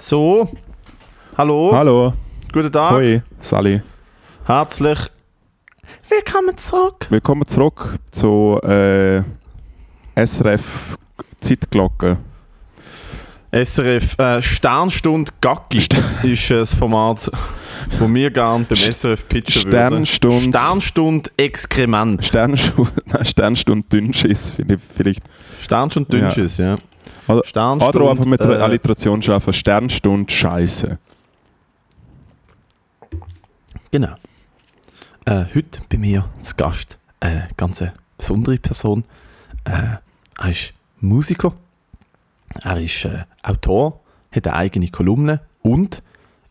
So, 0.00 0.48
hallo, 1.36 1.70
Hallo. 1.72 2.12
guten 2.52 2.70
Tag, 2.72 2.92
Hoi, 2.92 3.22
Sally. 3.40 3.82
herzlich 4.46 4.98
willkommen 6.08 6.56
zurück. 6.58 7.06
Willkommen 7.10 7.46
zurück 7.46 7.98
zu 8.10 8.60
äh, 8.62 9.22
SRF 10.16 10.96
Zeitglocke. 11.40 12.18
SRF 13.52 14.18
äh, 14.18 14.42
Sternstunde 14.42 15.30
Gacki 15.40 15.78
ist 16.24 16.50
äh, 16.50 16.56
das 16.58 16.74
Format, 16.74 17.30
wo 17.98 18.12
wir 18.12 18.30
gerne 18.30 18.64
beim 18.68 18.76
SRF 18.76 19.28
pitchen 19.28 19.70
würden. 19.72 20.04
Sternstunde- 20.04 21.30
Exkrement. 21.36 22.24
Sternstunde, 22.24 22.90
nein, 23.06 23.24
Sternstunde 23.26 23.86
Dünnschiss, 23.88 24.50
finde 24.50 24.74
ich 24.74 24.80
vielleicht. 24.96 25.22
Sternstunde 25.62 26.10
Dünnschiss, 26.10 26.58
ja. 26.58 26.76
Oder, 27.28 27.44
Sternstunde, 27.44 27.98
oder 27.98 28.10
einfach 28.10 28.24
mit 28.24 28.40
der 28.40 28.58
äh, 28.58 28.62
Alliteration 28.62 29.22
schaffen. 29.22 29.52
Sternstunde 29.52 30.32
Scheiße. 30.32 30.98
Genau. 33.90 34.14
Äh, 35.24 35.44
heute 35.54 35.80
bei 35.88 35.98
mir 35.98 36.28
zu 36.40 36.54
Gast 36.56 36.98
eine 37.20 37.48
ganz 37.56 37.82
besondere 38.18 38.58
Person. 38.58 39.04
Äh, 39.64 39.96
er 40.38 40.50
ist 40.50 40.74
Musiker, 41.00 41.52
er 42.62 42.80
ist 42.80 43.04
äh, 43.04 43.24
Autor, 43.42 44.00
hat 44.34 44.46
eine 44.46 44.56
eigene 44.56 44.88
Kolumne 44.88 45.40
und 45.62 46.02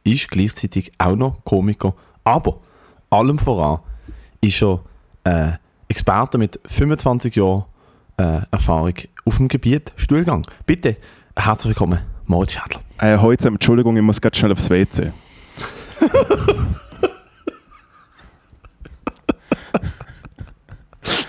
ist 0.03 0.29
gleichzeitig 0.29 0.91
auch 0.97 1.15
noch 1.15 1.43
Komiker. 1.43 1.93
Aber 2.23 2.59
allem 3.09 3.39
voran 3.39 3.79
ist 4.41 4.63
er 4.63 4.81
äh, 5.23 5.51
Experte 5.87 6.37
mit 6.37 6.59
25 6.65 7.35
Jahren 7.35 7.65
äh, 8.17 8.41
Erfahrung 8.51 8.93
auf 9.25 9.37
dem 9.37 9.47
Gebiet 9.47 9.91
Stuhlgang. 9.95 10.43
Bitte, 10.65 10.97
herzlich 11.35 11.69
willkommen, 11.69 11.99
Moritz 12.25 12.53
Schädler. 12.53 12.81
Äh, 12.99 13.17
heute, 13.17 13.47
Entschuldigung, 13.47 13.95
ich 13.97 14.03
muss 14.03 14.21
ganz 14.21 14.37
schnell 14.37 14.51
aufs 14.51 14.69
WC. 14.69 15.11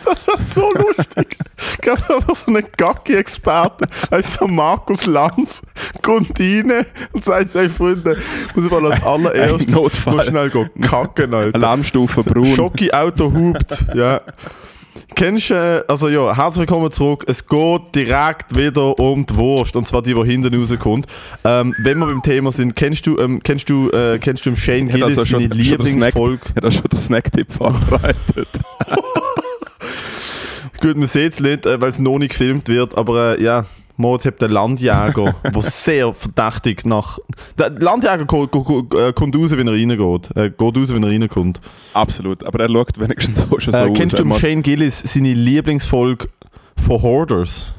Das 0.04 0.28
war 0.28 0.38
so 0.38 0.70
lustig. 0.72 1.38
Ich 1.72 1.78
glaube, 1.78 2.14
einfach 2.14 2.36
so 2.36 2.48
einen 2.48 2.66
Gacki-Experte, 2.76 3.88
weißt 4.10 4.36
du, 4.36 4.38
so 4.40 4.48
Markus 4.48 5.06
Lanz, 5.06 5.62
Gondine 6.02 6.86
und 7.12 7.24
sagt 7.24 7.50
seinen 7.50 7.70
Freunden, 7.70 8.16
muss 8.54 8.64
ich 8.64 8.70
mal 8.70 8.92
als 8.92 9.02
allererstes 9.02 9.74
Notfall. 9.74 10.24
schnell 10.24 10.50
gehen 10.50 10.70
kacken, 10.82 11.32
Alter. 11.34 11.54
Alarmstufe 11.56 12.22
Braun. 12.22 12.46
Schocki-Auto 12.46 13.32
hupt, 13.32 13.84
ja. 13.94 14.20
Kennst 15.16 15.50
du, 15.50 15.54
äh, 15.54 15.82
also 15.88 16.08
ja, 16.08 16.36
herzlich 16.36 16.60
willkommen 16.60 16.90
zurück. 16.90 17.24
Es 17.26 17.46
geht 17.46 17.82
direkt 17.94 18.56
wieder 18.56 18.98
um 18.98 19.24
die 19.26 19.34
Wurst, 19.36 19.74
und 19.76 19.86
zwar 19.86 20.02
die, 20.02 20.14
die 20.14 20.22
hinten 20.24 20.54
rauskommt. 20.54 21.06
Ähm, 21.44 21.74
wenn 21.78 21.98
wir 21.98 22.06
beim 22.06 22.22
Thema 22.22 22.52
sind, 22.52 22.74
kennst 22.76 23.06
du, 23.06 23.18
ähm, 23.18 23.40
kennst 23.42 23.68
du, 23.68 23.90
äh, 23.90 24.18
kennst 24.20 24.46
du 24.46 24.50
im 24.50 24.56
Shane 24.56 24.88
Gillis 24.88 25.18
also 25.18 25.24
schon- 25.24 25.42
seine 25.42 25.54
Lieblingsfolge? 25.54 26.40
Ich 26.50 26.56
habe 26.56 26.72
schon 26.72 26.82
den 26.92 27.00
Snacktipp 27.00 27.52
vorbereitet. 27.52 28.48
Gut, 30.80 30.96
man 30.96 31.08
sieht 31.08 31.32
es 31.32 31.40
nicht, 31.40 31.66
äh, 31.66 31.80
weil 31.80 31.88
es 31.88 31.98
noch 31.98 32.18
nicht 32.18 32.30
gefilmt 32.30 32.68
wird, 32.68 32.96
aber 32.96 33.38
äh, 33.38 33.42
ja, 33.42 33.66
Moritz 33.96 34.24
hat 34.24 34.42
den 34.42 34.50
Landjäger, 34.50 35.34
der 35.54 35.62
sehr 35.62 36.12
verdächtig 36.12 36.84
nach... 36.84 37.18
Der 37.58 37.70
Landjäger 37.70 38.22
äh, 38.22 39.12
kommt 39.12 39.36
raus, 39.36 39.50
wenn 39.52 39.68
er 39.68 39.74
reingeht. 39.74 40.36
Äh, 40.36 40.50
geht 40.50 40.76
raus, 40.76 40.92
wenn 40.92 41.02
er 41.04 41.10
reinkommt. 41.10 41.60
Absolut. 41.92 42.44
Aber 42.44 42.60
er 42.60 42.68
schaut 42.68 42.98
wenigstens 42.98 43.38
so 43.48 43.60
schon 43.60 43.72
so 43.72 43.78
Äh, 43.78 43.90
aus. 43.90 43.96
kennst 43.96 44.18
du 44.18 44.24
Er 44.28 44.34
Shane 44.38 44.62
Gillis 44.62 45.00
seine 45.00 45.32
Lieblingsfolge 45.34 46.28
von 46.76 47.02
Hoarders? 47.02 47.72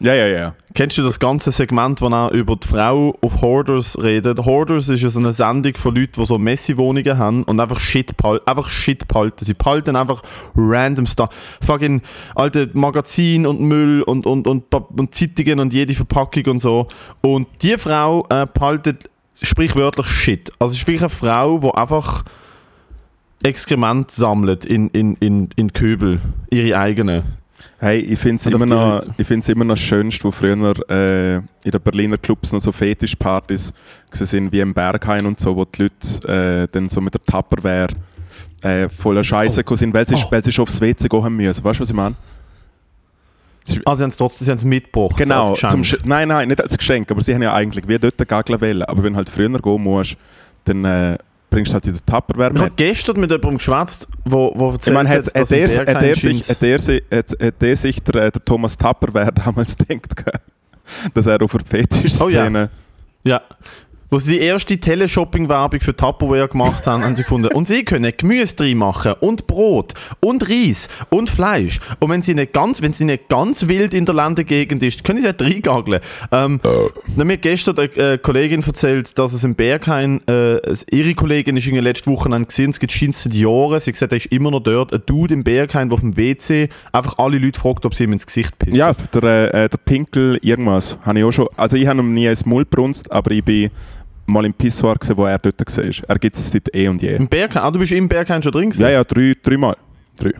Ja, 0.00 0.14
ja, 0.14 0.26
ja. 0.26 0.54
Kennst 0.74 0.96
du 0.96 1.02
das 1.02 1.18
ganze 1.18 1.50
Segment, 1.50 2.00
wo 2.00 2.06
er 2.06 2.30
über 2.30 2.54
die 2.54 2.68
Frau 2.68 3.18
auf 3.20 3.42
Hoarders 3.42 4.00
redet? 4.00 4.38
Hoarders 4.38 4.88
ist 4.88 5.02
ja 5.02 5.10
so 5.10 5.18
eine 5.18 5.32
Sendung 5.32 5.76
von 5.76 5.92
Leuten, 5.92 6.20
die 6.20 6.24
so 6.24 6.38
Messi-Wohnungen 6.38 7.18
haben 7.18 7.42
und 7.42 7.58
einfach 7.58 7.80
Shit, 7.80 8.16
pal 8.16 8.40
einfach 8.46 8.68
Shit 8.68 9.08
behalten. 9.08 9.44
Sie 9.44 9.54
behalten 9.54 9.96
einfach 9.96 10.22
random 10.56 11.04
Stuff. 11.06 11.30
Fucking 11.66 12.02
alte 12.36 12.70
Magazin 12.74 13.44
und 13.44 13.60
Müll 13.60 14.02
und, 14.02 14.24
und, 14.26 14.46
und, 14.46 14.72
und 14.72 15.14
Zeitungen 15.14 15.58
und 15.58 15.72
jede 15.72 15.94
Verpackung 15.94 16.44
und 16.46 16.60
so. 16.60 16.86
Und 17.20 17.48
die 17.62 17.76
Frau 17.76 18.24
äh, 18.30 18.46
behaltet 18.46 19.10
sprichwörtlich 19.42 20.06
Shit. 20.06 20.52
Also 20.60 20.72
es 20.72 20.78
ist 20.78 20.86
wirklich 20.86 21.02
eine 21.02 21.08
Frau, 21.10 21.58
die 21.58 21.74
einfach 21.74 22.24
Exkrement 23.42 24.10
sammelt 24.12 24.64
in, 24.64 24.90
in, 24.90 25.16
in, 25.16 25.48
in 25.56 25.72
Köbel, 25.72 26.20
ihre 26.50 26.78
eigenen. 26.78 27.37
Hey, 27.80 28.00
ich 28.00 28.18
finde 28.18 28.36
es 28.40 28.46
immer, 28.46 28.66
noch, 28.66 29.04
die- 29.04 29.22
ich 29.22 29.26
find's 29.26 29.48
immer 29.48 29.64
noch 29.64 29.76
schönst, 29.76 30.24
wo 30.24 30.32
früher 30.32 30.74
äh, 30.90 31.36
in 31.36 31.44
den 31.70 31.80
Berliner 31.80 32.18
Clubs 32.18 32.52
noch 32.52 32.60
so 32.60 32.72
Fetischpartys 32.72 33.72
sind, 34.10 34.50
wie 34.50 34.58
im 34.60 34.74
Berghain 34.74 35.26
und 35.26 35.38
so, 35.38 35.54
wo 35.56 35.64
die 35.64 35.82
Leute 35.82 36.28
äh, 36.64 36.68
dann 36.72 36.88
so 36.88 37.00
mit 37.00 37.14
der 37.14 37.22
Tupperware 37.24 37.88
äh, 38.62 38.88
voller 38.88 39.22
Scheiße 39.22 39.62
Oh. 39.64 39.76
sind, 39.76 39.94
weil 39.94 40.08
sie, 40.08 40.16
Oh. 40.16 40.24
weil 40.30 40.42
sie 40.42 40.50
schon 40.50 40.64
aufs 40.64 40.80
WC 40.80 41.08
gehen 41.08 41.36
müssen. 41.36 41.62
Weißt 41.64 41.78
du, 41.78 41.82
was 41.82 41.90
ich 41.90 41.94
meine? 41.96 42.16
Ah, 43.84 43.94
sie 43.94 44.02
haben 44.02 44.10
es 44.10 44.16
trotzdem 44.16 44.58
sie 44.58 44.66
mitgebracht. 44.66 45.16
Genau, 45.16 45.50
als 45.50 45.60
zum. 45.60 45.84
Sch 45.84 45.98
nein, 46.04 46.28
nein, 46.28 46.48
nicht 46.48 46.60
als 46.60 46.76
Geschenk, 46.76 47.08
aber 47.10 47.22
sie 47.22 47.34
haben 47.34 47.42
ja 47.42 47.52
eigentlich 47.54 47.86
wie 47.86 47.98
dort 47.98 48.16
Gagel 48.26 48.60
wollen. 48.60 48.82
Aber 48.82 49.02
wenn 49.04 49.12
du 49.12 49.18
halt 49.18 49.28
früher 49.28 49.50
gehen 49.60 49.82
musst, 49.82 50.16
dann 50.64 50.84
äh, 50.84 51.18
bringst 51.50 51.72
halt 51.72 51.86
den 51.86 51.96
Tupperware 52.06 52.50
Ich 52.52 52.58
habe 52.60 52.64
mit. 52.70 52.76
gestern 52.76 53.20
mit 53.20 53.30
jemandem 53.30 53.56
geschwätzt, 53.58 54.06
wo, 54.24 54.52
wo 54.54 54.68
Ich 54.68 54.72
erzählt 54.74 54.94
meine, 54.94 55.08
hat, 55.08 55.26
hat, 55.34 55.48
Berghain 55.48 55.60
hat, 55.88 56.00
der 56.00 56.16
sich, 56.16 56.48
hat, 56.48 56.62
der, 56.62 56.78
sich- 56.80 57.02
hat, 57.12 57.30
hat 57.40 57.62
der 57.62 57.76
sich 57.76 58.02
der, 58.02 58.30
der 58.30 58.44
Thomas 58.44 58.76
Tupperware 58.76 59.32
damals 59.44 59.76
denkt, 59.76 60.12
dass 61.14 61.26
er 61.26 61.42
auf 61.42 61.52
der 61.52 61.60
Fetischszene... 61.66 62.70
Ja. 63.24 63.42
Wo 64.10 64.16
sie 64.18 64.32
die 64.32 64.40
erste 64.40 64.78
Teleshopping-Werbung 64.78 65.80
für 65.80 65.94
Tupperware 65.94 66.48
gemacht 66.48 66.86
haben, 66.86 67.04
haben 67.04 67.14
sie 67.14 67.24
gefunden. 67.24 67.48
Und 67.52 67.68
sie 67.68 67.84
können 67.84 68.10
Gemüse 68.16 68.56
drin 68.56 68.78
machen 68.78 69.12
und 69.20 69.46
Brot 69.46 69.92
und 70.20 70.48
Reis 70.48 70.88
und 71.10 71.28
Fleisch. 71.28 71.78
Und 72.00 72.10
wenn 72.10 72.22
sie 72.22 72.34
nicht 72.34 72.54
ganz, 72.54 72.80
wenn 72.80 72.94
sie 72.94 73.04
nicht 73.04 73.28
ganz 73.28 73.68
wild 73.68 73.92
in 73.92 74.06
der 74.06 74.14
Ländegegend 74.14 74.82
ist, 74.82 75.04
können 75.04 75.20
sie 75.20 75.28
auch 75.28 75.38
reingageln. 75.38 76.00
Ähm, 76.32 76.60
dann 77.16 77.26
Mir 77.26 77.34
hat 77.34 77.42
gestern 77.42 77.76
eine 77.78 78.12
äh, 78.12 78.18
Kollegin 78.18 78.62
erzählt, 78.62 79.18
dass 79.18 79.34
es 79.34 79.44
im 79.44 79.54
Berghain, 79.54 80.26
äh, 80.26 80.58
ihre 80.90 81.14
Kollegin 81.14 81.58
ist 81.58 81.66
in 81.66 81.74
den 81.74 81.84
letzten 81.84 82.10
Wochen 82.10 82.46
gesehen, 82.46 82.70
es 82.70 82.80
gibt 82.80 82.92
scheint 82.92 83.14
seit 83.14 83.34
Jahren, 83.34 83.78
sie 83.78 83.90
hat 83.90 83.94
gesagt, 83.94 84.12
er 84.12 84.16
ist 84.16 84.26
immer 84.26 84.50
noch 84.50 84.60
dort, 84.60 84.94
ein 84.94 85.02
Dude 85.04 85.34
im 85.34 85.44
Berghain, 85.44 85.90
der 85.90 85.94
auf 85.94 86.00
dem 86.00 86.16
WC 86.16 86.70
einfach 86.92 87.18
alle 87.18 87.38
Leute 87.38 87.60
fragt, 87.60 87.84
ob 87.84 87.94
sie 87.94 88.04
ihm 88.04 88.12
ins 88.12 88.26
Gesicht 88.26 88.58
pissen. 88.58 88.74
Ja, 88.74 88.94
der, 89.12 89.54
äh, 89.54 89.68
der 89.68 89.78
Pinkel 89.78 90.38
irgendwas. 90.40 90.98
Habe 91.02 91.18
ich 91.18 91.24
auch 91.24 91.32
schon. 91.32 91.48
Also 91.56 91.76
ich 91.76 91.86
habe 91.86 92.00
ihm 92.00 92.14
nie 92.14 92.26
ins 92.26 92.46
Maul 92.46 92.64
brunst, 92.64 93.12
aber 93.12 93.30
ich 93.32 93.44
bin 93.44 93.70
mal 94.28 94.44
im 94.44 94.52
Pissoir 94.54 94.96
gesehen, 94.96 95.16
wo 95.16 95.24
er 95.24 95.38
dort 95.38 95.58
war. 95.58 95.84
Er 96.08 96.18
gibt 96.18 96.36
es 96.36 96.50
seit 96.50 96.74
eh 96.74 96.88
und 96.88 97.02
je. 97.02 97.16
Im 97.16 97.28
Berghain, 97.28 97.62
ah, 97.62 97.70
du 97.70 97.78
bist 97.78 97.92
im 97.92 98.08
Berghain 98.08 98.42
schon 98.42 98.52
drin 98.52 98.70
gewesen? 98.70 98.82
Ja, 98.82 98.90
ja, 98.90 99.04
drei, 99.04 99.34
dreimal. 99.42 99.76
Drei. 100.16 100.32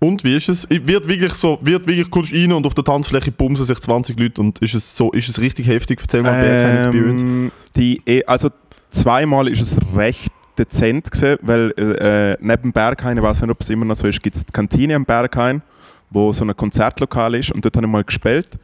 Und 0.00 0.24
wie 0.24 0.34
ist 0.34 0.48
es? 0.48 0.68
Wird 0.68 1.06
wirklich 1.06 1.32
so, 1.32 1.58
wird 1.62 1.86
wirklich, 1.86 2.10
kommst 2.10 2.32
rein 2.34 2.52
und 2.52 2.66
auf 2.66 2.74
der 2.74 2.82
Tanzfläche 2.84 3.30
bumsen 3.30 3.64
sich 3.64 3.78
20 3.78 4.18
Leute 4.18 4.40
und 4.40 4.58
ist 4.58 4.74
es 4.74 4.96
so, 4.96 5.12
ist 5.12 5.28
es 5.28 5.40
richtig 5.40 5.68
heftig? 5.68 6.00
Erzähl 6.02 6.22
mal 6.22 6.40
Berghain 6.42 6.76
Experience. 6.78 7.20
Ähm, 7.22 7.52
die, 7.76 8.02
eh- 8.06 8.24
also 8.24 8.48
zweimal 8.90 9.46
ist 9.46 9.60
es 9.60 9.78
recht 9.94 10.32
dezent 10.58 11.10
gewesen, 11.10 11.38
weil 11.42 11.70
äh, 11.78 12.36
neben 12.40 12.72
Berghain, 12.72 13.16
ich 13.16 13.22
weiß 13.22 13.42
nicht, 13.42 13.50
ob 13.50 13.60
es 13.60 13.70
immer 13.70 13.84
noch 13.84 13.94
so 13.96 14.06
ist, 14.08 14.20
gibt 14.22 14.34
es 14.36 14.44
die 14.44 14.52
Kantine 14.52 14.96
am 14.96 15.04
Berghain, 15.04 15.62
wo 16.12 16.32
so 16.32 16.44
ein 16.44 16.56
Konzertlokal 16.56 17.34
ist. 17.34 17.52
Und 17.52 17.64
dort 17.64 17.76
habe 17.76 17.86
ich 17.86 17.92
mal 17.92 18.04
gespielt 18.04 18.58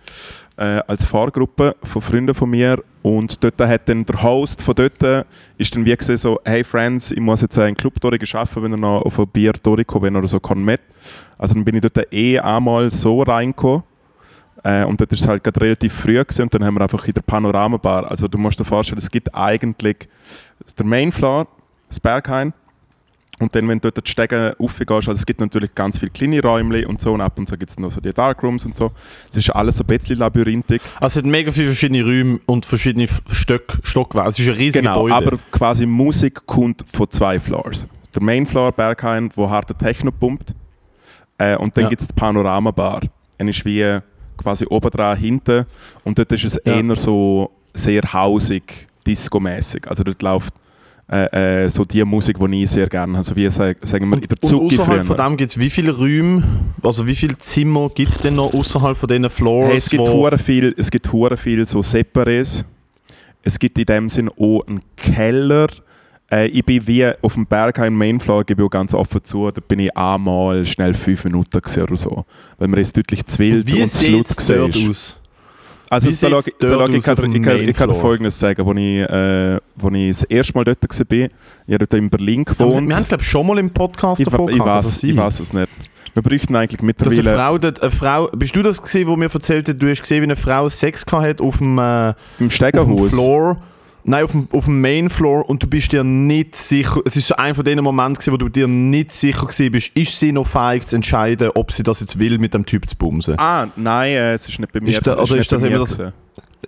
äh, 0.56 0.80
als 0.86 1.04
Fahrgruppe 1.04 1.76
von 1.82 2.02
Freunden 2.02 2.34
von 2.34 2.50
mir. 2.50 2.82
Und 3.02 3.42
dort 3.42 3.60
hat 3.60 3.88
dann 3.88 4.04
der 4.04 4.22
Host 4.22 4.60
von 4.60 4.74
dort 4.74 5.26
ist 5.56 5.74
dann 5.74 5.84
wie 5.84 5.96
gesehen 5.96 6.18
so, 6.18 6.38
hey 6.44 6.64
Friends, 6.64 7.10
ich 7.10 7.20
muss 7.20 7.40
jetzt 7.40 7.58
einen 7.58 7.76
Club 7.76 8.00
durchschaffen, 8.00 8.62
wenn 8.62 8.72
er 8.72 8.78
noch 8.78 9.02
auf 9.02 9.18
ein 9.18 9.28
Bier 9.28 9.52
durchkommt, 9.52 10.04
wenn 10.04 10.14
er 10.14 10.26
so 10.26 10.40
kann 10.40 10.62
mit. 10.62 10.80
Also 11.38 11.54
dann 11.54 11.64
bin 11.64 11.76
ich 11.76 11.80
dort 11.80 12.12
eh 12.12 12.38
einmal 12.38 12.90
so 12.90 13.22
reingekommen. 13.22 13.84
Äh, 14.64 14.84
und 14.84 15.00
dort 15.00 15.12
ist 15.12 15.20
es 15.20 15.28
halt 15.28 15.44
gerade 15.44 15.60
relativ 15.60 15.92
früh 15.92 16.14
gewesen, 16.14 16.42
und 16.42 16.54
dann 16.54 16.64
haben 16.64 16.74
wir 16.74 16.82
einfach 16.82 17.06
in 17.06 17.14
der 17.14 17.22
Panoramabar, 17.22 18.10
also 18.10 18.26
du 18.26 18.38
musst 18.38 18.58
dir 18.58 18.64
vorstellen, 18.64 18.98
es 18.98 19.10
gibt 19.10 19.32
eigentlich 19.34 20.08
der 20.76 20.84
Main 20.84 21.12
Floor, 21.12 21.46
das 21.88 22.00
Berghain, 22.00 22.52
und 23.40 23.54
dann, 23.54 23.68
wenn 23.68 23.78
du 23.80 23.90
dort 23.90 24.06
die 24.06 24.10
Stege 24.10 24.56
raufgehst, 24.60 24.90
also 25.08 25.12
es 25.12 25.24
gibt 25.26 25.40
natürlich 25.40 25.74
ganz 25.74 25.98
viele 25.98 26.10
kleine 26.10 26.40
Räume 26.42 26.86
und 26.88 27.00
so, 27.00 27.12
und 27.12 27.20
ab 27.20 27.38
und 27.38 27.48
zu 27.48 27.56
gibt 27.56 27.70
es 27.70 27.78
noch 27.78 27.90
so 27.90 28.00
die 28.00 28.12
Darkrooms 28.12 28.66
und 28.66 28.76
so. 28.76 28.90
Es 29.30 29.36
ist 29.36 29.50
alles 29.50 29.76
so 29.76 29.84
ein 29.84 29.86
bisschen 29.86 30.18
labyrinthisch. 30.18 30.80
Also 31.00 31.20
es 31.20 31.24
hat 31.24 31.30
mega 31.30 31.52
viele 31.52 31.68
verschiedene 31.68 32.02
Räume 32.04 32.40
und 32.46 32.66
verschiedene 32.66 33.06
Stöck, 33.30 33.78
Stockwerke. 33.82 34.28
Es 34.30 34.38
ist 34.38 34.48
ein 34.48 34.54
riesiges 34.54 34.80
Genau, 34.82 35.04
Gebäude. 35.04 35.14
aber 35.14 35.38
quasi 35.52 35.86
Musik 35.86 36.44
kommt 36.46 36.84
von 36.92 37.10
zwei 37.10 37.38
Floors. 37.38 37.86
Der 38.14 38.22
Main 38.22 38.46
Floor 38.46 38.72
Berghain, 38.72 39.30
wo 39.34 39.48
harter 39.48 39.76
Techno 39.76 40.10
pumpt, 40.10 40.54
äh, 41.38 41.56
und 41.56 41.76
dann 41.76 41.84
Ja. 41.84 41.88
gibt 41.90 42.02
es 42.02 42.08
die 42.08 42.14
Panoramabar. 42.14 43.02
Eine 43.38 43.50
ist 43.50 43.64
wie 43.64 43.98
quasi 44.36 44.66
oben 44.68 44.90
dran, 44.90 45.16
hinten, 45.18 45.66
und 46.04 46.18
dort 46.18 46.32
ist 46.32 46.44
es 46.44 46.60
Ja. 46.64 46.74
eher 46.80 46.96
so 46.96 47.50
sehr 47.74 48.02
hausig, 48.12 48.88
disco-mäßig. 49.06 49.86
Also 49.88 50.02
dort 50.02 50.20
läuft 50.22 50.52
äh, 51.10 51.64
äh, 51.64 51.70
so 51.70 51.84
die 51.84 52.04
Musik, 52.04 52.38
die 52.38 52.62
ich 52.62 52.70
sehr 52.70 52.86
gerne 52.88 53.14
habe, 53.14 53.24
so 53.24 53.34
wie 53.34 53.48
sag- 53.50 53.78
sagen 53.86 54.08
wir 54.10 54.16
in 54.16 54.28
der 54.28 54.36
und 54.42 54.48
Zucki 54.48 54.74
außerhalb 54.78 55.06
von 55.06 55.16
dem 55.16 55.36
gibt 55.36 55.50
es 55.50 55.58
wie 55.58 55.70
viele 55.70 55.92
Räume, 55.96 56.42
also 56.82 57.06
wie 57.06 57.14
viele 57.14 57.38
Zimmer 57.38 57.88
gibt 57.94 58.12
es 58.12 58.18
denn 58.18 58.34
noch 58.34 58.52
außerhalb 58.52 58.96
von 58.96 59.08
diesen 59.08 59.30
Floors? 59.30 59.68
Hey, 59.68 59.76
es 59.78 59.88
gibt 59.88 60.08
hure 60.08 60.36
viel, 60.38 60.74
es 60.76 60.90
gibt 60.90 61.10
hure 61.12 61.36
viel 61.36 61.64
so 61.66 61.80
Separés. 61.80 62.64
Es 63.42 63.58
gibt 63.58 63.78
in 63.78 63.86
dem 63.86 64.08
Sinn 64.10 64.28
auch 64.28 64.62
einen 64.66 64.80
Keller. 64.96 65.68
Äh, 66.30 66.48
ich 66.48 66.64
bin 66.64 66.86
wie 66.86 67.06
auf 67.22 67.34
dem 67.34 67.46
Berghain 67.46 67.94
Mainfloor, 67.94 68.44
gebe 68.44 68.62
ich 68.64 68.70
ganz 68.70 68.92
offen 68.92 69.24
zu, 69.24 69.50
da 69.50 69.62
bin 69.66 69.78
ich 69.78 69.96
einmal 69.96 70.66
schnell 70.66 70.92
fünf 70.92 71.24
Minuten 71.24 71.58
oder 71.80 71.96
so. 71.96 72.26
Weil 72.58 72.68
man 72.68 72.80
ist 72.80 72.94
deutlich 72.96 73.24
zu 73.24 73.38
wild 73.38 73.66
Wie 73.66 73.80
und 73.80 73.88
zu 73.88 74.10
laut 74.10 74.36
gesehen. 74.36 74.90
aus? 74.90 75.17
Also 75.90 76.08
lag, 76.28 76.42
sieht's 76.42 76.58
da 76.58 76.66
dort 76.66 76.90
lag, 76.90 76.96
ich, 76.96 77.02
kann, 77.02 77.32
ich, 77.32 77.42
kann, 77.42 77.68
ich 77.68 77.74
kann 77.74 77.88
dir? 77.88 77.94
Folgendes 77.94 78.38
sagen, 78.38 78.64
wo 78.64 78.72
ich, 78.72 78.98
äh, 79.00 79.58
wo 79.76 79.88
ich 79.90 80.08
das 80.08 80.22
erste 80.24 80.54
Mal 80.54 80.64
dort 80.64 80.82
war, 80.82 81.18
ich 81.18 81.30
habe 81.74 81.78
dort 81.78 81.94
in 81.94 82.10
Berlin 82.10 82.44
Wir 82.46 82.66
haben 82.66 82.86
gewohnt. 82.86 82.92
es, 82.92 83.08
glaube 83.08 83.22
ich, 83.22 83.28
schon 83.28 83.46
mal 83.46 83.58
im 83.58 83.70
Podcast 83.70 84.20
Ich, 84.20 84.28
davon 84.28 84.48
ich, 84.48 84.58
gehabt, 84.58 84.84
weiß, 84.84 85.02
ich 85.02 85.16
weiß 85.16 85.40
es 85.40 85.52
nicht. 85.52 85.68
Wir 86.14 86.22
bräuchten 86.22 86.56
eigentlich 86.56 86.80
Dass 86.96 87.06
eine 87.06 87.16
mittlerweile 87.16 87.36
Frau, 87.36 87.58
dort, 87.58 87.80
eine 87.80 87.90
Frau, 87.90 88.28
bist 88.28 88.54
du 88.56 88.62
das 88.62 88.82
gesehen, 88.82 89.08
wo 89.08 89.16
mir 89.16 89.32
erzählt 89.32 89.68
hat, 89.68 89.80
du 89.80 89.88
hast 89.88 90.02
gesehen, 90.02 90.20
wie 90.20 90.24
eine 90.24 90.36
Frau 90.36 90.68
Sex 90.68 91.06
gehabt 91.06 91.26
hat 91.26 91.40
auf 91.40 91.58
dem, 91.58 91.78
äh, 91.78 92.08
im 92.38 92.48
auf 92.48 92.84
dem. 92.84 93.10
Floor? 93.10 93.56
Nein, 94.08 94.24
auf 94.24 94.32
dem, 94.32 94.48
auf 94.52 94.64
dem 94.64 94.80
Main 94.80 95.10
Floor 95.10 95.48
und 95.48 95.62
du 95.62 95.66
bist 95.66 95.92
dir 95.92 96.02
nicht 96.02 96.56
sicher, 96.56 97.02
es 97.04 97.16
ist 97.16 97.28
so 97.28 97.36
ein 97.36 97.54
von 97.54 97.62
den 97.64 97.78
Momenten 97.84 98.32
wo 98.32 98.38
du 98.38 98.48
dir 98.48 98.66
nicht 98.66 99.12
sicher 99.12 99.46
gewesen 99.46 99.70
bist, 99.70 99.94
ist 99.94 100.18
sie 100.18 100.32
noch 100.32 100.46
fähig 100.46 100.86
zu 100.86 100.96
entscheiden, 100.96 101.50
ob 101.54 101.72
sie 101.72 101.82
das 101.82 102.00
jetzt 102.00 102.18
will, 102.18 102.38
mit 102.38 102.54
dem 102.54 102.64
Typ 102.64 102.88
zu 102.88 102.96
bumsen. 102.96 103.34
Ah, 103.38 103.68
nein, 103.76 104.12
äh, 104.12 104.32
es 104.32 104.48
ist 104.48 104.58
nicht 104.60 104.72
bei 104.72 104.80
mir. 104.80 104.88
Ist 104.88 105.06
da- 105.06 105.18
oder 105.18 105.36
ist 105.36 105.52
das 105.52 105.60
das- 105.60 106.12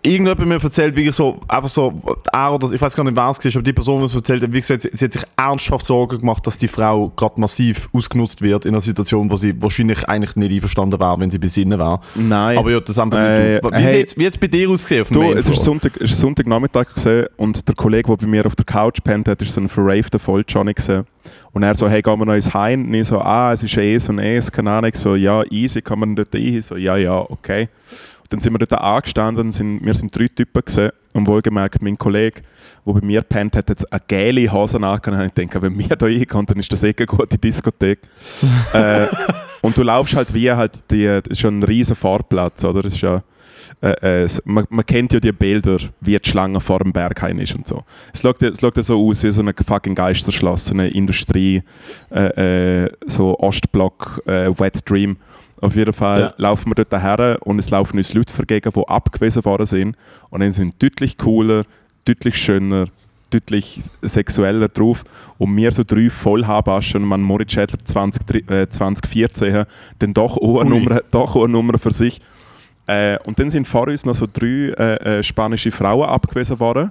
Irgendjemand 0.02 0.46
mir 0.48 0.62
erzählt, 0.62 0.96
wie 0.96 1.10
so, 1.10 1.40
einfach 1.46 1.69
so, 1.69 2.00
er 2.32 2.54
oder 2.54 2.72
ich 2.72 2.81
weiß 2.81 2.94
gar 2.96 3.04
nicht, 3.04 3.16
wer 3.16 3.28
es 3.28 3.44
war, 3.44 3.52
aber 3.56 3.62
die 3.62 3.72
Person, 3.72 3.98
die 4.00 4.06
es 4.06 4.14
erzählt 4.14 4.42
hat, 4.42 4.52
wie 4.52 4.60
gesagt, 4.60 4.82
sie, 4.82 4.90
sie 4.94 5.04
hat 5.04 5.12
sich 5.12 5.22
ernsthaft 5.37 5.84
Sorgen 5.84 6.19
gemacht, 6.19 6.46
dass 6.46 6.56
die 6.56 6.69
Frau 6.69 7.12
gerade 7.16 7.38
massiv 7.40 7.88
ausgenutzt 7.92 8.40
wird 8.40 8.64
in 8.64 8.70
einer 8.72 8.81
Situation, 8.81 9.31
wo 9.31 9.37
sie 9.37 9.60
wahrscheinlich 9.60 10.08
eigentlich 10.08 10.37
nicht 10.37 10.52
einverstanden 10.52 10.98
wäre, 10.98 11.19
wenn 11.19 11.31
sie 11.31 11.38
besinnen 11.38 11.78
wäre. 11.78 12.00
Nein. 12.14 12.56
Aber 12.56 12.70
ja, 12.70 12.81
das 12.81 12.98
einfach 12.98 13.19
Äh, 13.19 13.54
nicht. 13.54 13.64
Wie 13.64 13.75
hey. 13.75 13.98
jetzt 13.98 14.16
wie 14.19 14.22
jetzt 14.22 14.40
bei 14.40 14.46
dir 14.46 14.70
ausgesehen 14.70 15.04
Du, 15.10 15.32
es 15.32 15.50
ist? 15.50 15.64
Sonntag, 15.64 15.96
es 16.00 16.12
ist 16.12 16.19
Sonntagnachmittag 16.20 16.94
gewesen 16.94 17.26
und 17.37 17.66
der 17.69 17.75
Kollege, 17.75 18.08
der 18.08 18.16
bei 18.16 18.26
mir 18.26 18.46
auf 18.46 18.56
der 18.56 18.64
Couch 18.64 18.98
pennt 19.04 19.28
hat, 19.28 19.42
ist 19.42 19.52
so 19.52 19.60
ein 19.60 19.69
verravter 19.69 20.19
Volljohnny 20.19 20.72
gewesen. 20.72 21.04
Und 21.52 21.62
er 21.64 21.75
so, 21.75 21.88
hey, 21.88 22.00
gehen 22.00 22.19
wir 22.19 22.25
noch 22.26 22.34
ins 22.34 22.54
Heim? 22.54 22.87
Und 22.87 22.94
ich 22.94 23.08
so, 23.08 23.19
ah, 23.20 23.52
es 23.52 23.62
ist 23.62 23.76
eh 23.76 23.98
so 23.98 24.12
ein 24.12 24.19
Es, 24.20 24.50
keine 24.50 24.70
Ahnung. 24.70 24.92
So, 24.94 25.14
ja, 25.16 25.42
easy, 25.50 25.82
kann 25.82 25.98
man 25.98 26.16
dort 26.16 26.34
rein? 26.34 26.62
So, 26.62 26.76
ja, 26.76 26.96
ja, 26.96 27.19
okay. 27.19 27.69
Dann 28.30 28.40
sind 28.40 28.52
wir 28.54 28.58
dort 28.58 28.80
angestanden, 28.80 29.52
sind, 29.52 29.84
wir 29.84 29.94
sind 29.94 30.16
drei 30.16 30.28
Typen 30.28 30.62
gewesen. 30.64 30.90
Und 31.12 31.26
wohlgemerkt, 31.26 31.82
mein 31.82 31.98
Kollege, 31.98 32.42
der 32.86 32.92
bei 32.92 33.00
mir 33.00 33.22
pennt, 33.22 33.56
hat 33.56 33.68
jetzt 33.68 33.92
eine 33.92 34.00
gelbe 34.06 34.52
Hose 34.52 34.76
angehabt. 34.76 35.08
Und 35.08 35.20
ich 35.20 35.32
denke, 35.32 35.60
wenn 35.60 35.76
wir 35.76 35.88
da 35.88 36.06
reinkommen, 36.06 36.46
dann 36.46 36.58
ist 36.60 36.72
das 36.72 36.84
eh 36.84 36.94
eine 36.96 37.06
gute 37.06 37.36
Diskothek. 37.36 37.98
äh, 38.72 39.06
und 39.60 39.76
du 39.76 39.82
laufst 39.82 40.14
halt 40.14 40.32
wie 40.32 40.50
halt, 40.50 40.90
die, 40.90 41.06
das 41.06 41.26
ist 41.28 41.40
schon 41.40 41.58
ein 41.58 41.62
riesen 41.64 41.96
Fahrplatz, 41.96 42.64
oder? 42.64 42.82
Das 42.82 42.94
ist 42.94 43.00
ja, 43.00 43.22
äh, 43.82 44.24
äh, 44.24 44.28
man, 44.44 44.66
man 44.70 44.84
kennt 44.84 45.12
ja 45.12 45.20
die 45.20 45.32
Bilder, 45.32 45.78
wie 46.00 46.18
die 46.18 46.28
Schlange 46.28 46.60
vor 46.60 46.80
dem 46.80 46.92
Berghain 46.92 47.38
ist 47.38 47.54
und 47.54 47.66
so. 47.66 47.82
Es 48.12 48.22
schaut, 48.22 48.42
es 48.42 48.60
schaut 48.60 48.76
ja 48.76 48.82
so 48.82 49.08
aus 49.08 49.22
wie 49.22 49.32
so 49.32 49.42
ein 49.42 49.52
fucking 49.54 49.94
Geisterschloss, 49.94 50.66
so 50.66 50.74
eine 50.74 50.88
Industrie, 50.88 51.62
äh, 52.10 52.84
äh, 52.84 52.90
so 53.06 53.38
Ostblock, 53.38 54.22
äh, 54.26 54.50
Wet 54.58 54.88
Dream. 54.88 55.16
Auf 55.60 55.76
jeden 55.76 55.92
Fall 55.92 56.20
Ja. 56.20 56.34
laufen 56.36 56.70
wir 56.70 56.84
dort 56.84 57.02
her 57.02 57.38
und 57.42 57.58
es 57.58 57.70
laufen 57.70 57.98
uns 57.98 58.14
Leute 58.14 58.32
vergegen, 58.32 58.70
die 58.74 58.88
abgewiesen 58.88 59.44
worden 59.44 59.66
sind. 59.66 59.96
Und 60.30 60.40
dann 60.40 60.52
sind 60.52 60.82
deutlich 60.82 61.16
cooler, 61.18 61.64
deutlich 62.04 62.36
schöner, 62.36 62.86
deutlich 63.30 63.82
sexueller 64.02 64.68
drauf. 64.68 65.04
Und 65.38 65.56
wir 65.56 65.70
so 65.72 65.82
drei 65.86 66.08
Vollhaarbaschen 66.10 67.02
und 67.02 67.08
man 67.08 67.22
Moritz 67.22 67.52
Schädler 67.52 67.78
20, 67.84 68.50
äh, 68.50 68.68
2014 68.68 69.52
haben, 69.54 69.70
dann 69.98 70.14
doch 70.14 70.36
auch, 70.36 70.60
eine 70.60 70.70
Ui. 70.70 70.78
Nummer, 70.80 71.00
doch 71.10 71.36
auch 71.36 71.44
eine 71.44 71.52
Nummer 71.52 71.78
für 71.78 71.92
sich. 71.92 72.20
Äh, 72.86 73.18
und 73.24 73.38
dann 73.38 73.50
sind 73.50 73.68
vor 73.68 73.86
uns 73.86 74.04
noch 74.04 74.14
so 74.14 74.26
drei 74.32 74.72
äh, 74.76 75.18
äh, 75.18 75.22
spanische 75.22 75.70
Frauen 75.70 76.08
abgewiesen 76.08 76.58
worden. 76.58 76.90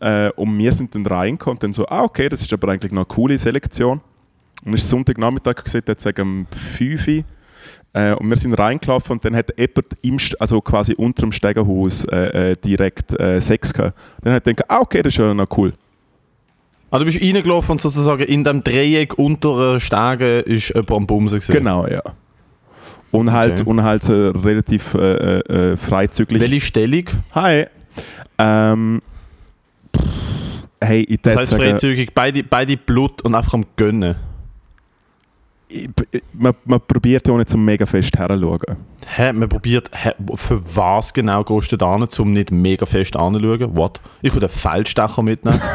Äh, 0.00 0.30
und 0.32 0.58
wir 0.58 0.72
sind 0.72 0.94
dann 0.94 1.06
reingekommen 1.06 1.56
und 1.56 1.62
dann 1.62 1.72
so, 1.72 1.86
ah 1.86 2.02
okay, 2.02 2.28
das 2.28 2.42
ist 2.42 2.52
aber 2.52 2.68
eigentlich 2.72 2.90
noch 2.92 3.02
eine 3.02 3.14
coole 3.14 3.38
Selektion. 3.38 4.00
Und 4.64 4.74
es 4.74 4.82
war 4.84 4.88
Sonntagnachmittag, 4.98 5.62
gesehen, 5.62 5.82
jetzt 5.86 6.02
sagen 6.02 6.46
5 6.76 7.06
Uhr. 7.08 7.24
Äh, 7.94 8.12
und 8.14 8.28
wir 8.28 8.36
sind 8.36 8.54
reingelaufen 8.54 9.12
und 9.12 9.24
dann 9.24 9.36
hat 9.36 9.56
jemand 9.56 9.86
im, 10.02 10.18
also 10.40 10.60
quasi 10.60 10.94
unter 10.94 11.22
dem 11.22 11.32
Stegerhaus 11.32 12.04
äh, 12.06 12.50
äh, 12.50 12.56
direkt 12.56 13.18
äh, 13.20 13.40
Sex 13.40 13.72
gehabt. 13.72 13.96
Dann 14.22 14.34
hat 14.34 14.46
er 14.46 14.52
gedacht, 14.52 14.68
ah 14.70 14.80
okay, 14.80 15.00
das 15.02 15.14
ist 15.14 15.18
ja 15.18 15.32
noch 15.32 15.46
cool. 15.56 15.72
Ah, 16.90 16.98
du 16.98 17.04
bist 17.04 17.20
reingelaufen 17.20 17.72
und 17.72 17.80
sozusagen 17.80 18.24
in 18.24 18.42
dem 18.42 18.62
Dreieck 18.64 19.16
unter 19.16 19.78
Stegen 19.78 20.42
ist 20.44 20.70
jemand 20.70 20.90
am 20.90 21.06
Bumsen 21.06 21.38
gewesen. 21.38 21.52
Genau, 21.52 21.86
ja. 21.86 22.02
Und 23.12 23.30
halt, 23.30 23.60
Okay. 23.60 23.70
und 23.70 23.82
halt 23.84 24.08
äh, 24.08 24.12
relativ 24.12 24.82
freizügig. 24.88 26.40
Welche 26.40 26.60
Stellung? 26.60 27.04
Hi. 27.32 27.66
Ähm, 28.38 29.02
pff, 29.96 30.02
hey, 30.82 31.04
ich 31.08 31.20
Das 31.22 31.36
heißt 31.36 31.54
freizügig, 31.54 32.12
beide, 32.12 32.42
beide 32.42 32.76
Blut 32.76 33.22
und 33.22 33.36
einfach 33.36 33.54
am 33.54 33.64
Gönnen. 33.76 34.16
Ich- 35.68 35.88
ich- 36.10 36.22
man, 36.32 36.52
man 36.64 36.80
probiert 36.86 37.26
ja 37.26 37.34
auch 37.34 37.38
nicht 37.38 37.50
so 37.50 37.58
mega 37.58 37.86
fest 37.86 38.16
herzuschauen. 38.16 38.76
Hä, 39.06 39.32
man 39.32 39.48
probiert, 39.48 39.90
hä, 39.92 40.12
für 40.34 40.60
was 40.76 41.12
genau 41.12 41.44
gehst 41.44 41.72
du 41.72 41.76
da 41.76 41.94
hin, 41.94 42.06
um 42.18 42.32
nicht 42.32 42.50
mega 42.50 42.86
fest 42.86 43.16
anzuschauen? 43.16 43.76
What? 43.76 44.00
Ich 44.22 44.32
würde 44.34 44.46
einen 44.46 44.54
Feldstecher 44.56 45.22
mitnehmen. 45.22 45.60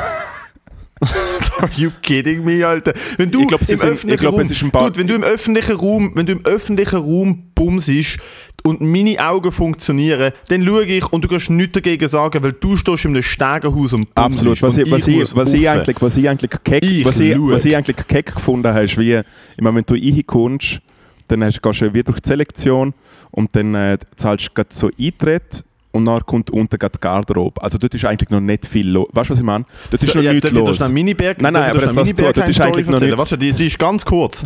Are 1.60 1.70
you 1.78 1.92
kidding 2.02 2.44
me, 2.44 2.66
Alter? 2.66 2.94
Wenn 3.18 3.32
du 3.32 3.42
Ich 3.42 3.48
glaub, 3.48 3.64
sie 3.64 3.74
im 3.74 3.78
sind- 3.78 3.90
öffentlichen 3.92 4.16
ich 4.16 4.20
glaub, 4.30 4.40
es 4.40 4.52
ist 4.52 4.62
ein 4.64 4.72
paar- 4.72 4.86
Dude, 4.88 5.00
wenn 5.00 5.08
du 5.08 5.16
im 5.16 5.24
öffentlichen 5.24 5.76
Raum, 5.76 6.12
wenn 6.16 6.26
du 6.26 6.34
im 6.34 6.46
öffentlichen 6.46 6.98
Raum 7.00 7.44
bumsist 7.56 8.18
und 8.64 8.82
meine 8.82 9.18
Augen 9.26 9.52
funktionieren, 9.52 10.34
dann 10.50 10.66
schaue 10.66 10.84
ich 10.86 11.06
und 11.12 11.24
du 11.24 11.28
kannst 11.30 11.50
nichts 11.50 11.74
dagegen 11.74 12.08
sagen, 12.08 12.44
weil 12.44 12.54
du 12.54 12.76
stehst 12.76 13.06
in 13.06 13.12
einem 13.12 13.24
Stegenhaus 13.24 13.94
und 13.94 14.14
bumsist. 14.14 14.46
Absolut. 14.48 14.62
Was 14.62 14.78
und 14.78 14.86
ich, 14.86 14.92
was, 14.92 15.08
ich, 15.08 15.36
was, 15.36 15.54
ich 15.54 15.70
eigentlich, 15.70 16.02
was 16.02 16.18
ich 16.18 16.30
eigentlich 16.30 16.52
keck, 16.64 16.84
Ich 16.84 17.06
was 17.06 17.20
ich, 17.20 17.36
was 17.40 17.66
ich 17.66 17.76
eigentlich 17.76 17.96
keck 18.08 18.34
gefunden 18.36 18.68
habe, 18.68 18.84
ist 18.86 18.98
wie, 18.98 19.22
meine, 19.60 19.76
wenn 19.78 19.84
du 19.86 19.94
reinkommst, 19.94 20.80
dann 21.30 21.44
hast, 21.44 21.62
gehst 21.62 21.82
du 21.82 21.94
wie 21.94 22.04
durch 22.04 22.20
die 22.20 22.28
Selektion 22.28 22.94
und 23.32 23.56
dann 23.56 23.76
äh, 23.76 23.98
zahlst 24.16 24.50
du 24.54 24.64
so 24.70 24.90
Eintritt 25.00 25.64
und 25.92 26.06
dann 26.06 26.24
kommt 26.26 26.50
unten 26.52 26.78
grad 26.78 26.96
die 26.96 27.00
Garderobe. 27.00 27.62
Also 27.62 27.78
dort 27.78 27.96
ist 27.96 28.06
eigentlich 28.06 28.30
noch 28.30 28.40
nicht 28.42 28.66
viel 28.66 28.90
los. 28.90 29.08
Weißt 29.12 29.30
du, 29.30 29.34
was 29.34 29.40
ich 29.40 29.46
meine? 29.46 29.66
Dort 29.90 30.02
ist 30.04 30.12
So, 30.12 30.20
noch 30.20 30.24
ja, 30.26 30.34
nichts 30.34 30.52
los. 30.52 30.80
Nein, 30.80 30.94
nein, 31.54 31.56
aber 31.72 31.80
das 31.80 31.96
lass 31.96 32.10
zu, 32.16 32.32
das 32.32 32.50
ist 32.50 32.62
eigentlich 32.62 32.88
noch 32.88 33.00
nicht- 33.00 33.18
Warte, 33.18 33.38
die, 33.38 33.54
die 33.54 33.68
ist 33.68 33.80
ganz 33.80 34.06
kurz. 34.06 34.46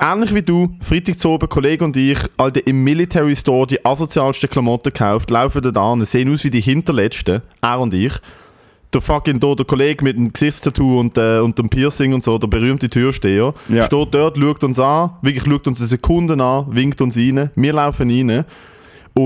Ähnlich 0.00 0.34
wie 0.34 0.42
du, 0.42 0.68
Freitag 0.80 1.18
zu 1.18 1.30
oben, 1.30 1.48
Kollege 1.48 1.82
und 1.84 1.96
ich, 1.96 2.18
Alter, 2.36 2.64
im 2.66 2.84
Military 2.84 3.34
Store 3.34 3.66
die 3.66 3.82
asozialsten 3.84 4.50
Klamotten 4.50 4.92
gekauft, 4.92 5.30
laufen 5.30 5.62
da 5.72 5.92
an, 5.92 6.04
sehen 6.04 6.30
aus 6.32 6.44
wie 6.44 6.50
die 6.50 6.60
Hinterletzten, 6.60 7.40
er 7.62 7.80
und 7.80 7.94
ich. 7.94 8.12
Der 8.92 9.00
fucking 9.00 9.40
da, 9.40 9.54
der 9.54 9.66
Kollege 9.66 10.04
mit 10.04 10.16
dem 10.16 10.28
Gesichtstattoo 10.28 11.00
und, 11.00 11.16
äh, 11.18 11.38
und 11.40 11.58
dem 11.58 11.68
Piercing 11.68 12.12
und 12.14 12.22
so, 12.22 12.38
der 12.38 12.48
berühmte 12.48 12.88
Türsteher, 12.88 13.54
Ja. 13.68 13.84
steht 13.84 14.08
dort, 14.14 14.38
schaut 14.38 14.62
uns 14.64 14.78
an, 14.78 15.10
wirklich 15.22 15.44
schaut 15.44 15.66
uns 15.66 15.80
eine 15.80 15.86
Sekunde 15.88 16.42
an, 16.42 16.66
winkt 16.68 17.00
uns 17.00 17.16
rein, 17.16 17.50
wir 17.54 17.72
laufen 17.72 18.10
rein. 18.10 18.44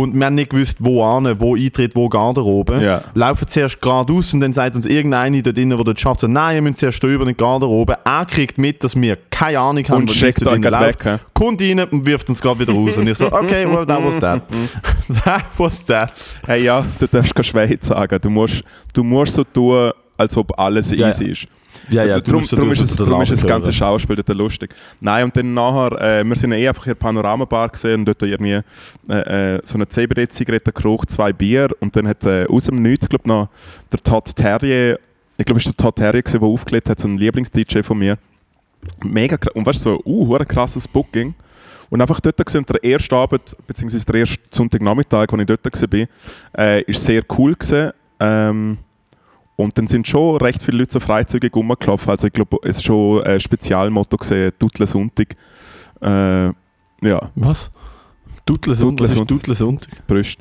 Und 0.00 0.14
wir 0.14 0.26
haben 0.26 0.34
nicht 0.34 0.50
gewusst, 0.50 0.78
wo 0.80 1.02
an, 1.02 1.38
wo 1.40 1.54
Eintritt, 1.54 1.94
wo 1.94 2.08
Garderobe. 2.08 2.82
Ja. 2.82 3.02
Laufen 3.14 3.46
zuerst 3.46 3.80
geradeaus 3.80 4.32
und 4.32 4.40
dann 4.40 4.52
sagt 4.52 4.76
uns 4.76 4.87
irgendeiner 4.87 5.42
dort 5.42 5.56
drinnen, 5.56 5.76
der 5.76 5.84
dort 5.84 6.00
schafft, 6.00 6.20
so, 6.20 6.26
nein, 6.26 6.56
ihr 6.56 6.62
müsst 6.62 6.78
zuerst 6.78 7.02
in 7.04 7.26
die 7.26 7.34
Garderobe. 7.34 7.99
Er 8.04 8.25
kriegt 8.25 8.58
mit, 8.58 8.82
dass 8.82 8.96
wir 8.96 9.18
keine 9.30 9.58
Ahnung 9.58 9.84
haben, 9.88 10.02
Und 10.02 10.11
was 10.11 10.16
checkt 10.16 10.44
dort 10.44 10.62
grad 10.62 10.80
läuft. 10.80 11.04
weg? 11.04 11.20
Kommt 11.34 11.61
rein 11.61 11.80
und 11.80 12.06
wirft 12.06 12.28
uns 12.28 12.40
gerade 12.40 12.61
wieder 12.61 12.72
raus. 12.72 12.96
Und 12.96 13.06
ich 13.08 13.18
so, 13.18 13.26
okay, 13.32 13.66
well, 13.66 13.87
that 13.87 14.04
was 14.04 14.18
that. 14.18 14.42
that 15.25 15.44
was 15.58 15.84
that. 15.84 16.12
Hey 16.46 16.64
ja, 16.64 16.84
du 16.99 17.06
darfst 17.06 17.34
kein 17.34 17.44
Schweiz 17.44 17.87
sagen. 17.87 18.18
Du 18.20 18.30
musst, 18.30 18.62
du 18.94 19.02
musst 19.02 19.34
so 19.34 19.44
tun, 19.44 19.90
als 20.16 20.37
ob 20.37 20.59
alles 20.59 20.90
Ja, 20.90 21.09
easy 21.09 21.25
ist. 21.26 21.47
Ja, 21.90 22.04
ja, 22.04 22.16
musst 22.16 22.50
so 22.50 22.57
darum 22.57 22.73
tun, 22.73 22.85
ist, 22.85 22.90
es, 22.92 22.97
den 22.97 23.23
ist 23.23 23.31
das 23.31 23.47
ganze. 23.47 23.73
Schauspiel 23.73 24.16
dort 24.16 24.28
lustig. 24.37 24.75
Nein, 25.00 25.25
und 25.25 25.37
dann 25.37 25.52
nachher, 25.54 26.21
äh, 26.21 26.25
wir 26.25 26.37
sind 26.37 26.52
ja 26.52 26.59
eh 26.59 26.69
einfach 26.69 26.87
in 26.87 26.90
der 26.90 26.95
Panoramabar 26.95 27.69
gesehen 27.69 28.00
und 28.00 28.04
dort 28.07 28.23
irgendwie 28.23 28.61
äh, 29.09 29.54
äh, 29.57 29.61
so 29.64 29.75
eine 29.75 29.88
CBD-Zigarette 29.88 30.73
geraucht, 30.73 31.11
zwei 31.11 31.33
Bier 31.33 31.69
und 31.81 31.97
dann 31.97 32.07
hat 32.07 32.25
äh, 32.25 32.47
aus 32.47 32.66
dem 32.66 32.83
Nichts, 32.83 33.04
ich 33.04 33.09
glaube 33.09 33.28
noch, 33.28 33.49
der 33.90 34.00
Todd 34.02 34.35
Terrier, 34.37 34.99
ich 35.38 35.45
glaube, 35.45 35.61
es 35.61 35.66
war 35.66 35.73
der 35.73 35.85
Todd 35.85 35.97
Terrier, 35.97 36.23
der 36.23 36.42
aufgelegt 36.42 36.88
hat, 36.88 37.00
so 37.00 37.09
ein 37.09 37.19
Lieblings-DJ 37.19 37.83
von 37.83 37.99
mir. 37.99 38.19
Mega 39.04 39.37
krass. 39.37 39.54
Und 39.54 39.66
weißt 39.66 39.87
du, 39.87 39.90
so, 39.90 40.02
uh, 40.04 40.38
krasses 40.47 40.87
Booking. 40.87 41.35
Und 41.90 42.00
einfach 42.00 42.21
dort 42.21 42.37
gewesen, 42.38 42.59
und 42.59 42.71
der 42.71 42.83
erste 42.83 43.14
Abend, 43.14 43.57
beziehungsweise 43.66 44.07
der 44.07 44.14
erste 44.16 44.38
Sonntagnachmittag, 44.50 45.26
als 45.31 45.40
ich 45.40 45.47
dort 45.47 45.64
war, 45.64 46.09
äh, 46.59 46.83
ist 46.83 47.04
sehr 47.04 47.23
cool 47.37 47.54
gewesen. 47.54 47.92
Ähm, 48.19 48.78
und 49.62 49.76
dann 49.78 49.87
sind 49.87 50.07
schon 50.07 50.37
recht 50.38 50.62
viele 50.62 50.78
Leute 50.78 50.92
so 50.92 51.00
freizügig 51.00 51.54
rumgelaufen. 51.54 52.11
Also 52.11 52.26
ich 52.26 52.33
glaube, 52.33 52.59
es 52.62 52.76
ist 52.76 52.85
schon 52.85 53.23
ein 53.23 53.40
Spezialmotto 53.40 54.16
gesehen, 54.16 54.52
Tuttle 54.59 54.87
Sonntag. 54.87 55.35
Äh, 56.00 56.47
ja, 56.47 57.31
Was? 57.35 57.71
Dutle 58.45 58.75
Sonntag? 58.75 59.04
Was 59.04 59.11
ist 59.12 59.19
Sonntag. 59.19 59.37
Dutle 59.38 59.54
Sonntag? 59.54 60.07
Brüst. 60.07 60.38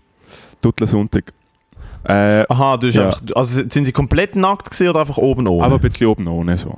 Tuttle 0.61 0.87
Sonntag. 0.87 1.33
Äh, 2.03 2.45
Aha, 2.49 2.77
du 2.77 2.87
Ja. 2.87 3.07
einfach, 3.07 3.21
also 3.35 3.61
sind 3.61 3.85
sie 3.85 3.91
komplett 3.91 4.35
nackt 4.35 4.71
gewesen 4.71 4.89
oder 4.89 5.01
einfach 5.01 5.17
oben 5.17 5.47
ohne? 5.47 5.63
aber 5.63 5.75
ein 5.75 5.81
bisschen 5.81 6.07
oben 6.07 6.27
ohne 6.27 6.57
so. 6.57 6.77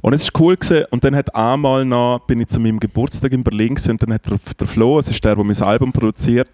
Und 0.00 0.12
es 0.12 0.24
war 0.32 0.40
cool 0.40 0.56
gewesen. 0.56 0.84
und 0.90 1.02
dann 1.04 1.14
hat 1.14 1.34
einmal 1.34 1.84
noch, 1.84 2.20
bin 2.26 2.40
ich 2.40 2.48
zu 2.48 2.60
meinem 2.60 2.78
Geburtstag 2.80 3.32
in 3.32 3.42
Berlin 3.44 3.74
gewesen, 3.74 3.92
und 3.92 4.02
dann 4.02 4.12
hat 4.14 4.26
der, 4.26 4.38
der 4.58 4.66
Flo, 4.66 4.98
es 4.98 5.08
ist 5.08 5.24
der, 5.24 5.34
der 5.36 5.44
mein 5.44 5.60
Album 5.62 5.92
produziert, 5.92 6.50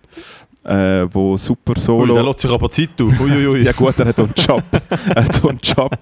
äh, 0.64 1.06
wo 1.12 1.37
super 1.37 1.75
Ui, 1.76 1.80
Solo... 1.80 2.14
der 2.14 2.23
lässt 2.23 2.40
sich 2.40 2.50
aber 2.50 2.71
Zeit. 2.71 3.00
Uiuiui. 3.00 3.62
Ja 3.62 3.73
gut, 3.73 3.99
er 3.99 4.06
hat 4.06 4.18
einen 4.18 4.33
Job. 4.35 4.62
er 5.14 5.25
hat 5.25 5.44
einen 5.44 5.61
Job. 5.62 5.99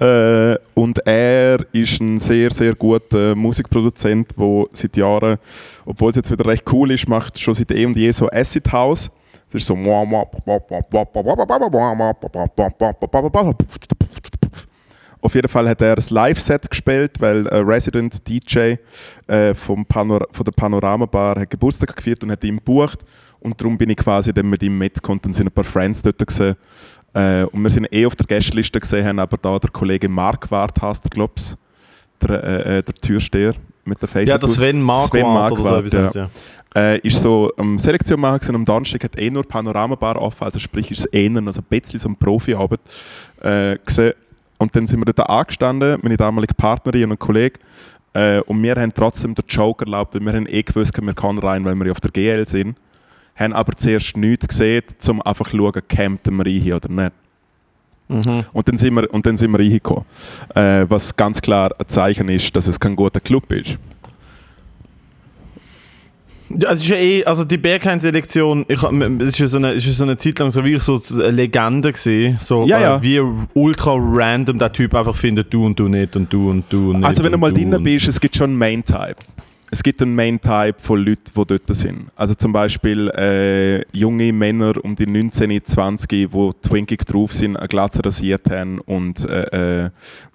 Äh, 0.00 0.56
und 0.74 0.98
er 1.06 1.64
ist 1.72 2.00
ein 2.00 2.18
sehr, 2.18 2.50
sehr 2.50 2.74
guter 2.74 3.34
Musikproduzent, 3.34 4.32
der 4.36 4.64
seit 4.72 4.96
Jahren, 4.96 5.38
obwohl 5.84 6.10
es 6.10 6.16
jetzt 6.16 6.30
wieder 6.30 6.46
recht 6.46 6.64
cool 6.72 6.90
ist, 6.90 7.08
macht 7.08 7.38
schon 7.38 7.54
seit 7.54 7.70
eh 7.70 7.86
und 7.86 7.96
je 7.96 8.10
so 8.10 8.28
Acid 8.28 8.70
House. 8.72 9.10
Es 9.48 9.54
ist 9.54 9.66
so... 9.66 9.74
Auf 15.24 15.34
jeden 15.34 15.48
Fall 15.48 15.66
hat 15.70 15.80
er 15.80 15.96
ein 15.96 16.04
Live-Set 16.10 16.68
gespielt, 16.68 17.18
weil 17.18 17.48
ein 17.48 17.64
Resident 17.64 18.28
DJ 18.28 18.74
äh, 19.26 19.54
vom 19.54 19.86
Panor 19.86 20.26
von 20.30 20.44
der 20.44 20.52
Panorama 20.52 21.06
Bar 21.06 21.40
hat 21.40 21.48
Geburtstag 21.48 21.96
gefeiert 21.96 22.22
und 22.22 22.30
hat 22.30 22.44
ihn 22.44 22.56
gebucht. 22.56 22.98
Und 23.40 23.58
darum 23.58 23.78
bin 23.78 23.88
ich 23.88 23.96
quasi 23.96 24.34
dann 24.34 24.50
mit 24.50 24.62
ihm 24.62 24.76
mitgekommen 24.76 25.22
und 25.24 25.32
sind 25.32 25.46
ein 25.46 25.50
paar 25.50 25.64
Friends 25.64 26.02
dort 26.02 26.26
gesehen. 26.26 26.56
Äh, 27.14 27.44
und 27.44 27.62
wir 27.62 27.70
sind 27.70 27.90
eh 27.90 28.04
auf 28.04 28.14
der 28.16 28.26
Gästeliste 28.26 28.78
gesehen, 28.78 29.06
haben 29.06 29.18
aber 29.18 29.38
da 29.38 29.58
der 29.58 29.70
Kollege 29.70 30.10
Mark 30.10 30.50
Wart 30.50 30.82
heißt 30.82 31.10
glaube 31.10 31.32
ich, 31.38 31.54
der, 32.20 32.66
äh, 32.66 32.82
der 32.82 32.94
Türsteher 32.94 33.54
mit 33.86 34.02
der 34.02 34.08
Facebook. 34.10 34.42
Ja, 34.42 34.46
der 34.46 34.54
Sven 34.54 34.82
Marquardt 34.82 35.24
oder 35.24 35.56
so 35.56 35.64
Marquardt, 35.64 35.86
etwas. 35.86 36.14
Ja. 36.14 36.28
äh, 36.74 36.98
ist 36.98 37.18
so 37.18 37.50
am 37.56 37.78
Selektion 37.78 38.20
machen 38.20 38.40
gewesen, 38.40 38.56
am 38.56 38.64
Donnerstag 38.66 39.04
hat 39.04 39.18
eh 39.18 39.30
nur 39.30 39.44
Panoramabar 39.44 40.20
offen, 40.20 40.44
also 40.44 40.58
sprich 40.58 40.90
ist 40.90 40.98
es 40.98 41.12
eh 41.14 41.30
also 41.34 41.62
ein 41.62 41.66
bisschen 41.70 41.98
so 41.98 42.08
eine 42.08 42.16
Profiarbeit 42.16 42.80
äh, 43.40 43.78
gesehen. 43.86 44.12
Und 44.64 44.74
dann 44.74 44.86
sind 44.86 44.98
wir 44.98 45.12
dort 45.12 45.28
angestanden, 45.28 45.98
meine 46.02 46.16
damalige 46.16 46.54
Partnerin 46.54 47.04
und 47.04 47.12
ein 47.12 47.18
Kollege, 47.18 47.60
äh, 48.14 48.40
und 48.40 48.62
wir 48.62 48.74
haben 48.76 48.94
trotzdem 48.94 49.34
den 49.34 49.44
Joke 49.46 49.84
erlaubt, 49.84 50.14
weil 50.14 50.22
wir 50.22 50.32
haben 50.32 50.46
eh 50.48 50.62
gewusst, 50.62 50.98
wir 50.98 51.12
können 51.12 51.38
rein, 51.38 51.66
weil 51.66 51.74
wir 51.74 51.84
ja 51.84 51.92
auf 51.92 52.00
der 52.00 52.10
GL 52.10 52.48
sind, 52.48 52.74
haben 53.36 53.52
aber 53.52 53.74
zuerst 53.76 54.16
nichts 54.16 54.48
gesehen, 54.48 54.84
um 55.08 55.20
einfach 55.20 55.50
zu 55.50 55.58
schauen, 55.58 55.82
campen 55.86 56.38
wir 56.38 56.46
rein 56.46 56.72
oder 56.72 56.88
nicht. 56.88 57.12
Mhm. 58.08 58.44
Und 58.54 58.68
dann 58.68 58.78
sind 58.78 58.94
wir, 58.94 59.12
und 59.12 59.26
dann 59.26 59.36
sind 59.36 59.50
wir 59.50 59.58
reingekommen. 59.58 60.06
Äh, 60.54 60.86
was 60.88 61.14
ganz 61.14 61.42
klar 61.42 61.70
ein 61.78 61.86
Zeichen 61.86 62.30
ist, 62.30 62.56
dass 62.56 62.66
es 62.66 62.80
kein 62.80 62.96
guter 62.96 63.20
Club 63.20 63.52
ist. 63.52 63.78
Ja, 66.50 66.70
es 66.72 66.80
ist 66.80 66.88
ja 66.88 66.96
eh, 66.96 67.24
also 67.24 67.44
die 67.44 67.56
Berghain-Selektion, 67.56 68.66
ich, 68.68 68.82
es 68.82 69.28
ist 69.28 69.38
ja 69.38 69.46
so 69.46 69.56
eine, 69.56 69.72
ist 69.72 69.86
ja 69.86 69.92
so 69.92 70.04
eine 70.04 70.16
Zeit 70.16 70.38
lang 70.38 70.50
so 70.50 70.64
wie 70.64 70.76
so 70.78 71.00
eine 71.18 71.30
Legende 71.30 71.92
gesehen, 71.92 72.36
so 72.40 72.66
Ja, 72.66 72.80
ja. 72.80 72.96
Äh, 72.96 73.02
wie 73.02 73.20
ultra 73.54 73.94
random 73.96 74.58
der 74.58 74.72
Typ 74.72 74.94
einfach 74.94 75.16
findet, 75.16 75.52
du 75.52 75.64
und 75.64 75.78
du 75.78 75.88
nicht 75.88 76.16
und 76.16 76.32
du 76.32 76.50
und 76.50 76.64
du 76.70 76.92
nicht. 76.92 77.04
Also 77.04 77.24
wenn 77.24 77.32
du 77.32 77.38
mal 77.38 77.52
drin 77.52 77.74
und- 77.74 77.82
bist, 77.82 78.08
es 78.08 78.20
gibt 78.20 78.36
schon 78.36 78.50
einen 78.50 78.58
Main-Type. 78.58 79.16
Es 79.70 79.82
gibt 79.82 80.00
einen 80.02 80.14
Main-Type 80.14 80.74
von 80.78 81.00
Leuten, 81.04 81.32
die 81.34 81.44
dort 81.46 81.62
sind. 81.74 82.06
Also 82.14 82.34
zum 82.34 82.52
Beispiel 82.52 83.08
äh, 83.10 83.80
junge 83.96 84.32
Männer 84.32 84.72
um 84.84 84.94
die 84.94 85.06
19, 85.06 85.64
20, 85.64 86.08
die 86.08 86.50
twinkig 86.62 87.04
drauf 87.06 87.32
sind, 87.32 87.56
eine 87.56 87.66
Glatze 87.66 88.04
rasiert 88.04 88.48
haben 88.50 88.78
und 88.80 89.28
äh, 89.28 89.86
äh, 89.86 89.90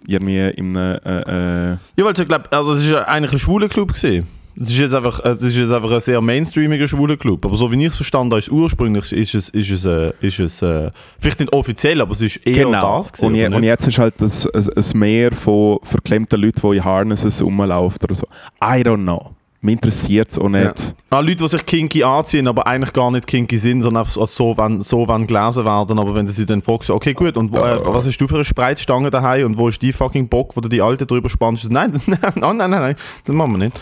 irgendwie 0.07 0.49
in 0.59 0.75
einem... 0.75 0.99
Äh, 1.05 1.69
Ja, 1.71 1.79
weil 2.03 2.13
ich 2.19 2.27
glaube, 2.27 2.51
also 2.51 2.73
es 2.73 2.89
ja 2.89 3.03
eigentlich 3.07 3.31
ein 3.31 3.39
schwuler 3.39 3.69
Club 3.69 3.93
gesehen. 3.93 4.27
Es 4.61 4.71
ist 4.71 4.79
jetzt 4.79 4.93
einfach, 4.93 5.23
es 5.23 5.41
ist 5.41 5.55
jetzt 5.55 5.71
einfach 5.71 5.91
ein 5.91 6.01
sehr 6.01 6.19
mainstreamiger 6.19 6.87
schwuler 6.87 7.15
Club. 7.15 7.45
Aber 7.45 7.55
so 7.55 7.71
wie 7.71 7.77
ich 7.77 7.91
es 7.91 7.95
verstanden 7.95 8.31
habe, 8.31 8.39
ist 8.39 8.51
ursprünglich 8.51 9.11
ist 9.13 9.33
es, 9.33 9.49
ist 9.49 9.71
es, 9.71 9.85
äh, 9.85 10.11
ist 10.19 10.39
es 10.39 10.61
äh, 10.61 10.91
vielleicht 11.17 11.39
nicht 11.39 11.53
offiziell, 11.53 12.01
aber 12.01 12.11
es 12.11 12.21
ist 12.21 12.37
eher 12.45 12.69
das 12.69 13.13
gewesen, 13.13 13.25
und, 13.25 13.35
je, 13.35 13.47
und 13.47 13.63
jetzt 13.63 13.87
ist 13.87 13.97
halt 13.97 14.15
das, 14.17 14.45
ein, 14.47 14.67
ein 14.75 14.99
Meer 14.99 15.31
von 15.31 15.79
verklemmten 15.83 16.41
Leuten, 16.41 16.59
die 16.61 16.77
in 16.77 16.83
Harnesses 16.83 17.41
rumlaufen 17.41 17.99
oder 18.03 18.15
so. 18.15 18.27
I 18.61 18.81
don't 18.81 19.03
know. 19.03 19.31
Mich 19.61 19.73
interessiert 19.73 20.29
es 20.29 20.39
auch 20.39 20.47
nicht. 20.47 20.95
Ah, 21.09 21.19
Leute, 21.19 21.37
die 21.37 21.47
sich 21.49 21.65
kinky 21.65 22.03
anziehen, 22.03 22.47
aber 22.47 22.65
eigentlich 22.65 22.93
gar 22.93 23.11
nicht 23.11 23.27
kinky 23.27 23.57
sind, 23.57 23.81
sondern 23.81 24.03
einfach 24.03 24.25
so, 24.25 24.57
wenn, 24.57 24.79
so 24.79 25.05
wenn 25.07 25.27
gelesen 25.27 25.65
werden. 25.65 25.99
Aber 25.99 26.15
wenn 26.15 26.25
du 26.25 26.31
sie 26.31 26.45
dann 26.45 26.61
fragst, 26.61 26.89
okay, 26.89 27.13
gut, 27.13 27.35
und 27.35 27.51
wo, 27.51 27.57
äh, 27.57 27.77
was 27.85 28.05
hast 28.05 28.17
du 28.17 28.27
für 28.27 28.35
eine 28.35 28.45
Spreizstange 28.45 29.09
daheim 29.09 29.45
und 29.45 29.57
wo 29.57 29.67
ist 29.67 29.81
die 29.81 29.91
fucking 29.91 30.29
Bock, 30.29 30.55
wo 30.55 30.61
du 30.61 30.69
die 30.69 30.81
alte 30.81 31.05
drüber 31.05 31.27
spannst? 31.27 31.69
Nein, 31.69 31.99
nein, 32.07 32.19
nein, 32.35 32.57
nein, 32.57 32.69
nein, 32.69 32.95
das 33.25 33.35
machen 33.35 33.51
wir 33.51 33.57
nicht. 33.57 33.79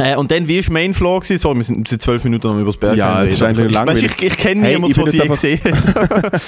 Äh, 0.00 0.16
und 0.16 0.30
dann, 0.30 0.48
wie 0.48 0.64
war 0.64 0.72
Main 0.72 0.94
Floor? 0.94 1.20
Gewesen? 1.20 1.38
So, 1.38 1.54
wir 1.54 1.62
sind 1.62 1.86
seit 1.86 2.02
zwölf 2.02 2.24
Minuten 2.24 2.46
noch 2.46 2.56
über 2.56 2.66
das 2.66 2.76
Berg 2.76 2.96
Ja, 2.96 3.22
es 3.22 3.32
ist 3.32 3.42
eigentlich 3.42 3.66
ich, 3.68 3.72
langweilig. 3.74 4.02
weißt, 4.04 4.14
ich, 4.22 4.26
ich 4.26 4.36
kenne 4.36 4.62
Hey, 4.62 4.74
niemanden, 4.74 4.98
ich 4.98 5.04
der 5.04 5.12
sie 5.12 5.28
gesehen 5.28 5.60
hat. 5.64 6.42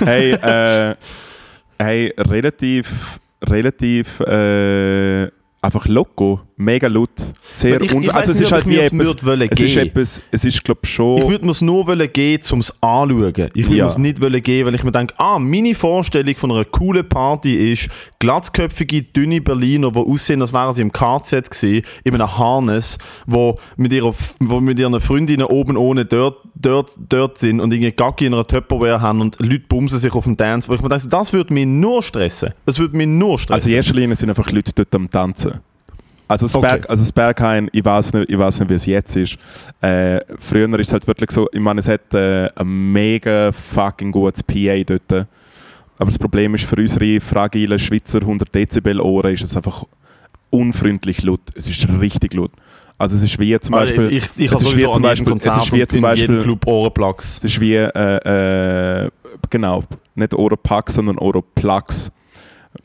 hey, 0.04 0.32
äh, 0.32 0.94
hey, 1.78 2.14
relativ, 2.18 3.20
relativ, 3.44 4.20
äh, 4.20 5.28
einfach 5.66 5.86
loco, 5.88 6.40
mega 6.56 6.88
laut, 6.88 7.10
sehr 7.52 7.80
Ich- 7.82 7.92
ich 7.92 8.14
also 8.14 8.32
es 8.32 8.38
nicht, 8.38 8.46
ist 8.46 8.52
halt 8.52 8.66
ich 8.66 8.72
wie 8.72 8.78
etwas, 8.78 9.26
wollen 9.26 9.48
es 9.50 9.60
ist 9.60 9.74
geben. 9.74 9.86
etwas, 9.88 10.22
es 10.30 10.44
ist 10.44 10.64
glaube 10.64 10.80
Ich 10.84 10.90
schon, 10.90 11.28
würde 11.28 11.44
mir 11.44 11.50
es 11.50 11.60
nur 11.60 11.86
wollen 11.86 12.10
gehen, 12.12 12.40
um 12.52 12.60
es 12.60 12.70
anzuschauen. 12.82 13.50
Ich 13.54 13.66
würde 13.66 13.76
Ja. 13.76 13.84
mir 13.84 13.90
es 13.90 13.98
nicht 13.98 14.20
wollen 14.22 14.42
gehen, 14.42 14.66
weil 14.66 14.74
ich 14.74 14.82
mir 14.84 14.92
denke, 14.92 15.14
ah, 15.18 15.38
meine 15.38 15.74
Vorstellung 15.74 16.34
von 16.36 16.50
einer 16.52 16.64
coolen 16.64 17.06
Party 17.08 17.72
ist 17.72 17.90
glatzköpfige, 18.18 19.02
dünne 19.02 19.40
Berliner, 19.40 19.90
die 19.92 19.98
aussehen, 19.98 20.40
als 20.40 20.52
wären 20.52 20.72
sie 20.72 20.82
im 20.82 20.92
KZ 20.92 21.50
gewesen, 21.50 21.82
in 22.04 22.14
einem 22.14 22.38
Harness, 22.38 22.98
wo 23.26 23.54
mit, 23.76 23.92
ihrer, 23.92 24.14
wo 24.40 24.60
mit 24.60 24.78
ihren 24.78 24.98
Freundinnen 25.00 25.46
oben 25.46 25.76
ohne 25.76 26.04
dort, 26.06 26.38
dort, 26.54 26.92
dort 27.08 27.38
sind 27.38 27.60
und 27.60 27.72
irgendwie 27.72 27.92
Gacki 27.92 28.26
in 28.26 28.34
einer 28.34 28.46
Tupperware 28.46 29.00
haben 29.00 29.20
und 29.20 29.38
Leute 29.40 29.64
bumsen 29.68 29.98
sich 29.98 30.12
auf 30.14 30.24
dem 30.24 30.36
Dance, 30.36 30.68
wo 30.68 30.74
ich 30.74 30.80
mir 30.82 30.88
denke, 30.88 31.08
das 31.08 31.32
würde 31.32 31.52
mich 31.52 31.66
nur 31.66 32.02
stressen. 32.02 32.50
Das 32.64 32.78
würde 32.78 32.96
mich 32.96 33.06
nur 33.06 33.38
stressen. 33.38 33.54
also 33.54 33.68
in 33.68 33.74
erster 33.76 33.94
Linie 33.94 34.16
sind 34.16 34.30
einfach 34.30 34.50
Leute 34.50 34.72
dort 34.74 34.94
am 34.94 35.10
Tanzen. 35.10 35.55
Also 36.28 36.46
das, 36.46 36.54
Okay. 36.56 36.66
Berg, 36.66 36.90
also 36.90 37.02
das 37.02 37.12
Berghain, 37.12 37.68
ich 37.72 37.84
weiß 37.84 38.12
nicht, 38.14 38.28
ich 38.30 38.38
weiß 38.38 38.60
nicht, 38.60 38.70
wie 38.70 38.74
es 38.74 38.86
jetzt 38.86 39.16
ist. 39.16 39.36
Äh, 39.80 40.20
früher 40.40 40.78
ist 40.80 40.88
es 40.88 40.92
halt 40.92 41.06
wirklich 41.06 41.30
so, 41.30 41.48
ich 41.52 41.60
meine, 41.60 41.80
es 41.80 41.88
hat 41.88 42.12
äh, 42.14 42.48
ein 42.56 42.92
mega 42.92 43.52
fucking 43.52 44.10
gutes 44.10 44.42
PA 44.42 44.82
dort. 44.84 45.26
Aber 45.98 46.06
das 46.10 46.18
Problem 46.18 46.54
ist, 46.56 46.64
für 46.64 46.76
unsere 46.76 47.20
fragilen 47.20 47.78
Schweizer 47.78 48.20
100 48.20 48.54
Dezibel 48.54 49.00
Ohren 49.00 49.32
ist 49.32 49.42
es 49.44 49.56
einfach 49.56 49.84
unfreundlich 50.50 51.22
laut. 51.22 51.40
Es 51.54 51.68
ist 51.68 51.86
richtig 52.00 52.34
laut. 52.34 52.50
Also 52.98 53.16
es 53.16 53.22
ist 53.22 53.38
wie 53.38 53.58
zum 53.60 53.74
Also 53.74 53.94
Beispiel... 53.94 54.16
ich, 54.16 54.24
ich 54.36 54.46
es 54.46 54.52
habe 54.54 54.64
ist 54.64 54.76
wie 54.76 54.82
zum 54.90 55.02
Beispiel- 55.02 55.32
es 55.36 55.44
ist 55.56 55.72
wie 55.72 55.86
zum 55.86 55.98
jedem 55.98 56.02
Beispiel- 56.02 56.38
Club 56.38 56.66
Ohrenplugs. 56.66 57.38
Es 57.38 57.44
ist 57.44 57.60
wie, 57.60 57.74
äh, 57.74 59.04
äh, 59.04 59.10
genau, 59.50 59.84
nicht 60.14 60.34
Ohrenpack, 60.34 60.90
sondern 60.90 61.18
Ohrenplugs. 61.18 62.10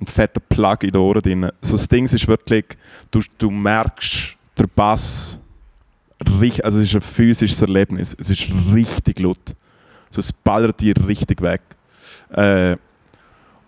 Ein 0.01 0.08
fetter 0.08 0.41
Plug 0.50 0.77
in 0.81 0.91
den 0.91 1.01
Ohren 1.01 1.22
drin. 1.22 1.50
So 1.62 1.77
das 1.77 1.88
Ding 1.88 2.05
ist 2.05 2.27
wirklich, 2.27 2.65
du, 3.12 3.22
du 3.38 3.51
merkst, 3.51 4.36
der 4.58 4.65
Bass, 4.75 5.39
rich- 6.39 6.63
also 6.65 6.79
es 6.79 6.86
ist 6.86 6.96
ein 6.96 7.01
physisches 7.01 7.62
Erlebnis. 7.62 8.15
Es 8.20 8.29
ist 8.29 8.48
richtig 8.74 9.20
laut. 9.20 9.38
So, 10.10 10.20
es 10.20 10.34
ballert 10.34 10.81
dir 10.81 10.96
richtig 11.08 11.41
weg. 11.41 11.62
Äh, 12.31 12.75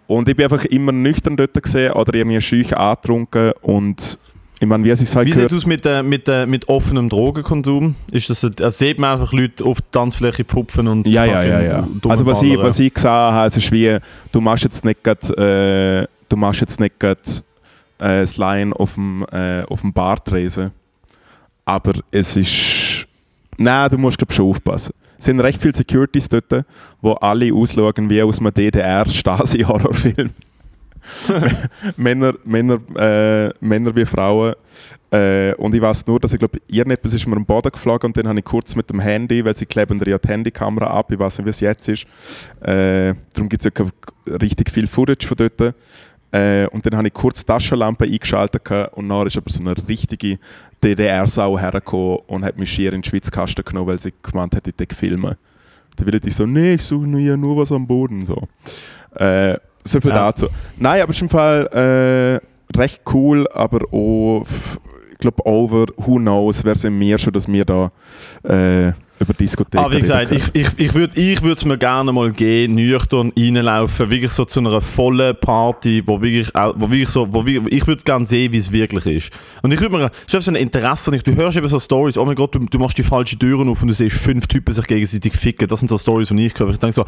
und 0.07 0.27
ich 0.27 0.35
bin 0.35 0.43
einfach 0.45 0.65
immer 0.65 0.91
nüchtern 0.91 1.37
dort 1.37 1.53
gesehen 1.61 1.93
oder 1.93 2.13
irgendwie 2.13 2.41
schüch 2.41 2.75
angetrunken 2.75 3.51
und 3.61 4.17
ich 4.59 4.67
meine, 4.67 4.83
wie 4.85 4.91
es 4.91 4.99
sich 4.99 5.13
halt 5.13 5.27
Wie 5.27 5.33
sieht 5.33 5.45
es 5.45 5.53
aus 5.53 5.65
mit, 5.65 5.85
äh, 5.85 6.01
mit, 6.03 6.27
äh, 6.29 6.45
mit 6.45 6.69
offenem 6.69 7.09
Drogenkonsum? 7.09 7.95
Ist 8.11 8.29
das, 8.29 8.43
äh, 8.43 8.69
sieht 8.71 8.97
man 8.97 9.13
einfach 9.19 9.33
Leute 9.33 9.63
auf 9.65 9.81
der 9.81 9.91
Tanzfläche 9.91 10.43
pupfen 10.45 10.87
und 10.87 11.05
Ja, 11.07 11.25
ja, 11.25 11.43
ja, 11.43 11.61
ja. 11.61 11.87
Also 12.07 12.25
was 12.25 12.41
ich, 12.43 12.57
was 12.57 12.79
ich 12.79 12.93
gesehen 12.93 13.09
habe, 13.09 13.47
es 13.47 13.57
ist 13.57 13.71
wie, 13.71 13.97
du 14.31 14.39
machst 14.41 14.63
jetzt 14.63 14.85
nicht 14.85 15.03
grad, 15.03 15.29
äh, 15.37 16.05
du 16.29 16.35
machst 16.35 16.61
jetzt 16.61 16.79
nicht 16.79 16.99
grad, 16.99 17.43
äh, 17.99 18.21
das 18.21 18.37
Line 18.37 18.75
auf 18.75 18.95
dem, 18.95 19.25
äh, 19.31 19.63
auf 19.63 19.81
dem 19.81 19.93
Bartresen, 19.93 20.71
aber 21.65 21.93
es 22.11 22.35
ist, 22.35 23.07
nein, 23.57 23.89
du 23.89 23.97
musst 23.97 24.17
glaub 24.17 24.33
schon 24.33 24.49
aufpassen. 24.49 24.93
Es 25.17 25.25
sind 25.25 25.39
recht 25.39 25.61
viele 25.61 25.73
Securities 25.73 26.27
dort, 26.27 26.65
wo 27.01 27.13
alle 27.13 27.53
ausschauen 27.53 28.09
wie 28.09 28.21
aus 28.21 28.39
einem 28.39 28.53
DDR-Stasi-Horrorfilm. 28.53 30.31
Männer, 31.97 32.33
Männer, 32.43 32.79
äh, 32.95 33.49
Männer 33.59 33.95
wie 33.95 34.05
Frauen. 34.05 34.53
Äh, 35.11 35.53
und 35.55 35.75
ich 35.75 35.81
weiß 35.81 36.07
nur, 36.07 36.19
dass 36.19 36.33
ich 36.33 36.39
glaube, 36.39 36.59
irgendetwas 36.67 37.13
ist 37.13 37.27
mir 37.27 37.35
am 37.35 37.45
Boden 37.45 37.71
geflogen 37.71 38.07
und 38.07 38.17
dann 38.17 38.27
habe 38.27 38.39
ich 38.39 38.45
kurz 38.45 38.75
mit 38.75 38.89
dem 38.89 38.99
Handy, 38.99 39.45
weil 39.45 39.55
sie 39.55 39.65
kleben 39.65 40.01
ja 40.05 40.17
die 40.17 40.27
Handykamera 40.27 40.87
ab, 40.87 41.11
ich 41.11 41.19
weiß 41.19 41.37
nicht, 41.37 41.45
wie 41.45 41.51
es 41.51 41.59
jetzt 41.59 41.87
ist. 41.87 42.05
Äh, 42.61 43.13
darum 43.33 43.47
gibt 43.47 43.63
es 43.63 43.71
ja 43.77 43.85
richtig 44.41 44.71
viel 44.71 44.87
Footage 44.87 45.27
von 45.27 45.37
dort. 45.37 45.75
Äh, 46.33 46.65
und 46.71 46.83
dann 46.85 46.97
habe 46.97 47.07
ich 47.07 47.13
kurz 47.13 47.41
die 47.41 47.45
Taschenlampe 47.45 48.05
eingeschaltet 48.05 48.67
und 48.93 49.07
dann 49.07 49.27
ist 49.27 49.37
aber 49.37 49.51
so 49.51 49.59
eine 49.61 49.75
richtige 49.87 50.39
DDR-Sau 50.83 51.59
hergekommen 51.59 52.17
und 52.25 52.43
hat 52.43 52.57
mich 52.57 52.71
schier 52.71 52.91
in 52.91 53.01
den 53.01 53.03
Schwitzkasten 53.03 53.63
genommen, 53.63 53.87
weil 53.87 53.99
sie 53.99 54.11
gemeint 54.23 54.55
hat, 54.55 54.67
ich 54.67 54.73
würde 54.77 54.95
filmen. 54.95 55.35
Dann 55.95 56.07
will 56.07 56.19
ich 56.25 56.35
so, 56.35 56.47
nee, 56.47 56.73
ich 56.73 56.81
suche 56.83 57.05
nur, 57.05 57.19
ja 57.19 57.37
nur 57.37 57.57
was 57.57 57.71
am 57.71 57.85
Boden. 57.85 58.25
So, 58.25 58.47
äh, 59.15 59.55
so 59.83 60.01
viel 60.01 60.09
Ja. 60.09 60.31
dazu. 60.31 60.47
Nein, 60.77 61.03
aber 61.03 61.11
ist 61.11 61.21
im 61.21 61.29
Fall 61.29 61.67
äh, 61.67 62.77
recht 62.77 63.01
cool, 63.13 63.47
aber 63.53 63.81
auch, 63.93 64.43
ich 65.11 65.17
glaube, 65.19 65.45
over, 65.45 65.85
who 65.97 66.15
knows, 66.15 66.65
wer 66.65 66.75
sind 66.75 66.99
wir 66.99 67.19
schon, 67.19 67.33
dass 67.33 67.47
wir 67.47 67.63
da 67.63 67.91
äh, 68.43 68.93
über 69.23 69.33
Diskotheken 69.33 69.83
Aber 69.83 69.95
wie 69.95 69.99
gesagt, 69.99 70.31
ich, 70.31 70.43
ich, 70.53 70.67
ich 70.77 70.93
würde 70.93 71.19
ich 71.19 71.41
es 71.41 71.65
mir 71.65 71.77
gerne 71.77 72.11
mal 72.11 72.31
geben, 72.31 72.75
nüchtern 72.75 73.31
reinlaufen, 73.37 74.09
wirklich 74.09 74.31
so 74.31 74.45
zu 74.45 74.59
einer 74.59 74.81
vollen 74.81 75.35
Party, 75.39 76.03
wo 76.05 76.21
wirklich, 76.21 76.49
wo 76.53 76.89
wirklich 76.89 77.09
so, 77.09 77.31
wo 77.33 77.45
wirklich, 77.45 77.73
ich 77.73 77.87
würde 77.87 78.03
gerne 78.03 78.25
sehen, 78.25 78.51
wie 78.51 78.57
es 78.57 78.71
wirklich 78.71 79.05
ist. 79.05 79.31
Und 79.61 79.73
ich 79.73 79.79
würde 79.79 79.97
mir, 79.97 80.11
es 80.27 80.33
ist 80.33 80.45
so 80.45 80.51
ein 80.51 80.55
Interesse, 80.55 81.09
und 81.09 81.17
ich, 81.17 81.23
du 81.23 81.35
hörst 81.35 81.57
eben 81.57 81.67
so 81.67 81.79
Stories, 81.79 82.17
oh 82.17 82.25
mein 82.25 82.35
Gott, 82.35 82.53
du, 82.55 82.59
du 82.59 82.79
machst 82.79 82.97
die 82.97 83.03
falschen 83.03 83.39
Türen 83.39 83.69
auf 83.69 83.81
und 83.81 83.87
du 83.87 83.93
siehst 83.93 84.17
fünf 84.17 84.47
Typen 84.47 84.73
sich 84.73 84.85
gegenseitig 84.85 85.33
ficken. 85.33 85.67
Das 85.67 85.79
sind 85.79 85.89
so 85.89 85.97
Stories, 85.97 86.29
die 86.29 86.45
ich 86.45 86.57
höre. 86.59 86.69
Ich 86.69 86.79
denke 86.79 86.93
so, 86.93 87.05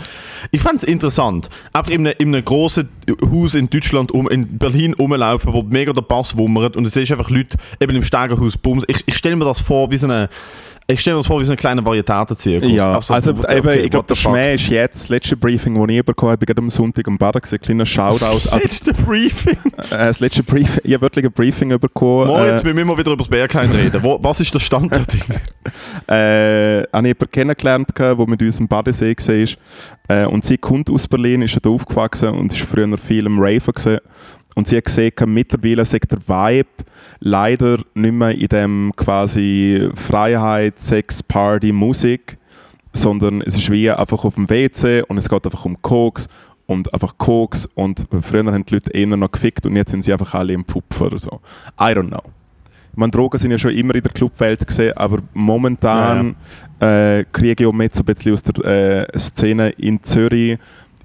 ich 0.51 0.61
fände 0.61 0.77
es 0.77 0.83
interessant, 0.83 1.49
einfach 1.73 1.91
in 1.91 2.07
einem, 2.07 2.15
in 2.17 2.33
einem 2.33 2.45
grossen 2.45 2.89
Haus 3.31 3.55
in 3.55 3.69
Deutschland, 3.69 4.11
um, 4.11 4.29
in 4.29 4.57
Berlin 4.57 4.93
rumlaufen, 4.93 5.53
wo 5.53 5.63
mega 5.63 5.93
der 5.93 6.01
Bass 6.01 6.37
wummert 6.37 6.77
und 6.77 6.83
du 6.83 6.89
siehst 6.89 7.11
einfach 7.11 7.29
Leute 7.29 7.57
eben 7.79 7.95
im 7.95 8.03
Steigerhaus 8.03 8.57
bums. 8.57 8.83
Ich, 8.87 9.03
ich 9.05 9.15
stelle 9.15 9.35
mir 9.35 9.45
das 9.45 9.61
vor 9.61 9.91
wie 9.91 9.97
so 9.97 10.07
eine, 10.07 10.29
ich 10.87 11.01
stelle 11.01 11.15
mir 11.15 11.21
das 11.21 11.27
vor 11.27 11.39
wie 11.39 11.45
so 11.45 11.51
ein 11.51 11.57
kleiner 11.57 11.83
Varietätenzirkus. 11.83 12.69
Ja, 12.69 13.01
so, 13.01 13.13
also 13.13 13.31
okay, 13.31 13.57
eben, 13.57 13.85
ich 13.85 13.89
glaube, 13.89 14.05
der. 14.07 14.15
Schmäh 14.15 14.53
ist 14.53 14.69
jetzt, 14.69 15.03
das 15.03 15.09
letzte 15.09 15.35
Briefing, 15.35 15.79
das 15.79 15.89
ich 15.89 16.05
bekommen 16.05 16.33
habe, 16.33 16.43
ich 16.43 16.47
gerade 16.47 16.61
am 16.61 16.69
Sonntag 16.69 17.07
am 17.07 17.17
Baden 17.17 17.41
gesehen, 17.41 17.59
kleiner 17.59 17.85
Shoutout 17.87 18.49
an 18.51 18.59
Letzte 18.63 18.93
Briefing. 18.93 19.57
äh, 19.77 19.89
das 19.89 20.19
letzte 20.19 20.43
Briefing, 20.43 20.81
ich 20.83 20.93
habe 20.93 21.01
wirklich 21.01 21.25
ein 21.25 21.31
Briefing 21.31 21.69
bekommen. 21.79 22.27
Moritz, 22.27 22.61
äh, 22.61 22.65
wir 22.65 22.73
müssen 22.75 22.87
mal 22.87 22.97
wieder 22.97 23.11
über 23.11 23.23
das 23.23 23.27
Berghain 23.27 23.71
reden. 23.71 24.03
Wo, 24.03 24.19
was 24.21 24.39
ist 24.39 24.53
der 24.53 24.59
Stand 24.59 24.91
der 24.91 25.05
Dinge? 25.05 25.41
äh, 26.07 26.87
habe 26.93 27.07
ich 27.07 27.15
jemanden 27.15 27.31
kennengelernt, 27.31 27.89
der 27.97 28.15
mit 28.27 28.41
uns 28.43 28.59
im 28.59 28.67
Badesee 28.67 29.15
war. 29.17 30.21
Äh, 30.23 30.25
und 30.27 30.45
sie 30.45 30.59
kommt 30.59 30.91
aus 30.91 31.07
Berlin, 31.07 31.41
ist 31.41 31.55
dort 31.55 31.67
aufgewachsen 31.67 32.29
und 32.29 32.53
ist 32.53 32.61
früher 32.61 32.95
viel 32.99 33.25
im 33.25 33.39
Raven 33.39 33.73
gewesen. 33.73 33.99
Und 34.55 34.67
sie 34.67 34.77
hat 34.77 34.85
gesehen, 34.85 35.11
mittlerweile 35.27 35.85
sagt 35.85 36.11
der 36.11 36.27
Vibe 36.27 36.69
leider 37.19 37.79
nicht 37.93 38.13
mehr 38.13 38.31
in 38.31 38.47
dem 38.47 38.93
quasi 38.95 39.89
Freiheit, 39.93 40.79
Sex, 40.79 41.21
Party, 41.21 41.71
Musik, 41.71 42.37
sondern 42.93 43.41
es 43.41 43.55
ist 43.57 43.69
wie 43.69 43.91
einfach 43.91 44.23
auf 44.23 44.35
dem 44.35 44.49
WC 44.49 45.03
und 45.03 45.17
es 45.17 45.27
geht 45.27 45.45
einfach 45.45 45.65
um 45.65 45.81
Koks 45.81 46.27
und 46.67 46.93
einfach 46.93 47.17
Koks 47.17 47.67
und 47.75 48.07
früher 48.21 48.45
haben 48.45 48.65
die 48.65 48.75
Leute 48.75 48.91
eher 48.91 49.07
noch 49.07 49.31
gefickt 49.31 49.65
und 49.65 49.75
jetzt 49.75 49.91
sind 49.91 50.03
sie 50.03 50.13
einfach 50.13 50.33
alle 50.33 50.53
im 50.53 50.63
Pupfen 50.63 51.07
oder 51.07 51.19
so. 51.19 51.41
I 51.79 51.91
don't 51.91 52.07
know. 52.07 52.23
Ich 52.91 52.97
meine, 52.97 53.11
Drogen 53.11 53.37
sind 53.37 53.51
ja 53.51 53.57
schon 53.57 53.71
immer 53.71 53.93
in 53.93 54.01
der 54.01 54.11
Clubwelt 54.13 54.65
gesehen, 54.65 54.95
aber 54.95 55.19
momentan 55.33 56.37
äh, 56.79 57.25
kriege 57.29 57.63
ich 57.63 57.67
auch 57.67 57.73
mit 57.73 57.93
so 57.93 58.03
ein 58.03 58.05
bisschen 58.05 58.31
aus 58.31 58.41
der 58.41 59.03
äh, 59.11 59.19
Szene 59.19 59.71
in 59.71 60.01
Zürich 60.01 60.57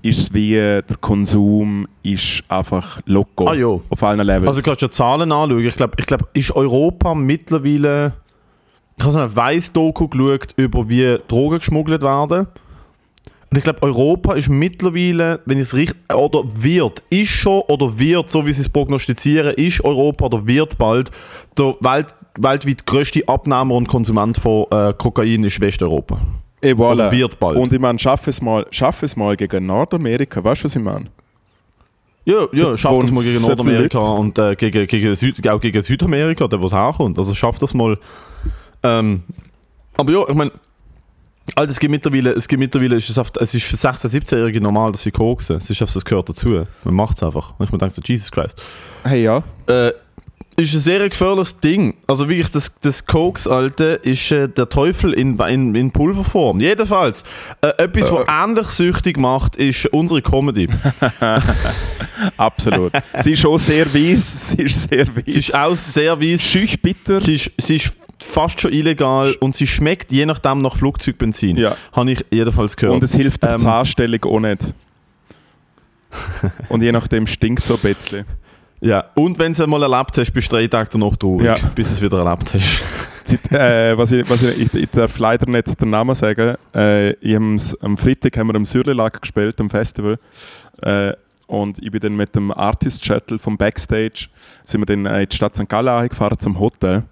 ist 0.02 0.19
es 0.19 0.35
wie 0.35 0.57
äh, 0.57 0.83
der 0.83 0.97
Konsum 0.97 1.87
ist 2.02 2.42
einfach 2.49 3.00
loco 3.07 3.49
Ah, 3.49 3.80
auf 3.90 4.02
allen 4.02 4.26
Levels. 4.26 4.49
Also, 4.49 4.61
du 4.61 4.64
kannst 4.64 4.83
ja 4.83 4.90
Zahlen 4.90 5.33
anschauen. 5.33 5.64
Ich 5.64 5.76
glaube, 5.76 5.95
ich 5.99 6.07
glaub, 6.07 6.28
ist 6.33 6.50
Europa 6.52 7.14
mittlerweile. 7.14 8.14
Ich 8.97 9.04
habe 9.04 9.12
so 9.12 9.19
eine 9.21 9.35
Weiss-Doku 9.35 10.09
geschaut, 10.09 10.49
über 10.57 10.88
wie 10.88 11.19
Drogen 11.26 11.59
geschmuggelt 11.59 12.02
werden. 12.02 12.47
Und 13.50 13.59
ich 13.59 13.64
glaube, 13.64 13.83
Europa 13.83 14.35
ist 14.35 14.49
mittlerweile, 14.49 15.40
wenn 15.45 15.59
ich 15.59 15.64
es 15.64 15.75
richtig. 15.75 15.99
Oder 16.14 16.45
wird, 16.54 17.02
ist 17.11 17.30
schon 17.30 17.62
oder 17.62 17.99
wird, 17.99 18.30
so 18.30 18.47
wie 18.47 18.52
sie 18.52 18.61
es 18.62 18.69
prognostizieren, 18.69 19.54
ist 19.54 19.83
Europa 19.83 20.26
oder 20.26 20.47
wird 20.47 20.78
bald 20.78 21.11
der 21.59 21.75
Welt, 21.80 22.14
weltweit 22.38 22.87
größte 22.87 23.26
Abnehmer 23.26 23.75
und 23.75 23.88
Konsument 23.88 24.37
von 24.37 24.66
äh, 24.71 24.92
Kokain 24.97 25.42
ist 25.42 25.61
Westeuropa. 25.61 26.21
Et 26.62 26.76
voilà. 26.76 26.93
Oder 26.93 27.12
wird 27.12 27.38
bald. 27.38 27.59
Und 27.59 27.73
ich 27.73 27.79
meine, 27.79 27.99
schaff 27.99 28.26
es 28.26 28.43
mal, 28.43 28.67
schaff 28.71 29.02
es 29.02 29.17
mal 29.17 29.37
gegen 29.37 29.67
Nordamerika, 29.67 30.43
weißt 30.43 30.62
du, 30.62 30.64
was 30.64 30.76
ich 30.76 30.83
meine? 30.83 31.07
Ja, 32.25 32.47
ja, 32.52 32.76
schafft 32.76 33.02
das 33.05 33.11
mal 33.11 33.25
gegen 33.25 33.40
Nordamerika 33.40 33.99
und 33.99 34.38
äh, 34.38 34.55
gegen, 34.55 34.87
gegen, 34.87 35.14
Süd, 35.14 35.49
auch 35.49 35.61
gegen 35.61 35.81
Südamerika, 35.81 36.47
der 36.47 36.62
was 36.62 36.73
herkommt. 36.73 37.17
Also 37.19 37.35
schafft 37.35 37.62
das 37.62 37.73
mal. 37.73 37.99
Ähm, 38.83 39.23
aber 39.97 40.12
ja, 40.12 40.29
ich 40.29 40.35
meine, 40.35 40.52
Alter, 41.55 41.71
es 41.71 41.81
gibt 41.81 41.90
mittlerweile, 41.90 42.33
es 42.33 42.47
gibt 42.47 42.61
mittlerweile, 42.61 42.97
es 42.97 43.09
ist, 43.09 43.19
oft, 43.19 43.37
es 43.38 43.55
ist 43.55 43.64
für 43.64 43.76
16-, 43.76 44.07
17-Jährige 44.07 44.61
normal, 44.61 44.93
dass 44.93 45.02
sie 45.02 45.11
koksen. 45.11 45.57
Es 45.57 45.69
ist 45.69 45.81
einfach, 45.81 45.97
es 45.97 46.05
gehört 46.05 46.29
dazu. 46.29 46.64
Man 46.85 46.95
macht 46.95 47.17
es 47.17 47.23
einfach. 47.23 47.55
Und 47.59 47.67
ich 47.67 47.73
mir 47.73 47.79
denke 47.79 47.95
so, 47.95 48.02
Jesus 48.05 48.31
Christ. 48.31 48.62
Hey, 49.02 49.25
ja. 49.25 49.43
Äh, 49.67 49.93
ist 50.57 50.75
ein 50.75 50.80
sehr 50.80 51.09
gefährliches 51.09 51.59
Ding. 51.59 51.95
Also 52.07 52.28
wirklich, 52.28 52.50
das, 52.50 52.73
das 52.80 53.07
Koks, 53.07 53.47
Alte, 53.47 54.00
ist 54.02 54.30
äh, 54.30 54.49
der 54.49 54.69
Teufel 54.69 55.12
in, 55.14 55.38
in, 55.38 55.75
in 55.75 55.90
Pulverform. 55.90 56.61
Jedenfalls, 56.61 57.25
äh, 57.62 57.69
etwas, 57.78 58.12
was 58.12 58.26
ähnlich 58.28 58.66
süchtig 58.66 59.16
macht, 59.19 59.57
ist 59.57 59.87
unsere 59.87 60.21
Comedy. 60.23 60.69
Absolut. 62.37 62.92
sie 63.21 63.33
ist 63.33 63.47
auch 63.47 63.59
sehr 63.59 63.92
weiss, 63.94 64.51
sie 64.51 64.62
ist 64.62 64.88
sehr 64.90 65.07
weiss. 65.16 65.25
Sie 65.27 65.38
ist 65.38 65.55
auch 65.55 65.77
sehr 65.77 66.20
weiss. 66.20 66.42
schüch 66.42 66.81
bitter. 66.83 67.22
Sie 67.22 67.35
ist, 67.37 67.51
sie 67.57 67.77
ist 67.77 67.96
fast 68.18 68.61
schon 68.61 68.72
illegal 68.72 69.35
und 69.40 69.57
sie 69.57 69.66
schmeckt 69.66 70.12
je 70.12 70.27
nachdem 70.27 70.61
nach 70.61 70.77
Flugzeugbenzin. 70.77 71.57
Ja. 71.57 71.77
Habe 71.92 72.12
ich 72.12 72.25
jedenfalls 72.31 72.77
gehört. 72.77 72.96
Und 72.96 73.03
es 73.03 73.14
hilft 73.14 73.42
der 73.42 73.53
Ähm, 73.53 73.59
Zahnstellung 73.59 74.22
auch 74.25 74.40
nicht. 74.40 74.75
Und 76.68 76.83
je 76.83 76.92
nachdem 76.92 77.27
stinkt 77.27 77.64
so 77.64 77.75
ein 77.75 77.81
bisschen. 77.81 78.27
Ja. 78.81 79.05
Und 79.14 79.38
wenn 79.38 79.47
du 79.47 79.53
es 79.53 79.61
einmal 79.61 79.83
erlebt 79.83 80.16
hast, 80.19 80.31
bist 80.33 80.51
du 80.53 80.57
drei 80.57 80.66
Tage 80.66 80.88
danach 80.93 81.16
traurig, 81.16 81.47
Ja. 81.47 81.57
bis 81.75 81.88
du 81.88 81.95
es 81.95 82.03
wieder 82.03 82.25
erlebt 82.25 82.55
hast. 82.55 82.83
Äh, 83.53 83.97
was 83.97 84.11
ich, 84.11 84.29
was 84.29 84.43
ich, 84.43 84.59
ich, 84.59 84.75
ich 84.75 84.90
darf 84.90 85.16
leider 85.19 85.49
nicht 85.49 85.81
den 85.81 85.90
Namen 85.90 86.16
sagen. 86.16 86.57
Äh, 86.75 87.12
ich 87.21 87.37
am 87.37 87.97
Freitag 87.97 88.37
haben 88.37 88.49
wir 88.49 88.57
am 88.57 88.64
Sürlilag 88.64 89.21
gespielt, 89.21 89.61
am 89.61 89.71
Festival. 89.71 90.19
Äh, 90.83 91.12
und 91.47 91.79
ich 91.81 91.93
bin 91.93 92.01
dann 92.01 92.16
mit 92.16 92.35
dem 92.35 92.51
Artist 92.51 93.05
Shuttle 93.05 93.38
vom 93.38 93.57
Backstage 93.57 94.27
sind 94.64 94.81
wir 94.81 94.87
dann 94.87 95.07
äh, 95.07 95.23
in 95.23 95.29
die 95.29 95.37
Stadt 95.37 95.55
St. 95.55 95.69
Gallen 95.69 96.09
gefahren 96.09 96.40
zum 96.40 96.59
Hotel. 96.59 97.05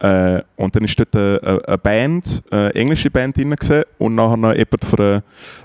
Äh, 0.00 0.42
und 0.56 0.76
dann 0.76 0.84
ist 0.84 0.98
dort 0.98 1.16
eine, 1.16 1.40
eine- 1.42 1.68
eine 1.68 1.78
Band, 1.78 2.42
eine 2.50 2.74
englische 2.74 3.10
Band 3.10 3.34
drin 3.38 3.50
gewesen, 3.56 3.84
und 3.96 4.16
nachher 4.16 4.36
noch 4.36 4.52
jemand 4.52 4.84
von 4.84 4.98
einer, 4.98 5.22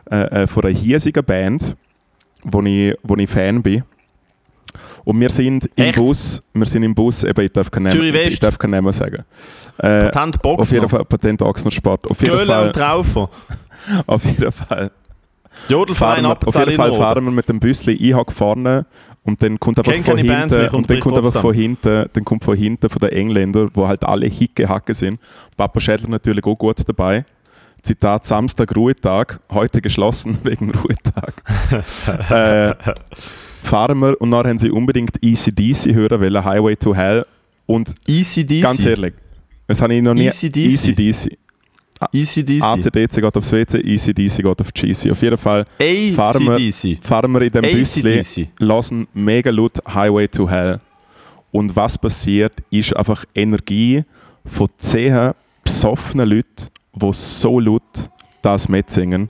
äh, 0.10 0.44
äh, 0.44 0.48
von 0.48 0.64
einer 0.64 0.74
hiesigen 0.74 1.24
Band, 1.26 1.76
wo 2.46 2.62
ich, 2.62 2.96
wo 3.04 3.16
ich 3.18 3.30
Fan 3.30 3.62
bin. 3.62 3.84
Und 5.06 5.22
wir 5.22 5.30
sind 5.30 5.70
im 5.76 5.86
Echt? 5.86 5.98
Bus, 5.98 6.44
wir 6.54 6.66
sind 6.66 6.84
im 6.84 6.96
Bus, 6.96 7.24
eben, 7.24 7.46
ich 7.46 7.52
darf 7.54 7.70
keinen 7.70 7.92
Zürich 7.92 8.12
Namen, 8.12 8.26
West? 8.26 8.34
ich 8.34 8.40
darf 8.40 8.58
keinen 8.58 8.72
Namen 8.72 8.92
sagen. 8.92 9.24
Äh, 9.78 10.10
Patent 10.10 10.36
auf 10.36 10.42
Box 10.42 10.72
jeden. 10.72 10.90
Fall 10.90 11.06
Patent 11.06 11.42
Ochsner 11.42 11.72
Sport. 11.72 12.08
Auf 12.10 12.20
jeden 12.22 12.34
Göhle 12.36 12.48
Fall, 12.48 12.68
und 12.68 12.74
Traufer. 12.74 13.30
auf 14.08 14.26
jeden 14.26 14.52
Fall. 14.52 14.92
Jodelverein 15.70 16.24
wir, 16.24 16.38
auf 16.46 16.56
jeden 16.56 16.72
Fall 16.74 16.94
fahren 16.94 17.24
wir 17.24 17.32
mit 17.32 17.48
dem 17.48 17.60
Büsli, 17.60 17.94
ich 17.94 18.14
habe 18.14 18.32
vorne 18.32 18.86
und 19.24 19.42
dann 19.42 19.60
kommt 19.60 19.82
Kenn 19.84 20.04
von 20.04 20.18
hinten 20.18 20.76
und 20.76 20.90
dann 20.90 21.00
kommt 21.00 21.16
trotzdem. 21.16 21.42
von 21.42 21.54
hinten, 21.54 22.10
dann 22.12 22.26
kommt 22.26 22.44
von 22.44 22.58
hinten 22.58 22.90
von 22.90 23.00
den 23.00 23.10
Engländern, 23.10 23.70
wo 23.74 23.88
halt 23.88 24.04
alle 24.04 24.28
Hicke 24.28 24.68
Hacke 24.68 24.94
sind. 24.94 25.20
Papa 25.56 25.80
Schädler 25.80 26.10
natürlich 26.10 26.46
auch 26.46 26.56
gut 26.56 26.78
dabei. 26.86 27.26
Zitat 27.82 28.26
Samstag 28.26 28.76
Ruhetag, 28.76 29.40
heute 29.52 29.82
geschlossen 29.82 30.40
wegen 30.44 30.72
Ruhetag. 30.72 31.44
äh, 32.30 32.74
fahren 33.66 34.00
wir 34.00 34.20
und 34.22 34.32
dann 34.32 34.46
haben 34.48 34.60
sie 34.60 34.70
unbedingt 34.72 35.12
ECDC 35.24 35.94
hören 35.94 36.20
wollen, 36.22 36.44
Highway 36.46 36.76
to 36.76 36.94
Hell 36.96 37.26
und 37.66 37.94
Easy 38.08 38.46
DC. 38.46 38.62
ganz 38.62 38.86
ehrlich, 38.86 39.14
das 39.68 39.82
habe 39.82 39.94
ich 39.96 40.02
noch 40.02 40.14
nie 40.14 40.28
AC/DC. 40.30 40.90
ECDC. 40.92 41.38
Easy 42.12 42.44
DC. 42.44 42.62
ACDC 42.62 43.22
geht 43.22 43.38
aufs 43.38 43.52
WC, 43.52 43.80
ECDC 43.80 44.44
geht 44.44 44.62
auf 44.62 44.74
GC. 44.74 45.12
Auf 45.12 45.22
jeden 45.22 45.38
Fall 45.38 45.66
fahren 46.16 46.46
wir- 46.46 46.54
ACDC. 46.56 47.00
fahren 47.02 47.32
wir 47.32 47.42
in 47.42 47.50
dem 47.52 47.64
ACDC. 47.66 48.50
lassen 48.60 49.08
mega 49.14 49.50
laut 49.50 49.80
Highway 49.88 50.28
to 50.28 50.48
Hell. 50.50 50.80
Und 51.52 51.74
was 51.76 51.98
passiert, 51.98 52.54
ist 52.70 52.96
einfach 52.96 53.24
Energie 53.34 54.04
von 54.46 54.68
zehn 54.78 55.32
besoffenen 55.64 56.28
Leuten, 56.30 56.68
die 56.94 57.10
so 57.14 57.60
laut 57.62 57.82
das 58.42 58.68
mitsingen. 58.68 59.30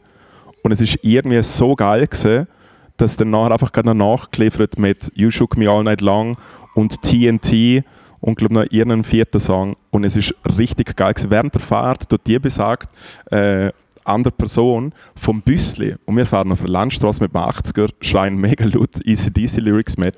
Und 0.64 0.72
es 0.72 0.82
ist 0.82 0.98
irgendwie 1.04 1.42
so 1.44 1.76
geil 1.76 2.08
gewesen, 2.08 2.48
dass 2.98 3.18
dann 3.18 3.30
nachher 3.30 3.52
einfach 3.52 3.72
gerade 3.72 3.96
noch 3.96 4.18
nachgeliefert 4.18 4.78
mit 4.80 5.12
You 5.16 5.32
Shook 5.32 5.58
Me 5.58 5.70
All 5.70 5.84
Night 5.84 6.02
Long 6.02 6.38
und 6.74 7.02
TNT 7.02 7.84
und 8.22 8.38
glaube 8.38 8.54
noch 8.54 8.66
ihren 8.72 9.04
vierten 9.04 9.40
Song. 9.40 9.76
Und 9.92 10.04
es 10.04 10.16
ist 10.16 10.34
richtig 10.58 10.96
geil 10.96 11.14
gewesen. 11.14 11.30
Während 11.30 11.54
der 11.54 11.62
Fahrt, 11.62 12.12
dort 12.12 12.26
die 12.26 12.40
besagt, 12.40 12.90
äh, 13.32 13.72
andere 14.06 14.32
Person 14.32 14.94
vom 15.16 15.42
Büsli 15.42 15.96
und 16.06 16.16
wir 16.16 16.26
fahren 16.26 16.52
auf 16.52 16.60
der 16.60 16.70
Landstraße 16.70 17.24
mit 17.24 17.34
dem 17.34 17.42
80er, 17.42 17.90
schreien 18.02 18.38
mega 18.38 18.66
laut 18.66 18.96
ECDC-Lyrics 19.04 19.98
mit. 19.98 20.18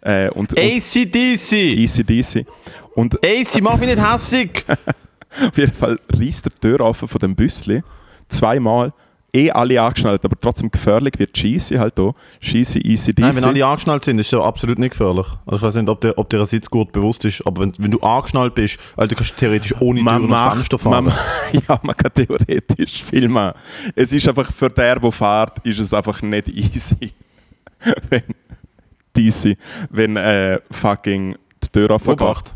Äh, 0.00 0.30
und, 0.30 0.58
ACDC. 0.58 1.52
ECDC. 1.52 2.46
Und 2.94 3.22
AC, 3.22 3.60
mach 3.62 3.78
mich 3.78 3.90
nicht 3.90 4.02
hässig. 4.02 4.64
auf 5.48 5.56
jeden 5.56 5.74
Fall 5.74 5.98
reißt 6.08 6.46
der 6.46 6.52
Tür 6.54 6.80
offen 6.80 7.08
von 7.08 7.18
dem 7.18 7.34
Büsli. 7.34 7.82
Zweimal. 8.28 8.92
Eh 9.32 9.50
alle 9.50 9.80
angeschnallt, 9.80 10.24
aber 10.24 10.38
trotzdem 10.40 10.70
gefährlich 10.70 11.14
wird 11.18 11.32
Cheesy 11.34 11.76
halt 11.76 11.98
da. 11.98 12.12
Cheesy, 12.40 12.78
ECDC. 12.78 13.18
Nein, 13.18 13.36
wenn 13.36 13.44
alle 13.44 13.66
angeschnallt 13.66 14.04
sind, 14.04 14.18
ist 14.18 14.32
das 14.32 14.38
ja 14.38 14.44
absolut 14.44 14.78
nicht 14.78 14.92
gefährlich. 14.92 15.26
Also 15.44 15.56
ich 15.56 15.62
weiß 15.62 15.74
nicht, 15.74 15.88
ob 15.88 16.00
der, 16.00 16.16
ob 16.16 16.30
der 16.30 16.46
Sitzgurt 16.46 16.92
bewusst 16.92 17.24
ist, 17.24 17.46
aber 17.46 17.62
wenn, 17.62 17.72
wenn 17.78 17.90
du 17.90 18.00
angeschnallt 18.00 18.54
bist, 18.54 18.78
also 18.96 19.08
du 19.08 19.14
kannst 19.16 19.36
theoretisch 19.36 19.74
ohne 19.80 20.00
Tür 20.00 20.04
man 20.04 20.22
und 20.22 20.30
macht, 20.30 20.54
Fenster 20.54 20.78
fahren. 20.78 21.06
man, 21.06 21.14
ja, 21.68 21.78
man 21.82 21.96
kann 21.96 22.12
theoretisch 22.14 23.02
viel 23.02 23.28
machen. 23.28 23.58
Es 23.94 24.12
ist 24.12 24.28
einfach 24.28 24.50
für 24.52 24.68
der, 24.68 25.00
der 25.00 25.12
fährt, 25.12 25.58
ist 25.66 25.80
es 25.80 25.92
einfach 25.92 26.22
nicht 26.22 26.48
easy. 26.48 27.12
wenn 28.10 28.22
DC, 29.16 29.56
wenn 29.90 30.16
äh, 30.16 30.60
fucking 30.70 31.36
die 31.62 31.68
Tür 31.68 31.90
offen 31.90 32.16
geht. 32.16 32.20
Obacht. 32.20 32.52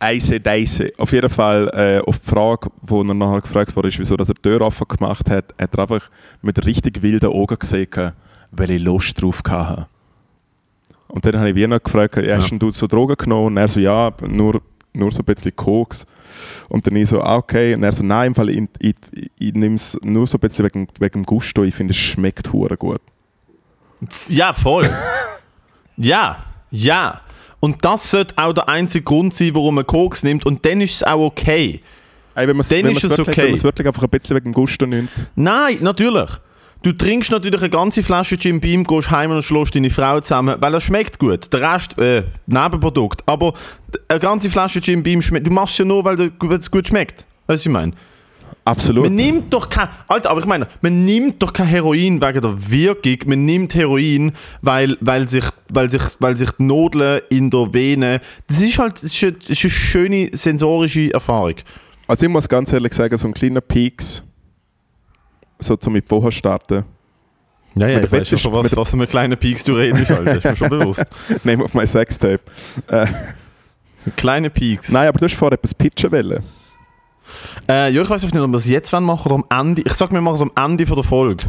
Eise 0.00 0.40
Deise. 0.40 0.92
Auf 0.96 1.12
jeden 1.12 1.28
Fall 1.30 1.68
äh, 1.74 2.00
auf 2.08 2.18
die 2.18 2.26
Frage, 2.28 2.70
wo 2.80 3.02
er 3.02 3.14
nachher 3.14 3.42
gefragt 3.42 3.76
wurde, 3.76 3.90
wieso 3.96 4.16
dass 4.16 4.28
er 4.30 4.34
die 4.34 4.42
Tür 4.42 4.62
offen 4.62 4.88
gemacht 4.88 5.28
hat, 5.30 5.54
hat 5.60 5.74
er 5.74 5.78
einfach 5.78 6.10
mit 6.42 6.64
richtig 6.64 7.02
wilden 7.02 7.30
Augen 7.30 7.58
gesehen, 7.58 8.12
weil 8.50 8.70
ich 8.70 8.82
Lust 8.82 9.20
drauf 9.20 9.42
hatte. 9.46 9.86
Und 11.08 11.24
dann 11.26 11.38
habe 11.38 11.50
ich 11.50 11.66
noch 11.68 11.82
gefragt, 11.82 12.16
ja, 12.16 12.36
hast 12.38 12.50
Ja. 12.50 12.58
du 12.58 12.70
so 12.70 12.86
Drogen 12.86 13.16
genommen? 13.16 13.48
Und 13.48 13.56
er 13.58 13.68
so, 13.68 13.78
ja, 13.80 14.10
nur, 14.28 14.62
nur 14.92 15.10
so 15.12 15.18
ein 15.20 15.24
bisschen 15.24 15.54
Koks. 15.54 16.06
Und 16.68 16.86
dann 16.86 16.96
ich 16.96 17.08
so, 17.08 17.20
ah, 17.20 17.36
okay. 17.36 17.74
Und 17.74 17.82
er 17.82 17.92
so, 17.92 18.02
nein, 18.04 18.28
im 18.28 18.34
Fall, 18.34 18.48
ich, 18.48 18.62
ich, 18.78 18.94
ich 19.38 19.52
nehme 19.54 19.74
es 19.74 19.98
nur 20.02 20.26
so 20.26 20.38
ein 20.38 20.40
bisschen 20.40 20.64
wegen, 20.66 20.88
wegen 20.98 21.22
dem 21.22 21.26
Gusto. 21.26 21.64
Ich 21.64 21.74
finde, 21.74 21.90
es 21.92 21.98
schmeckt 21.98 22.52
hure 22.52 22.76
gut. 22.76 23.00
Ja, 24.28 24.52
voll. 24.52 24.88
ja, 25.96 26.44
ja. 26.70 27.20
Und 27.60 27.84
das 27.84 28.10
sollte 28.10 28.34
auch 28.36 28.52
der 28.52 28.68
einzige 28.68 29.04
Grund 29.04 29.34
sein, 29.34 29.54
warum 29.54 29.76
man 29.76 29.86
Koks 29.86 30.22
nimmt. 30.22 30.46
Und 30.46 30.64
dann 30.64 30.80
ist 30.80 30.94
es 30.94 31.02
auch 31.02 31.20
okay. 31.20 31.80
Ey, 32.34 32.48
wenn 32.48 32.56
man 32.56 32.60
es 32.60 32.68
Dann 32.68 32.84
wenn 32.84 32.92
ist 32.92 33.02
man's 33.02 33.12
es 33.12 33.18
wirklich, 33.18 33.52
okay. 33.52 33.62
wirklich 33.62 33.86
einfach 33.86 34.02
ein 34.02 34.08
bisschen 34.08 34.36
wegen 34.36 34.50
dem 34.50 34.54
Gusto 34.54 34.86
nimmt. 34.86 35.10
Nein, 35.34 35.78
natürlich. 35.80 36.30
Du 36.82 36.92
trinkst 36.92 37.30
natürlich 37.30 37.60
eine 37.60 37.68
ganze 37.68 38.02
Flasche 38.02 38.36
Jim 38.36 38.58
Beam, 38.58 38.84
gehst 38.84 39.10
heim 39.10 39.30
und 39.30 39.42
schlägst 39.42 39.74
deine 39.74 39.90
Frau 39.90 40.18
zusammen, 40.20 40.56
weil 40.60 40.72
er 40.72 40.80
schmeckt 40.80 41.18
gut. 41.18 41.52
Der 41.52 41.74
Rest, 41.74 41.98
äh, 41.98 42.22
Nebenprodukt. 42.46 43.22
Aber 43.26 43.52
eine 44.08 44.18
ganze 44.18 44.48
Flasche 44.48 44.78
Jim 44.78 45.02
Beam 45.02 45.20
schmeckt. 45.20 45.46
Du 45.46 45.50
machst 45.50 45.72
es 45.72 45.78
ja 45.78 45.84
nur, 45.84 46.02
weil 46.04 46.32
es 46.58 46.70
gut 46.70 46.88
schmeckt. 46.88 47.26
Weißt 47.46 47.46
du, 47.46 47.52
was 47.52 47.66
ich 47.66 47.72
meine? 47.72 47.92
Absolut. 48.64 49.04
Man 49.04 49.14
nimmt 49.14 49.52
doch 49.52 49.68
kein. 49.68 49.88
Alter, 50.06 50.30
aber 50.30 50.40
ich 50.40 50.46
meine, 50.46 50.66
man 50.80 51.04
nimmt 51.04 51.42
doch 51.42 51.52
kein 51.52 51.66
Heroin 51.66 52.20
wegen 52.20 52.40
der 52.40 52.70
Wirkung. 52.70 53.16
Man 53.26 53.44
nimmt 53.44 53.74
Heroin, 53.74 54.32
weil, 54.60 54.96
weil, 55.00 55.28
sich, 55.28 55.44
weil, 55.68 55.90
sich, 55.90 56.02
weil 56.18 56.36
sich 56.36 56.50
die 56.52 56.62
Nadeln 56.64 57.22
in 57.30 57.50
der 57.50 57.72
Vene. 57.72 58.20
Das 58.46 58.60
ist 58.60 58.78
halt 58.78 59.02
das 59.02 59.14
ist 59.14 59.22
eine, 59.22 59.32
das 59.32 59.48
ist 59.50 59.64
eine 59.64 59.70
schöne 59.70 60.30
sensorische 60.32 61.12
Erfahrung. 61.12 61.54
Also 62.06 62.26
ich 62.26 62.32
muss 62.32 62.48
ganz 62.48 62.72
ehrlich 62.72 62.92
sagen, 62.92 63.16
so 63.16 63.28
ein 63.28 63.34
kleiner 63.34 63.60
Peaks, 63.60 64.22
so 65.58 65.76
zum 65.76 65.92
mit 65.94 66.08
vorher 66.08 66.32
starten, 66.32 66.84
Ja, 67.76 67.86
ja, 67.86 67.94
Mit 67.96 68.04
ich 68.04 68.10
der 68.10 68.20
weiß 68.20 68.40
schon, 68.40 68.52
was, 68.52 68.76
was 68.76 68.90
für 68.90 68.96
eine 68.96 69.06
kleine 69.06 69.36
Peaks 69.36 69.64
du 69.64 69.74
redest, 69.74 70.10
Alter. 70.10 70.36
ist 70.36 70.44
mir 70.44 70.56
schon 70.56 70.68
bewusst. 70.70 71.04
name 71.44 71.62
of 71.64 71.72
my 71.72 71.86
Sextape. 71.86 72.40
Kleine 74.16 74.50
Peaks. 74.50 74.90
Nein, 74.90 75.08
aber 75.08 75.18
du 75.18 75.24
hast 75.24 75.34
vorher 75.34 75.54
etwas 75.56 75.74
pitchen 75.74 76.10
wollen. 76.10 76.42
Äh, 77.68 77.92
ja, 77.92 78.02
ich 78.02 78.10
weiß 78.10 78.22
nicht, 78.22 78.36
ob 78.36 78.50
wir 78.50 78.56
es 78.56 78.66
jetzt 78.66 78.92
machen 78.92 79.32
oder 79.32 79.34
am 79.36 79.44
Ende. 79.66 79.82
Ich 79.82 79.94
sag, 79.94 80.12
wir 80.12 80.20
machen 80.20 80.34
es 80.36 80.42
am 80.42 80.52
Ende 80.56 80.86
von 80.86 80.96
der 80.96 81.04
Folge. 81.04 81.44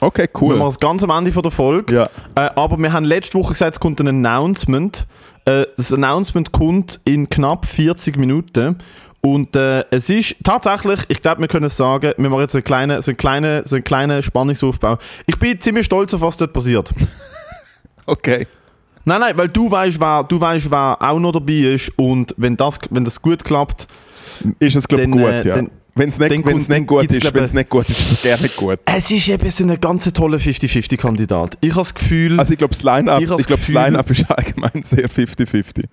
Okay, 0.00 0.28
Wir 0.32 0.42
cool. 0.42 0.56
machen 0.56 0.68
es 0.68 0.78
ganz 0.80 1.02
am 1.02 1.10
Ende 1.10 1.32
von 1.32 1.42
der 1.42 1.52
Folge. 1.52 1.94
Ja. 1.94 2.04
Äh, 2.34 2.50
aber 2.56 2.76
wir 2.78 2.92
haben 2.92 3.04
letzte 3.04 3.38
Woche 3.38 3.52
gesagt, 3.52 3.76
es 3.76 3.80
kommt 3.80 4.00
ein 4.00 4.08
Announcement. 4.08 5.06
Äh, 5.46 5.66
das 5.76 5.92
Announcement 5.92 6.52
kommt 6.52 7.00
in 7.04 7.28
knapp 7.28 7.64
40 7.66 8.16
Minuten. 8.16 8.78
Und 9.22 9.56
äh, 9.56 9.84
es 9.90 10.10
ist 10.10 10.36
tatsächlich, 10.44 11.00
ich 11.08 11.22
glaube, 11.22 11.40
wir 11.40 11.48
können 11.48 11.64
es 11.64 11.76
sagen, 11.78 12.12
wir 12.18 12.28
machen 12.28 12.40
jetzt 12.42 12.52
so 12.52 12.58
einen 12.58 12.64
kleinen, 12.64 13.00
so 13.00 13.10
einen 13.10 13.16
kleinen, 13.16 13.64
so 13.64 13.76
einen 13.76 13.84
kleinen 13.84 14.22
Spannungsaufbau. 14.22 14.98
Ich 15.26 15.38
bin 15.38 15.58
ziemlich 15.58 15.86
stolz 15.86 16.12
auf 16.12 16.20
was 16.20 16.36
dort 16.36 16.52
passiert. 16.52 16.90
Okay. 18.06 18.46
nein, 19.06 19.20
nein, 19.20 19.36
weil 19.38 19.48
du 19.48 19.70
weißt, 19.70 19.98
wer, 19.98 20.24
du 20.24 20.38
weißt, 20.38 20.70
wer 20.70 20.98
auch 21.00 21.18
noch 21.18 21.32
dabei 21.32 21.72
ist. 21.72 21.90
Und 21.96 22.34
wenn 22.36 22.54
das, 22.54 22.78
wenn 22.90 23.02
das 23.02 23.22
gut 23.22 23.42
klappt, 23.44 23.88
Ist 24.58 24.76
es, 24.76 24.88
glaube 24.88 25.04
ich, 25.04 25.10
gut, 25.10 25.20
äh, 25.22 25.46
ja. 25.48 25.54
dann- 25.56 25.70
Wenn 25.96 26.08
es 26.08 26.18
nicht, 26.18 26.44
wenn's 26.44 26.68
nicht 26.68 26.86
gut 26.88 27.04
ist, 27.04 27.34
wenn 27.34 27.44
es 27.44 27.52
nicht 27.52 27.68
gut 27.70 27.88
ist, 27.88 28.00
ist 28.00 28.12
es 28.12 28.22
gerne 28.22 28.48
gut. 28.56 28.80
es 28.84 29.10
ist 29.12 29.28
eben 29.28 29.48
so 29.50 29.64
ein 29.64 29.80
ganz 29.80 30.12
toller 30.12 30.38
50-50-Kandidat. 30.38 31.56
Ich 31.60 31.70
habe 31.70 31.80
das 31.80 31.94
Gefühl. 31.94 32.38
Also 32.40 32.52
ich 32.52 32.58
glaube, 32.58 32.74
das 32.74 32.82
Line-Up 32.82 33.22
glaub, 33.24 33.68
Line-Up 33.68 34.10
ist 34.10 34.28
allgemein 34.30 34.82
sehr 34.82 35.08
50-50. 35.08 35.84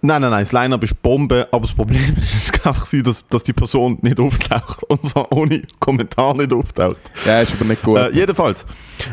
Nein, 0.00 0.20
nein, 0.22 0.30
nein, 0.30 0.44
das 0.44 0.52
Line-Up 0.52 0.84
ist 0.84 1.02
Bombe, 1.02 1.48
aber 1.50 1.62
das 1.62 1.72
Problem 1.74 2.14
ist, 2.22 2.34
es 2.36 2.52
kann 2.52 2.72
einfach 2.72 2.86
sein, 2.86 3.02
dass, 3.02 3.26
dass 3.26 3.42
die 3.42 3.52
Person 3.52 3.98
nicht 4.02 4.20
auftaucht 4.20 4.84
und 4.84 5.02
so 5.02 5.26
ohne 5.30 5.62
Kommentar 5.80 6.36
nicht 6.36 6.52
auftaucht. 6.52 6.98
Ja, 7.26 7.40
ist 7.40 7.52
aber 7.54 7.64
nicht 7.64 7.82
gut. 7.82 7.98
Äh, 7.98 8.10
jedenfalls, 8.12 8.64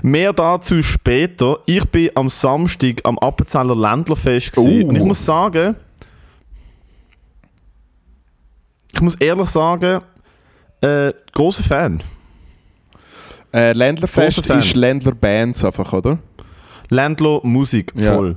mehr 0.03 0.31
dazu 0.33 0.83
später. 0.83 1.57
Ich 1.65 1.83
bin 1.85 2.09
am 2.13 2.29
Samstag 2.29 3.01
am 3.03 3.17
Appenzeller 3.17 3.75
Ländlerfest 3.75 4.53
gewesen 4.53 4.83
Oh. 4.83 4.89
und 4.89 4.95
ich 4.97 5.03
muss 5.03 5.25
sagen, 5.25 5.75
ich 8.95 9.01
muss 9.01 9.15
ehrlich 9.15 9.49
sagen, 9.49 10.01
äh, 10.81 11.13
großer 11.33 11.63
Fan. 11.63 12.01
äh, 13.53 13.73
Ländlerfest 13.73 14.45
Fan. 14.45 14.59
ist 14.59 14.75
Ländler-Bands 14.75 15.63
einfach, 15.63 15.91
oder? 15.93 16.17
Ländler 16.89 17.39
Musik 17.43 17.93
Ja. 17.95 18.15
voll. 18.15 18.35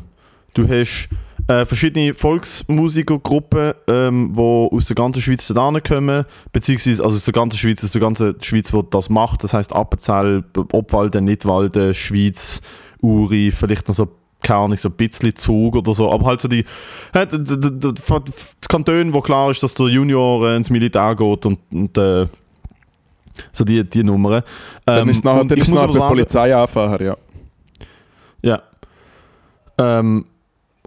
Du 0.54 0.66
hast 0.68 1.08
äh, 1.48 1.64
verschiedene 1.64 2.12
Volksmusikergruppen, 2.14 3.72
ähm, 3.88 4.32
die 4.34 4.40
aus 4.40 4.86
der 4.86 4.94
ganzen 4.96 5.22
Schweiz 5.22 5.46
da 5.48 5.72
kommen, 5.80 6.24
beziehungsweise 6.52 7.02
also 7.04 7.16
aus 7.16 7.24
der 7.24 7.32
ganzen 7.34 7.56
Schweiz, 7.58 7.82
aus 7.84 7.92
der 7.92 8.00
ganzen 8.00 8.34
Schweiz, 8.42 8.70
die 8.70 8.80
das 8.90 9.08
macht. 9.08 9.44
Das 9.44 9.54
heißt 9.54 9.72
Appenzell, 9.72 10.44
Obwalden, 10.72 11.24
Nidwalden, 11.24 11.94
Schweiz, 11.94 12.60
Uri, 13.00 13.50
vielleicht 13.52 13.88
noch 13.88 13.94
so 13.94 14.08
keine 14.42 14.60
Ahnung, 14.60 14.76
so 14.76 14.88
ein 14.88 14.92
bisschen 14.92 15.34
Zug 15.34 15.76
oder 15.76 15.92
so, 15.94 16.10
aber 16.12 16.26
halt 16.26 16.40
so 16.40 16.48
die, 16.48 16.64
äh, 17.12 17.26
die, 17.26 17.42
die, 17.42 17.60
die, 17.60 17.94
die, 17.94 18.32
Kantone, 18.68 19.12
wo 19.12 19.20
klar 19.20 19.50
ist, 19.50 19.62
dass 19.62 19.74
der 19.74 19.88
Junior 19.88 20.48
äh, 20.48 20.56
ins 20.56 20.70
Militär 20.70 21.14
geht 21.14 21.46
und, 21.46 21.58
und 21.72 21.98
äh, 21.98 22.26
so 23.52 23.64
die, 23.64 23.82
die 23.88 24.04
Nummern. 24.04 24.42
Dann 24.84 25.02
Ähm, 25.02 25.08
ist 25.08 25.18
es 25.18 25.24
nachher, 25.24 25.44
dann 25.44 25.58
ist 25.58 25.72
nachher 25.72 25.92
der 25.92 26.00
Polizeianfahrer, 26.00 27.02
ja. 27.02 27.16
ja. 28.42 28.62
Ähm, 29.78 30.24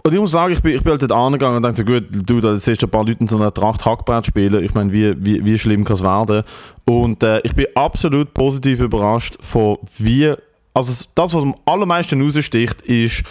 und 0.04 0.12
ich 0.12 0.18
muss 0.18 0.32
sagen, 0.32 0.52
ich 0.52 0.60
bin, 0.60 0.74
ich 0.74 0.82
bin 0.82 0.90
halt 0.90 1.02
dort 1.02 1.12
angegangen 1.12 1.58
und 1.58 1.62
dachte 1.62 1.76
so, 1.76 1.84
gut, 1.84 2.04
du, 2.10 2.40
da 2.40 2.56
siehst 2.56 2.82
du 2.82 2.86
ein 2.86 2.90
paar 2.90 3.04
Leute 3.04 3.20
in 3.20 3.28
so 3.28 3.36
einer 3.36 3.54
Tracht 3.54 3.84
Hackbrett 3.84 4.26
spielen. 4.26 4.64
Ich 4.64 4.74
meine, 4.74 4.92
wie, 4.92 5.14
wie, 5.24 5.44
wie 5.44 5.58
schlimm 5.58 5.84
kann 5.84 5.94
es 5.94 6.02
werden? 6.02 6.42
Und 6.84 7.22
äh, 7.22 7.40
ich 7.44 7.54
bin 7.54 7.66
absolut 7.76 8.34
positiv 8.34 8.80
überrascht 8.80 9.36
von 9.40 9.78
wie, 9.98 10.34
also 10.74 11.04
das, 11.14 11.34
was 11.34 11.42
am 11.42 11.54
allermeisten 11.66 12.20
raussticht, 12.22 12.82
ist, 12.82 13.22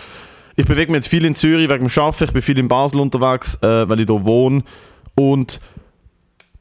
ich 0.55 0.65
bewege 0.65 0.91
mich 0.91 0.97
jetzt 0.99 1.07
viel 1.07 1.25
in 1.25 1.33
Zürich 1.35 1.69
wegen 1.69 1.87
dem 1.87 2.03
Arbeiten, 2.03 2.23
ich 2.25 2.31
bin 2.33 2.41
viel 2.41 2.59
in 2.59 2.67
Basel 2.67 2.99
unterwegs, 2.99 3.55
äh, 3.61 3.87
weil 3.89 3.99
ich 4.01 4.05
da 4.05 4.13
wohne. 4.25 4.63
Und 5.15 5.59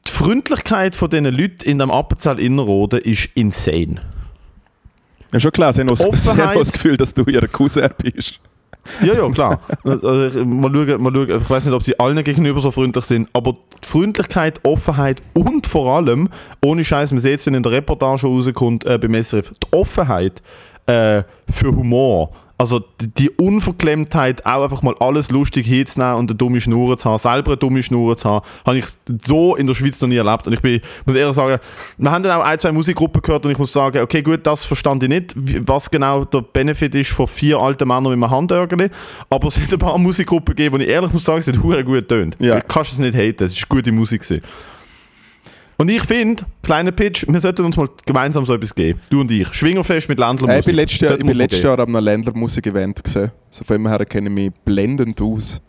die 0.07 0.11
Freundlichkeit 0.11 0.95
von 0.95 1.09
diesen 1.09 1.25
Leuten 1.25 1.63
in 1.69 1.77
dem 1.77 1.91
Appenzell 1.91 2.39
Innerrhoden 2.39 2.99
ist 3.01 3.29
insane. 3.35 4.01
Ja, 5.33 5.39
schon 5.39 5.51
klar, 5.51 5.73
sie 5.73 5.81
haben 5.81 5.87
das- 5.87 5.99
sie 5.99 6.41
haben 6.41 6.57
das 6.57 6.71
Gefühl, 6.71 6.97
dass 6.97 7.13
du 7.13 7.23
ihr 7.23 7.47
Cousin 7.47 7.89
bist. 8.01 8.39
Ja, 9.03 9.13
ja, 9.13 9.29
klar. 9.29 9.61
Also, 9.83 10.25
ich- 10.25 10.33
mal, 10.43 10.71
schauen, 10.73 11.03
mal 11.03 11.13
schauen. 11.13 11.29
Ich 11.41 11.49
weiß 11.49 11.65
nicht, 11.65 11.73
ob 11.75 11.83
sie 11.83 11.99
allen 11.99 12.23
gegenüber 12.23 12.59
so 12.59 12.71
freundlich 12.71 13.05
sind, 13.05 13.29
aber 13.33 13.55
die 13.83 13.87
Freundlichkeit, 13.87 14.59
Offenheit 14.65 15.21
und 15.33 15.67
vor 15.67 15.95
allem, 15.95 16.29
ohne 16.65 16.83
Scheiß, 16.83 17.11
man 17.11 17.19
sieht 17.19 17.35
es 17.35 17.45
ja 17.45 17.53
in 17.53 17.61
der 17.61 17.71
Reportage 17.71 18.25
rauskommt 18.25 18.83
äh, 18.85 18.97
beim 18.97 19.13
SRF, 19.13 19.51
die 19.51 19.77
Offenheit 19.77 20.41
äh, 20.91 21.23
für 21.49 21.75
Humor. 21.75 22.31
Also 22.61 22.79
die, 22.79 23.07
die 23.07 23.29
Unverklemmtheit, 23.31 24.45
auch 24.45 24.61
einfach 24.61 24.83
mal 24.83 24.93
alles 24.99 25.31
lustig 25.31 25.65
hinzunehmen 25.65 26.17
und 26.17 26.29
eine 26.29 26.37
dumme 26.37 26.61
Schnur 26.61 26.95
zu 26.95 27.09
haben, 27.09 27.17
selber 27.17 27.47
eine 27.47 27.57
dumme 27.57 27.81
Schnur 27.81 28.15
zu 28.17 28.29
haben, 28.29 28.45
habe 28.67 28.77
ich 28.77 28.85
so 29.25 29.55
in 29.55 29.65
der 29.65 29.73
Schweiz 29.73 29.99
noch 29.99 30.07
nie 30.07 30.17
erlebt. 30.17 30.45
Und 30.45 30.53
ich 30.53 30.61
bin, 30.61 30.79
muss 31.07 31.15
ehrlich 31.15 31.35
sagen, 31.35 31.59
wir 31.97 32.11
haben 32.11 32.21
dann 32.21 32.39
auch 32.39 32.45
ein, 32.45 32.59
zwei 32.59 32.71
Musikgruppen 32.71 33.19
gehört 33.19 33.47
und 33.47 33.51
ich 33.51 33.57
muss 33.57 33.73
sagen, 33.73 34.03
okay 34.03 34.21
gut, 34.21 34.45
das 34.45 34.63
verstand 34.63 35.01
ich 35.01 35.09
nicht, 35.09 35.33
was 35.67 35.89
genau 35.89 36.23
der 36.23 36.41
Benefit 36.41 36.93
ist 36.93 37.09
von 37.09 37.25
vier 37.25 37.57
alten 37.57 37.87
Männern 37.87 38.03
mit 38.03 38.23
einem 38.23 38.29
Handörgeli, 38.29 38.91
aber 39.31 39.47
es 39.47 39.59
hat 39.59 39.73
ein 39.73 39.79
paar 39.79 39.97
Musikgruppen 39.97 40.53
gegeben, 40.53 40.75
wo 40.75 40.83
ich 40.83 40.87
ehrlich 40.87 41.11
muss 41.11 41.23
sagen, 41.23 41.63
hure 41.63 41.83
gut 41.83 42.01
getönt. 42.01 42.37
Ja. 42.37 42.59
Du 42.59 42.67
kannst 42.67 42.91
es 42.91 42.99
nicht 42.99 43.17
haten, 43.17 43.43
es 43.43 43.53
ist 43.53 43.67
gute 43.67 43.91
Musik 43.91 44.21
gewesen. 44.21 44.43
Und 45.81 45.89
ich 45.89 46.03
finde, 46.03 46.43
kleiner 46.61 46.91
Pitch, 46.91 47.25
wir 47.27 47.41
sollten 47.41 47.65
uns 47.65 47.75
mal 47.75 47.87
gemeinsam 48.05 48.45
so 48.45 48.53
etwas 48.53 48.75
geben. 48.75 48.99
Du 49.09 49.21
und 49.21 49.31
ich. 49.31 49.51
Schwingerfest 49.51 50.09
mit 50.09 50.19
Äh, 50.19 50.21
Ländlermusik. 50.21 50.59
ich 50.59 50.65
bin 50.67 50.75
letztes 50.75 50.99
Jahr, 50.99 51.17
ich 51.19 51.25
bin 51.25 51.35
letztes. 51.35 51.61
Jahr 51.63 51.79
an 51.79 51.87
einem 51.95 52.05
Ländlermusik-Event 52.05 53.03
gesehen. 53.03 53.31
Also 53.49 53.65
von 53.65 53.77
dem 53.77 53.87
her 53.87 54.05
kenne 54.05 54.29
ich 54.29 54.35
mich 54.35 54.51
blendend 54.63 55.19
aus 55.19 55.59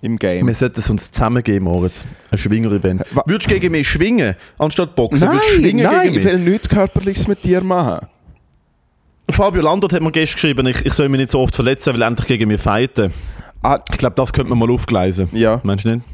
im 0.00 0.16
Game. 0.18 0.46
Wir 0.46 0.54
sollten 0.54 0.80
es 0.80 0.88
uns 0.88 1.10
zusammen 1.12 1.42
geben, 1.42 1.66
Moritz. 1.66 2.06
Ein 2.30 2.38
Schwinger-Event. 2.38 3.02
Würdest 3.26 3.50
du 3.50 3.54
gegen 3.54 3.72
mich 3.72 3.86
schwingen, 3.86 4.34
anstatt 4.58 4.94
boxen? 4.96 5.28
Nein, 5.28 5.38
schwingen 5.54 5.84
nein, 5.84 6.08
ich 6.08 6.24
will 6.24 6.38
nichts 6.38 6.66
Körperliches 6.70 7.28
mit 7.28 7.44
dir 7.44 7.60
machen. 7.62 8.06
Fabio 9.30 9.60
Landert 9.60 9.92
hat 9.92 10.00
mir 10.00 10.10
gestern 10.10 10.36
geschrieben, 10.36 10.66
ich, 10.68 10.86
ich 10.86 10.94
soll 10.94 11.10
mich 11.10 11.20
nicht 11.20 11.32
so 11.32 11.38
oft 11.38 11.54
verletzen, 11.54 11.92
weil 11.92 12.00
endlich 12.00 12.26
gegen 12.26 12.48
mich 12.48 12.62
fighten. 12.62 13.12
Ah, 13.62 13.78
Ich 13.92 13.98
glaube, 13.98 14.16
das 14.16 14.32
könnte 14.32 14.48
man 14.48 14.58
mal 14.58 14.70
aufgleisen. 14.70 15.28
ja, 15.32 15.60
Meinst 15.64 15.84
du 15.84 15.90
nicht? 15.96 16.04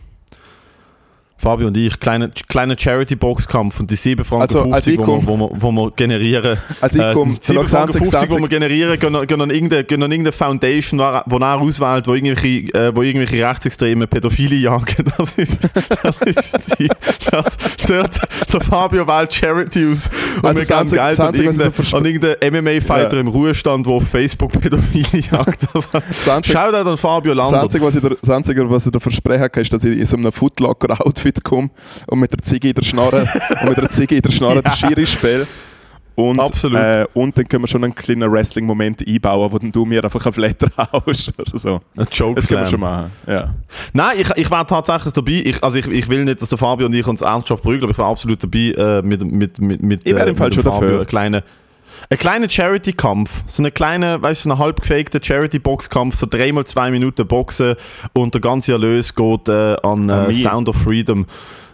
Fabio 1.39 1.67
und 1.67 1.77
ich, 1.77 2.01
kleiner 2.01 2.31
kleine 2.49 2.77
Charity-Boxkampf 2.79 3.79
und 3.81 3.91
die 3.91 3.97
7 3.97 4.25
Franken 4.25 4.43
Also, 4.43 4.61
als 4.73 4.87
50, 4.87 4.93
ich 4.95 4.99
wo, 4.99 5.05
komm- 5.05 5.27
wir, 5.27 5.29
wo, 5.29 5.37
wir, 5.39 5.51
wo 5.63 5.71
wir 5.73 5.91
generieren. 5.93 6.57
Als 6.81 6.95
ich 6.95 7.03
komm, 7.13 7.35
die 7.35 7.41
7 7.43 7.57
Lok 7.59 7.69
Franken 7.69 7.93
20, 7.93 8.11
50, 8.11 8.29
die 8.37 8.43
wir 8.43 8.49
generieren, 8.49 8.99
gehen, 8.99 9.15
an- 9.17 9.27
gehen 9.27 9.41
an 9.43 9.51
irgendeine, 9.51 9.85
gehen 9.85 10.03
an 10.03 10.11
irgendeine 10.11 10.33
Foundation, 10.33 10.99
wo 10.99 11.05
er, 11.05 11.25
wo 11.27 11.37
er 11.39 11.61
auswählt, 11.61 12.07
wo 12.09 12.15
irgendwelche, 12.15 12.73
äh, 12.75 12.97
wo 12.97 13.03
irgendwelche 13.03 13.47
Rechtsextreme 13.47 14.07
Pädophile 14.07 14.57
jagen. 14.57 14.87
Das 15.19 15.33
ist, 15.37 15.57
das 16.03 16.23
ist 16.55 16.79
die, 16.79 16.89
das, 17.31 17.57
dort, 17.87 18.19
der 18.53 18.61
Fabio 18.61 19.07
wählt 19.07 19.33
Charity 19.35 19.93
aus 19.93 20.09
und 20.37 20.45
Also 20.45 20.61
wir 20.61 20.61
das 20.61 20.69
geben 20.69 20.81
Einzige- 20.81 21.01
Geld 21.03 21.19
das 21.19 21.21
an 21.95 22.05
irgendeinen, 22.05 22.37
irgendeinen 22.37 22.65
MMA-Fighter 22.65 23.15
Ja. 23.15 23.21
im 23.21 23.29
Ruhestand, 23.29 23.87
der 23.87 23.93
auf 23.95 24.09
Facebook 24.09 24.53
Pädophile 24.61 25.23
jagt. 25.31 25.67
Also, 25.75 25.89
Das 25.93 26.29
Einzige- 26.29 26.59
Shoutout 26.59 26.91
an 26.91 26.97
Fabio 26.97 27.33
Landert. 27.35 27.55
Das 27.75 28.31
Einzige, 28.31 28.71
was 28.71 28.87
ich 28.87 28.93
dir 28.93 29.01
versprechen 29.01 29.53
kann, 29.53 29.63
ist, 29.63 29.73
dass 29.73 29.85
ich 29.85 29.99
in 29.99 30.07
so 30.07 30.17
einem 30.17 30.33
Footlocker-Outfit 30.33 31.26
komme 31.33 31.71
und 32.07 32.19
mit 32.19 32.33
der 32.33 32.41
Ziege 32.41 32.69
in 32.69 32.75
der 32.75 32.83
Schnarre, 32.83 33.29
und 33.63 33.69
mit 33.69 33.79
der 33.79 33.91
Ziege 33.91 34.17
in 34.17 34.23
der 34.23 34.31
Schnarre 34.31 34.63
den 34.63 34.73
Schiri 34.73 35.07
spiele. 35.07 35.47
Und, 36.17 36.41
Absolut. 36.41 36.81
Äh, 36.81 37.07
und 37.13 37.37
dann 37.37 37.47
können 37.47 37.65
wir 37.65 37.69
schon 37.69 37.85
einen 37.85 37.95
kleinen 37.95 38.33
Wrestling-Moment 38.33 39.07
einbauen, 39.07 39.53
wo 39.53 39.59
dann 39.59 39.71
du 39.71 39.85
mir 39.85 40.03
einfach 40.03 40.25
auf 40.25 40.37
Letter 40.39 40.69
haust 40.93 41.31
oder 41.39 41.59
so. 41.59 41.81
Ein 41.95 42.07
Joke 42.11 42.37
Das 42.37 42.49
können 42.49 42.63
wir 42.63 42.71
schon 42.71 42.81
machen. 42.81 43.13
Ja. 43.27 43.55
Nein, 43.93 44.17
ich, 44.21 44.31
ich 44.35 44.51
war 44.51 44.67
tatsächlich 44.67 45.13
dabei. 45.13 45.43
Ich, 45.45 45.63
also 45.63 45.77
ich, 45.77 45.87
ich 45.87 46.09
will 46.09 46.25
nicht, 46.25 46.41
dass 46.41 46.49
der 46.49 46.57
Fabio 46.57 46.87
und 46.87 46.95
ich 46.95 47.07
uns 47.07 47.21
ernsthaft 47.21 47.63
prügeln, 47.63 47.83
aber 47.85 47.93
ich 47.93 47.99
war 47.99 48.09
absolut 48.09 48.43
dabei 48.43 48.73
äh, 48.77 49.03
mit, 49.03 49.31
mit, 49.31 49.61
mit, 49.61 49.83
mit, 49.83 50.07
Ich 50.07 50.15
äh, 50.15 50.29
im 50.29 50.37
Fall 50.37 50.49
mit 50.49 50.55
schon 50.55 50.65
Fabio. 50.65 50.81
dafür. 50.81 51.01
Ein 51.01 51.07
kleiner, 51.07 51.43
ein 52.11 52.19
kleiner 52.19 52.49
Charity-Kampf. 52.49 53.45
So 53.47 53.63
eine 53.63 53.71
kleine, 53.71 54.23
weißt 54.23 54.45
du, 54.45 54.49
so 54.49 54.55
ein 54.55 54.59
halb 54.59 54.81
gefakter 54.81 55.21
Charity-Boxkampf, 55.23 56.15
so 56.15 56.27
dreimal 56.27 56.67
zwei 56.67 56.91
Minuten 56.91 57.27
Boxen 57.27 57.77
und 58.13 58.35
der 58.35 58.41
ganze 58.41 58.73
Erlös 58.73 59.15
geht 59.15 59.49
äh, 59.49 59.77
an 59.83 60.11
An 60.11 60.31
äh. 60.31 60.35
Sound 60.35 60.69
of 60.69 60.77
Freedom. 60.77 61.27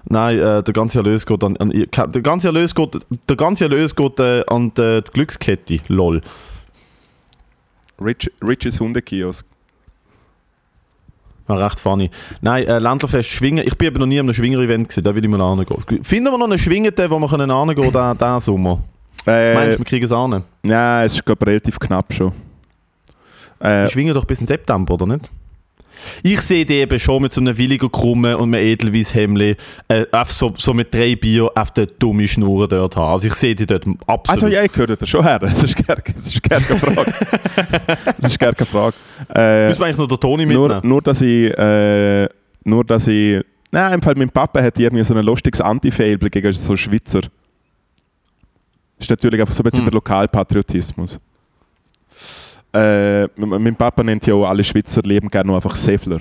Nein, 0.09 0.39
äh, 0.39 0.63
der 0.63 0.75
ganze 0.75 0.99
Erlös 0.99 1.27
geht 1.27 1.45
an, 1.45 1.57
an 1.59 1.71
der 1.71 2.23
ganze 2.23 2.49
Erlös 2.49 2.75
geht, 2.75 2.99
der 3.29 3.37
ganze 3.37 3.65
Erlös 3.65 3.95
geht 3.95 4.19
äh, 4.19 4.45
an 4.49 4.73
die, 4.75 5.03
die 5.03 5.13
Glückskette. 5.13 5.81
Lol. 5.89 6.21
Rich, 8.01 8.31
Riches 8.43 8.81
Hundekiosk. 8.81 9.47
War 11.47 11.61
recht 11.61 11.81
funny. 11.81 12.11
Nein, 12.41 12.67
äh, 12.67 12.79
Ländlerfest 12.79 13.29
Schwingen. 13.29 13.65
Ich 13.67 13.77
bin 13.77 13.89
eben 13.89 13.99
noch 13.99 14.07
nie 14.07 14.19
an 14.19 14.27
einem 14.27 14.35
Schwinger-Event 14.35 14.89
gewesen, 14.89 15.05
da 15.05 15.15
will 15.15 15.25
ich 15.25 15.31
mal 15.31 15.57
hingehen. 15.57 16.05
Finden 16.05 16.33
wir 16.33 16.39
noch 16.39 16.47
einen 16.47 16.59
Schwingenden, 16.59 17.11
wo 17.11 17.19
wir 17.19 17.29
hingehen 17.29 17.75
können, 17.93 18.19
diesen 18.19 18.41
Sommer? 18.41 18.83
Äh, 19.27 19.55
Meinst 19.55 19.75
du, 19.75 19.79
wir 19.79 19.85
kriegen 19.85 20.05
es 20.05 20.13
an? 20.13 20.43
Nein, 20.63 21.07
es 21.07 21.15
ist 21.15 21.25
glaub, 21.25 21.45
relativ 21.47 21.79
knapp 21.79 22.13
schon. 22.13 22.33
Äh, 23.61 23.85
Wir 23.85 23.91
schwingen 23.91 24.15
doch 24.15 24.25
bis 24.25 24.41
in 24.41 24.47
September, 24.47 24.95
oder 24.95 25.07
nicht? 25.07 25.31
Ich 26.23 26.41
sehe 26.41 26.65
die 26.65 26.75
eben 26.75 26.99
schon 26.99 27.23
mit 27.23 27.33
so 27.33 27.41
einem 27.41 27.57
williger 27.57 27.89
Krumme 27.89 28.37
und 28.37 28.55
einem 28.55 28.63
edelweiss 28.65 29.15
Hemli, 29.15 29.57
äh, 29.89 30.05
so, 30.27 30.53
so 30.57 30.75
mit 30.75 30.93
drei 30.93 31.15
Bier 31.15 31.49
auf 31.55 31.71
der 31.71 31.87
dumme 31.87 32.27
Schnur 32.27 32.67
dort 32.67 32.97
haben. 32.97 33.13
Also 33.13 33.29
ich 33.29 33.35
sehe 33.35 33.55
die 33.55 33.67
dort 33.67 33.85
absolut. 34.07 34.29
also 34.29 34.49
ja, 34.49 34.65
ich 34.65 34.75
höre 34.75 34.97
da 34.97 35.07
schon 35.07 35.23
her. 35.23 35.39
Das 35.41 35.63
ist 35.63 35.87
gar, 35.87 35.97
das 35.97 36.27
ist 36.27 36.43
gar 36.43 36.61
keine 36.61 36.81
Frage. 36.81 37.15
das 38.19 38.31
ist 38.33 38.39
gar 38.39 38.53
keine 38.53 38.67
Frage. 38.67 38.97
Äh, 39.35 39.69
Müssen 39.69 39.81
wir 39.81 39.87
eigentlich 39.87 39.99
noch 39.99 40.09
den 40.09 40.21
Toni 40.21 40.47
nur, 40.47 40.69
mitnehmen? 40.69 40.89
nur, 40.89 41.03
dass 41.03 41.21
ich... 41.21 41.57
Äh, 41.59 42.29
nur, 42.65 42.85
dass 42.85 43.07
ich... 43.07 43.41
Nein, 43.71 43.95
im 43.95 44.03
Fall 44.03 44.15
mein 44.17 44.31
Papa 44.31 44.63
hat 44.63 44.79
irgendwie 44.79 45.05
so 45.05 45.15
ein 45.15 45.25
lustiges 45.25 45.61
Anti-Fable 45.61 46.31
gegen 46.31 46.53
so 46.53 46.77
Schweizer. 46.77 47.23
Ist 49.03 49.11
natürlich 49.11 49.41
einfach 49.41 49.55
so 49.55 49.63
ein 49.63 49.65
bisschen 49.65 49.81
Hm. 49.85 49.91
der 49.91 49.95
Lokalpatriotismus. 49.95 51.19
Äh, 52.75 53.27
mein 53.37 53.77
Papa 53.77 54.03
nennt 54.03 54.27
ja 54.27 54.35
auch 54.35 54.47
alle 54.47 54.65
Schweizer 54.65 55.03
leben 55.03 55.29
gerne 55.29 55.47
nur 55.49 55.57
einfach 55.57 55.75
Seffler. 55.77 56.21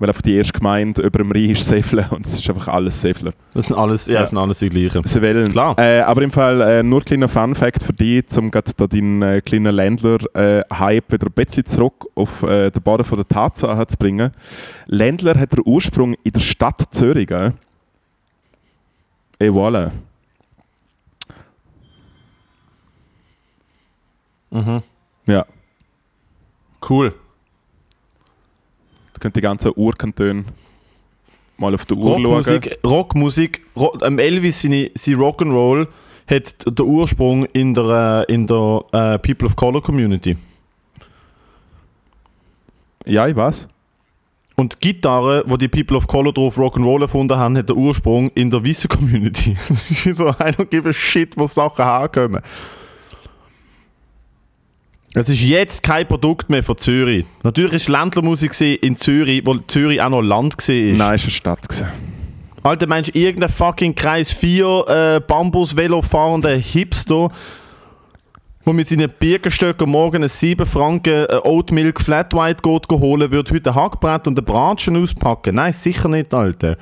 Weil 0.00 0.08
einfach 0.08 0.22
die 0.22 0.34
erste 0.34 0.54
Gemeinde 0.58 1.02
über 1.02 1.18
dem 1.18 1.30
Rhein 1.30 1.50
ist 1.50 1.68
Seffler 1.68 2.10
und 2.10 2.24
es 2.26 2.32
ist 2.38 2.48
einfach 2.48 2.68
alles 2.68 3.00
Seffler. 3.00 3.32
Das 3.52 3.66
sind 3.66 3.76
alles, 3.76 4.06
ja, 4.06 4.14
Ja. 4.14 4.20
das 4.20 4.30
sind 4.30 4.38
alles 4.38 4.58
die 4.60 4.68
gleichen. 4.70 5.02
Sie 5.04 5.20
wollen. 5.22 5.48
Klar. 5.52 5.78
Äh, 5.78 6.00
aber 6.00 6.22
im 6.22 6.30
Fall 6.32 6.60
äh, 6.62 6.82
nur 6.82 7.00
ein 7.00 7.04
kleiner 7.04 7.28
Fun-Fact 7.28 7.82
für 7.84 7.92
dich, 7.92 8.24
um 8.38 8.50
gerade 8.50 8.72
da 8.74 8.86
deinen 8.86 9.20
äh, 9.20 9.42
kleinen 9.42 9.74
Ländler-Hype 9.74 11.12
wieder 11.12 11.26
ein 11.26 11.32
bisschen 11.32 11.66
zurück 11.66 12.06
auf 12.14 12.42
äh, 12.44 12.70
den 12.70 12.82
Boden 12.82 13.04
von 13.04 13.18
der 13.18 13.28
Tatsache 13.28 13.86
zu 13.88 13.96
bringen. 13.98 14.30
Ländler 14.86 15.38
hat 15.38 15.52
den 15.52 15.60
Ursprung 15.66 16.14
in 16.24 16.32
der 16.32 16.40
Stadt 16.40 16.82
Zürich. 16.92 17.26
Gell? 17.26 17.52
Et 19.38 19.50
voilà. 19.52 19.90
Mhm. 24.50 24.82
Ja, 25.26 25.46
Cool. 26.88 27.14
da 29.12 29.18
könnt 29.20 29.36
die 29.36 29.40
ganzen 29.40 29.72
Urkantone 29.76 30.44
mal 31.58 31.74
auf 31.74 31.84
die 31.84 31.94
Uhr 31.94 32.18
schauen. 32.18 32.24
Rockmusik, 32.24 32.78
Rockmusik 32.84 33.66
Ro 33.76 33.98
ähm, 34.02 34.18
Elvis, 34.18 34.62
seine, 34.62 34.90
sein 34.94 35.16
Rock'n'Roll 35.16 35.86
hat 36.26 36.64
den 36.66 36.86
Ursprung 36.86 37.44
in 37.46 37.74
der, 37.74 38.26
äh, 38.28 38.32
in 38.32 38.46
der 38.46 38.84
äh, 38.92 39.18
People 39.18 39.46
of 39.46 39.56
Color 39.56 39.82
Community. 39.82 40.36
Ja, 43.06 43.26
ich 43.26 43.36
weiß. 43.36 43.68
Und 44.56 44.74
die 44.82 44.92
Gitarre, 44.92 45.42
wo 45.46 45.56
die 45.56 45.68
People 45.68 45.96
of 45.96 46.06
Color 46.06 46.32
drauf 46.32 46.58
Rock'n'Roll 46.58 47.02
erfunden 47.02 47.36
haben, 47.38 47.56
hat 47.56 47.68
den 47.68 47.76
Ursprung 47.76 48.30
in 48.34 48.50
der 48.50 48.64
weißen 48.64 48.88
Community. 48.88 49.56
Das 49.68 49.90
ist 50.06 50.16
so, 50.18 50.28
I 50.28 50.50
don't 50.52 50.66
give 50.66 50.88
a 50.88 50.92
shit, 50.92 51.36
wo 51.36 51.46
Sachen 51.46 51.84
herkommen. 51.84 52.42
Es 55.12 55.28
ist 55.28 55.42
jetzt 55.42 55.82
kein 55.82 56.06
Produkt 56.06 56.50
mehr 56.50 56.62
von 56.62 56.78
Zürich. 56.78 57.26
Natürlich 57.42 57.72
ist 57.72 57.88
Ländlermusik 57.88 58.58
in 58.60 58.96
Zürich, 58.96 59.42
wo 59.44 59.54
Zürich 59.54 60.00
auch 60.00 60.08
noch 60.08 60.22
Land 60.22 60.56
war. 60.56 60.74
Nein, 60.74 60.92
es 60.92 61.00
war 61.00 61.08
eine 61.10 61.18
Stadt. 61.18 61.84
Alter 62.62 62.86
Mensch, 62.86 63.10
irgendein 63.14 63.48
fucking 63.48 63.94
Kreis 63.94 64.32
4 64.32 64.84
äh, 64.86 65.20
Bambus-Velo 65.20 66.02
fahrender 66.02 66.54
Hipster, 66.54 67.30
der 68.64 68.72
mit 68.72 68.88
seinen 68.88 69.10
Birkenstöcken 69.10 69.90
morgen 69.90 70.16
einen 70.16 70.28
7 70.28 70.64
Franken 70.64 71.26
äh, 71.28 71.40
Oat 71.42 71.72
Milk 71.72 72.00
Flat 72.00 72.32
White 72.32 72.62
geht 72.62 72.88
holen, 72.90 73.32
würde 73.32 73.52
heute 73.52 73.70
ein 73.70 73.74
Hackbrett 73.74 74.28
und 74.28 74.38
ein 74.38 74.44
Bratschen 74.44 74.96
auspacken. 74.96 75.56
Nein, 75.56 75.72
sicher 75.72 76.08
nicht, 76.08 76.32
Alter. 76.32 76.76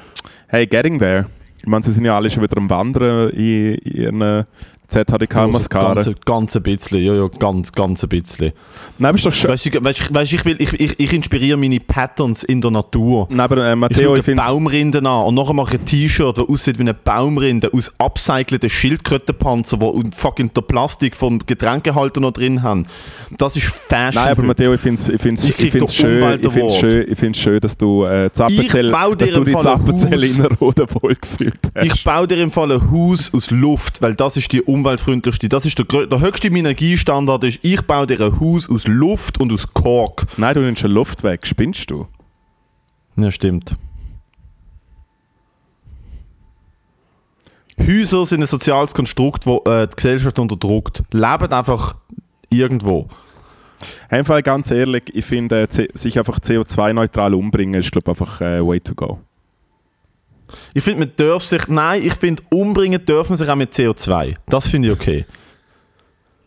Hey, 0.48 0.66
getting 0.66 0.98
there. 0.98 1.26
Ich 1.60 1.66
meine, 1.66 1.82
sie 1.82 1.92
sind 1.92 2.04
ja 2.04 2.14
alle 2.14 2.28
schon 2.28 2.42
wieder 2.42 2.58
am 2.58 2.68
Wandern 2.68 3.30
in, 3.30 4.44
in 4.90 4.98
ihren 4.98 5.06
ZHDK-Mascara. 5.06 5.94
Ganz, 5.94 6.16
ganz 6.24 6.56
ein 6.56 6.62
bisschen, 6.62 7.02
ja, 7.02 7.14
ja, 7.14 7.26
ganz, 7.38 7.72
ganz 7.72 8.02
ein 8.02 8.08
bisschen. 8.08 8.52
Nein, 8.98 9.08
aber 9.10 9.18
ist 9.18 9.26
doch 9.26 9.32
schön. 9.32 9.50
Weißt 9.50 9.66
du, 9.66 9.84
weißt, 9.84 10.14
weißt, 10.14 10.32
ich, 10.32 10.44
will, 10.44 10.56
ich, 10.58 10.72
ich, 10.74 10.98
ich 10.98 11.12
inspiriere 11.12 11.56
meine 11.56 11.80
Patterns 11.80 12.42
in 12.42 12.60
der 12.60 12.70
Natur. 12.70 13.26
Nein, 13.30 13.40
aber 13.40 13.64
äh, 13.64 13.72
Ich 13.72 13.76
Matteo, 13.76 14.08
schaue 14.08 14.18
ich 14.18 14.24
finde 14.24 14.42
Baumrinden 14.42 15.06
an 15.06 15.26
und 15.26 15.34
nachher 15.34 15.54
mache 15.54 15.74
ich 15.74 15.80
ein 15.80 15.86
T-Shirt, 15.86 16.38
das 16.38 16.48
aussieht 16.48 16.78
wie 16.78 16.82
eine 16.82 16.94
Baumrinde 16.94 17.70
aus 17.72 17.92
upcycleten 17.98 18.70
Schildkrötenpanzer, 18.70 19.76
die 19.76 20.10
fucking 20.16 20.52
der 20.54 20.62
Plastik 20.62 21.16
vom 21.16 21.38
Getränkehalter 21.38 22.20
noch 22.20 22.32
drin 22.32 22.62
haben. 22.62 22.86
Das 23.36 23.56
ist 23.56 23.66
Fashion. 23.66 24.22
Nein, 24.22 24.32
aber. 24.32 24.42
Matteo, 24.42 24.74
ich 24.74 24.80
finde 24.80 25.00
es 25.00 25.08
ich 25.08 25.20
find's, 25.20 25.44
Ich 25.44 25.58
ich 25.58 25.72
find's 25.72 25.94
schön, 25.94 26.40
ich 26.40 26.52
find's 26.52 26.76
schön, 26.76 27.06
ich 27.10 27.18
find's 27.18 27.38
schön, 27.38 27.60
dass 27.60 27.76
du 27.76 28.04
äh, 28.04 28.30
Zappenzell, 28.32 28.86
Ich 28.86 29.16
dass 29.18 29.30
du 29.30 29.44
die 29.44 29.52
Zappenzelle 29.52 30.26
in 30.26 30.36
der 30.36 30.52
Rode 30.52 30.86
vollgefühlt 30.86 31.58
hast. 31.74 31.86
Ich 31.86 32.04
baue 32.04 32.26
dir 32.26 32.42
im 32.42 32.50
Fall 32.50 32.72
ein 32.72 32.90
Haus 32.90 33.32
aus 33.34 33.50
Luft, 33.50 34.00
weil 34.00 34.14
das 34.14 34.36
ist 34.36 34.52
die 34.52 34.62
umweltfreundlichste. 34.78 35.48
Das 35.48 35.64
ist 35.64 35.78
der, 35.78 36.06
der 36.06 36.20
höchste 36.20 36.48
Energiestandard. 36.48 37.44
Ist, 37.44 37.60
ich 37.62 37.82
baue 37.82 38.06
dir 38.06 38.20
ein 38.20 38.40
Haus 38.40 38.68
aus 38.68 38.86
Luft 38.86 39.40
und 39.40 39.52
aus 39.52 39.72
Kork. 39.72 40.26
Nein, 40.36 40.54
du 40.54 40.60
nimmst 40.60 40.82
schon 40.82 40.90
Luft 40.90 41.22
weg. 41.22 41.46
Spinnst 41.46 41.90
du? 41.90 42.06
Ja, 43.16 43.30
stimmt. 43.30 43.74
Häuser 47.80 48.26
sind 48.26 48.40
ein 48.42 48.46
soziales 48.46 48.92
Konstrukt, 48.92 49.46
das 49.46 49.60
äh, 49.66 49.86
die 49.86 49.96
Gesellschaft 49.96 50.38
unterdrückt. 50.38 51.02
Leben 51.12 51.52
einfach 51.52 51.96
irgendwo. 52.50 53.08
Fall 54.24 54.42
ganz 54.42 54.70
ehrlich, 54.70 55.04
ich 55.12 55.24
finde, 55.24 55.68
sich 55.70 56.18
einfach 56.18 56.40
CO2-neutral 56.40 57.34
umbringen, 57.34 57.80
ist 57.80 57.92
glaube 57.92 58.10
einfach 58.10 58.40
äh, 58.40 58.66
way 58.66 58.80
to 58.80 58.94
go. 58.94 59.20
Ich 60.74 60.84
finde, 60.84 61.00
man 61.06 61.12
darf 61.16 61.42
sich. 61.42 61.68
Nein, 61.68 62.02
ich 62.04 62.14
finde, 62.14 62.42
umbringen 62.50 63.04
darf 63.04 63.28
man 63.28 63.36
sich 63.38 63.48
auch 63.48 63.56
mit 63.56 63.72
CO2. 63.72 64.36
Das 64.46 64.68
finde 64.68 64.88
ich 64.88 64.94
okay. 64.94 65.24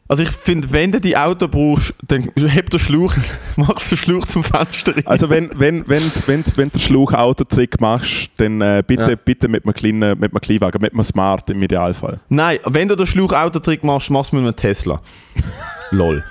Also 0.07 0.23
ich 0.23 0.29
finde, 0.29 0.69
wenn 0.73 0.91
du 0.91 0.99
die 0.99 1.15
Auto 1.15 1.47
brauchst, 1.47 1.93
dann 2.05 2.29
heb 2.35 2.69
den 2.69 2.79
Schlauch, 2.81 3.13
mach 3.55 3.81
den 3.87 3.97
Schlauch 3.97 4.25
zum 4.25 4.43
Fenster 4.43 4.93
rein. 4.93 5.07
Also 5.07 5.29
wenn, 5.29 5.49
wenn, 5.57 5.87
wenn, 5.87 6.03
wenn, 6.25 6.43
wenn 6.57 6.67
du 6.69 6.77
den 6.77 6.81
Schlauch-Autotrick 6.81 7.79
machst, 7.79 8.29
dann 8.35 8.59
äh, 8.59 8.83
bitte, 8.85 9.11
Ja. 9.11 9.15
bitte 9.15 9.47
mit 9.47 9.63
einem 9.63 9.73
kleinen, 9.73 10.19
mit 10.19 10.31
einem 10.33 10.41
Kleinwagen, 10.41 10.81
mit 10.81 10.91
einem 10.93 11.03
Smart 11.03 11.49
im 11.49 11.63
Idealfall. 11.63 12.19
Nein, 12.27 12.59
wenn 12.65 12.89
du 12.89 12.97
den 12.97 13.05
Schlauch-Autotrick 13.05 13.85
machst, 13.85 14.09
machst 14.09 14.33
du 14.33 14.35
mit 14.35 14.43
einem 14.43 14.55
Tesla. 14.57 15.01
Lol. 15.91 16.21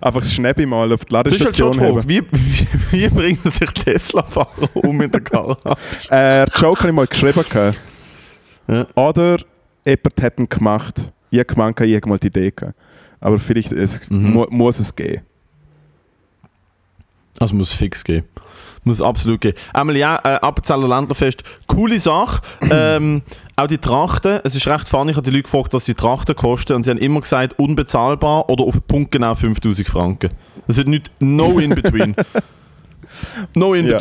Einfach 0.00 0.20
das 0.20 0.32
Schnäppi 0.32 0.66
mal 0.66 0.92
auf 0.92 1.04
die 1.04 1.12
Das 1.14 1.32
ist 1.32 1.44
halt 1.44 1.56
schon 1.56 1.72
Ladestation 1.72 2.08
wie, 2.08 2.22
wie, 2.30 2.66
wie 2.92 3.08
bringen 3.08 3.50
sich 3.50 3.70
Tesla-Fahrer 3.70 4.68
um 4.74 5.00
in 5.02 5.10
der 5.10 5.20
Garage? 5.20 5.58
Äh, 6.10 6.44
Joke 6.56 6.80
habe 6.80 6.88
ich 6.88 6.94
mal 6.94 7.06
geschrieben. 7.06 7.44
Ja. 8.68 8.86
Oder 8.94 9.38
jemand 9.86 10.22
hat 10.22 10.38
ihn 10.38 10.48
gemacht. 10.48 11.12
Ich 11.30 11.38
habe 11.38 11.46
gemeint, 11.46 11.80
ich 11.80 11.94
habe 11.96 12.08
mal 12.08 12.18
die 12.18 12.26
Idee 12.28 12.50
gehabt. 12.50 12.74
Aber 13.20 13.38
vielleicht 13.38 13.72
es 13.72 14.08
Mhm. 14.10 14.30
mu 14.32 14.46
muss 14.50 14.78
es 14.78 14.94
gehen. 14.94 15.22
Also 17.40 17.54
muss 17.54 17.70
es 17.70 17.76
fix 17.76 18.02
gehen. 18.04 18.24
Muss 18.88 19.02
absolut 19.02 19.42
gehen. 19.42 19.52
Einmal 19.74 19.98
ja, 19.98 20.16
äh, 20.24 20.40
Appenzeller 20.40 20.88
Ländlerfest, 20.88 21.42
coole 21.66 21.98
Sache. 21.98 22.40
ähm, 22.70 23.20
auch 23.54 23.66
die 23.66 23.76
Trachten, 23.76 24.40
es 24.44 24.54
ist 24.54 24.66
recht 24.66 24.88
funny, 24.88 25.10
ich 25.10 25.16
habe 25.18 25.24
die 25.24 25.30
Leute 25.30 25.42
gefragt, 25.42 25.74
was 25.74 25.84
die 25.84 25.92
Trachten 25.92 26.34
kosten 26.34 26.72
und 26.72 26.84
sie 26.84 26.90
haben 26.90 26.98
immer 26.98 27.20
gesagt, 27.20 27.58
unbezahlbar 27.58 28.48
oder 28.48 28.64
auf 28.64 28.72
den 28.72 28.82
Punkt 28.82 29.10
genau 29.10 29.34
5000 29.34 29.86
Franken. 29.86 30.30
Das 30.66 30.78
ist 30.78 30.88
nicht 30.88 31.10
no 31.20 31.58
in 31.58 31.74
between. 31.74 32.14
no 33.54 33.74
in 33.74 33.86
Ja. 33.86 33.98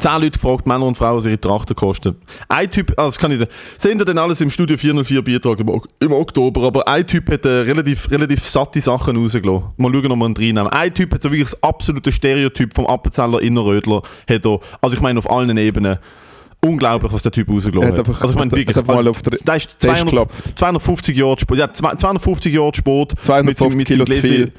Zehn 0.00 0.12
Leute 0.20 0.30
gefragt, 0.30 0.66
Männer 0.66 0.86
und 0.86 0.96
Frauen, 0.96 1.16
was 1.18 1.26
ihre 1.26 1.40
Trachten 1.40 1.76
kosten. 1.76 2.16
Ein 2.48 2.70
Typ, 2.70 2.90
also 2.98 3.08
das 3.08 3.18
kann 3.18 3.30
ich, 3.32 3.46
sehen 3.78 3.98
ihr 3.98 4.04
denn 4.04 4.18
alles 4.18 4.40
im 4.40 4.50
Studio 4.50 4.76
404 4.76 5.22
Beitrag 5.22 5.60
im, 5.60 5.70
im 6.00 6.12
Oktober, 6.12 6.62
aber 6.66 6.88
ein 6.88 7.06
Typ 7.06 7.30
hat 7.30 7.44
äh, 7.44 7.48
relativ, 7.48 8.10
relativ 8.10 8.46
satte 8.48 8.80
Sachen 8.80 9.16
rausgelassen. 9.16 9.64
Mal 9.76 9.92
schauen, 9.92 10.12
ob 10.12 10.18
wir 10.18 10.26
ihn 10.26 10.36
reinnehmen. 10.36 10.68
Ein 10.68 10.94
Typ 10.94 11.14
hat 11.14 11.22
so 11.22 11.30
wirklich 11.30 11.50
das 11.50 11.62
absolute 11.62 12.10
Stereotyp 12.10 12.74
vom 12.74 12.86
Appenzeller 12.86 13.40
Innerrödler, 13.42 14.02
hat 14.28 14.46
er, 14.46 14.58
also 14.80 14.96
ich 14.96 15.02
meine 15.02 15.18
auf 15.18 15.30
allen 15.30 15.56
Ebenen, 15.56 15.98
unglaublich, 16.64 17.12
was 17.12 17.22
der 17.22 17.32
Typ 17.32 17.48
rausgelassen 17.48 17.92
hat. 17.92 17.98
einfach- 18.00 18.20
also 18.20 18.32
ich 18.32 18.38
meine 18.38 18.50
wirklich, 18.52 18.76
einfach 18.76 18.86
mal 18.86 18.98
also, 18.98 19.10
auf 19.10 19.22
der 19.22 19.38
der 19.38 19.56
ist 19.56 19.78
Tisch 19.78 19.90
200, 19.90 20.04
geklopft. 20.06 20.58
250 20.58 21.16
Jahre 21.16 21.36
spät, 21.38 21.58
ja, 21.58 21.72
zwei- 21.72 21.94
250 21.94 22.52
Jahre 22.54 22.74
spät. 22.74 23.14
250 23.20 23.84
Kilo 23.86 24.04
zu 24.04 24.12
viel. 24.20 24.52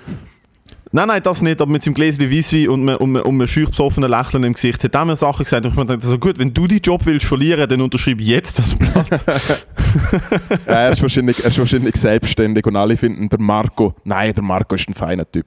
Nein, 0.93 1.07
nein, 1.07 1.23
das 1.23 1.41
nicht, 1.41 1.61
aber 1.61 1.71
mit 1.71 1.81
seinem 1.81 1.93
Gläschen 1.93 2.29
Weisswein 2.29 2.67
und 2.67 2.81
einem, 2.81 2.97
und 2.97 3.15
einem, 3.15 3.25
und 3.25 3.35
einem 3.35 3.47
schüch 3.47 3.69
besoffenen 3.69 4.09
Lächeln 4.09 4.43
im 4.43 4.51
Gesicht 4.53 4.83
hat 4.83 4.93
er 4.93 5.05
mir 5.05 5.15
Sachen 5.15 5.43
gesagt 5.45 5.65
und 5.65 5.71
ich 5.71 5.77
mir 5.77 5.85
dachte, 5.85 6.05
so 6.05 6.17
gut, 6.19 6.37
wenn 6.37 6.53
du 6.53 6.67
deinen 6.67 6.81
Job 6.81 7.05
willst 7.05 7.25
verlieren, 7.25 7.69
dann 7.69 7.79
unterschreib 7.79 8.19
jetzt 8.19 8.59
das 8.59 8.75
Blatt. 8.75 9.07
Ja, 10.67 10.73
er, 10.73 10.91
ist 10.91 11.01
wahrscheinlich, 11.01 11.39
er 11.43 11.49
ist 11.49 11.59
wahrscheinlich 11.59 11.95
selbstständig 11.95 12.65
und 12.65 12.75
alle 12.75 12.97
finden, 12.97 13.29
der 13.29 13.39
Marco, 13.39 13.95
nein, 14.03 14.33
der 14.33 14.43
Marco 14.43 14.75
ist 14.75 14.89
ein 14.89 14.93
feiner 14.93 15.29
Typ. 15.29 15.45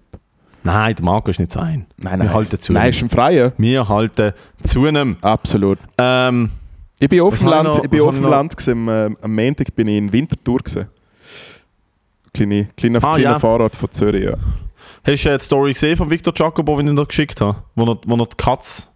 nein, 0.62 0.94
der 0.94 1.04
Marco 1.04 1.30
ist 1.30 1.38
nicht 1.38 1.52
so 1.52 1.61
ein. 1.61 1.87
Nein, 1.98 2.18
Wir 2.20 2.24
nein. 2.24 2.35
halten 2.35 2.59
zu 2.59 2.72
Nein, 2.72 2.87
ihm. 2.87 2.90
ist 2.90 3.02
ein 3.02 3.11
Freier. 3.11 3.52
Wir 3.59 3.87
halten 3.88 4.33
zu 4.62 4.87
einem. 4.87 5.16
Absolut. 5.20 5.78
Ähm, 5.98 6.48
Ich 7.00 7.09
bin 7.11 7.20
auf 7.20 7.38
dem 7.38 7.48
Land, 7.48 7.68
noch- 7.68 7.85
ich 7.85 7.90
bin 7.90 8.00
auf 8.00 8.14
dem? 8.14 8.24
Land 8.24 8.57
gewesen, 8.57 8.88
am, 8.88 9.12
äh, 9.12 9.16
am 9.20 9.35
Montag 9.35 9.74
bin 9.76 9.88
ich 9.88 9.98
in 9.98 10.11
Winterthur 10.11 10.59
gewesen. 10.59 10.87
Kleine, 12.33 12.68
kleiner, 12.76 12.98
Ah, 13.04 13.14
kleiner 13.14 13.30
ja. 13.33 13.38
Fahrrad 13.38 13.76
von 13.76 13.90
Zürich, 13.92 14.24
ja. 14.24 14.37
Hast 15.06 15.24
du 15.24 15.38
die 15.38 15.44
Story 15.44 15.72
gesehen 15.72 15.96
von 15.96 16.10
Victor 16.10 16.32
Jacobo, 16.36 16.76
den 16.76 16.88
ich 16.88 16.94
dir 16.94 17.06
geschickt 17.06 17.40
habe? 17.40 17.62
Wo 17.74 17.84
er, 17.84 17.98
wo 18.06 18.16
er 18.16 18.26
die 18.26 18.36
Katz... 18.36 18.93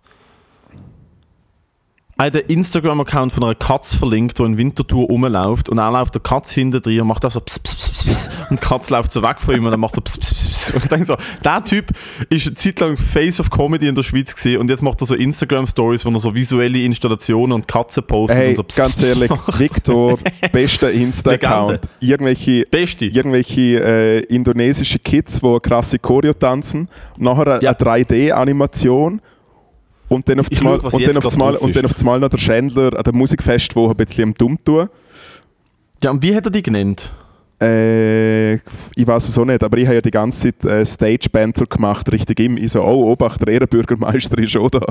Hat 2.21 2.35
einen 2.35 2.47
Instagram-Account 2.49 3.33
von 3.33 3.45
einer 3.45 3.55
Katz 3.55 3.95
verlinkt, 3.95 4.41
die 4.41 4.43
in 4.43 4.59
Winterthur 4.59 5.07
rumläuft 5.07 5.69
und 5.69 5.79
er 5.79 5.91
läuft 5.93 6.17
der 6.17 6.21
Katz 6.23 6.51
hinter 6.51 6.81
drin 6.81 7.01
und 7.03 7.07
macht 7.07 7.25
auch 7.25 7.31
so 7.31 7.39
pss, 7.41 7.61
pss, 7.61 7.77
pss, 7.77 8.05
pss, 8.05 8.31
und 8.51 8.61
die 8.61 8.67
Katz 8.67 8.91
läuft 8.91 9.13
so 9.13 9.23
weg 9.23 9.41
von 9.41 9.55
ihm 9.55 9.65
und 9.65 9.71
dann 9.71 9.79
macht 9.79 9.97
er 9.97 10.01
pss, 10.03 10.19
pss, 10.19 10.35
pss, 10.35 10.71
und 10.73 10.83
ich 10.83 10.89
denke 10.89 11.07
so, 11.07 11.17
der 11.45 11.63
Typ 11.65 11.93
ist 12.29 12.47
eine 12.49 12.57
Zeit 12.57 12.81
lang 12.81 12.97
Face 12.97 13.39
of 13.39 13.51
Comedy 13.51 13.87
in 13.87 13.95
der 13.95 14.03
Schweiz 14.03 14.35
gewesen 14.35 14.61
und 14.61 14.69
jetzt 14.69 14.83
macht 14.83 15.01
er 15.01 15.07
so 15.07 15.15
Instagram-Stories, 15.15 16.05
wo 16.07 16.11
er 16.11 16.19
so 16.19 16.35
visuelle 16.35 16.81
Installationen 16.81 17.53
und 17.53 17.69
Katzen 17.69 18.03
postet 18.05 18.37
Hey, 18.37 18.49
und 18.51 18.57
so 18.57 18.63
pss, 18.65 18.77
ganz 18.77 19.01
ehrlich, 19.01 19.31
macht. 19.31 19.57
Victor, 19.61 20.19
bester 20.53 20.91
Insta-Account. 20.91 21.83
Irgendwelche, 22.01 22.67
Beste. 22.69 23.05
irgendwelche 23.07 23.61
äh, 23.85 24.19
indonesische 24.25 24.99
Kids, 24.99 25.41
die 25.41 25.59
krasse 25.63 26.01
Choreo 26.01 26.33
tanzen, 26.33 26.89
nachher 27.17 27.63
Ja. 27.63 27.71
eine 27.71 27.79
3D-Animation 27.79 29.21
und 30.09 30.29
dann 30.29 30.41
auf 30.41 30.47
Ich 30.51 30.59
einmal 30.59 30.79
schau, 30.79 30.85
was 30.85 30.95
und 30.95 31.07
dann 31.07 31.17
auf 31.17 31.35
drauf 31.35 31.61
und 31.61 31.77
dann 31.77 31.85
auf 31.87 31.99
einmal 31.99 32.21
noch 32.21 32.29
der 32.29 32.39
Schändler 32.39 32.97
an 32.97 33.03
der 33.03 33.15
Musikfest, 33.15 33.75
wo 33.77 33.89
ein 33.89 33.97
bisschen 33.97 34.25
am 34.25 34.35
dumm 34.35 34.59
tun. 34.65 34.89
Ja, 36.03 36.11
und 36.11 36.23
wie 36.23 36.35
hat 36.35 36.47
er 36.47 36.51
die 36.51 36.63
genannt? 36.63 37.11
Äh, 37.61 38.55
ich 38.55 39.07
weiß 39.07 39.29
es 39.29 39.37
auch 39.39 39.45
nicht, 39.45 39.63
aber 39.65 39.77
ich 39.79 39.87
habe 39.87 39.97
ja 39.97 40.01
die 40.01 40.13
ganze 40.13 40.55
Zeit 40.57 40.65
äh, 40.65 40.87
Stage-Banter 40.87 41.67
gemacht, 41.67 42.11
richtig 42.13 42.39
im. 42.41 42.57
Ich 42.57 42.73
so, 42.73 42.83
oh, 42.83 43.11
Obacht, 43.11 43.41
der 43.41 43.49
Ehrenbürgermeister 43.49 44.39
ist 44.39 44.57
auch 44.57 44.71
da. 44.71 44.85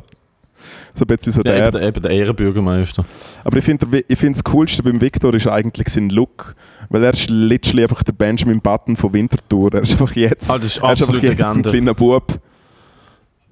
So 0.94 1.06
ein 1.06 1.16
bisschen 1.16 1.32
so 1.32 1.42
Ja, 1.44 1.54
der. 1.54 1.68
eben, 1.68 1.72
der, 1.72 1.82
eben 1.84 2.02
der 2.02 2.12
Ehrenbürgermeister. 2.12 3.06
Aber 3.44 3.58
ich 3.58 3.64
finde 3.64 4.04
ich 4.06 4.20
find 4.20 4.36
das 4.36 4.44
Coolste 4.44 4.84
beim 4.84 5.00
Victor 5.00 5.34
ist 5.34 5.48
eigentlich 5.48 5.88
sein 5.90 6.10
Look. 6.10 6.56
Weil 6.90 7.04
er 7.04 7.14
ist 7.14 7.30
literally 7.30 7.84
einfach 7.84 8.04
der 8.04 8.14
Benjamin 8.14 8.60
Button 8.60 8.98
von 8.98 9.14
Winterthur. 9.14 9.74
Er 9.74 9.84
ist 9.84 9.92
einfach 9.94 10.14
jetzt, 10.16 10.50
Ah, 10.50 10.56
das 10.56 10.66
ist 10.66 10.78
er 10.78 10.94
ist 10.94 11.02
einfach 11.04 11.22
jetzt 11.22 11.42
ein 11.42 11.62
kleiner 11.62 11.94
Bub. 11.94 12.40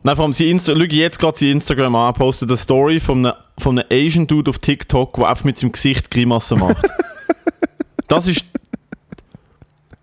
Nein, 0.06 0.16
vor 0.18 0.26
allem, 0.26 0.34
sie 0.34 0.52
Insta 0.52 0.76
schau 0.76 0.84
jetzt 0.84 1.18
gerade 1.18 1.36
sie 1.36 1.50
Instagram 1.50 1.96
an, 1.96 2.14
postet 2.14 2.52
eine 2.52 2.58
Story 2.58 3.00
von 3.00 3.26
einem, 3.26 3.36
von 3.58 3.80
einem 3.80 3.88
Asian 3.92 4.28
Dude 4.28 4.52
auf 4.52 4.60
TikTok, 4.60 5.16
der 5.16 5.28
einfach 5.28 5.46
mit 5.46 5.58
seinem 5.58 5.72
Gesicht 5.72 6.12
Grimassen 6.12 6.60
macht. 6.60 6.78
das 8.08 8.28
ist... 8.28 8.46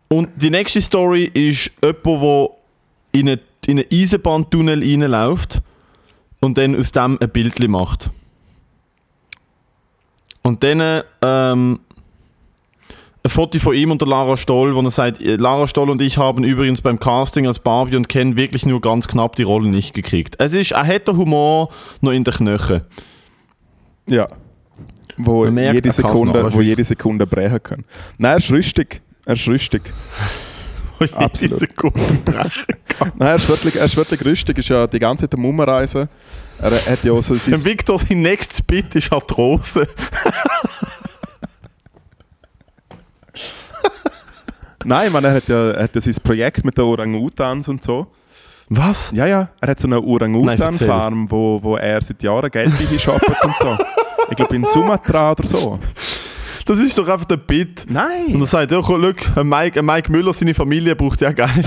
Und 0.09 0.29
die 0.35 0.51
nächste 0.51 0.81
Story 0.81 1.31
ist 1.33 1.71
jemand, 1.81 2.05
der 2.05 2.49
in 3.13 3.29
einen 3.29 3.41
in 3.67 3.79
einen 3.79 3.87
Eisenbahntunnel 3.93 4.81
reinläuft 4.81 5.63
und 6.41 6.59
dann 6.59 6.75
aus 6.75 6.91
dem 6.91 7.17
ein 7.21 7.31
Bild 7.31 7.69
macht. 7.69 8.11
Und 10.43 10.65
dann 10.65 11.05
ähm, 11.23 11.79
ein 13.25 13.31
Foto 13.31 13.59
von 13.59 13.75
ihm 13.75 13.91
und 13.91 14.01
der 14.01 14.09
Lara 14.09 14.37
Stoll, 14.37 14.75
wo 14.75 14.81
er 14.81 14.91
sagt, 14.91 15.21
äh, 15.21 15.37
Lara 15.37 15.67
Stoll 15.67 15.91
und 15.91 16.03
ich 16.03 16.19
haben 16.19 16.43
übrigens 16.43 16.81
beim 16.81 16.99
Casting 16.99 17.47
als 17.47 17.61
Barbie 17.61 17.97
und 17.97 18.09
Ken 18.09 18.37
wirklich 18.37 18.67
nur 18.67 18.81
ganz 18.81 19.07
knapp 19.07 19.37
die 19.37 19.45
Rolle 19.45 19.69
nicht 19.69 19.95
gekriegt. 19.95 20.35
Es 20.39 20.55
ist, 20.55 20.73
er 20.73 20.87
hat 20.87 21.07
den 21.07 21.17
Humor 21.17 21.69
noch 22.01 22.13
in 22.13 22.25
den 22.25 22.35
Knöcheln. 22.35 22.83
Ja. 24.09 24.27
Wo 25.17 25.49
merkt, 25.49 25.75
jede, 25.75 25.89
noch, 25.89 25.95
Sekunde, 25.95 26.53
wo 26.53 26.61
jede 26.61 26.83
Sekunde 26.83 27.27
brechen 27.27 27.63
kann. 27.63 27.85
Nein, 28.19 28.33
er 28.33 28.39
ist 28.39 28.51
rüstig. 28.51 29.03
Er 29.25 29.35
ist 29.35 29.47
rüstig. 29.47 29.83
Absolut. 31.15 31.59
Sekunde 31.59 32.01
brechen. 32.25 32.77
Nein, 33.19 33.29
er 33.29 33.35
ist 33.37 33.49
wirklich, 33.49 33.77
er 33.77 33.85
ist 33.85 33.97
wirklich 33.97 34.25
rüstig. 34.25 34.59
Ist 34.59 34.69
ja 34.69 34.87
die 34.87 34.99
ganze 34.99 35.29
Zeit 35.29 35.39
am 35.39 35.45
Umreisen. 35.45 36.09
Er 36.59 36.71
hat 36.71 37.05
ja 37.05 37.13
auch 37.13 37.23
so 37.23 37.37
sein 37.37 37.65
Victor 37.65 37.99
sein 37.99 38.23
nächstes 38.23 38.63
Bit 38.63 38.95
ist 38.95 39.13
Arthrose. 39.13 39.87
Nein, 44.85 45.07
ich 45.07 45.13
meine, 45.13 45.29
er 45.29 45.35
hat 45.35 45.49
ja, 45.49 45.71
er 45.73 45.85
hat 45.85 45.95
ja 45.95 46.01
sein 46.01 46.15
Projekt 46.23 46.65
mit 46.65 46.77
den 46.77 46.85
Orang-Utans 46.85 47.69
und 47.69 47.83
so. 47.85 48.09
Was? 48.69 49.13
Ja, 49.15 49.27
ja, 49.27 49.49
er 49.61 49.69
hat 49.69 49.79
so 49.81 49.87
eine 49.87 50.01
Orang-Utan-Farm, 50.01 51.31
wo, 51.31 51.63
wo 51.63 51.77
er 51.77 52.01
seit 52.03 52.23
Jahren 52.23 52.51
Geld 52.51 52.73
shoppt 53.01 53.45
und 53.45 53.55
so. 53.61 53.79
Ich 54.31 54.37
glaube 54.37 54.57
in 54.57 54.65
Sumatra 54.65 55.33
oder 55.33 55.47
so. 55.47 55.79
Das 56.65 56.79
ist 56.79 56.97
doch 56.97 57.09
einfach 57.09 57.25
der 57.27 57.37
Bit. 57.39 57.85
Und 57.87 57.95
Nein! 57.95 58.41
er 58.41 58.47
sagt, 58.47 58.71
ja, 58.71 58.81
komm, 58.81 59.15
schau, 59.17 59.45
Mike, 59.45 59.83
Mike 59.83 60.11
Müller, 60.11 60.33
seine 60.33 60.55
Familie 60.55 60.95
braucht 60.95 61.21
ja 61.21 61.33
Geld. 61.33 61.51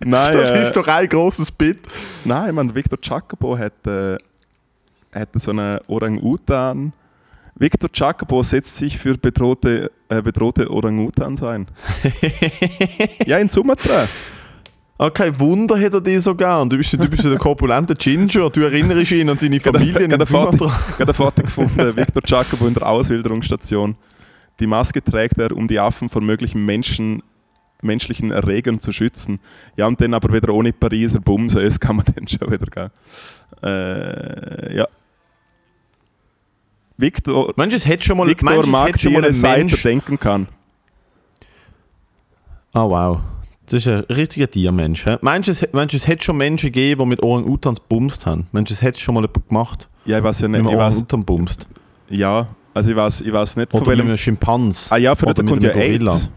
Nein, 0.00 0.36
Das 0.36 0.50
äh, 0.50 0.66
ist 0.66 0.76
doch 0.76 0.86
ein 0.88 1.08
großes 1.08 1.52
Bit. 1.52 1.82
nein, 2.24 2.54
man, 2.54 2.74
Victor 2.74 2.98
Jacobo 3.00 3.56
hat, 3.56 3.86
äh, 3.86 4.16
hat 5.14 5.28
so 5.34 5.52
eine 5.52 5.80
Orang-Utan. 5.86 6.92
Victor 7.58 7.90
Jacobo 7.92 8.42
setzt 8.42 8.76
sich 8.76 8.96
für 8.96 9.18
bedrohte, 9.18 9.90
äh, 10.08 10.22
bedrohte 10.22 10.70
Orang-Utans 10.70 11.42
ein. 11.42 11.66
ja, 13.26 13.38
in 13.38 13.48
Sumatra. 13.48 14.06
Okay, 15.00 15.32
Wunder 15.38 15.78
hat 15.80 15.94
er 15.94 16.00
dir 16.00 16.20
sogar. 16.20 16.60
Und 16.60 16.72
du 16.72 16.76
bist, 16.76 16.92
du 16.92 16.98
bist 17.08 17.24
der 17.24 17.36
korpulente 17.36 17.94
Ginger. 17.94 18.50
Du 18.50 18.62
erinnerst 18.62 19.12
ihn 19.12 19.28
an 19.28 19.38
seine 19.38 19.60
Familie 19.60 20.00
in 20.00 20.26
Sumatra. 20.26 20.76
gerade 20.96 21.12
ein 21.12 21.14
Foto 21.14 21.42
gefunden, 21.42 21.96
Victor 21.96 22.22
Jacobo 22.24 22.66
in 22.66 22.74
der 22.74 22.86
Auswilderungsstation. 22.86 23.96
Die 24.60 24.66
Maske 24.66 25.02
trägt 25.02 25.38
er, 25.38 25.56
um 25.56 25.68
die 25.68 25.78
Affen 25.78 26.08
vor 26.08 26.20
möglichen 26.20 26.64
Menschen, 26.64 27.22
menschlichen 27.80 28.32
Erregern 28.32 28.80
zu 28.80 28.92
schützen. 28.92 29.38
Ja, 29.76 29.86
und 29.86 30.00
dann 30.00 30.14
aber 30.14 30.32
wieder 30.32 30.52
ohne 30.52 30.72
Pariser 30.72 31.20
Bumse, 31.20 31.62
das 31.62 31.78
kann 31.78 31.96
man 31.96 32.06
dann 32.14 32.26
schon 32.26 32.50
wieder 32.50 32.66
gehen. 32.66 32.90
Äh, 33.62 34.76
ja. 34.76 34.88
Victor, 36.98 37.52
Meinst 37.56 37.72
du, 37.72 37.76
es 37.76 37.86
hätte 37.86 38.04
schon 38.04 38.18
mal, 38.18 38.26
Victor 38.26 38.66
mag 38.66 38.98
schon 38.98 39.12
mal 39.12 39.20
Tiere, 39.20 39.26
ein 39.28 39.32
seit 39.32 39.52
er 39.52 39.64
Mensch... 39.64 39.82
denken 39.82 40.18
kann. 40.18 40.48
Oh 42.74 42.90
wow. 42.90 43.20
Das 43.66 43.86
ist 43.86 43.88
ein 43.88 44.00
richtiger 44.14 44.50
Tiermensch. 44.50 45.06
Meinst 45.20 45.46
du, 45.48 45.52
es, 45.52 45.68
meinst 45.72 45.92
du, 45.92 45.96
es 45.98 46.06
hätte 46.08 46.24
schon 46.24 46.36
Menschen 46.38 46.66
gegeben, 46.66 47.02
die 47.02 47.06
mit 47.06 47.22
Orang-Utans 47.22 47.80
bumst 47.80 48.26
haben? 48.26 48.46
Meinst 48.52 48.70
du, 48.70 48.74
es 48.74 48.82
hätte 48.82 48.98
schon 48.98 49.14
mal 49.14 49.22
jemand 49.22 49.48
gemacht, 49.48 49.88
Ja, 50.06 50.18
ich 50.18 50.24
weiß 50.24 50.40
ja 50.40 50.48
nicht. 50.48 50.64
weiß, 50.64 50.74
Orang-Utan 50.74 51.24
bumst? 51.24 51.66
ja, 52.08 52.48
also 52.74 52.90
ich 52.90 52.96
weiß, 52.96 53.20
ich 53.20 53.32
weiß 53.32 53.56
nicht, 53.56 53.70
von 53.70 53.80
Oder 53.80 53.90
mit 53.90 53.98
welchem... 53.98 54.08
einem 54.08 54.16
Schimpans? 54.16 54.90
Ah 54.90 54.96
ja, 54.96 55.14
von 55.14 55.28
mit 55.28 55.46
kommt 55.46 55.62
ja 55.62 55.72
Gorilla? 55.72 56.12
AIDS. 56.12 56.30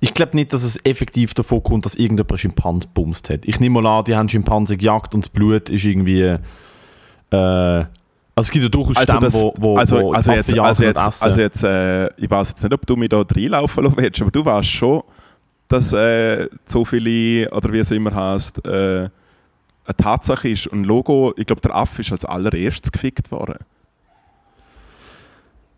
Ich 0.00 0.14
glaube 0.14 0.36
nicht, 0.36 0.52
dass 0.52 0.62
es 0.62 0.78
effektiv 0.84 1.34
davon 1.34 1.62
kommt, 1.62 1.84
dass 1.84 1.94
irgendjemand 1.94 2.40
Schimpans 2.40 2.86
bumst 2.86 3.28
hat. 3.28 3.44
Ich 3.44 3.58
nehme 3.60 3.80
mal 3.82 3.98
an, 3.98 4.04
die 4.04 4.14
haben 4.16 4.28
Schimpansen 4.28 4.78
gejagt 4.78 5.14
und 5.14 5.24
das 5.24 5.28
Blut 5.28 5.68
ist 5.68 5.84
irgendwie... 5.84 6.36
Äh, 7.30 7.84
also 8.40 8.48
es 8.48 8.50
gibt 8.50 8.62
ja 8.64 8.68
durchaus 8.68 8.96
Also, 8.96 9.12
Stämme, 9.12 9.26
das, 9.26 9.34
wo, 9.34 9.54
wo, 9.58 9.76
also, 9.76 10.00
wo 10.00 10.12
also, 10.12 10.32
jetzt, 10.32 10.58
also, 10.58 10.84
jetzt, 10.84 10.96
essen. 10.96 11.24
also 11.24 11.40
jetzt, 11.40 11.64
äh, 11.64 12.06
ich 12.16 12.30
weiß 12.30 12.48
jetzt 12.50 12.62
nicht, 12.62 12.72
ob 12.72 12.86
du 12.86 12.96
mich 12.96 13.08
da 13.08 13.22
reinlaufen 13.22 13.84
lassen 13.84 13.96
willst, 13.96 14.20
aber 14.20 14.30
du 14.30 14.44
weißt 14.44 14.68
schon, 14.68 15.02
dass 15.68 15.92
äh, 15.92 16.48
so 16.66 16.84
viele, 16.84 17.50
oder 17.50 17.72
wie 17.72 17.78
es 17.78 17.90
immer 17.90 18.14
heißt, 18.14 18.64
äh, 18.66 19.08
eine 19.90 19.96
Tatsache 19.96 20.48
ist. 20.48 20.66
Und 20.66 20.84
Logo, 20.84 21.32
ich 21.36 21.46
glaube, 21.46 21.60
der 21.62 21.74
Affe 21.74 22.02
ist 22.02 22.12
als 22.12 22.24
allererstes 22.24 22.90
gefickt 22.90 23.30
worden. 23.30 23.56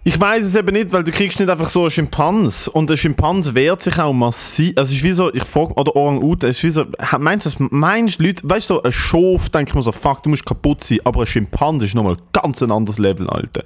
Ich 0.04 0.18
weiß 0.20 0.44
es 0.44 0.56
eben 0.56 0.72
nicht, 0.72 0.92
weil 0.92 1.04
du 1.04 1.12
kriegst 1.12 1.38
nicht 1.38 1.48
einfach 1.48 1.68
so 1.68 1.82
einen 1.82 1.90
Schimpans 1.90 2.66
und 2.66 2.90
ein 2.90 2.96
Schimpans 2.96 3.54
wehrt 3.54 3.82
sich 3.82 3.96
auch 4.00 4.12
massiv. 4.12 4.72
Also 4.76 4.90
es 4.90 4.98
ist 4.98 5.04
wie 5.04 5.12
so, 5.12 5.32
ich 5.32 5.44
frage, 5.44 5.74
oder 5.74 5.94
Orang-Utan, 5.94 6.50
es 6.50 6.56
ist 6.58 6.64
wie 6.64 6.70
so, 6.70 6.86
meinst 7.20 7.46
du, 7.46 7.50
das- 7.50 7.68
meinst 7.70 8.18
du, 8.20 8.24
Leute, 8.24 8.42
weißt 8.48 8.70
du, 8.70 8.74
so 8.74 8.82
ein 8.82 8.90
Schof, 8.90 9.48
denke 9.50 9.70
ich 9.70 9.74
mir 9.76 9.82
so, 9.82 9.92
fuck, 9.92 10.22
du 10.24 10.30
musst 10.30 10.44
kaputt 10.44 10.82
sein, 10.82 10.98
aber 11.04 11.20
ein 11.20 11.26
Schimpans 11.26 11.84
ist 11.84 11.94
nochmal 11.94 12.16
ganz 12.32 12.60
ein 12.62 12.72
anderes 12.72 12.98
Level, 12.98 13.30
Alter. 13.30 13.62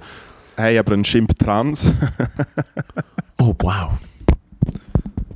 Hey, 0.57 0.77
aber 0.77 0.93
ein 0.93 1.05
Schimp-Trans. 1.05 1.91
Oh, 3.39 3.55
wow. 3.59 3.89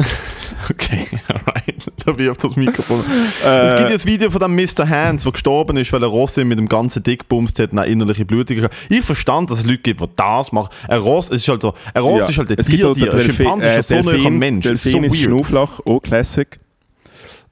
okay, 0.70 1.08
alright. 1.28 1.92
Da 2.06 2.18
wirft 2.18 2.44
das 2.44 2.56
Mikrofon. 2.56 3.00
es 3.44 3.76
gibt 3.78 3.90
ja 3.90 3.96
das 3.96 4.06
Video 4.06 4.30
von 4.30 4.40
dem 4.42 4.56
Mr. 4.56 4.88
Hands, 4.88 5.22
der 5.22 5.32
gestorben 5.32 5.78
ist, 5.78 5.92
weil 5.94 6.02
er 6.04 6.08
Rosse 6.10 6.44
mit 6.46 6.58
dem 6.60 6.68
ganzen 6.70 7.04
Dick 7.04 7.28
bumst 7.28 7.60
hat 7.60 7.72
und 7.72 7.80
auch 7.80 7.84
innerliche 7.86 8.26
gehabt. 8.26 8.76
Ich 8.90 9.04
verstand, 9.04 9.52
dass 9.52 9.60
es 9.60 9.66
Leute 9.66 9.80
gibt, 9.80 10.02
die 10.02 10.06
das 10.16 10.52
machen. 10.52 10.70
Ein 10.88 11.00
Ross, 11.00 11.30
es 11.30 11.42
ist 11.42 11.48
halt 11.48 11.62
so, 11.62 11.74
ein 11.94 12.02
Ross 12.02 12.22
Ja. 12.22 12.28
ist 12.30 12.38
halt 12.38 12.50
ein 12.52 12.56
Es 12.58 12.68
gibt 12.68 12.82
Tier, 12.84 12.94
Tier. 12.94 13.12
Ein 13.12 13.18
Delphin- 13.20 13.36
Schimpans 13.36 13.66
ist 13.66 13.92
äh, 13.92 14.04
so 14.04 14.10
Delphin- 14.10 14.28
am 14.28 14.38
Mensch. 14.40 14.64
Das 14.66 14.74
ist 14.74 14.84
so 14.84 14.90
Delfin 15.00 15.04
ist 15.06 15.14
weird. 15.14 15.24
Schnuflach, 15.26 15.80
auch 15.86 16.00
Classic. 16.02 16.60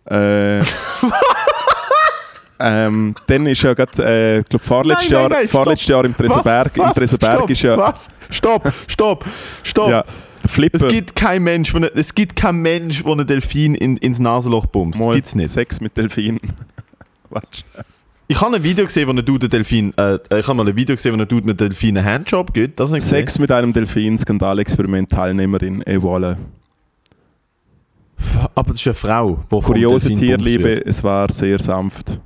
Äh, 0.09 0.59
ähm, 2.59 3.15
dann 3.27 3.45
ist 3.45 3.61
ja 3.61 3.73
gerade, 3.73 3.91
äh, 4.03 4.39
ich 4.39 4.45
glaube, 4.49 4.65
vorletztes 4.65 5.09
Nein, 5.11 5.21
nein, 5.29 5.31
Jahr, 5.41 5.47
vorletztes 5.47 5.83
stopp. 5.83 5.95
Jahr 5.95 6.05
im 6.05 6.17
Tresenberg, 6.17 6.77
im 6.77 6.83
Was? 6.83 6.95
Tresenberg 6.95 7.33
Stopp, 7.33 7.49
ist 7.49 7.61
ja, 7.61 7.77
Was? 7.77 8.07
Stopp, 8.29 8.73
stopp, 8.87 9.25
stopp. 9.63 9.89
ja, 9.89 10.03
der 10.49 10.55
Flipper. 10.55 10.87
Es 10.87 10.93
gibt 10.93 11.15
kein 11.15 11.43
Mensch, 11.43 11.73
wo 11.73 11.79
ne, 11.79 11.91
es 11.93 12.13
gibt 12.13 12.35
kein 12.35 12.57
Mensch, 12.57 13.03
wo 13.03 13.11
einen 13.11 13.27
Delfin 13.27 13.75
in, 13.75 13.97
ins 13.97 14.19
Nasenloch 14.19 14.65
bumst. 14.65 14.99
Mal 14.99 15.15
Gibt's 15.15 15.35
nicht. 15.35 15.49
Sex 15.49 15.81
mit 15.81 15.95
Delfinen. 15.95 16.39
Ich 18.31 18.39
habe 18.39 18.55
ein 18.55 18.63
Video 18.63 18.85
gesehen, 18.85 19.07
wo 19.07 19.11
ein 19.11 19.25
Dude 19.25 19.49
Delfin, 19.49 19.91
äh, 19.97 20.19
ich 20.37 20.47
habe 20.47 20.53
mal 20.53 20.67
ein 20.67 20.75
Video 20.75 20.95
gesehen, 20.95 21.13
wo 21.13 21.19
ein 21.19 21.27
Dude 21.27 21.47
mit 21.47 21.59
Delfin 21.59 21.97
einen 21.97 22.05
Handjob 22.05 22.53
gibt. 22.53 22.79
Das 22.79 22.91
ich 22.91 22.99
gesehen. 22.99 23.09
Sex 23.09 23.39
mit 23.39 23.51
einem 23.51 23.73
Delfin, 23.73 24.19
Skandalexperiment, 24.19 25.09
Teilnehmerin, 25.09 25.81
et 25.81 25.99
voilà. 25.99 26.37
Aber 28.53 28.67
das 28.67 28.77
ist 28.77 28.85
eine 28.85 28.93
Frau, 28.93 29.43
die 29.51 29.59
Kuriose 29.59 30.13
Tierliebe, 30.13 30.85
es 30.85 31.03
war 31.03 31.31
sehr 31.31 31.59
sanft. 31.59 32.19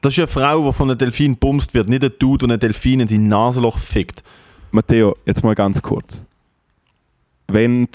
Das 0.00 0.12
ist 0.12 0.18
eine 0.20 0.28
Frau, 0.28 0.66
die 0.66 0.72
von 0.72 0.88
einem 0.88 0.98
Delfin 0.98 1.36
bumst 1.36 1.74
wird, 1.74 1.88
nicht 1.88 2.04
ein 2.04 2.12
Dude, 2.16 2.46
der 2.46 2.54
einen 2.54 2.60
Delfin 2.60 3.00
in 3.00 3.08
sein 3.08 3.26
Nasenloch 3.26 3.78
fickt. 3.78 4.22
Matteo, 4.70 5.16
jetzt 5.26 5.42
mal 5.42 5.56
ganz 5.56 5.82
kurz. 5.82 6.24
Wenn, 7.54 7.88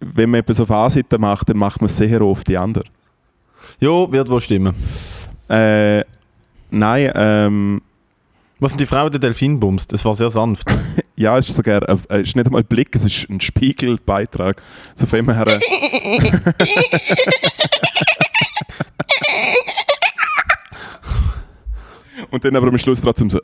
wenn 0.00 0.30
man 0.30 0.40
etwas 0.40 0.58
auf 0.58 0.72
eine 0.72 0.90
Seite 0.90 1.16
macht, 1.16 1.48
dann 1.48 1.56
macht 1.56 1.80
man 1.80 1.86
es 1.86 1.96
sehr 1.96 2.20
auf 2.20 2.42
die 2.42 2.56
andere. 2.56 2.82
Jo, 3.78 4.10
wird 4.10 4.28
wohl 4.28 4.40
stimmen. 4.40 4.74
Äh, 5.48 6.00
nein, 6.70 7.12
ähm, 7.14 7.80
Was 8.58 8.72
sind 8.72 8.80
die 8.80 8.86
Frau, 8.86 9.08
die 9.08 9.20
den 9.20 9.20
Delfin 9.20 9.60
bumst? 9.60 9.92
Das 9.92 10.04
war 10.04 10.14
sehr 10.14 10.30
sanft. 10.30 10.68
ja, 11.16 11.38
es 11.38 11.48
ist 11.48 11.54
sogar, 11.54 11.88
äh, 11.88 11.96
es 12.08 12.22
ist 12.22 12.34
nicht 12.34 12.46
einmal 12.46 12.62
ein 12.62 12.66
Blick, 12.66 12.88
es 12.96 13.04
ist 13.04 13.30
ein 13.30 13.40
Spiegelbeitrag. 13.40 14.60
So 14.96 15.06
von 15.06 15.18
dem 15.18 15.32
her, 15.32 15.46
äh, 15.46 15.60
Und 22.30 22.44
dann 22.44 22.56
aber 22.56 22.66
am 22.66 22.78
Schluss 22.78 23.00
trotzdem 23.00 23.30
so, 23.30 23.38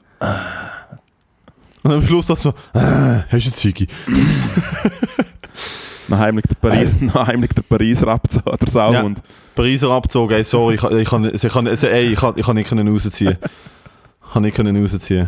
Und 1.83 1.93
am 1.93 2.03
Schluss 2.03 2.27
das 2.27 2.43
so, 2.43 2.51
äh, 2.75 2.79
hast 2.81 3.31
du 3.31 3.35
eine 3.35 3.53
Ziggy? 3.53 3.87
noch 6.09 6.19
heimlich 6.19 6.45
der 6.47 6.55
Paris, 6.57 6.97
heimlich 7.15 7.51
der 7.53 7.63
Pariser 7.63 8.09
Abzug 8.09 8.47
oder 8.47 8.67
Sau 8.69 8.93
Ja. 8.93 9.03
und 9.03 9.21
Pariser 9.55 9.91
Abzug, 9.91 10.33
ey, 10.33 10.45
sorry, 10.45 10.75
ich, 10.77 10.81
kann- 10.81 10.97
ich, 10.99 11.09
kann, 11.09 11.25
ich, 11.35 11.43
kann, 11.43 11.69
also, 11.69 11.87
ey, 11.89 12.13
ich, 12.13 12.19
kann, 12.19 12.35
ich 12.37 12.47
kann 12.47 12.57
nicht 12.57 12.69
können 12.69 12.89
rausziehen. 12.89 13.37
Ich 14.29 14.35
kann 14.35 14.43
nicht 14.43 14.57
können 14.57 14.77
rausziehen. 14.83 15.27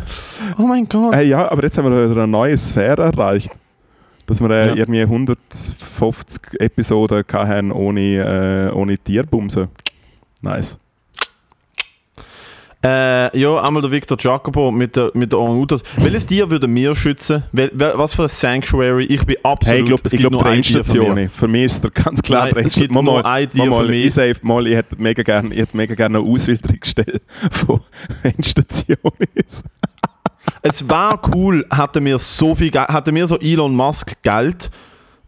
Oh 0.59 0.61
mein 0.61 0.87
Gott. 0.87 1.15
Hey, 1.15 1.27
ja, 1.27 1.51
aber 1.51 1.63
jetzt 1.63 1.75
haben 1.75 1.89
wir 1.91 2.11
eine 2.11 2.27
neue 2.27 2.55
Sphäre 2.55 3.01
erreicht. 3.05 3.49
Dass 4.27 4.39
wir 4.39 4.49
äh, 4.51 4.67
Ja. 4.69 4.75
irgendwie 4.75 5.01
150 5.01 6.59
Episoden 6.59 7.23
hatten 7.33 7.71
ohne, 7.71 8.69
äh, 8.69 8.75
ohne 8.75 8.99
Tierbumsen. 8.99 9.69
Nice. 10.41 10.77
Äh, 12.83 13.37
ja, 13.39 13.61
einmal 13.61 13.81
der 13.81 13.91
Victor 13.91 14.17
Jacobo 14.19 14.71
mit 14.71 14.95
der, 14.95 15.11
mit 15.13 15.31
der 15.31 15.39
Orang-Utans. 15.39 15.83
Welches 15.97 16.25
Tier 16.25 16.49
würde 16.49 16.67
mir 16.67 16.95
schützen? 16.95 17.43
Wel, 17.51 17.69
wel, 17.73 17.93
was 17.95 18.15
für 18.15 18.23
ein 18.23 18.29
Sanctuary? 18.29 19.05
Ich 19.05 19.23
bin 19.23 19.37
absolut... 19.43 19.67
Hey, 19.67 19.79
ich 19.81 19.85
glaube, 19.85 20.09
glaub, 20.09 20.31
nur 20.31 20.41
mir. 20.41 20.49
Trendstation. 20.49 21.29
Für 21.29 21.47
mich 21.47 21.65
ist 21.65 21.83
der 21.83 21.91
ganz 21.91 22.21
klar 22.23 22.45
Nein, 22.45 22.65
es 22.65 22.73
gibt 22.73 22.91
Trendstation. 22.91 23.05
nur 23.05 23.25
ein 23.25 23.49
Tier 23.49 23.65
mal, 23.65 23.85
für 23.85 23.91
mich. 23.91 24.05
Ich, 24.07 24.13
save, 24.13 24.35
mal, 24.41 24.65
ich 24.65 24.75
hätte 24.75 24.95
mega 24.97 25.21
gerne 25.21 25.49
gerne 25.49 26.17
eine 26.17 26.27
Auswilderungsstelle 26.27 27.21
von 27.51 27.81
Endstationen. 28.23 29.11
Es 30.63 30.89
war 30.89 31.21
cool, 31.35 31.65
hätten 31.71 32.05
wir 32.05 32.17
so 32.17 32.55
viel 32.55 32.71
hätten 32.71 33.15
wir 33.15 33.27
so 33.27 33.37
Elon 33.39 33.75
Musk 33.75 34.13
Geld, 34.23 34.71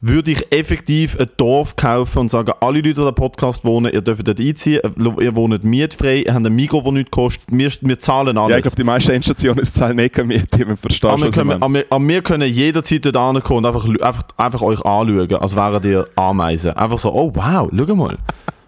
würde 0.05 0.31
ich 0.31 0.51
effektiv 0.51 1.17
ein 1.17 1.27
Dorf 1.37 1.77
kaufen 1.77 2.19
und 2.19 2.29
sagen, 2.29 2.51
alle 2.59 2.79
Leute, 2.81 2.93
die 2.93 2.99
in 2.99 3.05
den 3.05 3.15
Podcast 3.15 3.63
wohnen, 3.63 3.89
ihr 3.93 4.01
dürft 4.01 4.27
dort 4.27 4.37
einziehen, 4.37 4.81
ihr 5.21 5.35
wohnt 5.35 5.63
mietfrei, 5.63 6.23
ihr 6.23 6.33
habt 6.33 6.45
ein 6.45 6.53
Mikro, 6.53 6.81
das 6.81 6.91
nichts 6.91 7.11
kostet, 7.11 7.43
wir, 7.49 7.71
wir 7.79 7.99
zahlen 7.99 8.37
alles. 8.37 8.49
Ja, 8.51 8.57
ich 8.57 8.61
glaube, 8.63 8.75
die 8.75 8.83
meisten 8.83 9.11
Endstationen 9.11 9.63
zahlen 9.63 9.95
mega 9.95 10.21
mit, 10.25 10.51
man 10.67 10.75
verstehst 10.75 11.05
aber, 11.05 11.21
wir 11.21 11.27
was 11.29 11.35
können, 11.35 11.63
aber, 11.63 11.83
aber 11.89 12.05
wir 12.07 12.21
können 12.21 12.51
jederzeit 12.53 13.05
dort 13.05 13.15
ankommen 13.15 13.59
und 13.59 13.65
einfach, 13.65 13.85
einfach, 13.85 14.23
einfach 14.35 14.61
euch 14.61 14.85
anschauen, 14.85 15.35
als 15.35 15.55
wären 15.55 15.83
ihr 15.85 16.05
Ameisen. 16.17 16.71
Einfach 16.71 16.99
so, 16.99 17.13
oh 17.13 17.31
wow, 17.33 17.69
schau 17.73 17.95
mal. 17.95 18.17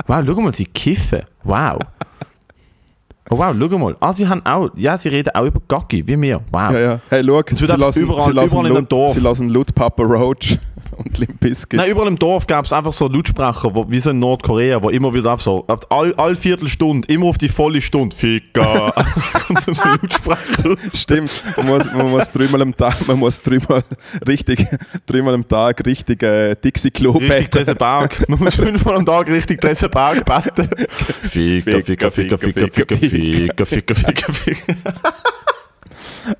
Wow, 0.08 0.24
schau 0.26 0.36
mal, 0.42 0.54
sie 0.54 0.66
kiffen. 0.66 1.20
Wow. 1.44 1.80
Oh 3.30 3.38
wow, 3.38 3.54
schau 3.60 3.78
mal. 3.78 3.96
Ah, 4.00 4.14
sie 4.14 4.26
haben 4.26 4.42
auch, 4.46 4.70
ja, 4.78 4.98
sie 4.98 5.10
reden 5.10 5.32
auch 5.36 5.46
über 5.46 5.60
Gaggi, 5.68 6.08
wie 6.08 6.22
wir. 6.22 6.40
Wow. 6.52 6.72
Ja, 6.72 6.80
ja. 6.80 7.00
Hey, 7.10 7.24
schau, 7.26 7.42
sie 7.52 7.66
lassen, 7.66 8.04
überall- 8.04 8.22
sie 8.22 8.32
lassen, 8.32 8.58
überall 8.60 8.70
Lut, 8.70 8.90
Dorf. 8.92 9.12
sie 9.12 9.20
lassen 9.20 9.50
Lut 9.50 9.76
Papa 9.76 10.04
Roach 10.04 10.58
und 11.04 11.18
Limp 11.18 11.40
Bizkit. 11.40 11.78
Nein, 11.78 11.92
überall 11.92 12.08
im 12.08 12.18
Dorf 12.18 12.48
gab 12.48 12.66
es 12.66 12.74
einfach 12.74 12.94
so 12.94 13.08
Lautsprecher, 13.08 13.74
wo, 13.74 13.90
wie 13.90 14.00
so 14.00 14.12
in 14.12 14.20
Nordkorea, 14.20 14.82
wo 14.82 14.90
immer 14.90 15.14
wieder 15.14 15.34
auf 15.34 15.42
so, 15.42 15.66
auf 15.68 15.92
all, 15.92 16.14
all 16.16 16.36
Viertelstunde, 16.36 17.08
immer 17.12 17.28
auf 17.28 17.38
die 17.38 17.50
volle 17.50 17.82
Stunde, 17.82 18.16
Ficker, 18.16 18.94
kommt 19.48 19.62
so 19.62 19.72
ein 19.72 20.00
Lautsprecher. 20.02 20.76
Stimmt, 20.94 21.32
man 21.58 21.68
muss, 21.68 21.92
man 21.92 22.10
muss 22.10 22.32
dreimal 22.32 22.62
am 22.62 22.76
Tag, 22.76 23.08
man 23.08 23.20
muss 23.20 23.42
dreimal 23.42 23.84
richtig, 24.28 24.66
dreimal 25.06 25.34
am 25.34 25.48
Tag 25.48 25.86
richtig 25.86 26.24
äh, 26.24 26.56
Dixie-Klo 26.56 27.12
Richtig 27.12 27.30
beten. 27.30 27.52
Dressenberg. 27.52 28.30
Man 28.30 28.40
muss 28.40 28.56
fünfmal 28.56 28.96
am 28.96 29.06
Tag 29.06 29.28
richtig 29.30 29.62
Dressenberg 29.62 30.26
beten. 30.26 30.70
Ficker, 31.24 31.82
Ficker, 31.82 32.12
Ficker, 32.12 32.38
Ficker, 32.38 32.68
Ficker, 32.68 32.98
Ficker, 32.98 33.66
Ficker, 33.66 33.96
Ficker, 33.96 34.34
Ficker. 34.34 35.14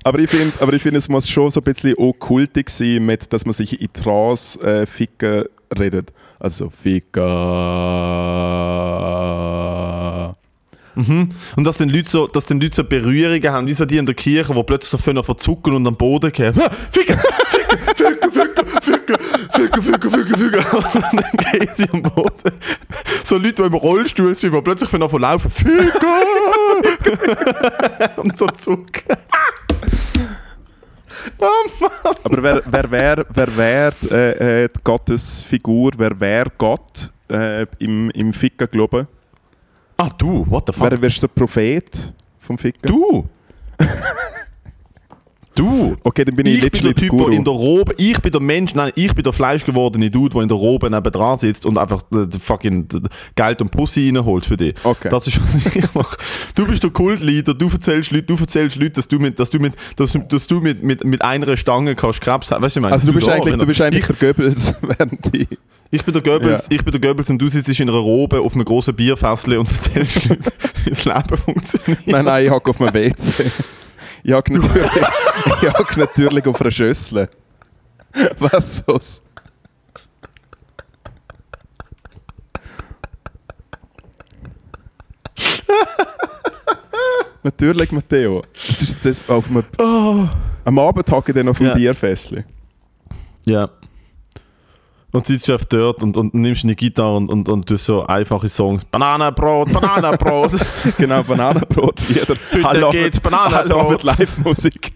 Aber 0.04 0.18
ich 0.18 0.30
finde, 0.30 0.52
aber 0.60 0.72
ich 0.72 0.82
finde, 0.82 0.98
es 0.98 1.08
muss 1.08 1.28
schon 1.28 1.50
so 1.50 1.60
ein 1.60 1.64
bisschen 1.64 1.94
okkultig 1.96 2.70
sein, 2.70 3.04
mit, 3.04 3.32
dass 3.32 3.44
man 3.44 3.52
sich 3.52 3.80
in 3.80 3.92
Trance 3.92 4.60
äh, 4.60 4.86
ficken 4.86 5.44
redet. 5.76 6.12
Also 6.38 6.70
Ficker. 6.70 7.16
Und 10.96 11.64
dass 11.64 11.76
den 11.76 11.90
Leute 11.90 12.08
so, 12.08 12.26
dass 12.26 12.46
den 12.46 12.58
Leute 12.58 12.76
so 12.76 12.84
Berührungen 12.84 13.52
haben, 13.52 13.66
wie 13.66 13.74
so 13.74 13.84
die 13.84 13.98
in 13.98 14.06
der 14.06 14.14
Kirche, 14.14 14.54
wo 14.54 14.62
plötzlich 14.62 14.90
so 14.90 14.96
von 14.96 15.22
verzucken 15.22 15.74
und 15.74 15.86
am 15.86 15.94
Boden 15.94 16.32
gehen. 16.32 16.58
Ah, 16.58 16.70
Ficker, 16.90 17.18
Ficker, 17.18 17.78
Ficker, 17.94 18.30
Ficker, 18.30 18.64
Ficker, 18.80 19.18
Ficker, 19.52 19.82
Ficker, 19.82 20.10
Ficker, 20.10 20.38
Ficker. 20.38 20.74
Und 20.94 20.94
dann 20.94 21.52
gehen 21.52 21.68
sie 21.74 21.88
am 21.92 22.02
Boden. 22.02 22.52
So 23.24 23.36
Leute, 23.36 23.54
die 23.54 23.62
im 23.62 23.74
Rollstuhl 23.74 24.34
sind, 24.34 24.54
die 24.54 24.60
plötzlich 24.62 24.88
von 24.88 25.20
laufen. 25.20 25.50
Ficker! 25.50 26.06
und 28.16 28.38
so 28.38 28.46
zucken. 28.46 29.16
Aber 32.22 32.42
wer, 32.42 32.62
wer 32.64 32.90
wäre 32.90 33.26
wer 33.28 33.56
wär, 33.56 33.92
äh, 34.10 34.64
äh, 34.64 34.68
die 34.68 34.80
Gottesfigur, 34.82 35.92
wer 35.96 36.18
wäre 36.20 36.52
Gott 36.56 37.12
äh, 37.30 37.66
im, 37.78 38.10
im 38.10 38.32
Ficken 38.32 38.68
glauben? 38.68 39.06
Ah, 39.96 40.10
du, 40.16 40.44
what 40.48 40.64
the 40.66 40.72
fuck? 40.72 40.90
Wer 40.90 41.00
wärst 41.00 41.22
der 41.22 41.28
Prophet 41.28 42.12
vom 42.38 42.58
Ficken? 42.58 42.82
Du! 42.82 43.28
du! 45.58 45.96
Okay, 46.04 46.24
dann 46.24 46.36
bin 46.36 46.46
ich, 46.46 46.62
Ich 46.62 46.70
bin 46.70 46.82
der 46.84 46.94
Typ, 46.94 47.16
der 47.16 47.28
in 47.28 47.44
der 47.44 47.52
Robe, 47.54 47.94
ich 47.96 48.20
bin 48.20 48.30
der 48.32 48.40
Mensch, 48.40 48.74
nein, 48.74 48.92
ich 48.94 49.14
bin 49.14 49.24
der 49.24 49.32
fleischgewordene 49.32 50.10
Dude, 50.10 50.30
der 50.34 50.42
in 50.42 50.48
der 50.48 50.56
Robe 50.56 50.88
neben 50.90 51.10
dran 51.12 51.36
sitzt 51.36 51.66
und 51.66 51.78
einfach 51.78 52.02
äh, 52.12 52.26
fucking 52.38 52.86
Geld 53.34 53.60
und 53.62 53.70
Pussy 53.70 54.08
reinholt 54.08 54.46
für 54.46 54.56
dich. 54.56 54.74
Okay. 54.84 55.08
Das 55.08 55.26
ist, 55.26 55.40
was 55.64 55.74
ich 55.74 55.94
mache. 55.94 56.16
Du 56.54 56.66
bist 56.66 56.82
der 56.82 56.90
Kultleader, 56.90 57.54
du 57.54 57.68
erzählst 57.68 58.12
Leute, 58.12 58.24
du 58.24 58.36
erzählst 58.36 58.76
Leute, 58.76 58.92
dass 58.92 59.08
du 59.08 59.18
mit, 59.18 59.38
dass 59.38 59.50
du 59.50 59.58
mit, 59.58 59.74
dass, 59.96 60.16
dass 60.28 60.46
du 60.46 60.60
mit, 60.60 60.82
mit, 60.82 61.04
mit 61.04 61.22
einer 61.24 61.56
Stange 61.56 61.94
kannst 61.94 62.20
Krebs 62.20 62.50
haben. 62.50 62.62
Weißt 62.62 62.76
du, 62.76 62.80
ich 62.80 62.82
meine? 62.82 62.92
also 62.92 63.08
du 63.08 63.14
bist 63.14 63.26
da, 63.26 63.32
eigentlich, 63.32 63.56
du 63.56 63.66
bist 63.66 63.80
eigentlich 63.80 64.06
der 64.06 64.16
Goebbels, 64.16 64.74
während 64.82 65.34
die... 65.34 65.46
ich 65.90 66.02
bin 66.02 66.12
der 66.12 66.22
Goebbels, 66.22 66.68
Ja. 66.70 66.76
ich 66.76 66.84
bin 66.84 66.92
der 66.92 67.00
Goebbels 67.00 67.30
und 67.30 67.38
du 67.38 67.48
sitzt 67.48 67.68
in 67.80 67.88
einer 67.88 67.98
Robe 67.98 68.40
auf 68.40 68.54
einem 68.54 68.64
großen 68.64 68.94
Bierfässle 68.94 69.58
und 69.58 69.70
erzählst 69.70 70.28
Leuten, 70.28 70.44
wie 70.84 70.90
das 70.90 71.04
Leben 71.04 71.36
funktioniert. 71.36 72.06
Nein, 72.06 72.24
nein, 72.24 72.44
ich 72.44 72.50
hocke 72.50 72.70
auf 72.70 72.80
einem 72.80 72.94
WC. 72.94 73.50
Ich 74.26 74.32
hocke 74.32 74.54
natürlich, 74.58 74.90
ich 75.62 75.96
natürlich 75.96 76.46
auf 76.48 76.60
einer 76.60 76.72
Schüssel. 76.72 77.28
Was 78.40 78.78
so's? 78.84 79.22
natürlich, 87.42 87.92
Matteo. 87.92 88.42
Was 88.68 88.82
ist 88.82 89.04
jetzt 89.04 89.06
das 89.06 89.30
auf 89.30 89.48
einem... 89.48 89.64
Oh, 89.78 90.26
Am 90.64 90.78
Abend 90.78 91.08
hocke 91.10 91.30
ich 91.30 91.36
dann 91.36 91.48
auf 91.48 91.58
dem 91.58 91.68
Ja. 91.68 91.74
Bierfässli. 91.74 92.44
Ja. 93.46 93.70
Und 95.16 95.24
sitzt 95.26 95.48
einfach 95.48 95.64
dort 95.64 96.02
und, 96.02 96.14
und 96.18 96.34
nimmst 96.34 96.64
eine 96.64 96.74
Gitarre 96.74 97.16
und, 97.16 97.30
und, 97.30 97.48
und 97.48 97.66
tust 97.66 97.86
so 97.86 98.04
einfache 98.04 98.50
Songs. 98.50 98.84
Bananenbrot, 98.84 99.72
Bananenbrot. 99.72 100.52
Genau, 100.98 101.22
Bananenbrot, 101.22 102.00
Lieder. 102.08 102.36
Heute 102.62 102.88
geht's 102.90 103.18
Bananenbrot. 103.18 103.86
Hallo 103.86 103.98
Live-Musik. 104.02 104.92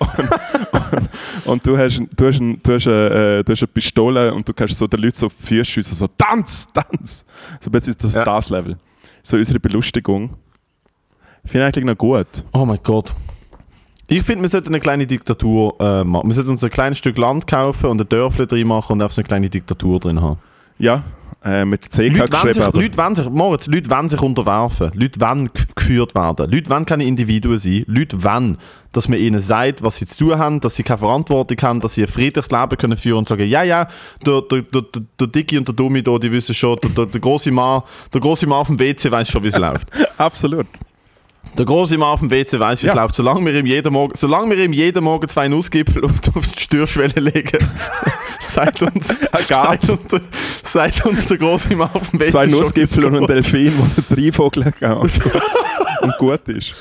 und, 0.00 0.32
und, 0.92 1.08
und 1.46 1.66
du 1.66 1.78
hast, 1.78 2.00
du 2.16 2.26
hast, 2.26 2.40
ein- 2.40 2.60
du 2.60 2.72
hast, 2.74 2.86
eine, 2.88 3.38
äh, 3.38 3.44
du 3.44 3.52
hast 3.52 3.62
eine 3.62 3.68
Pistole 3.68 4.34
und 4.34 4.48
du 4.48 4.52
kannst 4.52 4.76
so 4.76 4.88
den 4.88 5.00
Leuten 5.00 5.16
so 5.16 5.28
Füße 5.28 5.64
schiessen, 5.64 5.94
so 5.94 6.08
Tanz, 6.08 6.66
Tanz. 6.72 7.24
So 7.60 7.70
jetzt 7.72 7.86
ist 7.86 8.02
das 8.02 8.14
Ja. 8.14 8.24
das 8.24 8.50
Level. 8.50 8.76
So 9.22 9.36
unsere 9.36 9.60
Belustigung. 9.60 10.30
Ich 11.44 11.52
finde 11.52 11.66
eigentlich 11.66 11.84
noch 11.84 11.96
gut. 11.96 12.26
oh 12.52 12.64
mein 12.64 12.78
Gott. 12.82 13.12
Ich 14.10 14.22
finde, 14.22 14.42
wir 14.42 14.48
sollten 14.48 14.68
eine 14.68 14.80
kleine 14.80 15.06
Diktatur 15.06 15.76
äh, 15.78 16.02
machen. 16.02 16.28
Wir 16.28 16.34
sollten 16.34 16.52
uns 16.52 16.64
ein 16.64 16.70
kleines 16.70 16.96
Stück 16.96 17.18
Land 17.18 17.46
kaufen 17.46 17.90
und 17.90 18.00
ein 18.00 18.08
Dörfle 18.08 18.46
drin 18.46 18.66
machen 18.66 18.94
und 18.94 19.02
einfach 19.02 19.14
so 19.14 19.20
eine 19.20 19.28
kleine 19.28 19.50
Diktatur 19.50 20.00
drin 20.00 20.22
haben. 20.22 20.38
Ja, 20.78 21.02
äh, 21.44 21.66
mit 21.66 21.82
CK 21.90 22.16
Leute 22.16 22.30
geschrieben, 22.30 22.52
sich, 22.54 22.72
Leute, 22.72 22.96
wollen 22.96 23.14
sich, 23.14 23.28
Moritz, 23.28 23.66
Leute 23.66 23.90
wollen 23.90 24.08
sich 24.08 24.22
unterwerfen. 24.22 24.92
Leute 24.94 25.20
wollen 25.20 25.50
geführt 25.76 26.14
werden. 26.14 26.50
Leute 26.50 26.70
wollen 26.70 26.86
keine 26.86 27.04
Individuen 27.04 27.58
sein. 27.58 27.84
Leute 27.86 28.24
wollen, 28.24 28.56
dass 28.92 29.08
man 29.08 29.18
ihnen 29.18 29.40
sagt, 29.40 29.82
was 29.82 29.96
sie 29.96 30.06
zu 30.06 30.24
tun 30.24 30.38
haben, 30.38 30.60
dass 30.60 30.76
sie 30.76 30.84
keine 30.84 30.98
Verantwortung 30.98 31.58
haben, 31.60 31.80
dass 31.80 31.92
sie 31.92 32.02
ein 32.02 32.08
friedliches 32.08 32.50
Leben 32.50 32.78
können 32.78 32.96
führen 32.96 33.18
und 33.18 33.28
sagen, 33.28 33.46
ja, 33.46 33.62
ja, 33.62 33.88
der, 34.24 34.40
der, 34.40 34.62
der, 34.62 34.82
der, 34.82 35.02
der 35.20 35.26
Dickie 35.26 35.58
und 35.58 35.68
der 35.68 35.74
Dummi 35.74 36.02
da, 36.02 36.16
die 36.16 36.32
wissen 36.32 36.54
schon, 36.54 36.78
der, 36.82 36.90
der, 36.90 37.06
der 37.06 37.20
große 37.20 37.50
Mann, 37.50 37.82
der 38.14 38.22
große 38.22 38.46
Mann 38.46 38.60
auf 38.60 38.68
dem 38.68 38.78
WC 38.78 39.10
weiß 39.10 39.28
schon, 39.30 39.44
wie 39.44 39.48
es 39.48 39.56
läuft. 39.58 39.86
absolut. 40.16 40.66
Der 41.56 41.64
große 41.64 41.98
Mann 41.98 42.08
auf 42.10 42.20
dem 42.20 42.30
WC 42.30 42.58
weiß, 42.60 42.82
wie 42.82 42.86
es 42.88 42.94
Ja. 42.94 43.02
läuft. 43.02 43.14
Solange 43.16 43.44
wir 43.46 43.58
ihm 43.58 43.66
jeden 43.66 43.92
Morgen, 43.92 44.12
solange 44.16 44.56
wir 44.56 44.64
ihm 44.64 44.72
jeden 44.72 45.02
Morgen 45.02 45.28
zwei 45.28 45.48
Nussgipfel 45.48 46.04
auf, 46.04 46.12
die 46.20 46.60
Stürschwelle 46.60 47.20
legen, 47.20 47.58
sagt 48.44 48.82
uns, 48.82 49.18
sagt 49.48 49.88
uns, 49.88 50.06
der- 50.06 50.20
sagt 50.62 51.04
uns 51.06 51.26
der 51.26 51.38
große 51.38 51.74
Mann 51.74 51.90
auf 51.92 52.10
dem 52.10 52.20
WC 52.20 52.30
Zwei 52.32 52.46
Nussgipfel 52.46 53.04
und 53.06 53.16
ein. 53.16 53.26
Delfin, 53.26 53.72
wo 53.76 53.82
ein 53.82 54.04
Dreivogel 54.16 54.72
und, 56.02 56.18
gut 56.18 56.48
ist. 56.48 56.74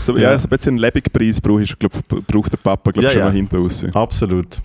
So, 0.00 0.16
ja. 0.16 0.32
Ja. 0.32 0.38
so 0.38 0.46
ein 0.46 0.50
bisschen 0.50 0.70
einen 0.70 0.78
Lebigpreis 0.78 1.40
braucht, 1.40 1.62
ich 1.62 1.78
glaub, 1.78 1.92
braucht 2.26 2.52
der 2.52 2.58
Papa 2.58 2.90
glaub, 2.90 3.04
Ja, 3.04 3.10
schon 3.10 3.18
ja. 3.20 3.24
mal 3.26 3.32
hinten 3.34 3.56
raus. 3.56 3.84
Absolut. 3.94 4.58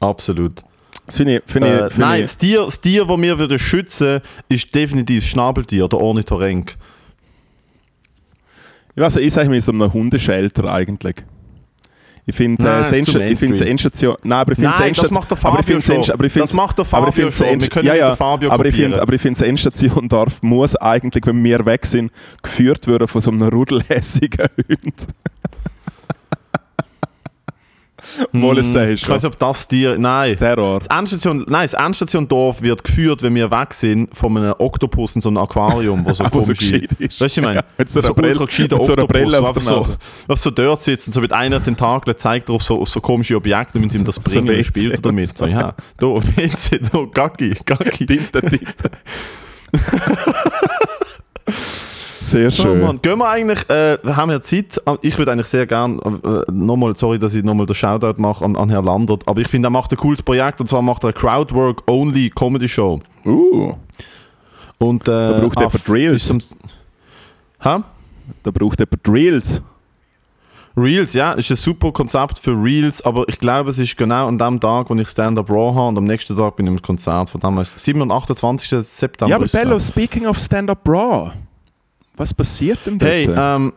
Absolut. 0.00 0.62
Das 1.06 1.16
finde 1.16 1.36
ich, 1.38 1.42
finde 1.46 1.68
Äh, 1.68 1.86
ich, 1.86 1.92
finde 1.92 2.00
nein, 2.06 2.18
ich 2.20 2.24
das 2.26 2.38
Tier, 2.38 2.62
das 2.64 2.80
Tier, 2.80 3.04
das 3.04 3.18
wir 3.20 3.38
würden 3.38 3.58
schützen 3.58 4.20
ist 4.48 4.72
definitiv 4.74 5.22
das 5.24 5.30
Schnabeltier, 5.30 5.88
der 5.88 5.98
Ornithorynk. 5.98 6.76
Ich 8.96 9.02
weiß, 9.02 9.16
ich 9.16 9.32
sage 9.32 9.50
mir 9.50 9.60
so 9.60 9.72
einem 9.72 9.92
Hundeschelter 9.92 10.72
eigentlich. 10.72 11.16
Ich 12.28 12.34
finde 12.34 12.66
äh, 12.66 12.80
ich 12.80 12.86
finde 13.06 13.18
Mainstream. 13.18 13.68
Endstation. 13.68 14.16
Nein, 14.24 14.38
aber 14.38 14.52
ich 14.52 14.56
finde 14.56 14.72
Nein, 14.76 14.92
das 14.94 15.10
macht 15.10 15.30
der 15.30 15.36
Fabio 15.36 15.58
aber 15.60 15.78
ich 15.78 15.84
schon. 15.84 16.10
Aber 16.10 16.24
ich 16.24 16.32
Das 16.32 16.54
macht 16.54 16.78
der 16.78 16.86
aber 16.90 17.08
ich 17.08 17.14
Fabio 17.14 17.14
finde 17.14 17.26
das 17.26 17.38
schon. 17.38 17.60
Wir 17.60 17.68
können 17.68 17.86
ja, 17.86 17.92
nicht 17.92 18.00
ja, 18.00 18.16
Fabio 18.16 18.50
aber 18.50 18.64
ich 18.64 18.74
finde, 18.74 19.00
aber 19.00 19.12
ich 19.12 19.20
finde, 19.20 19.38
das 19.38 19.48
Endstation 19.48 20.08
darf, 20.08 20.42
muss 20.42 20.74
eigentlich, 20.76 21.24
wenn 21.24 21.44
wir 21.44 21.64
weg 21.66 21.86
sind, 21.86 22.10
geführt 22.42 22.88
werden 22.88 23.06
von 23.06 23.20
so 23.20 23.30
einem 23.30 23.42
rudelhässigen 23.48 24.48
Hund. 24.68 25.06
Hm, 28.32 28.62
sagst 28.62 29.02
Ich 29.02 29.08
weiß 29.08 29.22
nicht, 29.22 29.32
ob 29.32 29.38
das 29.38 29.66
Tier. 29.68 29.96
Nein. 29.98 30.36
Terror. 30.36 30.80
Das 30.80 30.88
Endstation, 30.98 31.44
nein, 31.48 31.62
das 31.70 31.74
Endstation-Dorf 31.74 32.60
wird 32.60 32.84
geführt, 32.84 33.22
wenn 33.22 33.34
wir 33.34 33.50
weg 33.50 33.72
sind, 33.72 34.14
von 34.14 34.36
einem 34.36 34.54
Oktopus 34.58 35.14
in 35.16 35.22
so 35.22 35.30
einem 35.30 35.38
Aquarium, 35.38 36.04
wo 36.04 36.12
so 36.12 36.24
Wo 36.24 36.42
so 36.42 36.52
komische... 36.52 36.80
gescheit 36.80 36.90
ist. 36.98 37.20
Weißt 37.20 37.36
du, 37.36 37.40
ich 37.40 37.46
meine, 37.46 37.58
Ja, 37.60 37.64
mit 37.78 37.88
so 37.88 38.00
so 38.02 38.12
Brille- 38.14 38.28
ultra 38.32 38.44
gescheiter 38.44 38.76
so 38.76 38.82
Oktopus, 38.92 39.06
Brille 39.08 39.40
auf 39.40 39.62
so, 39.62 39.86
auf 40.28 40.38
so 40.38 40.50
dort 40.50 40.82
sitzt 40.82 41.06
und 41.08 41.14
so 41.14 41.20
mit 41.22 41.32
einer 41.32 41.62
Tentakel 41.62 42.14
zeigt 42.16 42.48
er 42.50 42.54
auf 42.56 42.62
so, 42.62 42.84
so 42.84 43.00
komische 43.00 43.36
Objekte, 43.36 43.80
wenn 43.80 43.88
sie 43.88 43.98
ihm 43.98 44.04
das 44.04 44.16
So 44.16 44.20
bringen, 44.22 44.48
WC 44.48 44.58
und 44.58 44.64
spielt 44.64 44.92
er 44.94 45.00
damit. 45.00 45.36
So, 45.38 45.46
ja, 45.46 45.74
da, 45.98 46.06
WC, 46.36 46.80
da, 46.92 46.98
Gaggi, 47.12 47.54
Gaggi. 47.64 48.06
Tinte, 48.06 48.40
Tinte. 48.42 48.90
Sehr 52.26 52.48
Oh 52.48 52.50
schön. 52.50 52.80
Mann. 52.82 52.98
Gehen 53.02 53.18
wir 53.18 53.28
eigentlich, 53.28 53.70
äh, 53.70 53.98
haben 54.04 54.30
wir 54.30 54.40
Zeit? 54.40 54.80
Ich 55.02 55.16
würde 55.16 55.30
eigentlich 55.32 55.46
sehr 55.46 55.64
gerne, 55.66 55.98
äh, 56.24 56.50
nochmal, 56.50 56.96
sorry, 56.96 57.18
dass 57.20 57.34
ich 57.34 57.44
nochmal 57.44 57.66
den 57.66 57.74
Shoutout 57.74 58.20
mache 58.20 58.44
an, 58.44 58.56
an 58.56 58.68
Herrn 58.68 58.84
Landert, 58.84 59.28
aber 59.28 59.40
ich 59.40 59.48
finde, 59.48 59.68
er 59.68 59.70
macht 59.70 59.92
ein 59.92 59.96
cooles 59.96 60.22
Projekt 60.22 60.60
und 60.60 60.68
zwar 60.68 60.82
macht 60.82 61.04
er 61.04 61.08
eine 61.08 61.12
Crowdwork-Only 61.12 62.30
Comedy 62.30 62.68
Show. 62.68 62.98
uh, 63.24 63.74
Und, 64.78 65.06
äh, 65.06 65.12
Da 65.12 65.38
braucht 65.40 65.56
auf- 65.58 65.72
jemand 65.88 65.88
Reels. 65.88 66.56
Hä? 67.60 67.78
da 68.42 68.50
braucht 68.50 68.80
jemand 68.80 69.08
Reels. 69.08 69.62
Reels, 70.76 71.14
ja, 71.14 71.32
ist 71.32 71.48
ein 71.50 71.56
super 71.56 71.90
Konzept 71.92 72.38
für 72.38 72.50
Reels, 72.52 73.00
aber 73.02 73.26
ich 73.28 73.38
glaube, 73.38 73.70
es 73.70 73.78
ist 73.78 73.96
genau 73.96 74.26
an 74.26 74.36
dem 74.36 74.60
Tag, 74.60 74.90
wo 74.90 74.94
ich 74.96 75.08
Stand-Up 75.08 75.48
Raw 75.48 75.74
habe 75.74 75.88
und 75.88 75.98
am 75.98 76.04
nächsten 76.04 76.36
Tag 76.36 76.56
bin 76.56 76.66
ich 76.66 76.72
im 76.72 76.82
Konzert 76.82 77.30
von 77.30 77.40
damals, 77.40 77.72
7. 77.76 78.02
und 78.02 78.10
28. 78.12 78.82
September. 78.84 79.30
Ja, 79.30 79.36
aber 79.36 79.46
Bello, 79.46 79.78
speaking 79.78 80.26
of 80.26 80.38
Stand-Up 80.38 80.86
Raw, 80.86 81.30
was 82.16 82.34
passiert 82.34 82.78
denn 82.86 82.98
dort? 82.98 83.10
Hey, 83.10 83.28
ähm, 83.34 83.72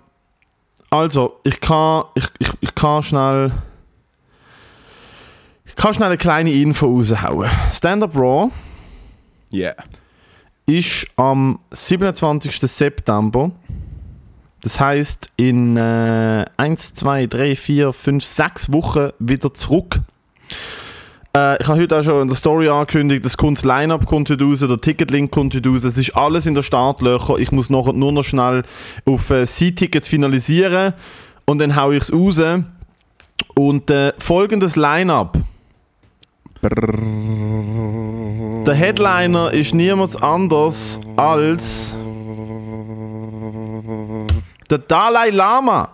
also, 0.90 1.40
ich 1.44 1.60
kann, 1.62 2.06
ich, 2.16 2.28
ich, 2.40 2.50
ich 2.62 2.76
kann 2.76 3.04
schnell. 3.04 3.52
Ich 5.66 5.76
kann 5.76 5.94
schnell 5.94 6.08
eine 6.08 6.18
kleine 6.18 6.52
Info 6.52 6.88
raushauen. 6.88 7.50
Stand-Up 7.72 8.16
Raw 8.16 8.50
yeah. 9.54 9.76
ist 10.66 11.06
am 11.16 11.60
27. 11.72 12.60
September. 12.60 13.52
Das 14.62 14.80
heißt 14.80 15.32
in 15.38 15.78
äh, 15.78 16.46
1, 16.58 16.96
2, 16.96 17.28
3, 17.28 17.56
4, 17.56 17.94
5, 17.94 18.24
6 18.26 18.74
Wochen 18.74 19.12
wieder 19.20 19.54
zurück. 19.54 20.02
Äh, 21.36 21.62
ich 21.62 21.68
habe 21.68 21.82
heute 21.82 22.00
auch 22.00 22.04
schon 22.04 22.24
in 22.24 22.28
der 22.28 22.38
Story 22.38 22.70
angekündigt, 22.70 23.24
das 23.24 23.38
Kunst 23.38 23.66
Line-Up 23.66 24.06
kommt 24.06 24.30
heute 24.30 24.44
raus, 24.44 24.60
der 24.60 24.82
Ticketlink 24.82 25.32
kommt 25.32 25.54
heute 25.54 25.70
raus. 25.70 25.84
Es 25.84 25.98
ist 25.98 26.16
alles 26.16 26.46
in 26.46 26.56
der 26.56 26.64
Startlöcher. 26.64 27.38
Ich 27.38 27.52
muss 27.52 27.70
nachher 27.70 27.94
nur 27.94 28.12
noch 28.12 28.24
schnell 28.24 28.64
auf 29.06 29.30
äh, 29.30 29.46
C-Tickets 29.46 30.08
finalisieren 30.08 30.94
und 31.46 31.60
dann 31.60 31.76
haue 31.76 31.98
ich 31.98 32.04
es 32.04 32.14
raus. 32.14 32.42
Und 33.56 33.90
äh, 33.90 34.14
folgendes 34.18 34.76
Line-Up. 34.76 35.38
Der 36.62 36.76
Headliner 38.76 39.54
ist 39.54 39.74
niemand 39.74 40.22
anders 40.22 41.00
als 41.16 41.96
der 44.70 44.80
Dalai 44.80 45.30
Lama. 45.30 45.90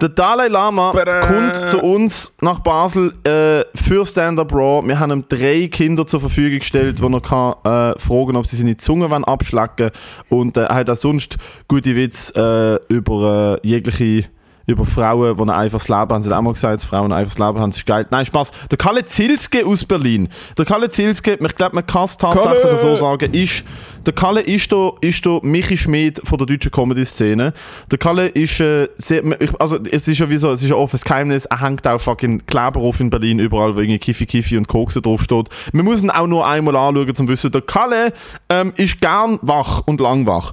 Der 0.00 0.08
Dalai 0.08 0.48
Lama 0.48 0.92
Bada. 0.92 1.20
kommt 1.20 1.70
zu 1.70 1.80
uns 1.82 2.34
nach 2.40 2.60
Basel 2.60 3.12
äh, 3.24 3.64
für 3.76 4.04
Stand-Up 4.06 4.52
Raw. 4.52 4.86
Wir 4.86 4.98
haben 4.98 5.12
ihm 5.12 5.24
drei 5.28 5.68
Kinder 5.68 6.06
zur 6.06 6.18
Verfügung 6.20 6.58
gestellt, 6.58 7.02
wo 7.02 7.08
er 7.08 7.20
kann, 7.20 7.54
äh, 7.64 7.98
fragen 7.98 8.36
ob 8.36 8.46
sie 8.46 8.56
seine 8.56 8.76
Zunge 8.76 9.10
wollen 9.10 9.24
abschlecken 9.24 9.90
Und 10.28 10.56
äh, 10.56 10.62
er 10.62 10.76
hat 10.76 10.90
auch 10.90 10.96
sonst 10.96 11.36
gute 11.68 11.94
Witze 11.94 12.80
äh, 12.90 12.92
über 12.92 13.58
äh, 13.62 13.68
jegliche 13.68 14.24
über 14.66 14.84
Frauen, 14.84 15.36
die 15.36 15.42
ein 15.42 15.50
einfaches 15.50 15.88
Leben 15.88 16.00
haben. 16.00 16.22
Sie 16.22 16.30
hat 16.30 16.38
auch 16.38 16.42
mal 16.42 16.52
gesagt, 16.52 16.74
dass 16.74 16.84
Frauen 16.84 17.12
ein 17.12 17.18
einfaches 17.20 17.38
Leben 17.38 17.58
haben. 17.58 17.70
Das 17.70 17.78
ist 17.78 17.86
geil. 17.86 18.06
Nein, 18.10 18.26
Spaß. 18.26 18.52
Der 18.70 18.78
Kalle 18.78 19.04
Zilske 19.04 19.66
aus 19.66 19.84
Berlin. 19.84 20.28
Der 20.56 20.64
Kalle 20.64 20.88
Zilske, 20.88 21.38
ich 21.40 21.54
glaube, 21.54 21.74
man 21.74 21.86
kann 21.86 22.04
es 22.04 22.16
tatsächlich 22.16 22.62
Kalle! 22.62 22.78
so 22.78 22.96
sagen, 22.96 23.32
ist, 23.32 23.64
der 24.06 24.12
Kalle 24.12 24.40
ist 24.40 24.72
da, 24.72 24.92
ist 25.00 25.24
da 25.24 25.38
Michi 25.42 25.76
Schmid 25.76 26.20
von 26.24 26.38
der 26.38 26.46
deutschen 26.46 26.70
Comedy-Szene. 26.70 27.52
Der 27.90 27.98
Kalle 27.98 28.28
ist, 28.28 28.60
äh, 28.60 28.88
sehr, 28.98 29.22
also 29.58 29.78
es 29.90 30.08
ist 30.08 30.18
ja 30.18 30.28
wie 30.28 30.36
so, 30.36 30.50
es 30.50 30.62
ist 30.62 30.70
ein 30.70 30.76
offenes 30.76 31.04
Geheimnis, 31.04 31.44
er 31.46 31.60
hängt 31.60 31.86
auch 31.86 32.00
fucking 32.00 32.44
Kleber 32.46 32.80
auf 32.80 33.00
in 33.00 33.10
Berlin, 33.10 33.38
überall, 33.38 33.76
wo 33.76 33.80
irgendwie 33.80 33.98
Kiffi 33.98 34.26
Kiffi 34.26 34.56
und 34.56 34.66
Kokse 34.66 35.00
draufsteht. 35.00 35.48
Man 35.72 35.84
muss 35.84 36.02
ihn 36.02 36.10
auch 36.10 36.26
nur 36.26 36.46
einmal 36.46 36.74
anschauen, 36.76 37.08
um 37.08 37.14
zu 37.14 37.28
wissen, 37.28 37.52
der 37.52 37.62
Kalle 37.62 38.12
ähm, 38.48 38.72
ist 38.76 39.00
gern 39.00 39.38
wach 39.42 39.82
und 39.86 40.00
lang 40.00 40.26
wach. 40.26 40.52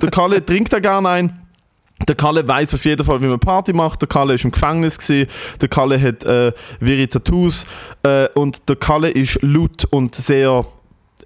der 0.00 0.10
Kalle 0.10 0.44
trinkt 0.46 0.72
da 0.72 0.80
gern 0.80 1.06
ein. 1.06 1.41
Der 2.08 2.16
Kalle 2.16 2.46
weiß 2.46 2.74
auf 2.74 2.84
jeden 2.84 3.04
Fall, 3.04 3.20
wie 3.22 3.26
man 3.26 3.38
Party 3.40 3.72
macht. 3.72 4.00
Der 4.02 4.08
Kalle 4.08 4.34
ist 4.34 4.44
im 4.44 4.50
Gefängnis 4.50 4.98
gewesen. 4.98 5.28
Der 5.60 5.68
Kalle 5.68 6.00
hat 6.00 6.24
äh, 6.24 6.52
wirre 6.80 7.08
Tattoos 7.08 7.64
äh, 8.02 8.28
und 8.34 8.68
der 8.68 8.76
Kalle 8.76 9.10
ist 9.10 9.38
laut 9.42 9.84
und 9.90 10.14
sehr 10.14 10.64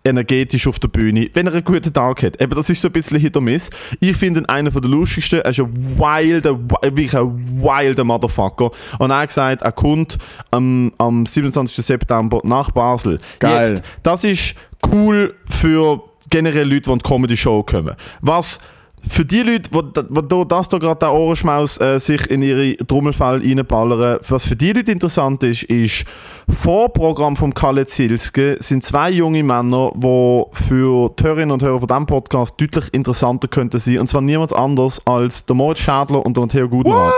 energetisch 0.05 0.69
auf 0.69 0.79
der 0.79 0.87
Bühne, 0.87 1.29
wenn 1.35 1.49
er 1.49 1.53
einen 1.55 1.65
guten 1.65 1.93
Tag 1.93 2.23
hat. 2.23 2.41
Eben, 2.41 2.55
das 2.55 2.71
ist 2.71 2.81
so 2.81 2.89
ein 2.89 2.93
bisschen 2.93 3.19
Hit 3.19 3.37
or 3.37 3.43
Miss. 3.43 3.71
Ich 3.99 4.17
finde 4.17 4.41
ihn 4.41 4.47
einer 4.47 4.71
der 4.71 4.83
lustigsten. 4.83 5.41
Er 5.41 5.51
ist 5.51 5.59
ein 5.59 5.99
wilder, 5.99 6.57
wi- 6.57 6.95
wirklich 6.97 7.17
ein 7.17 7.61
wilder 7.61 8.05
Motherfucker. 8.05 8.71
Und 9.01 9.11
er 9.11 9.19
hat 9.19 9.29
gesagt, 9.29 9.63
er 9.63 9.73
kommt 9.73 10.17
am, 10.53 10.93
am 10.99 11.27
27. 11.27 11.85
September 11.85 12.41
nach 12.45 12.71
Basel. 12.71 13.19
Geil. 13.41 13.71
Jetzt, 13.73 13.83
das 14.05 14.23
ist 14.25 14.55
cool 14.93 15.35
für 15.49 16.01
generell 16.31 16.69
Leute, 16.69 16.83
die 16.83 16.91
an 16.93 16.99
die 16.99 17.09
Comedy-Show 17.09 17.65
kommen. 17.65 17.97
Was 18.21 18.61
für 19.09 19.25
die 19.25 19.43
Leute, 19.43 19.71
die, 19.71 20.29
die 20.29 20.49
das 20.49 20.69
da 20.69 20.79
gerade 20.79 20.99
der 20.99 21.13
Ohrenschmaus 21.13 21.81
äh, 21.81 21.99
sich 21.99 22.29
in 22.31 22.43
ihre 22.43 22.77
Trommelfell 22.77 23.41
reinballern, 23.43 24.19
was 24.29 24.47
für 24.47 24.57
die 24.57 24.73
Leute 24.73 24.93
interessant 24.93 25.43
ist, 25.43 25.65
ist, 25.65 26.05
Vorprogramm 26.49 27.37
vom 27.37 27.53
Kalle 27.53 27.87
Zilske 27.87 28.57
sind 28.61 28.85
zwei 28.85 29.11
junge 29.11 29.43
Männer, 29.43 29.91
die 29.97 30.45
für 30.53 31.11
die 31.19 31.25
Hörerinnen 31.25 31.51
und 31.51 31.63
Hörer 31.63 31.81
von 31.81 31.89
diesem 31.89 32.07
Podcast 32.07 32.61
deutlich 32.61 32.95
interessanter 32.95 33.49
könnten 33.49 33.81
sein. 33.81 33.99
Und 33.99 34.09
zwar 34.09 34.21
niemand 34.21 34.55
anders 34.55 35.05
als 35.07 35.45
der 35.45 35.57
Moritz 35.57 35.81
Schädler 35.81 36.25
und 36.25 36.37
der 36.37 36.43
Matteo 36.43 36.69
Gudenrat. 36.69 37.15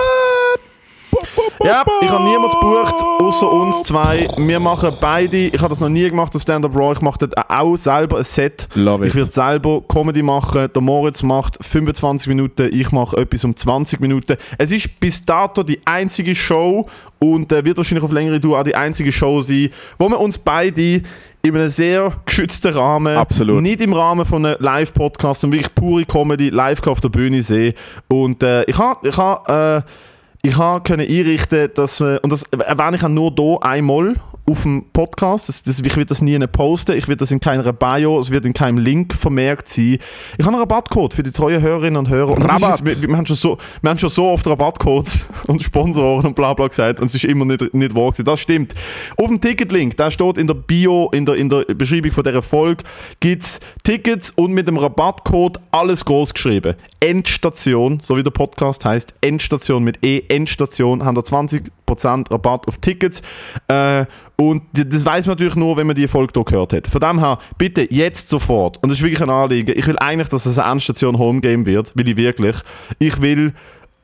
Ja, 1.64 1.84
ich 2.00 2.09
habe 2.09 2.24
niemanden 2.24 2.52
gebucht, 2.52 2.94
außer 3.20 3.50
uns 3.50 3.82
zwei. 3.82 4.28
Wir 4.36 4.61
machen 4.61 4.92
beide, 5.00 5.36
ich 5.36 5.59
habe 5.59 5.70
das 5.70 5.80
noch 5.80 5.88
nie 5.88 6.09
gemacht 6.09 6.34
auf 6.36 6.42
Stand-Up 6.42 6.74
Raw, 6.74 6.92
ich 6.92 7.00
mache 7.00 7.18
dort 7.18 7.50
auch 7.50 7.76
selber 7.76 8.18
ein 8.18 8.24
Set. 8.24 8.68
Love. 8.74 9.06
Ich 9.06 9.14
werde 9.14 9.30
selber 9.30 9.82
Comedy 9.88 10.22
machen. 10.22 10.68
Der 10.72 10.82
Moritz 10.82 11.22
macht 11.22 11.59
25 11.61 12.28
Minuten, 12.28 12.68
ich 12.72 12.92
mache 12.92 13.16
etwas 13.16 13.44
um 13.44 13.56
20 13.56 14.00
Minuten. 14.00 14.36
Es 14.56 14.70
ist 14.70 15.00
bis 15.00 15.24
dato 15.24 15.64
die 15.64 15.80
einzige 15.84 16.34
Show 16.34 16.86
und 17.18 17.50
äh, 17.52 17.64
wird 17.64 17.76
wahrscheinlich 17.76 18.04
auf 18.04 18.12
längere 18.12 18.38
Dauer 18.38 18.61
auch 18.61 18.64
die 18.64 18.76
einzige 18.76 19.11
Show 19.11 19.42
sein, 19.42 19.70
wo 19.98 20.09
wir 20.09 20.20
uns 20.20 20.38
beide 20.38 21.02
in 21.42 21.56
einem 21.56 21.68
sehr 21.68 22.12
geschützten 22.24 22.72
Rahmen, 22.72 23.16
Absolut. 23.16 23.62
nicht 23.62 23.80
im 23.80 23.92
Rahmen 23.92 24.24
von 24.24 24.44
einem 24.46 24.56
Live-Podcast, 24.61 25.40
sondern 25.40 25.61
wirklich 25.61 25.74
pure 25.74 26.04
Comedy 26.04 26.50
live 26.50 26.86
auf 26.86 27.00
der 27.00 27.09
Bühne 27.09 27.42
sehen. 27.42 27.74
Und 28.09 28.42
äh, 28.42 28.64
ich 28.64 28.78
habe 28.78 29.09
ich 29.09 29.16
hab, 29.16 29.48
äh, 29.48 29.82
ich 30.43 30.57
können 30.57 31.09
einrichten, 31.09 31.70
dass 31.74 32.01
wir, 32.01 32.20
und 32.22 32.30
das 32.30 32.45
erwähne 32.45 32.97
ich 32.97 33.05
auch 33.05 33.09
nur 33.09 33.32
hier 33.36 33.59
einmal 33.62 34.14
auf 34.49 34.62
dem 34.62 34.84
Podcast, 34.92 35.49
das, 35.49 35.62
das, 35.62 35.80
ich 35.80 35.96
werde 35.96 36.07
das 36.07 36.22
nie 36.22 36.38
posten, 36.46 36.96
ich 36.96 37.07
werde 37.09 37.18
das 37.18 37.30
in 37.30 37.40
keiner 37.40 37.72
Bio, 37.72 38.18
es 38.18 38.30
wird 38.30 38.46
in 38.46 38.53
keinem 38.53 38.78
Link 38.78 39.14
vermerkt 39.14 39.68
sein. 39.68 39.99
Ich 40.38 40.44
habe 40.44 40.57
einen 40.57 40.61
Rabattcode 40.61 41.14
für 41.14 41.22
die 41.22 41.32
treuen 41.32 41.61
Hörerinnen 41.61 41.96
und 41.96 42.09
Hörer. 42.09 42.30
Und 42.30 42.42
Rabatt! 42.42 42.80
Jetzt, 42.80 43.03
wir, 43.03 43.09
wir, 43.09 43.16
haben 43.16 43.26
schon 43.26 43.36
so, 43.36 43.59
wir 43.82 43.90
haben 43.90 43.99
schon 43.99 44.11
so 44.11 44.26
oft 44.26 44.46
Rabattcodes 44.46 45.26
und 45.46 45.62
Sponsoren 45.62 46.26
und 46.26 46.34
bla 46.34 46.55
bla 46.55 46.68
gesagt 46.68 47.01
und 47.01 47.07
es 47.07 47.14
ist 47.14 47.24
immer 47.24 47.44
nicht, 47.44 47.74
nicht 47.74 47.94
wahr 47.94 48.11
gewesen. 48.11 48.24
Das 48.24 48.40
stimmt. 48.40 48.74
Auf 49.16 49.28
dem 49.28 49.40
Ticketlink, 49.40 49.96
da 49.96 50.11
steht 50.11 50.38
in 50.38 50.46
der 50.46 50.55
Bio, 50.55 51.11
in 51.12 51.26
der, 51.26 51.34
in 51.34 51.49
der 51.49 51.64
Beschreibung 51.64 52.12
von 52.12 52.24
dieser 52.24 52.42
Folge, 52.42 52.84
gibt 53.20 53.42
es 53.42 53.61
Tickets 53.82 54.30
und 54.30 54.53
mit 54.53 54.68
dem 54.68 54.76
Rabattcode 54.76 55.59
alles 55.70 56.05
groß 56.05 56.34
geschrieben. 56.34 56.74
Endstation, 57.01 58.01
so 58.01 58.16
wie 58.16 58.22
der 58.22 58.30
Podcast 58.30 58.84
heißt, 58.84 59.14
Endstation 59.20 59.84
mit 59.84 60.05
E, 60.05 60.22
Endstation, 60.28 61.05
haben 61.05 61.14
da 61.14 61.20
20% 61.20 61.68
Rabatt 62.30 62.66
auf 62.68 62.78
Tickets. 62.78 63.22
Äh, 63.68 64.05
und 64.36 64.62
das 64.72 65.05
weiß 65.05 65.26
man 65.26 65.32
natürlich 65.34 65.57
nur, 65.57 65.76
wenn 65.76 65.86
man 65.86 65.97
die 65.97 66.07
Folge 66.09 66.32
hier 66.34 66.45
gehört 66.45 66.72
hat. 66.72 66.86
Von 66.86 67.01
dem 67.01 67.18
her, 67.18 67.39
bitte 67.59 67.86
jetzt 67.93 68.28
sofort. 68.28 68.76
Und 68.82 68.91
das 68.91 68.99
ist 68.99 69.05
wirklich 69.05 69.22
ein 69.22 69.30
Anliegen. 69.30 69.74
Ich 69.76 69.86
will 69.86 69.97
eigentlich, 69.99 70.28
dass 70.28 70.47
es 70.47 70.59
eine 70.59 70.70
Endstation 70.70 71.18
Homegame 71.18 71.66
wird. 71.66 71.97
Will 71.97 72.09
ich 72.09 72.16
wirklich. 72.16 72.57
Ich 72.99 73.20
will, 73.20 73.53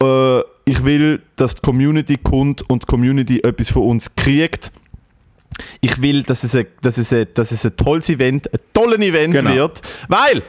äh, 0.03 0.41
ich 0.65 0.83
will, 0.85 1.23
dass 1.37 1.55
die 1.57 1.61
Community 1.63 2.17
kommt 2.17 2.69
und 2.69 2.83
die 2.83 2.87
Community 2.87 3.41
etwas 3.41 3.71
von 3.71 3.83
uns 3.85 4.15
kriegt. 4.17 4.73
Ich 5.81 6.03
will, 6.03 6.25
dass 6.25 6.43
es 6.43 6.57
ein, 6.57 6.67
dass 6.83 6.99
es 6.99 7.13
ein, 7.13 7.29
dass 7.35 7.53
es 7.53 7.65
ein 7.65 7.77
tolles 7.77 8.09
Event, 8.09 8.53
ein 8.53 8.59
tolles 8.73 8.99
Event 8.99 9.35
Genau. 9.35 9.55
wird. 9.55 9.83
Weil, 10.09 10.43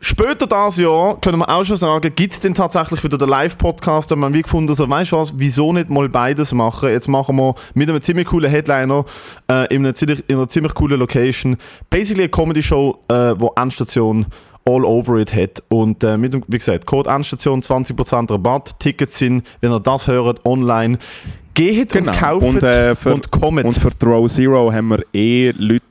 später 0.00 0.46
dieses 0.46 0.78
Jahr, 0.78 1.20
können 1.20 1.38
wir 1.38 1.48
auch 1.48 1.64
schon 1.64 1.76
sagen, 1.76 2.12
gibt 2.14 2.32
es 2.32 2.40
denn 2.40 2.54
tatsächlich 2.54 3.02
wieder 3.04 3.18
den 3.18 3.28
Live-Podcast, 3.28 4.10
da 4.10 4.16
haben 4.16 4.34
wir 4.34 4.42
gefunden, 4.42 4.74
so, 4.74 4.88
weißt 4.88 5.12
du 5.12 5.16
was, 5.16 5.34
wieso 5.38 5.72
nicht 5.72 5.90
mal 5.90 6.08
beides 6.08 6.52
machen? 6.52 6.88
Jetzt 6.90 7.08
machen 7.08 7.36
wir 7.36 7.54
mit 7.74 7.88
einem 7.88 8.00
ziemlich 8.00 8.26
coolen 8.26 8.50
Headliner 8.50 9.04
äh, 9.50 9.72
in, 9.74 9.84
einer 9.84 9.94
ziemlich, 9.94 10.24
in 10.28 10.36
einer 10.36 10.48
ziemlich 10.48 10.74
coolen 10.74 10.98
Location, 10.98 11.56
basically 11.90 12.24
eine 12.24 12.30
Comedy-Show, 12.30 12.98
äh, 13.08 13.34
wo 13.38 13.52
Endstation 13.56 14.26
all 14.66 14.84
over 14.84 15.16
it 15.16 15.34
hat. 15.34 15.62
Und 15.68 16.04
äh, 16.04 16.16
mit 16.16 16.34
dem, 16.34 16.44
wie 16.46 16.58
gesagt, 16.58 16.86
Code 16.86 17.08
Endstation 17.10 17.62
20% 17.62 18.30
Rabatt. 18.30 18.78
Tickets 18.78 19.18
sind, 19.18 19.44
wenn 19.60 19.72
ihr 19.72 19.80
das 19.80 20.06
hört, 20.06 20.44
online. 20.44 20.98
Geht 21.54 21.92
Genau. 21.92 22.10
und 22.12 22.18
kauft 22.18 22.46
Und, 22.46 22.62
äh, 22.62 22.94
für- 22.94 23.14
und 23.14 23.30
kommt. 23.30 23.64
Und 23.64 23.72
für 23.72 23.90
Throw 23.98 24.30
Zero 24.30 24.72
haben 24.72 24.88
wir 24.88 25.04
eh 25.12 25.52
Leute 25.56 25.82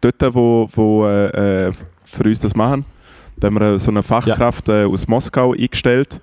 dort, 0.00 0.34
wo, 0.34 0.68
wo 0.74 1.06
äh, 1.06 1.68
äh, 1.68 1.72
für 2.04 2.24
uns 2.24 2.40
das 2.40 2.54
machen. 2.54 2.84
Da 3.42 3.48
haben 3.48 3.58
wir 3.58 3.78
so 3.80 3.90
eine 3.90 4.04
Fachkraft 4.04 4.68
äh, 4.68 4.84
aus 4.84 5.08
Moskau 5.08 5.52
eingestellt 5.52 6.20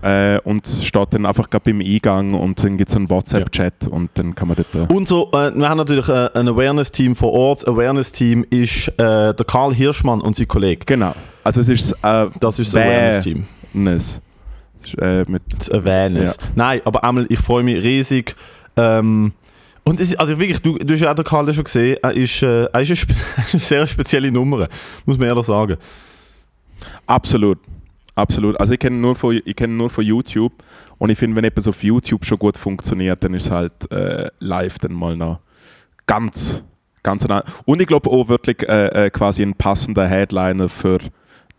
äh, 0.00 0.38
und 0.40 0.66
steht 0.66 1.08
dann 1.12 1.26
einfach 1.26 1.50
gerade 1.50 1.70
beim 1.70 1.82
Eingang 1.82 2.32
und 2.32 2.64
dann 2.64 2.78
gibt 2.78 2.88
es 2.88 2.96
einen 2.96 3.10
WhatsApp-Chat 3.10 3.88
und 3.88 4.08
dann 4.14 4.34
kann 4.34 4.48
man 4.48 4.56
dort... 4.56 4.90
Äh, 4.90 4.94
Und 4.94 5.06
so, 5.06 5.28
äh, 5.32 5.52
wir 5.54 5.68
haben 5.68 5.76
natürlich 5.76 6.08
äh, 6.08 6.30
ein 6.32 6.48
Awareness-Team 6.48 7.14
vor 7.14 7.32
Ort. 7.32 7.58
Das 7.58 7.68
Awareness-Team 7.68 8.46
ist 8.48 8.88
äh, 8.88 9.34
der 9.34 9.44
Karl 9.46 9.74
Hirschmann 9.74 10.22
und 10.22 10.34
sein 10.34 10.48
Kollege. 10.48 10.86
genau. 10.86 11.14
Also 11.44 11.60
es 11.60 11.68
ist 11.68 11.92
äh, 12.02 12.28
Das 12.40 12.58
ist 12.58 12.72
das 12.72 12.82
Awareness-Team. 12.82 13.44
Äh, 14.98 15.24
mit, 15.30 15.42
Das 15.58 15.70
Awareness. 15.70 16.38
Nein, 16.54 16.80
aber 16.86 17.04
einmal, 17.04 17.26
ich 17.28 17.38
freue 17.38 17.62
mich 17.62 17.82
riesig. 17.84 18.34
Ähm, 18.78 19.32
und 19.84 20.00
es 20.00 20.08
ist, 20.08 20.20
also 20.20 20.38
wirklich, 20.40 20.62
du, 20.62 20.78
du 20.78 20.94
hast 20.94 21.00
ja 21.00 21.10
auch 21.10 21.14
den 21.14 21.24
Karl 21.24 21.52
schon 21.52 21.64
gesehen, 21.64 21.98
er 22.02 22.16
ist, 22.16 22.42
äh, 22.42 22.64
er 22.64 22.80
ist 22.80 22.88
eine, 22.88 22.96
spe 22.96 23.14
eine 23.52 23.60
sehr 23.60 23.86
spezielle 23.86 24.32
Nummer, 24.32 24.68
muss 25.04 25.18
man 25.18 25.28
ehrlich 25.28 25.44
sagen. 25.46 25.76
Absolut. 27.12 27.58
Absolut. 28.14 28.58
Also 28.58 28.72
ich 28.72 28.78
kenne 28.78 28.96
nur 28.96 29.14
von 29.14 29.38
ich 29.44 29.54
kenne 29.56 29.74
nur 29.74 29.90
von 29.90 30.02
YouTube 30.02 30.52
und 30.98 31.10
ich 31.10 31.18
finde, 31.18 31.36
wenn 31.36 31.44
etwas 31.44 31.68
auf 31.68 31.82
YouTube 31.82 32.24
schon 32.24 32.38
gut 32.38 32.56
funktioniert, 32.56 33.22
dann 33.22 33.34
ist 33.34 33.46
es 33.46 33.50
halt 33.50 33.90
äh, 33.92 34.30
live 34.38 34.78
dann 34.78 34.94
mal 34.94 35.14
noch 35.14 35.40
ganz 36.06 36.62
ganz 37.02 37.28
nah. 37.28 37.44
Und 37.66 37.82
ich 37.82 37.86
glaube 37.86 38.08
auch 38.10 38.28
wirklich 38.28 38.66
äh, 38.66 39.06
äh, 39.06 39.10
quasi 39.10 39.42
ein 39.42 39.54
passender 39.54 40.06
Headliner 40.06 40.70
für 40.70 41.00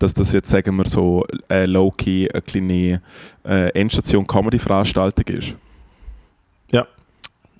dass 0.00 0.12
das 0.12 0.32
jetzt 0.32 0.50
sagen 0.50 0.74
wir 0.74 0.88
so 0.88 1.24
äh, 1.48 1.66
low 1.66 1.92
key 1.92 2.28
eine 2.32 2.42
kleine 2.42 3.00
äh, 3.44 3.70
Endstation 3.78 4.26
Comedy 4.26 4.58
Veranstaltung 4.58 5.36
ist. 5.36 5.54
Ja. 6.72 6.84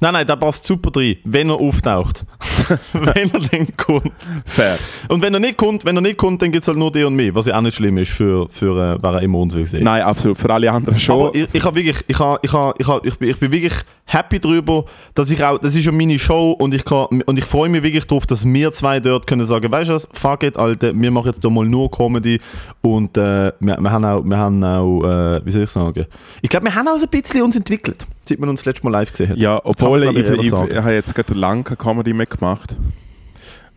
Nein, 0.00 0.14
nein, 0.14 0.26
der 0.26 0.36
passt 0.36 0.64
super 0.64 0.90
drin, 0.90 1.16
wenn 1.22 1.48
er 1.48 1.60
auftaucht. 1.60 2.24
wenn 2.92 3.30
er 3.30 3.40
dann 3.50 3.76
kommt. 3.76 4.12
Fair. 4.44 4.78
Und 5.08 5.22
wenn 5.22 5.34
er 5.34 5.40
nicht 5.40 5.56
kommt, 5.56 5.84
wenn 5.84 5.96
er 5.96 6.02
nicht 6.02 6.16
kommt, 6.16 6.42
dann 6.42 6.52
gibt 6.52 6.62
es 6.62 6.68
halt 6.68 6.78
nur 6.78 6.90
die 6.92 7.04
und 7.04 7.14
mich, 7.14 7.34
was 7.34 7.46
ja 7.46 7.56
auch 7.56 7.60
nicht 7.60 7.74
schlimm 7.74 7.98
ist 7.98 8.12
für, 8.12 8.48
für 8.48 8.94
äh, 8.94 8.98
wer 9.00 9.10
er 9.12 9.22
immer 9.22 9.38
uns 9.38 9.54
will 9.54 9.66
sehen. 9.66 9.84
Nein, 9.84 10.02
absolut. 10.02 10.38
Für 10.38 10.50
alle 10.50 10.70
anderen 10.70 10.98
schon. 10.98 11.28
Aber 11.28 11.34
ich, 11.34 11.48
ich, 11.52 11.64
wirklich, 11.64 11.96
ich, 12.06 12.18
hab, 12.18 12.44
ich, 12.44 12.52
hab, 12.52 12.80
ich, 12.80 12.86
hab, 12.86 13.06
ich, 13.06 13.18
bin, 13.18 13.28
ich 13.28 13.38
bin 13.38 13.52
wirklich 13.52 13.74
happy 14.06 14.38
darüber, 14.38 14.84
dass 15.14 15.30
ich 15.30 15.42
auch, 15.42 15.58
das 15.58 15.74
ist 15.74 15.84
ja 15.84 15.92
meine 15.92 16.18
Show 16.18 16.52
und 16.52 16.74
ich, 16.74 16.84
kann, 16.84 17.06
und 17.06 17.38
ich 17.38 17.44
freue 17.44 17.68
mich 17.68 17.82
wirklich 17.82 18.06
darauf, 18.06 18.26
dass 18.26 18.44
wir 18.44 18.72
zwei 18.72 19.00
dort 19.00 19.26
können 19.26 19.44
sagen, 19.44 19.70
weißt 19.70 19.90
du 19.90 19.94
was, 19.94 20.08
fuck 20.12 20.42
it, 20.42 20.56
Alter, 20.56 20.92
wir 20.94 21.10
machen 21.10 21.26
jetzt 21.26 21.44
da 21.44 21.50
mal 21.50 21.66
nur 21.66 21.90
Comedy 21.90 22.40
und 22.82 23.16
äh, 23.16 23.52
wir, 23.60 23.78
wir 23.80 23.90
haben 23.90 24.04
auch, 24.04 24.22
wir 24.24 24.36
haben 24.36 24.62
auch 24.62 25.02
äh, 25.04 25.40
wie 25.44 25.50
soll 25.50 25.62
ich 25.62 25.70
sagen, 25.70 26.06
ich 26.42 26.50
glaube, 26.50 26.66
wir 26.66 26.74
haben 26.74 26.88
auch 26.88 26.98
so 26.98 27.06
ein 27.06 27.10
bisschen 27.10 27.42
uns 27.42 27.56
entwickelt, 27.56 28.06
seit 28.28 28.40
wir 28.40 28.48
uns 28.48 28.60
das 28.60 28.66
letzte 28.66 28.84
Mal 28.86 28.92
live 28.92 29.10
gesehen 29.10 29.30
haben. 29.30 29.40
Ja, 29.40 29.60
obwohl 29.64 30.04
ich, 30.04 30.16
ich, 30.16 30.30
ich, 30.30 30.44
ich, 30.46 30.52
habe 30.52 30.92
jetzt 30.92 31.14
gerade 31.14 31.34
lange 31.34 31.64
keine 31.64 31.76
Comedy 31.76 32.12
mehr 32.12 32.26
gemacht. 32.26 32.76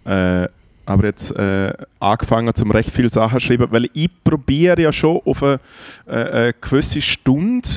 Äh, 0.06 0.48
aber 0.86 1.06
jetzt 1.06 1.32
äh, 1.32 1.74
angefangen 2.00 2.56
zum 2.56 2.72
recht 2.72 2.92
viele 2.92 3.10
Sachen 3.10 3.40
zu 3.40 3.48
schreiben, 3.48 3.68
weil 3.72 3.90
ich 3.94 4.10
probiere 4.24 4.82
ja 4.82 4.94
schon 4.94 5.20
auf 5.26 5.44
eine, 5.44 5.60
äh, 6.06 6.12
eine 6.12 6.54
gewisse 6.54 7.02
Stunde 7.02 7.68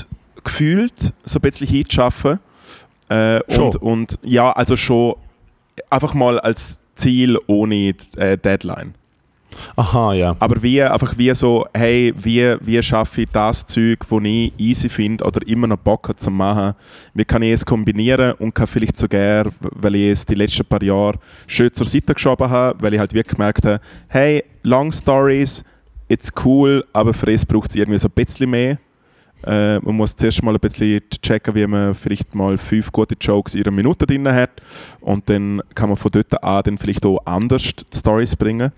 gefühlt 0.44 1.12
so 1.24 1.38
ein 1.38 1.42
bisschen 1.42 1.66
hinzuschaffen. 1.66 2.38
Äh, 3.08 3.40
Schon? 3.48 3.64
und, 3.64 3.76
und 3.76 4.18
ja, 4.22 4.52
also 4.52 4.76
schon 4.76 5.16
einfach 5.90 6.14
mal 6.14 6.38
als 6.38 6.80
Ziel 6.94 7.36
ohne 7.48 7.94
äh, 8.16 8.38
Deadline. 8.38 8.94
Aha, 9.76 10.14
ja. 10.14 10.36
Aber 10.38 10.62
wie, 10.62 10.82
einfach 10.82 11.16
wie 11.16 11.34
so, 11.34 11.66
hey, 11.74 12.12
wie, 12.16 12.56
wie 12.60 12.82
schaffe 12.82 13.22
ich 13.22 13.28
das 13.32 13.66
Zeug, 13.66 14.00
das 14.08 14.20
ich 14.24 14.52
easy 14.58 14.88
finde 14.88 15.24
oder 15.24 15.46
immer 15.46 15.66
noch 15.66 15.76
Bock 15.76 16.08
habe 16.08 16.16
zu 16.16 16.30
machen? 16.30 16.74
Wie 17.14 17.24
kann 17.24 17.42
ich 17.42 17.52
es 17.52 17.66
kombinieren 17.66 18.32
und 18.34 18.54
kann 18.54 18.66
vielleicht 18.66 18.98
sogar, 18.98 19.46
weil 19.60 19.94
ich 19.94 20.10
es 20.10 20.26
die 20.26 20.34
letzten 20.34 20.64
paar 20.64 20.82
Jahre 20.82 21.18
schön 21.46 21.72
zur 21.72 21.86
Seite 21.86 22.14
geschoben 22.14 22.48
habe, 22.48 22.80
weil 22.82 22.94
ich 22.94 23.00
halt 23.00 23.12
wirklich 23.12 23.36
gemerkt 23.36 23.64
habe, 23.64 23.80
hey, 24.08 24.44
Long 24.62 24.92
Stories, 24.92 25.64
it's 26.08 26.30
cool, 26.44 26.84
aber 26.92 27.14
für 27.14 27.30
es 27.32 27.46
braucht 27.46 27.70
es 27.70 27.76
irgendwie 27.76 27.98
so 27.98 28.08
ein 28.08 28.14
bisschen 28.14 28.50
mehr. 28.50 28.78
Äh, 29.46 29.78
man 29.78 29.96
muss 29.96 30.14
zuerst 30.14 30.42
mal 30.42 30.54
ein 30.54 30.60
bisschen 30.60 31.00
checken, 31.22 31.54
wie 31.54 31.66
man 31.66 31.94
vielleicht 31.94 32.34
mal 32.34 32.58
fünf 32.58 32.92
gute 32.92 33.16
Jokes 33.18 33.54
in 33.54 33.62
einer 33.62 33.70
Minute 33.70 34.06
drin 34.06 34.28
hat 34.28 34.50
und 35.00 35.28
dann 35.30 35.62
kann 35.74 35.88
man 35.88 35.96
von 35.96 36.10
dort 36.10 36.42
an 36.44 36.62
dann 36.62 36.76
vielleicht 36.76 37.06
auch 37.06 37.24
anders 37.24 37.62
die 37.62 37.96
Stories 37.96 38.36
bringen. 38.36 38.70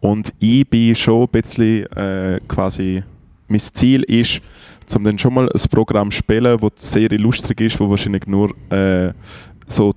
Und 0.00 0.32
ich 0.38 0.68
bin 0.68 0.94
schon 0.94 1.24
ein 1.24 1.28
bisschen 1.28 1.86
äh, 1.92 2.40
quasi, 2.48 3.02
mein 3.48 3.60
Ziel 3.60 4.02
ist, 4.04 4.40
um 4.94 5.04
dann 5.04 5.18
schon 5.18 5.34
mal 5.34 5.48
ein 5.48 5.70
Programm 5.70 6.10
zu 6.10 6.18
spielen, 6.18 6.58
das 6.58 6.92
sehr 6.92 7.10
lustig 7.18 7.60
ist, 7.60 7.78
wo 7.78 7.88
wahrscheinlich 7.90 8.26
nur 8.26 8.54
äh, 8.70 9.12
so 9.66 9.94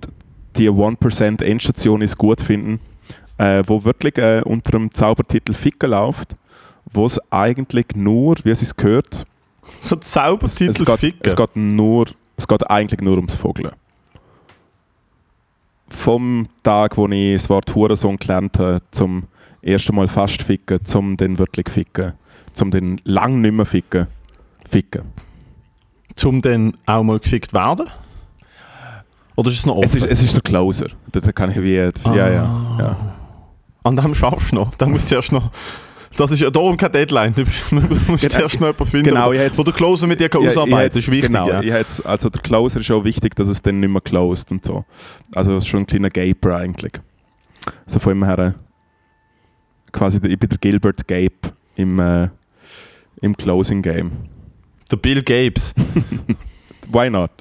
die 0.56 0.70
1% 0.70 1.44
Endstation 1.44 2.02
ist 2.02 2.18
gut 2.18 2.42
finden, 2.42 2.80
äh, 3.38 3.64
wo 3.66 3.84
wirklich 3.84 4.18
äh, 4.18 4.42
unter 4.46 4.74
dem 4.74 4.92
Zaubertitel 4.92 5.54
Ficken 5.54 5.90
läuft, 5.92 6.36
wo 6.92 7.06
es 7.06 7.20
eigentlich 7.32 7.88
nur, 7.96 8.36
wie 8.44 8.52
es 8.52 8.60
sich 8.60 8.76
gehört, 8.76 9.26
So 9.82 9.96
es, 9.96 10.12
Zaubertitel 10.12 10.70
es, 10.70 10.86
geht, 10.86 11.00
ficken. 11.00 11.22
es 11.24 11.36
geht 11.36 11.56
nur, 11.56 12.08
es 12.38 12.48
geht 12.48 12.70
eigentlich 12.70 13.02
nur 13.02 13.16
ums 13.16 13.36
Vogeln. 13.36 13.72
Vom 15.88 16.48
Tag, 16.64 16.98
wo 16.98 17.08
ich 17.08 17.34
das 17.34 17.50
Wort 17.50 17.74
Hurensohn 17.74 18.18
gelernt 18.18 18.58
habe, 18.60 18.82
zum 18.92 19.24
ersten 19.64 19.96
Mal 19.96 20.08
fast 20.08 20.42
ficken, 20.44 20.84
zum 20.86 21.18
dann 21.18 21.38
wirklich 21.38 21.70
ficken, 21.70 22.14
zum 22.54 22.72
den 22.72 23.00
lang 23.04 23.42
nicht 23.42 23.54
mehr 23.54 23.66
ficken. 23.66 24.08
ficken. 24.70 25.04
Zum 26.16 26.42
dann 26.42 26.74
auch 26.86 27.04
mal 27.04 27.20
gefickt 27.20 27.54
werden? 27.54 27.88
Oder 29.36 29.50
ist 29.50 29.58
es 29.60 29.66
noch 29.66 29.76
offen? 29.78 29.86
Es 29.86 29.96
ist, 29.96 30.04
es 30.04 30.24
ist 30.24 30.34
der 30.36 30.42
Closer. 30.42 30.88
Da 31.12 31.32
kann 31.32 31.50
ich 31.50 31.62
wie. 31.62 31.74
Ja, 31.76 31.92
ja. 32.14 32.76
ja. 32.80 32.98
An 33.84 33.96
dem 33.96 34.14
schaffst 34.14 34.52
du 34.52 34.56
noch. 34.58 34.76
Da 34.76 34.86
musst 34.86 35.10
du 35.10 35.16
erst 35.16 35.32
noch. 35.32 35.50
Das 36.16 36.30
ist 36.30 36.42
ja 36.42 36.52
darum 36.52 36.78
keine 36.78 36.92
Deadline. 36.92 37.34
Du 37.36 37.42
musst- 37.42 37.72
Genau. 38.30 38.44
erst 38.44 38.60
noch 38.62 38.68
jemanden 38.68 38.86
finden, 38.86 39.06
Genau, 39.10 39.34
hätt's- 39.34 39.58
wo 39.58 39.64
der 39.64 39.74
Closer 39.74 40.06
mit 40.06 40.20
dir 40.20 40.30
kann 40.30 40.44
Ja, 40.44 40.50
ausarbeiten 40.50 40.78
kann. 40.78 40.88
Das 40.90 40.98
ist 40.98 41.10
wichtig. 41.12 41.32
Genau, 41.32 41.48
ja. 41.50 41.62
hätt's- 41.62 42.02
also 42.06 42.30
der 42.30 42.42
Closer 42.44 42.80
ist 42.82 42.92
auch 42.92 43.04
wichtig, 43.04 43.36
dass 43.36 43.48
es 43.48 43.64
dann 43.64 43.80
nicht 43.80 43.90
mehr 43.90 44.02
closed 44.02 44.52
und 44.52 44.64
so. 44.64 44.86
Also 45.34 45.54
es 45.58 45.64
ist 45.64 45.70
schon 45.70 45.82
ein 45.82 45.88
kleiner 45.88 46.12
Gaper 46.12 46.58
eigentlich. 46.58 46.94
So 47.88 47.98
von 47.98 48.14
ihm 48.16 48.24
her 48.26 48.54
quasi, 49.94 50.20
der, 50.20 50.30
ich 50.32 50.40
bin 50.40 50.50
der 50.50 50.58
Gilbert 50.58 51.08
Gape 51.08 51.54
im, 51.76 52.00
äh, 52.00 52.28
im 53.22 53.38
Closing 53.38 53.82
Game. 53.82 54.12
Der 54.92 54.98
Bill 54.98 55.24
Gabes. 55.24 55.74
Why 56.92 57.10
not? 57.10 57.32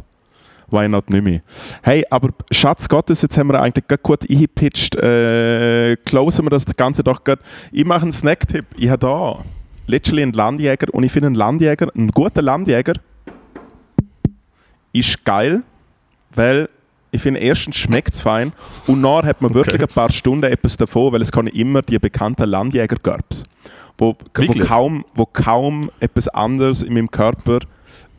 Why 0.71 0.89
not 0.89 1.11
nicht 1.11 1.23
mehr? 1.23 1.43
Hey, 1.83 2.05
aber 2.09 2.31
Schatz 2.51 2.89
Gottes, 2.89 3.21
jetzt 3.23 3.37
haben 3.37 3.49
wir 3.49 3.61
eigentlich 3.61 3.85
gut 4.03 4.31
eingepitcht. 4.31 4.95
Äh, 4.97 5.97
closen 6.05 6.47
wir 6.47 6.51
das 6.51 6.65
Ganze 6.65 7.03
doch 7.03 7.25
gerade. 7.25 7.43
Ich 7.73 7.85
mache 7.85 8.03
einen 8.03 8.13
Snacktipp. 8.13 8.65
Ich 8.79 8.89
habe 8.89 9.01
da 9.01 9.45
literally 9.87 10.23
einen 10.23 10.33
Landjäger 10.33 10.87
und 10.93 11.03
ich 11.03 11.13
finde 11.13 11.27
einen 11.27 11.37
Landjäger, 11.37 11.89
einen 11.95 12.09
guten 12.09 12.45
Landjäger 12.45 12.95
ist 14.93 15.25
geil, 15.25 15.63
weil 16.35 16.69
ich 17.13 17.23
finde, 17.23 17.41
erstens 17.41 17.77
schmeckt 17.77 18.15
es 18.15 18.21
fein 18.21 18.53
und 18.89 19.01
nachher 19.01 19.29
hat 19.29 19.43
man 19.43 19.55
wirklich 19.55 19.81
ein 19.81 19.89
paar 19.89 20.11
Stunden 20.11 20.45
etwas 20.51 20.77
davon, 20.77 21.13
weil 21.13 21.23
es 21.23 21.31
kann 21.31 21.47
immer 21.47 21.83
die 21.83 21.99
bekannten 21.99 22.49
Landjäger-Gerbs, 22.49 23.45
wo, 23.99 24.17
wo, 24.35 24.41
Wirklich? 24.41 24.67
kaum, 24.67 25.05
wo 25.15 25.27
kaum 25.27 25.91
etwas 26.01 26.27
anderes 26.29 26.83
in 26.83 26.95
meinem 26.95 27.11
Körper 27.11 27.61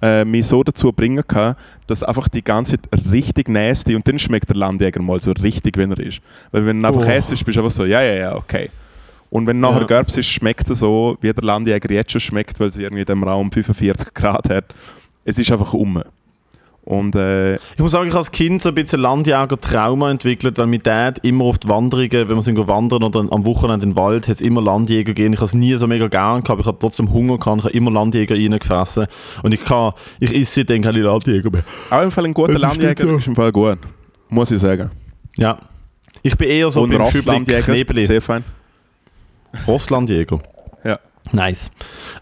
äh, 0.02 0.24
mich 0.24 0.46
so 0.48 0.64
dazu 0.64 0.92
bringen 0.92 1.24
kann, 1.28 1.56
dass 1.88 2.04
einfach 2.04 2.28
die 2.28 2.44
ganze 2.44 2.74
Zeit 2.80 2.90
richtig 3.12 3.50
nasty 3.50 3.96
und 3.96 4.08
dann 4.08 4.20
schmeckt 4.20 4.50
der 4.50 4.58
Landjäger 4.58 5.02
mal 5.02 5.20
so 5.20 5.32
richtig, 5.32 5.76
wenn 5.78 5.92
er 5.92 6.00
ist. 6.00 6.22
Weil 6.52 6.66
wenn 6.66 6.82
du 6.82 6.88
einfach 6.88 7.02
Oh. 7.08 7.10
essst, 7.10 7.30
bist 7.44 7.58
du 7.58 7.62
einfach 7.62 7.72
so, 7.72 7.86
ja, 7.86 8.02
ja, 8.02 8.14
ja, 8.14 8.36
okay. 8.36 8.70
Und 9.32 9.48
wenn 9.48 9.60
nachher 9.60 9.82
Ja. 9.82 9.88
Gerbs 9.88 10.16
ist, 10.18 10.28
schmeckt 10.28 10.70
er 10.70 10.76
so, 10.76 11.18
wie 11.22 11.34
der 11.34 11.44
Landjäger 11.44 11.92
jetzt 11.92 12.12
schon 12.12 12.22
schmeckt, 12.22 12.60
weil 12.60 12.68
es 12.68 12.78
irgendwie 12.78 13.02
in 13.02 13.08
dem 13.08 13.24
Raum 13.24 13.52
45 13.52 14.14
Grad 14.14 14.48
hat. 14.50 14.66
Es 15.26 15.40
ist 15.40 15.52
einfach 15.52 15.74
um. 15.74 16.04
Und 16.86 17.16
äh, 17.16 17.56
Ich 17.56 17.80
muss 17.80 17.94
sagen, 17.94 18.08
ich 18.08 18.12
habe 18.12 18.20
als 18.20 18.32
Kind 18.32 18.62
so 18.62 18.70
ein 18.70 18.76
bisschen 18.76 19.00
Landjäger-Trauma 19.00 20.12
entwickelt, 20.12 20.58
weil 20.58 20.68
mit 20.68 20.86
Dad 20.86 21.20
immer 21.20 21.46
auf 21.46 21.58
die 21.58 21.70
Wanderungen, 21.70 22.12
wenn 22.12 22.36
wir 22.36 22.42
sind 22.42 22.58
wandern 22.68 23.04
oder 23.04 23.20
am 23.32 23.46
Wochenende 23.46 23.86
in 23.86 23.92
den 23.92 23.98
Wald, 23.98 24.28
hat 24.28 24.36
es 24.36 24.42
immer 24.42 24.62
Landjäger 24.62 25.06
gegeben. 25.06 25.34
Ich 25.34 25.40
habe 25.40 25.46
es 25.46 25.54
nie 25.54 25.74
so 25.76 25.88
mega 25.88 26.08
gern 26.08 26.44
gehabt, 26.44 26.60
ich 26.60 26.68
habe 26.68 26.78
trotzdem 26.80 27.14
Hunger 27.14 27.38
gehabt, 27.38 27.60
ich 27.60 27.64
habe 27.66 27.74
immer 27.74 27.92
Landjäger 27.92 28.36
reingefressen. 28.36 29.08
Und 29.44 29.54
ich 29.54 29.64
kann, 29.64 29.94
ich 30.20 30.36
esse 30.36 30.56
seitdem 30.56 30.82
keine 30.82 31.00
Landjäger 31.00 31.50
mehr. 31.50 31.64
auch 31.90 32.04
im 32.04 32.12
Fall 32.12 32.26
ein 32.26 32.34
guter 32.34 32.60
Landjäger 32.60 33.08
so. 33.08 33.18
ist 33.18 33.28
im 33.28 33.36
Fall 33.36 33.54
gut. 33.54 33.80
Muss 34.28 34.52
ich 34.52 34.60
sagen. 34.60 34.92
Ja. 35.38 35.58
Ich 36.22 36.38
bin 36.38 36.50
eher 36.50 36.70
so 36.70 36.82
Schübling 36.82 37.02
Rostlandjäger, 37.02 38.06
sehr 38.06 38.22
fein. 38.22 38.44
Rostlandjäger. 39.68 40.40
Ja. 40.84 41.00
Nice. 41.32 41.72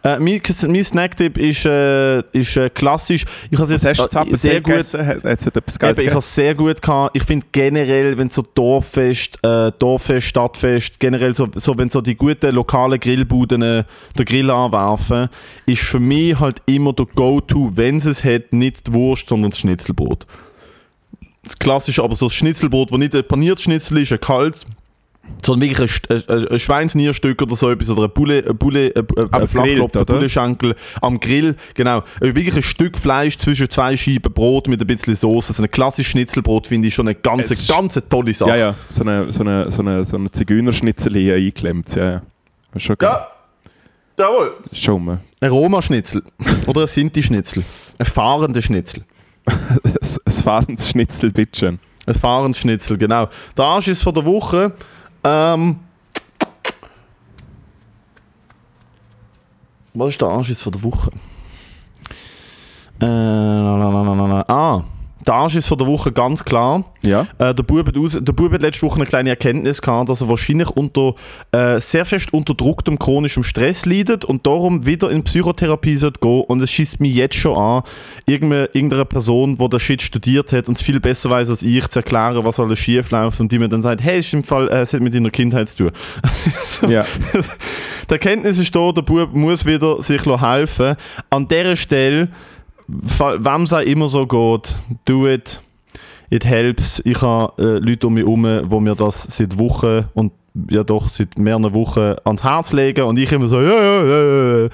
Äh, 0.04 0.20
mein, 0.20 0.42
mein 0.68 0.84
Snacktipp 0.84 1.38
ist, 1.38 1.66
äh, 1.66 2.20
ist 2.32 2.56
äh, 2.56 2.70
klassisch. 2.70 3.26
Ich 3.50 3.60
habe 3.60 3.72
jetzt 3.72 3.86
äh, 3.86 4.36
sehr 4.36 4.62
gut 4.62 4.94
Eben, 4.94 6.02
ich 6.02 6.10
habe 6.12 6.22
sehr 6.22 6.56
gut 6.56 6.82
gehabt. 6.82 7.18
Ich 7.18 7.24
finde 7.24 7.46
generell, 7.52 8.18
wenn 8.18 8.30
so 8.30 8.44
Dorffest, 8.54 9.44
äh, 9.44 9.72
Dorffest, 9.78 10.28
Stadtfest, 10.28 11.00
generell 11.00 11.36
so, 11.36 11.48
so, 11.56 11.78
wenn 11.78 11.90
so 11.90 12.00
die 12.02 12.16
guten 12.16 12.54
lokalen 12.54 13.00
Grillbuden 13.00 13.62
äh, 13.62 13.84
den 14.18 14.26
Grill 14.26 14.50
anwerfen, 14.50 15.30
ist 15.66 15.82
für 15.82 16.00
mich 16.00 16.40
halt 16.40 16.62
immer 16.66 16.94
der 16.94 17.08
Go-To, 17.08 17.76
wenn 17.76 17.98
es 17.98 18.06
es 18.06 18.24
hat, 18.24 18.54
nicht 18.54 18.88
die 18.88 18.94
Wurst, 18.94 19.28
sondern 19.28 19.52
das 19.52 19.60
Schnitzelbrot. 19.60 20.26
Das 21.44 21.58
klassische, 21.58 22.04
aber 22.04 22.16
so 22.16 22.28
das 22.28 22.36
Schnitzelbrot, 22.36 22.92
wo 22.92 22.98
nicht 22.98 23.16
ein 23.16 23.28
paniertes 23.28 23.64
Schnitzel 23.64 23.98
ist, 23.98 24.12
ein 24.12 24.20
kaltes, 24.20 24.68
sondern 25.46 25.70
wirklich 25.70 26.02
ein, 26.10 26.22
ein, 26.28 26.48
ein 26.50 26.60
Schweinsnierstück 26.60 27.42
oder 27.42 27.56
so 27.56 27.70
etwas 27.70 27.90
oder 27.90 28.04
ein 28.04 28.12
Bulle, 28.12 28.44
ein 28.48 28.58
Bulle, 28.58 28.92
ein, 28.96 29.02
ein, 29.18 29.24
Aber 29.26 29.42
ein 29.42 29.48
Flachkopf, 29.48 29.96
ein 29.96 30.02
oder? 30.02 30.14
Bullenschenkel 30.14 30.76
am 31.02 31.20
Grill, 31.20 31.56
genau. 31.74 32.00
Äh, 32.20 32.36
Wirklich 32.36 32.56
ein 32.56 32.62
Stück 32.62 32.98
Fleisch 32.98 33.38
zwischen 33.38 33.70
zwei 33.70 33.96
Scheiben 33.98 34.34
Brot 34.34 34.68
mit 34.68 34.82
ein 34.82 34.88
bisschen 34.88 35.16
Soße. 35.16 35.54
So 35.54 35.64
ein 35.64 35.72
klassisches 35.72 36.12
Schnitzelbrot 36.12 36.68
finde 36.68 36.88
ich 36.90 36.94
schon 36.96 37.08
eine 37.08 37.16
ganz, 37.16 37.50
Es- 37.50 37.68
ganz 37.68 38.00
tolle 38.10 38.34
Sache. 38.34 38.50
Ja, 38.52 38.56
ja, 38.56 38.76
so 38.90 39.04
eine, 39.04 39.32
so 39.32 39.42
eine, 39.42 39.72
so 39.72 39.82
eine, 39.82 40.06
so 40.06 40.18
eine 40.18 40.32
Zigeunerschnitzel 40.32 41.14
hier 41.16 41.36
eingeklemmt. 41.36 41.94
Ja, 41.96 42.12
ja. 42.12 42.22
Ist 42.74 42.84
schon 42.84 42.98
geil. 42.98 43.18
jawohl. 44.20 44.54
Das 44.64 44.72
ist 44.74 44.84
schon 44.84 45.04
mal. 45.04 45.20
Ein 45.40 45.50
Roma-Schnitzel 45.50 46.24
oder 46.68 46.82
ein 46.82 46.88
Sinti-Schnitzel. 46.88 47.64
Ein 47.98 48.06
fahrender 48.06 48.62
Schnitzel. 48.62 49.04
Ein 50.26 50.32
fahrendes 50.32 50.90
Schnitzel, 50.90 51.32
bitte. 51.32 51.80
Ein 52.06 52.14
fahrendes 52.14 52.62
Schnitzel, 52.62 52.98
genau. 52.98 53.28
Der 53.58 53.66
Arsch 53.66 53.88
ist 53.88 54.04
von 54.04 54.14
der 54.14 54.24
Woche. 54.26 54.74
Ähm, 55.24 55.80
was 59.94 60.10
ist 60.10 60.22
der 60.22 60.30
Arsch 60.30 60.50
ist 60.50 60.62
von 60.64 60.72
der 60.72 60.84
Woche? 60.84 61.12
Äh, 63.00 63.06
na, 63.06 63.78
na, 63.78 64.04
na, 64.04 64.16
na, 64.16 64.28
na. 64.28 64.46
Ah, 64.48 64.84
der 65.26 65.34
Arsch 65.34 65.56
ist 65.56 65.68
von 65.68 65.78
der 65.78 65.88
Woche 65.88 66.12
ganz 66.12 66.44
klar. 66.44 66.84
Ja. 67.04 67.28
Äh, 67.38 67.54
der, 67.54 67.64
Bub 67.64 67.88
hat 67.88 67.98
aus, 67.98 68.18
der 68.20 68.34
Bub 68.34 68.52
hat 68.52 68.62
letzte 68.62 68.84
Woche 68.84 68.96
eine 68.96 69.06
kleine 69.06 69.30
Erkenntnis 69.32 69.82
gehabt, 69.82 70.10
dass 70.10 70.22
er 70.22 70.30
wahrscheinlich 70.30 70.70
unter 70.70 71.16
äh, 71.52 71.80
sehr 71.80 72.06
fest 72.06 72.34
unterdrücktem 72.34 73.00
chronischem 73.00 73.44
Stress 73.44 73.86
leidet 73.86 74.26
und 74.26 74.46
darum 74.46 74.86
wieder 74.86 75.10
in 75.10 75.24
Psychotherapie 75.24 75.96
sollte 75.96 76.20
gehen. 76.20 76.44
Und 76.48 76.62
es 76.62 76.72
schießt 76.72 77.00
mich 77.00 77.16
jetzt 77.16 77.36
schon 77.36 77.58
an, 77.58 77.84
irgendeine, 78.26 78.70
irgendeiner 78.74 79.06
Person, 79.06 79.58
die 79.58 79.70
das 79.70 79.82
Shit 79.82 80.02
studiert 80.02 80.52
hat 80.54 80.68
und 80.68 80.78
es 80.78 80.82
viel 80.82 81.00
besser 81.00 81.30
weiß 81.30 81.50
als 81.50 81.64
ich, 81.64 81.88
zu 81.88 82.00
erklären, 82.00 82.44
was 82.44 82.60
alles 82.60 82.80
schief 82.80 83.12
läuft 83.12 83.40
und 83.40 83.52
die 83.52 83.60
mir 83.60 83.70
dann 83.70 83.82
sagt, 83.82 84.02
hey, 84.04 84.20
ist 84.20 84.34
im 84.34 84.44
Fall, 84.44 84.68
äh, 84.70 84.82
es 84.82 84.94
hat 84.94 85.02
mit 85.02 85.14
deiner 85.14 85.30
Kindheit 85.30 85.70
zu 85.70 85.90
tun. 85.90 85.92
ja. 86.90 87.06
Die 88.10 88.14
Erkenntnis 88.14 88.60
ist 88.60 88.76
da, 88.76 88.92
der 88.92 89.02
Bub 89.02 89.34
muss 89.34 89.66
wieder 89.66 90.02
sich 90.02 90.26
helfen. 90.26 90.96
An 91.30 91.48
dieser 91.48 91.76
Stelle, 91.76 92.30
wem 92.92 93.64
es 93.64 93.74
auch 93.74 93.80
immer 93.80 94.08
so 94.08 94.26
geht, 94.26 94.76
do 95.06 95.28
it. 95.28 95.60
It 96.30 96.46
helps. 96.46 97.02
Ich 97.04 97.22
habe 97.22 97.62
äh, 97.62 97.80
Leute 97.80 98.08
um 98.08 98.14
mich 98.14 98.24
herum, 98.24 98.44
die 98.44 98.80
mir 98.80 98.96
das 98.96 99.24
seit 99.24 99.58
Wochen 99.60 100.06
und 100.14 100.32
ja 100.70 100.84
doch 100.84 101.10
seit 101.10 101.38
mehreren 101.38 101.74
Wochen 101.74 102.16
ans 102.24 102.44
Herz 102.44 102.74
legen 102.74 103.04
und 103.04 103.18
ich 103.20 103.32
immer 103.32 103.48
so, 103.48 103.60
ja, 103.60 103.70
ja, 103.70 104.04
ja, 104.04 104.64
ja. 104.64 104.70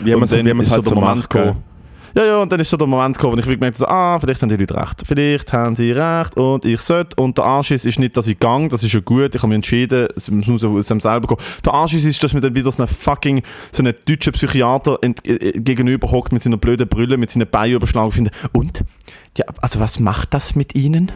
Wie 0.00 0.14
man 0.14 0.24
es 0.24 0.70
halt 0.70 0.84
so 0.84 0.94
Moment 0.94 1.16
macht. 1.16 1.30
gekommen. 1.30 1.71
Ja, 2.14 2.24
ja, 2.24 2.38
und 2.38 2.52
dann 2.52 2.60
ist 2.60 2.70
so 2.70 2.76
der 2.76 2.86
Moment 2.86 3.16
gekommen, 3.16 3.36
wo 3.36 3.40
ich 3.40 3.46
gemerkt 3.46 3.78
habe, 3.80 3.90
ah, 3.90 4.18
vielleicht 4.18 4.42
haben 4.42 4.48
die 4.48 4.56
Leute 4.56 4.76
recht. 4.76 5.02
Vielleicht 5.06 5.52
haben 5.52 5.74
sie 5.76 5.92
recht 5.92 6.36
und 6.36 6.64
ich 6.64 6.80
sollte. 6.80 7.20
Und 7.20 7.38
der 7.38 7.44
Anschiss 7.46 7.84
ist 7.84 7.98
nicht, 7.98 8.16
dass 8.16 8.26
ich 8.26 8.38
gang, 8.38 8.70
das 8.70 8.82
ist 8.82 8.92
ja 8.92 9.00
gut, 9.00 9.34
ich 9.34 9.42
habe 9.42 9.48
mich 9.48 9.56
entschieden, 9.56 10.08
es 10.16 10.30
muss 10.30 10.64
aus 10.64 10.86
dem 10.88 11.00
selber 11.00 11.26
kommen. 11.28 11.40
Der 11.64 11.74
Anschiss 11.74 12.04
ist, 12.04 12.22
dass 12.22 12.34
mir 12.34 12.40
dann 12.40 12.54
wieder 12.54 12.70
so 12.70 12.82
ein 12.82 12.88
fucking, 12.88 13.42
so 13.70 13.82
einen 13.82 13.94
deutschen 14.06 14.32
Psychiater 14.32 14.98
ent, 15.00 15.26
äh, 15.26 15.52
gegenüber 15.52 16.10
hockt 16.10 16.32
mit 16.32 16.42
seiner 16.42 16.56
blöden 16.58 16.88
Brille, 16.88 17.16
mit 17.16 17.30
seinen 17.30 17.48
Beinen 17.48 17.76
überschlagen 17.76 18.30
und 18.52 18.62
und? 18.62 18.84
Ja, 19.36 19.46
also 19.60 19.80
was 19.80 19.98
macht 19.98 20.34
das 20.34 20.54
mit 20.54 20.74
ihnen? 20.74 21.10
Wa- 21.10 21.12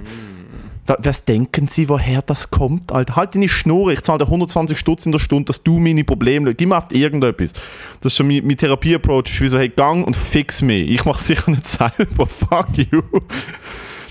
Was 0.87 1.25
denken 1.25 1.69
Sie, 1.69 1.89
woher 1.89 2.23
das 2.23 2.51
kommt? 2.51 2.93
Alter, 2.93 3.17
halt 3.17 3.35
deine 3.35 3.49
Schnur, 3.49 3.91
ich 3.93 4.03
zahle 4.03 4.19
dir 4.19 4.27
120 4.27 4.79
Stutz 4.79 5.05
in 5.07 5.13
der 5.13 5.19
Stunde, 5.19 5.45
dass 5.47 5.63
du 5.63 5.79
meine 5.79 6.05
Probleme 6.05 6.47
löst. 6.47 6.59
Gib 6.59 6.69
mir 6.69 6.79
auf 6.79 6.87
irgendetwas. 6.93 7.53
Das 8.01 8.13
ist 8.13 8.17
schon 8.17 8.29
mein, 8.29 8.47
mein 8.47 8.57
Therapie-Approach. 8.57 9.31
ist 9.31 9.41
wie 9.41 9.49
so, 9.49 9.59
hey, 9.59 9.69
gang 9.69 10.07
und 10.07 10.15
fix 10.15 10.63
mich. 10.63 10.89
Ich 10.91 11.05
mache 11.05 11.23
sicher 11.23 11.51
nicht 11.51 11.67
selber. 11.67 12.27
Fuck 12.27 12.69
you. 12.91 13.03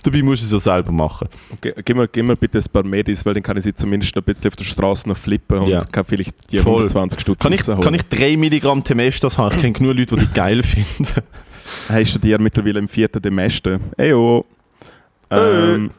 Dabei 0.04 0.22
muss 0.22 0.40
ich 0.40 0.46
es 0.46 0.52
ja 0.52 0.60
selber 0.60 0.92
machen. 0.92 1.28
Ge- 1.62 1.74
Gib 1.84 1.98
mir, 1.98 2.08
gib 2.08 2.26
mir 2.26 2.36
bitte 2.36 2.60
ein 2.60 2.64
paar 2.72 2.84
Medis, 2.84 3.26
weil 3.26 3.34
dann 3.34 3.42
kann 3.42 3.58
ich 3.58 3.64
sie 3.64 3.74
zumindest 3.74 4.16
noch 4.16 4.22
ein 4.22 4.26
bisschen 4.26 4.50
auf 4.50 4.56
der 4.56 4.66
Straße 4.66 5.10
noch 5.10 5.18
flippen 5.18 5.58
und 5.60 5.68
Ja. 5.70 5.80
kann 5.84 6.06
vielleicht 6.06 6.52
die 6.52 6.58
Voll. 6.60 6.74
120 6.74 7.22
Stutz 7.22 7.40
Kann 7.42 7.54
ich, 7.54 7.66
kann 7.66 7.94
ich 7.96 8.04
3 8.04 8.38
Milligramm 8.38 8.84
Temestas 8.84 9.38
haben? 9.38 9.56
Ich 9.56 9.62
kenne 9.62 9.74
genug 9.74 9.98
Leute, 9.98 10.16
die 10.16 10.26
die 10.28 10.34
geil 10.34 10.62
finden. 10.62 11.08
Hey, 11.88 12.04
ich 12.04 12.10
studiere 12.12 12.40
mittlerweile 12.40 12.78
im 12.80 12.88
vierten 12.88 13.20
Semester. 13.24 13.80
Eyo. 13.98 14.46
Ähm, 15.32 15.90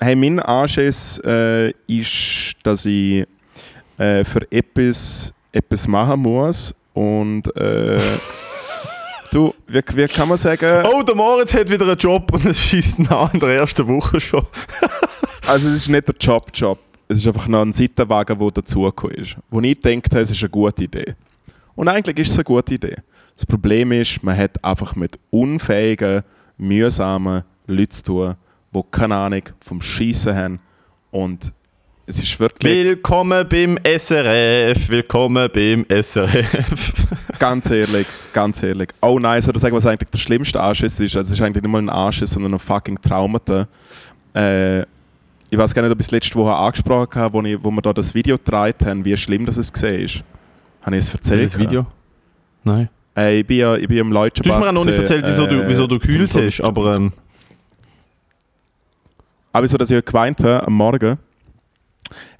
hey, 0.00 0.16
mein 0.16 0.40
Anschiss 0.40 1.20
äh, 1.24 1.70
ist, 1.86 2.54
dass 2.62 2.84
ich 2.84 3.26
äh, 3.98 4.24
für 4.24 4.50
etwas, 4.50 5.34
etwas 5.52 5.88
machen 5.88 6.20
muss. 6.20 6.74
Und 6.94 7.54
äh, 7.56 7.98
du, 9.32 9.54
wie, 9.66 9.82
wie 9.94 10.06
kann 10.06 10.28
man 10.28 10.38
sagen? 10.38 10.86
Oh, 10.86 11.02
der 11.02 11.14
Moritz 11.14 11.54
hat 11.54 11.70
wieder 11.70 11.86
einen 11.86 11.96
Job 11.96 12.32
und 12.32 12.44
es 12.46 12.60
schießt 12.60 13.00
nach 13.00 13.32
in 13.34 13.40
der 13.40 13.50
ersten 13.50 13.86
Woche 13.86 14.20
schon. 14.20 14.46
Also, 15.46 15.68
es 15.68 15.76
ist 15.76 15.88
nicht 15.88 16.06
der 16.06 16.14
Job-Job. 16.20 16.78
Es 17.08 17.18
ist 17.18 17.26
einfach 17.26 17.48
noch 17.48 17.62
ein 17.62 17.72
Seitenwagen, 17.72 18.38
der 18.38 18.50
dazugekommen 18.50 19.16
ist. 19.16 19.36
Wo 19.48 19.62
ich 19.62 19.80
gedacht 19.80 20.10
habe, 20.12 20.20
es 20.20 20.30
ist 20.30 20.42
eine 20.42 20.50
gute 20.50 20.84
Idee. 20.84 21.14
Und 21.74 21.88
eigentlich 21.88 22.18
ist 22.18 22.32
es 22.32 22.36
eine 22.36 22.44
gute 22.44 22.74
Idee. 22.74 22.96
Das 23.34 23.46
Problem 23.46 23.92
ist, 23.92 24.22
man 24.22 24.36
hat 24.36 24.62
einfach 24.62 24.94
mit 24.94 25.18
unfähigen, 25.30 26.22
mühsamen 26.58 27.44
Leuten 27.66 27.92
zu 27.92 28.02
tun, 28.02 28.34
die 28.74 28.80
keine 28.90 29.16
Ahnung 29.16 29.42
vom 29.60 29.80
Schießen 29.80 30.34
haben 30.34 30.60
und 31.10 31.52
es 32.06 32.22
ist 32.22 32.40
wirklich, 32.40 32.86
Willkommen 32.86 33.46
beim 33.48 33.78
SRF, 33.84 34.88
willkommen 34.88 35.48
beim 35.52 35.84
SRF. 35.90 36.92
ganz 37.38 37.70
ehrlich, 37.70 38.06
ganz 38.32 38.62
ehrlich. 38.62 38.88
Oh 39.02 39.18
nein, 39.18 39.42
soll 39.42 39.54
ich 39.54 39.60
sagen, 39.60 39.76
was 39.76 39.84
eigentlich 39.84 40.08
der 40.08 40.18
schlimmste 40.18 40.58
Anschiss 40.58 40.98
ist? 41.00 41.16
Also 41.16 41.32
es 41.34 41.38
ist 41.38 41.44
eigentlich 41.44 41.62
nicht 41.62 41.70
mal 41.70 41.82
ein 41.82 41.90
Anschiss, 41.90 42.30
sondern 42.30 42.54
ein 42.54 42.58
fucking 42.58 42.98
Traumata. 43.00 43.68
Äh, 44.34 44.80
ich 45.50 45.56
weiß 45.56 45.74
gar 45.74 45.82
nicht, 45.82 45.92
ob 45.92 46.00
ich 46.00 46.06
es 46.06 46.10
letzte 46.10 46.34
Woche 46.36 46.54
angesprochen 46.54 47.20
habe, 47.20 47.34
wo, 47.34 47.42
ich, 47.42 47.58
wo 47.62 47.70
wir 47.70 47.82
da 47.82 47.92
das 47.92 48.14
Video 48.14 48.38
gedreht 48.38 48.76
haben, 48.86 49.04
wie 49.04 49.16
schlimm 49.16 49.44
das 49.44 49.58
es 49.58 49.70
gesehen 49.70 50.00
ist. 50.02 50.24
Habe 50.82 50.96
ich 50.96 51.04
es 51.04 51.12
erzählt? 51.12 51.44
das 51.44 51.58
Video? 51.58 51.86
Nein. 52.64 52.88
Äh, 53.14 53.40
ich 53.40 53.46
bin 53.46 53.58
ja 53.58 53.76
ich 53.76 53.86
bin 53.86 53.98
im 53.98 54.12
Leutschenbach. 54.12 54.50
Du 54.50 54.54
hast 54.54 54.60
mir 54.64 54.68
auch 54.70 54.72
noch 54.72 54.84
nicht 54.86 54.98
erzählt, 54.98 55.26
wieso 55.26 55.46
du, 55.46 55.56
äh, 55.56 55.68
wieso 55.68 55.86
du 55.86 55.98
zum 55.98 56.08
gekühlt 56.08 56.28
so- 56.30 56.40
hast, 56.40 56.62
aber 56.62 56.96
ähm, 56.96 57.12
Aber 59.52 59.66
so, 59.68 59.76
dass 59.76 59.90
ich 59.90 60.04
geweint 60.04 60.40
habe 60.42 60.66
am 60.66 60.74
Morgen. 60.74 61.18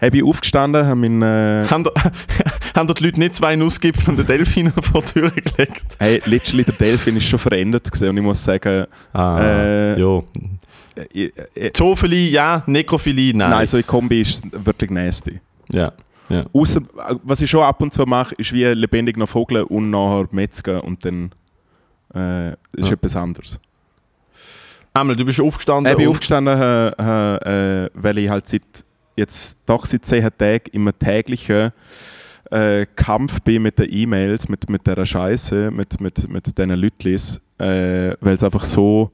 Habe 0.01 0.17
ich 0.17 0.25
aufgestanden, 0.25 0.87
habe 0.87 0.97
meinen... 0.97 1.21
Äh, 1.23 1.67
haben, 1.69 1.85
haben 2.75 2.95
die 2.95 3.05
Leute 3.05 3.19
nicht 3.19 3.35
zwei 3.35 3.55
Nussgipfel 3.55 4.11
und 4.11 4.17
den 4.17 4.27
Delfin 4.27 4.73
vor 4.83 5.03
die 5.03 5.13
Tür 5.21 5.31
gelegt? 5.31 5.83
hey, 5.99 6.23
literally, 6.25 6.65
der 6.65 6.75
Delfin 6.75 7.17
ist 7.17 7.25
schon 7.25 7.39
verändert 7.39 7.85
gewesen 7.85 8.09
und 8.09 8.17
ich 8.17 8.23
muss 8.23 8.43
sagen... 8.43 8.87
Ah, 9.13 9.41
Äh, 9.43 10.01
ja. 10.01 10.23
Äh, 11.15 11.31
äh, 11.55 11.73
Zoophilie, 11.73 12.31
ja, 12.31 12.63
Nekrophilie, 12.67 13.37
nein. 13.37 13.51
nein, 13.51 13.67
so 13.67 13.77
in 13.77 13.87
Kombi 13.87 14.23
ist 14.23 14.43
wirklich 14.65 14.91
nasty. 14.91 15.39
Ja. 15.71 15.93
ja. 16.31 16.45
Ausser, 16.53 16.81
was 17.23 17.43
ich 17.43 17.51
schon 17.51 17.63
ab 17.63 17.81
und 17.83 17.93
zu 17.93 18.05
mache, 18.05 18.35
ist 18.37 18.53
wie 18.53 18.65
lebendig 18.65 19.17
noch 19.19 19.29
Vogeln 19.29 19.65
und 19.65 19.91
nachher 19.91 20.27
metzgen 20.31 20.81
und 20.81 21.05
dann 21.05 21.31
äh, 22.15 22.53
ist 22.73 22.87
Ja. 22.89 22.93
etwas 22.93 23.15
anderes. 23.17 23.61
Einmal, 24.95 25.17
du 25.17 25.25
bist 25.25 25.41
aufgestanden 25.41 25.91
Ich 25.93 25.97
bin 25.97 26.09
aufgestanden, 26.09 26.61
äh, 26.61 26.89
äh, 26.89 27.85
äh, 27.85 27.91
weil 27.95 28.19
ich 28.19 28.31
halt 28.31 28.47
seit 28.47 28.63
jetzt 29.17 29.59
doch 29.67 29.85
seit 29.85 30.07
zehn 30.07 30.29
Tagen 30.37 30.71
immer 30.73 30.97
täglichen 30.97 31.73
äh, 32.51 32.87
Kampf 32.97 33.41
bin 33.43 33.63
mit 33.63 33.79
den 33.79 33.89
E-Mails, 33.91 34.49
mit, 34.49 34.69
mit 34.71 34.87
dieser 34.87 35.05
Scheiße, 35.05 35.71
mit, 35.71 36.01
mit, 36.01 36.29
mit 36.29 36.47
diesen 36.47 36.71
Lütlis, 36.71 37.41
äh, 37.59 38.13
weil 38.21 38.35
es 38.35 38.43
einfach 38.43 38.65
so 38.65 39.11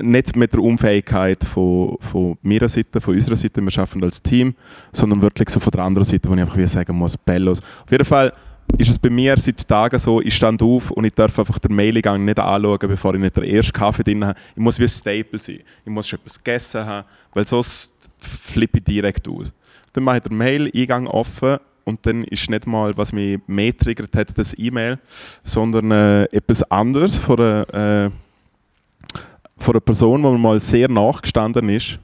nicht 0.00 0.34
mit 0.36 0.52
der 0.52 0.60
Unfähigkeit 0.60 1.44
von, 1.44 1.98
von 2.00 2.38
meiner 2.42 2.68
Seite, 2.68 3.00
von 3.00 3.14
unserer 3.14 3.36
Seite, 3.36 3.60
wir 3.60 3.70
schaffen 3.70 4.02
als 4.02 4.22
Team, 4.22 4.54
sondern 4.92 5.20
wirklich 5.20 5.50
so 5.50 5.60
von 5.60 5.70
der 5.72 5.82
anderen 5.82 6.06
Seite, 6.06 6.28
wo 6.30 6.34
ich 6.34 6.40
einfach 6.40 6.56
wie 6.56 6.66
sagen 6.66 6.96
muss, 6.96 7.18
Bellos. 7.18 7.60
Auf 7.60 7.90
jeden 7.90 8.04
Fall 8.04 8.32
ist 8.78 8.90
es 8.90 8.98
bei 8.98 9.10
mir 9.10 9.38
seit 9.38 9.66
Tagen 9.66 9.98
so, 9.98 10.20
ich 10.20 10.34
stand 10.34 10.62
auf 10.62 10.90
und 10.90 11.04
ich 11.04 11.12
darf 11.12 11.38
einfach 11.38 11.58
den 11.58 11.74
Mailgang 11.74 12.24
nicht 12.24 12.38
anschauen, 12.38 12.78
bevor 12.80 13.14
ich 13.14 13.20
nicht 13.20 13.36
den 13.36 13.44
ersten 13.44 13.72
Kaffee 13.72 14.02
drin 14.02 14.24
habe. 14.24 14.38
Ich 14.54 14.62
muss 14.62 14.78
wie 14.78 14.84
ein 14.84 14.88
Staple 14.88 15.38
sein. 15.38 15.60
Ich 15.84 15.90
muss 15.90 16.08
schon 16.08 16.18
etwas 16.18 16.38
gegessen 16.38 16.84
haben, 16.84 17.06
weil 17.32 17.46
sonst 17.46 17.94
flippe 18.18 18.78
ich 18.78 18.84
direkt 18.84 19.28
aus. 19.28 19.52
Dann 19.92 20.04
mache 20.04 20.16
ich 20.18 20.22
den 20.24 20.36
Mail-Eingang 20.36 21.06
offen 21.06 21.58
und 21.84 22.04
dann 22.06 22.24
ist 22.24 22.50
nicht 22.50 22.66
mal, 22.66 22.96
was 22.96 23.12
mich 23.12 23.38
mehr 23.46 23.76
triggert 23.76 24.14
hat, 24.16 24.36
das 24.36 24.58
E-Mail, 24.58 24.98
sondern 25.44 25.90
äh, 25.90 26.24
etwas 26.24 26.62
anderes 26.70 27.18
von 27.18 27.38
einer, 27.38 27.74
äh, 27.74 28.10
einer 29.66 29.80
Person, 29.80 30.22
die 30.22 30.28
mir 30.28 30.38
mal 30.38 30.60
sehr 30.60 30.88
nachgestanden 30.88 31.68
ist. 31.68 31.98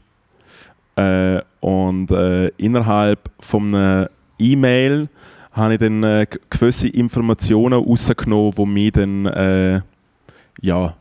Äh, 0.96 1.40
und 1.60 2.10
äh, 2.10 2.48
innerhalb 2.58 3.30
von 3.40 3.74
einer 3.74 4.10
E-Mail 4.38 5.08
habe 5.61 5.74
ich 5.74 5.78
dann 5.80 6.02
äh, 6.02 6.26
gewisse 6.50 6.88
Informationen 6.88 7.82
rausgenommen, 7.84 8.52
die 8.56 8.66
mich 8.66 8.92
dann 8.92 9.26
äh, 9.26 9.80
ja, 10.61 10.94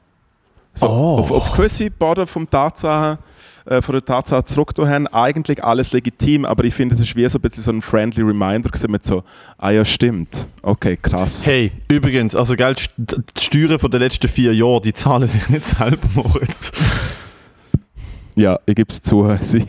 so 0.75 0.85
Oh. 0.87 1.17
auf, 1.19 1.31
auf 1.31 1.51
gewisse 1.53 1.89
Boden 1.91 2.25
vom 2.27 2.49
Tatsachen, 2.49 3.17
äh, 3.65 3.81
von 3.81 3.93
der 3.93 4.05
Tatsache 4.05 4.43
zurückgetan 4.45 4.89
haben. 4.89 5.07
Eigentlich 5.07 5.63
alles 5.63 5.91
legitim, 5.91 6.45
aber 6.45 6.63
ich 6.63 6.73
finde, 6.73 6.95
es 6.95 7.01
ist 7.01 7.15
wie 7.15 7.27
so 7.27 7.37
ein 7.37 7.41
bisschen 7.41 7.63
so 7.63 7.71
ein 7.71 7.81
friendly 7.81 8.23
Reminder 8.23 8.69
gewesen 8.69 8.91
mit 8.91 9.03
so, 9.03 9.23
ah 9.57 9.71
ja, 9.71 9.83
stimmt, 9.83 10.47
okay, 10.61 10.97
krass. 11.01 11.45
Hey, 11.45 11.71
übrigens, 11.89 12.35
also 12.35 12.55
gell, 12.55 12.75
die 12.75 12.81
St- 12.83 13.23
die 13.37 13.41
Steuern 13.41 13.79
von 13.79 13.91
den 13.91 13.99
letzten 13.99 14.27
vier 14.27 14.53
Jahren, 14.55 14.81
die 14.83 14.93
zahlen 14.93 15.27
sich 15.27 15.49
nicht 15.49 15.65
selber, 15.65 15.97
Moritz. 16.15 16.71
Ja, 18.35 18.59
ich 18.65 18.75
gebe 18.75 18.91
es 18.91 19.01
zu, 19.01 19.27
sie 19.41 19.65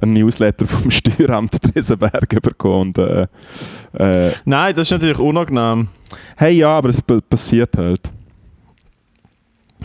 einen 0.00 0.12
Newsletter 0.12 0.66
vom 0.66 0.90
Steueramt 0.90 1.58
Dresenberg 1.62 2.28
bekommen. 2.42 2.92
Und, 2.96 2.98
äh, 2.98 3.26
äh, 3.94 4.32
Nein, 4.44 4.74
das 4.74 4.86
ist 4.88 4.90
natürlich 4.92 5.18
unangenehm. 5.18 5.88
hey, 6.36 6.52
ja, 6.56 6.68
aber 6.78 6.88
es 6.90 7.00
pa- 7.02 7.20
passiert 7.28 7.76
halt. 7.76 8.00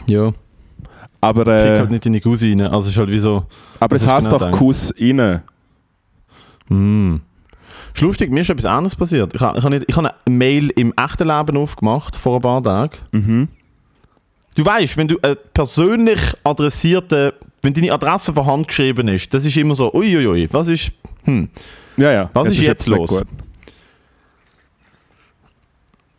Ja, 0.10 0.32
Aber, 1.20 1.44
krieg 1.46 1.66
äh, 1.66 1.80
halt 1.80 1.92
nicht 1.92 2.06
in 2.06 2.14
die 2.14 2.22
Cousine. 2.22 2.66
Also 2.72 2.86
es 2.88 2.94
ist 2.94 2.98
halt 2.98 3.12
wie 3.12 3.20
so... 3.20 3.46
aber 3.80 3.96
es 3.96 4.08
heißt 4.08 4.28
genau 4.28 4.40
doch 4.40 4.46
gedacht. 4.48 4.60
Kuss 4.60 4.94
rein. 5.00 5.42
Hm. 6.68 7.22
Ist 7.94 8.02
lustig, 8.02 8.32
mir 8.32 8.40
ist 8.42 8.50
etwas 8.50 8.66
anderes 8.66 8.96
passiert. 8.96 9.34
Ich 9.34 9.42
habe 9.42 9.60
ich 9.60 9.64
nicht- 9.70 9.86
ich 9.88 9.96
habe 9.98 10.12
eine 10.26 10.36
Mail 10.36 10.70
im 10.76 10.94
echten 10.98 11.28
Leben 11.28 11.58
aufgemacht, 11.58 12.16
vor 12.16 12.38
ein 12.38 12.42
paar 12.42 12.64
Tagen. 12.64 12.98
Mhm. 13.12 13.48
Du 14.56 14.66
weißt, 14.66 14.98
wenn 14.98 15.08
du 15.08 15.18
eine 15.22 15.36
persönlich 15.36 16.20
adressierte, 16.44 17.34
wenn 17.62 17.74
deine 17.74 17.92
Adresse 17.94 18.34
von 18.34 18.46
Hand 18.46 18.68
geschrieben 18.68 19.08
ist, 19.08 19.34
das 19.34 19.46
ist 19.46 19.56
immer 19.58 19.76
so, 19.76 19.94
uiuiui, 19.94 20.48
was 20.52 20.68
ist, 20.68 20.92
hm. 21.26 21.50
Ja, 21.98 22.12
ja. 22.12 22.30
Was 22.34 22.50
ist 22.50 22.62
jetzt 22.62 22.88
los? 22.88 23.10
gut. 23.10 23.28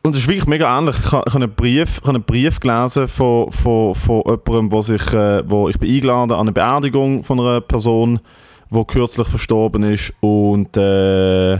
Und 0.04 0.16
es 0.16 0.22
ist 0.22 0.28
wirklich 0.28 0.46
mega 0.46 0.76
ähnlich. 0.78 0.96
Ich 0.98 1.12
habe, 1.12 1.32
einen, 1.32 1.54
Brief, 1.54 1.98
ich 1.98 2.06
habe 2.08 2.16
einen 2.16 2.24
Brief 2.24 2.58
gelesen 2.58 3.06
von, 3.06 3.52
von, 3.52 3.94
von 3.94 4.22
jemandem, 4.26 4.72
wo, 4.72 4.80
sich, 4.80 5.12
äh, 5.12 5.48
wo 5.48 5.68
ich 5.68 5.78
bin 5.78 5.94
eingeladen 5.94 6.32
an 6.32 6.40
eine 6.40 6.52
Beerdigung 6.52 7.22
von 7.22 7.38
einer 7.38 7.60
Person, 7.60 8.18
die 8.70 8.84
kürzlich 8.84 9.28
verstorben 9.28 9.84
ist 9.84 10.12
und 10.20 10.76
äh, 10.76 11.54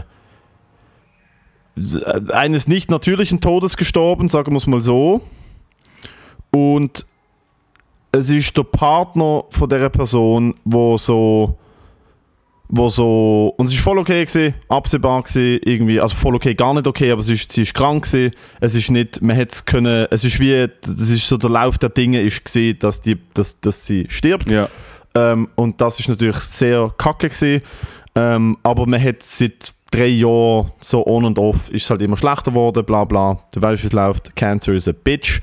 s- 1.77 2.03
eines 2.33 2.67
nicht 2.67 2.91
natürlichen 2.91 3.39
Todes 3.39 3.77
gestorben, 3.77 4.27
sagen 4.27 4.51
wir 4.51 4.57
es 4.57 4.67
mal 4.67 4.81
so. 4.81 5.21
Und 6.51 7.05
es 8.13 8.29
ist 8.29 8.55
der 8.55 8.63
Partner 8.63 9.43
von 9.49 9.67
dieser 9.67 9.89
Person, 9.89 10.53
wo 10.63 10.97
so 10.97 11.57
wo 12.69 12.89
so 12.89 13.53
und 13.57 13.67
es 13.67 13.73
ist 13.73 13.81
voll 13.81 13.99
okay 13.99 14.25
gewesen, 14.25 14.55
absehbar 14.69 15.21
gewesen, 15.23 15.59
irgendwie, 15.63 15.99
also 15.99 16.15
voll 16.15 16.35
okay, 16.35 16.55
gar 16.55 16.73
nicht 16.73 16.87
okay, 16.87 17.11
aber 17.11 17.21
sie 17.21 17.33
ist, 17.33 17.51
sie 17.51 17.63
ist 17.63 17.73
krank 17.73 18.05
gewesen, 18.05 18.31
es 18.61 18.73
ist 18.73 18.89
nicht, 18.89 19.21
man 19.21 19.35
hätte 19.35 19.53
es 19.53 19.65
können, 19.65 20.07
es 20.09 20.23
ist 20.23 20.39
wie, 20.39 20.67
das 20.81 21.09
ist 21.09 21.27
so 21.27 21.37
der 21.37 21.49
Lauf 21.49 21.77
der 21.77 21.89
Dinge 21.89 22.21
ist 22.21 22.45
gesehen, 22.45 22.79
dass 22.79 23.01
die, 23.01 23.17
dass, 23.33 23.59
dass 23.59 23.85
sie 23.85 24.05
stirbt. 24.09 24.49
Ja. 24.49 24.69
ähm, 25.13 25.49
und 25.55 25.81
das 25.81 25.99
ist 25.99 26.09
natürlich 26.09 26.37
sehr 26.37 26.89
kacke 26.97 27.29
gewesen, 27.29 27.61
ähm, 28.15 28.57
aber 28.63 28.87
man 28.87 29.03
hat 29.03 29.21
seit 29.21 29.73
drei 29.91 30.07
Jahren 30.07 30.71
so 30.79 31.05
on 31.05 31.25
und 31.25 31.37
off 31.37 31.69
ist 31.69 31.83
es 31.83 31.89
halt 31.89 32.01
immer 32.01 32.17
schlechter 32.17 32.51
geworden, 32.51 32.85
bla 32.85 33.03
bla, 33.03 33.39
du 33.53 33.61
weißt 33.61 33.83
wie 33.83 33.87
es 33.87 33.93
läuft, 33.93 34.35
Cancer 34.35 34.73
is 34.73 34.87
a 34.87 34.93
bitch. 34.93 35.41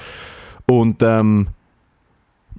Und 0.66 1.02
ähm, 1.02 1.48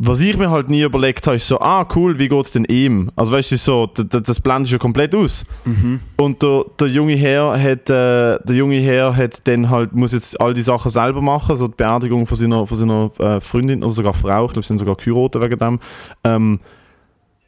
was 0.04 0.20
ich 0.20 0.36
mir 0.36 0.49
halt 0.49 0.68
nie 0.68 0.82
überlegt 0.82 1.28
habe, 1.28 1.36
ist 1.36 1.47
so, 1.47 1.60
ah 1.60 1.88
cool, 1.95 2.18
wie 2.18 2.28
geht 2.28 2.45
es 2.45 2.52
denn 2.52 2.66
ihm? 2.66 3.12
Also 3.16 3.32
weißt 3.34 3.52
du, 3.52 3.58
so, 3.58 3.86
d- 3.86 4.04
d- 4.04 4.22
das 4.22 4.39
blendest 4.39 4.72
ja 4.72 4.80
komplett 4.80 5.14
aus. 5.16 5.45
Mhm. 5.64 5.99
Und 6.18 6.41
der, 6.41 6.66
der 6.80 6.88
junge 6.88 7.14
Herr 7.16 7.52
hat, 7.52 7.89
äh, 7.89 8.39
der 8.43 8.56
junge 8.56 8.80
Herr 8.80 9.16
hat 9.16 9.47
dann 9.47 9.70
halt, 9.70 9.93
muss 9.93 10.14
jetzt 10.14 10.41
all 10.41 10.56
die 10.56 10.64
Sachen 10.64 10.89
selber 10.89 11.22
machen, 11.22 11.56
so 11.56 11.68
die 11.68 11.76
Beerdigung 11.76 12.26
von 12.26 12.36
seiner, 12.36 12.66
von 12.66 12.78
seiner 12.78 13.12
äh, 13.20 13.39
Freundin 13.41 13.84
oder 13.84 13.93
sogar 13.93 14.14
Frau, 14.14 14.45
ich 14.45 14.54
glaube, 14.54 14.64
sie 14.64 14.70
sind 14.70 14.80
sogar 14.80 14.95
geheiratet 14.95 15.41
wegen 15.41 15.58
dem, 15.60 15.80
ähm, 16.24 16.60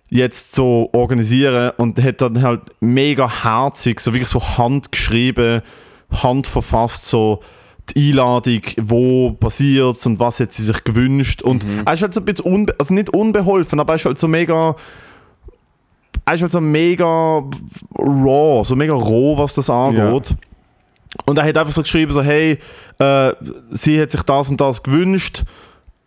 jetzt 0.09 0.53
so 0.53 0.89
organisieren 0.93 1.71
und 1.77 2.01
hat 2.03 2.21
dann 2.21 2.41
halt 2.43 2.61
mega 2.81 3.43
herzig, 3.43 3.99
so 3.99 4.13
wirklich 4.13 4.29
so 4.29 4.39
handgeschrieben, 4.39 5.61
handverfasst, 6.11 7.05
so 7.05 7.39
die 7.89 8.09
Einladung, 8.09 8.61
wo 8.81 9.31
passiert 9.31 10.05
und 10.05 10.19
was 10.19 10.39
hat 10.39 10.51
sie 10.51 10.63
sich 10.63 10.83
gewünscht? 10.83 11.41
Und 11.41 11.65
er 11.85 11.93
ist 11.93 12.01
halt 12.01 12.13
so 12.13 12.21
ein 12.21 12.25
bisschen, 12.25 12.45
unbe 12.45 12.75
also 12.79 12.93
nicht 12.93 13.09
unbeholfen, 13.09 13.79
aber 13.79 13.93
er 13.93 13.95
ist 13.95 14.05
halt 14.05 14.17
so 14.17 14.27
mega 14.27 14.75
er 16.25 16.33
ist 16.35 16.41
halt 16.41 16.51
so 16.51 16.61
mega 16.61 17.43
raw, 17.97 18.63
so 18.63 18.75
mega 18.75 18.93
roh, 18.93 19.37
was 19.37 19.53
das 19.53 19.69
angeht. 19.69 20.35
Und 21.25 21.37
er 21.37 21.45
hat 21.45 21.57
einfach 21.57 21.73
so 21.73 21.81
geschrieben, 21.81 22.13
so, 22.13 22.23
hey, 22.23 22.57
äh, 22.99 23.33
sie 23.71 24.01
hat 24.01 24.11
sich 24.11 24.21
das 24.23 24.49
und 24.49 24.59
das 24.59 24.81
gewünscht 24.81 25.43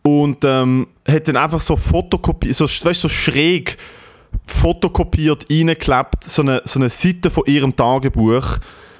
und 0.02 0.38
ähm, 0.44 0.88
hat 1.06 1.28
dann 1.28 1.36
einfach 1.36 1.60
so 1.60 1.76
fotokopiert, 1.76 2.54
so, 2.54 2.64
weißt, 2.64 3.00
so 3.00 3.08
schräg 3.08 3.76
fotokopiert 4.46 5.46
reingeklebt, 5.50 6.24
so 6.24 6.42
eine, 6.42 6.62
so 6.64 6.80
eine 6.80 6.88
Seite 6.88 7.30
von 7.30 7.44
ihrem 7.46 7.74
Tagebuch, 7.74 8.58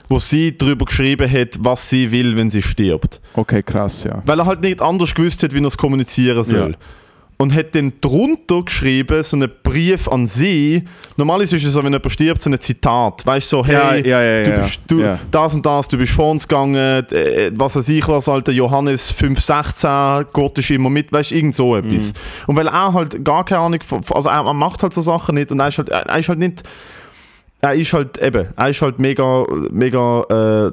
wo 0.09 0.19
sie 0.19 0.57
darüber 0.57 0.85
geschrieben 0.85 1.31
hat, 1.31 1.57
was 1.59 1.89
sie 1.89 2.11
will, 2.11 2.37
wenn 2.37 2.51
sie 2.51 2.63
stirbt. 2.63 3.21
Okay, 3.35 3.63
krass, 3.63 4.05
ja. 4.05 4.23
Weil 4.25 4.39
er 4.41 4.47
halt 4.47 4.61
nicht 4.61 4.81
anders 4.81 5.15
gewusst 5.15 5.43
hat, 5.43 5.53
wie 5.53 5.59
er 5.59 5.67
es 5.67 5.77
kommunizieren 5.77 6.45
soll. 6.45 6.71
Ja. 6.73 6.77
Und 7.39 7.53
hat 7.55 7.75
dann 7.75 7.93
drunter 8.01 8.63
geschrieben, 8.63 9.23
so 9.23 9.37
einen 9.37 9.51
Brief 9.63 10.09
an 10.09 10.27
sie. 10.27 10.85
Normalerweise 11.19 11.57
ist 11.57 11.67
es 11.67 11.75
so, 11.75 11.85
wenn 11.85 11.93
jemand 11.93 12.11
stirbt, 12.11 12.41
so 12.41 12.49
ein 12.49 12.59
Zitat. 12.59 13.27
Weißt 13.27 13.53
du, 13.53 13.57
so, 13.59 13.67
hey, 13.67 14.09
Ja, 14.09 14.23
ja, 14.23 14.39
ja, 14.39 14.45
du 14.45 14.63
bist 14.63 14.81
du, 14.87 15.19
das 15.31 15.55
und 15.55 15.67
das, 15.67 15.87
du 15.89 15.99
bist 15.99 16.13
vor 16.15 16.31
uns 16.31 16.49
gegangen, 16.49 16.77
äh, 16.77 17.51
was 17.55 17.77
weiß 17.77 17.91
ich 17.91 18.09
was, 18.09 18.27
alter 18.31 18.53
Johannes 18.53 19.15
5,16, 19.15 20.29
Gott 20.33 20.57
ist 20.57 20.71
immer 20.71 20.89
mit, 20.89 21.13
weißt 21.13 21.33
du, 21.33 21.35
irgend 21.35 21.55
so 21.55 21.77
etwas. 21.77 22.15
Mhm. 22.15 22.19
Und 22.47 22.57
weil 22.57 22.69
er 22.69 22.95
halt 22.95 23.23
gar 23.23 23.45
keine 23.45 23.61
Ahnung, 23.61 23.81
also 24.15 24.31
er, 24.31 24.47
er 24.47 24.55
macht 24.55 24.83
halt 24.83 24.95
so 24.95 25.03
Sachen 25.03 25.35
nicht 25.35 25.53
und 25.53 25.61
er 25.61 25.69
ist 25.69 25.77
halt, 25.77 25.91
er 25.91 26.19
ist 26.19 26.31
halt 26.31 26.39
nicht, 26.39 26.63
er 27.67 27.75
ist 27.75 27.93
halt 27.93 28.19
eben, 28.19 28.49
er 28.57 28.69
ist 28.69 28.83
halt 28.83 28.99
mega, 28.99 29.45
mega, 29.71 30.23
äh, 30.31 30.73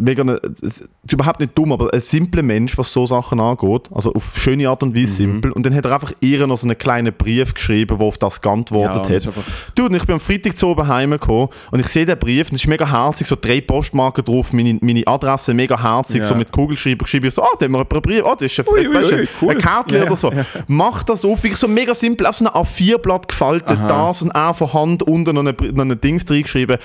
mega 0.00 0.38
es- 0.62 0.84
überhaupt 1.10 1.40
nicht 1.40 1.58
dumm, 1.58 1.72
aber 1.72 1.92
ein 1.92 1.98
simpler 2.00 2.42
Mensch, 2.44 2.78
was 2.78 2.92
so 2.92 3.04
Sachen 3.04 3.40
angeht. 3.40 3.88
Also 3.92 4.12
auf 4.14 4.38
schöne 4.38 4.68
Art 4.68 4.82
und 4.84 4.94
Weise 4.94 5.12
simpel. 5.12 5.50
Und 5.50 5.66
dann 5.66 5.74
hat 5.74 5.84
er 5.86 5.92
einfach 5.94 6.12
ihr 6.20 6.46
noch 6.46 6.56
so 6.56 6.66
einen 6.68 6.78
kleinen 6.78 7.12
Brief 7.12 7.52
geschrieben, 7.52 7.98
wo 7.98 8.06
auf 8.06 8.16
das 8.16 8.40
geantwortet 8.40 9.06
und 9.06 9.12
es 9.12 9.26
hat. 9.26 9.34
Du, 9.74 9.86
und 9.86 9.94
ich 9.94 10.04
bin 10.06 10.14
am 10.14 10.20
Freitag 10.20 10.56
zu 10.56 10.68
oben 10.68 10.86
heimgekommen 10.86 11.48
und 11.72 11.80
ich 11.80 11.88
sehe 11.88 12.06
den 12.06 12.16
Brief 12.18 12.48
und 12.48 12.54
es 12.54 12.60
ist 12.62 12.68
mega 12.68 12.88
herzig, 12.88 13.26
so 13.26 13.36
drei 13.40 13.60
Postmarken 13.60 14.24
drauf, 14.24 14.52
meine, 14.52 14.78
meine 14.80 15.04
Adresse 15.06 15.52
mega 15.52 15.82
herzig, 15.82 16.18
Ja. 16.18 16.24
so 16.24 16.34
mit 16.36 16.52
Kugelschreiber 16.52 17.02
geschrieben. 17.04 17.26
Ich 17.26 17.34
so, 17.34 17.42
ah, 17.42 17.48
da 17.58 17.64
haben 17.64 17.72
wir 17.72 17.78
einen 17.80 18.02
Brief, 18.02 18.24
ah, 18.24 18.36
das 18.38 18.52
ist 18.52 18.60
ein, 18.60 18.72
Ui, 18.72 18.86
ui, 18.86 18.94
weißt 18.94 19.12
ui, 19.12 19.28
cool. 19.42 19.50
ein 19.50 19.58
Kärtchen 19.58 19.98
Ja, 19.98 20.04
oder 20.06 20.16
so. 20.16 20.30
Mach 20.68 21.02
das 21.02 21.24
auf, 21.24 21.42
wirklich 21.42 21.56
so 21.58 21.66
mega 21.66 21.92
simpel, 21.94 22.26
auf 22.26 22.36
so 22.36 22.44
ein 22.46 22.52
A4-Blatt 22.52 23.26
gefaltet, 23.26 23.78
das 23.88 24.22
und 24.22 24.30
auch 24.30 24.54
von 24.54 24.72
Hand 24.72 25.02
unten 25.02 25.34
noch 25.34 25.44
ein, 25.44 25.56
noch 25.74 25.84
ein 25.84 26.00
Dings 26.00 26.24
reingeschrieben. 26.30 26.76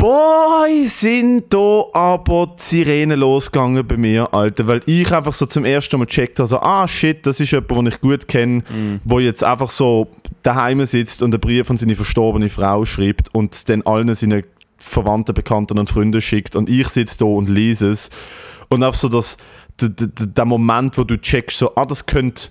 Boy, 0.00 0.88
sind 0.88 1.52
da 1.52 1.84
aber 1.92 2.54
die 2.58 2.62
Sirenen 2.62 3.20
losgegangen 3.20 3.86
bei 3.86 3.98
mir, 3.98 4.32
Alter, 4.32 4.66
weil 4.66 4.80
ich 4.86 5.12
einfach 5.12 5.34
so 5.34 5.44
zum 5.44 5.66
ersten 5.66 5.98
Mal 5.98 6.06
gecheckt 6.06 6.38
habe, 6.38 6.46
so, 6.48 6.58
ah 6.58 6.88
shit, 6.88 7.26
das 7.26 7.38
ist 7.38 7.50
jemand, 7.50 7.70
den 7.70 7.86
ich 7.88 8.00
gut 8.00 8.26
kenne, 8.26 8.62
wo 9.04 9.20
jetzt 9.20 9.44
einfach 9.44 9.70
so 9.70 10.08
daheim 10.42 10.86
sitzt 10.86 11.20
und 11.22 11.34
einen 11.34 11.40
Brief 11.42 11.68
an 11.68 11.76
seine 11.76 11.96
verstorbene 11.96 12.48
Frau 12.48 12.86
schreibt 12.86 13.34
und 13.34 13.54
es 13.54 13.66
dann 13.66 13.82
allen 13.82 14.14
seinen 14.14 14.44
Verwandten, 14.78 15.34
Bekannten 15.34 15.78
und 15.78 15.90
Freunden 15.90 16.22
schickt 16.22 16.56
und 16.56 16.70
ich 16.70 16.88
sitze 16.88 17.18
da 17.18 17.26
und 17.26 17.50
lese 17.50 17.88
es. 17.88 18.08
Und 18.70 18.82
einfach 18.82 18.98
so 18.98 19.08
das, 19.08 19.36
der 19.78 20.46
Moment, 20.46 20.96
wo 20.96 21.04
du 21.04 21.20
checkst, 21.20 21.58
so, 21.58 21.74
ah, 21.74 21.84
das 21.84 22.06
könnte 22.06 22.48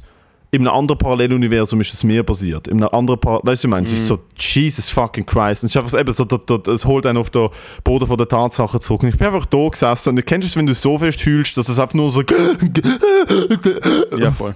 in 0.51 0.67
einem 0.67 0.75
anderen 0.75 0.97
Paralleluniversum 0.97 1.79
ist 1.81 1.93
es 1.93 2.03
mir 2.03 2.23
passiert. 2.23 2.67
In 2.67 2.77
einem 2.81 2.89
anderen 2.91 3.19
Par 3.19 3.39
weißt 3.43 3.63
du, 3.63 3.67
ich 3.67 3.69
meine, 3.69 3.85
es 3.85 3.93
ist 3.93 4.07
so, 4.07 4.19
Jesus 4.35 4.89
fucking 4.89 5.25
Christ. 5.25 5.61
Und 5.63 5.67
es 5.67 5.75
ist 5.75 5.77
einfach 5.77 5.99
eben 5.99 6.11
so, 6.11 6.25
es 6.71 6.85
holt 6.85 7.05
einen 7.05 7.19
auf 7.19 7.29
den 7.29 7.49
Boden 7.83 8.07
von 8.07 8.17
der 8.17 8.27
Tatsache 8.27 8.79
zurück. 8.79 9.03
Und 9.03 9.09
ich 9.09 9.17
bin 9.17 9.27
einfach 9.27 9.45
da 9.45 9.67
gesessen 9.69 10.09
und 10.09 10.15
du 10.15 10.23
kennst 10.23 10.49
es, 10.49 10.55
wenn 10.55 10.65
du 10.65 10.73
so 10.73 10.97
fest 10.97 11.23
heulst, 11.25 11.55
dass 11.55 11.69
es 11.69 11.77
einfach 11.77 11.93
nur 11.93 12.09
so, 12.09 12.23
Ja, 14.17 14.31
voll. 14.31 14.55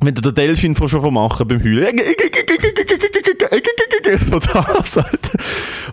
wenn 0.00 0.14
du 0.14 0.22
den 0.22 0.34
Delfin 0.34 0.74
schon 0.74 1.12
machen 1.12 1.46
beim 1.46 1.62
Heulen. 1.62 1.96
So 4.30 4.38
das, 4.38 4.96
Alter. 4.96 5.38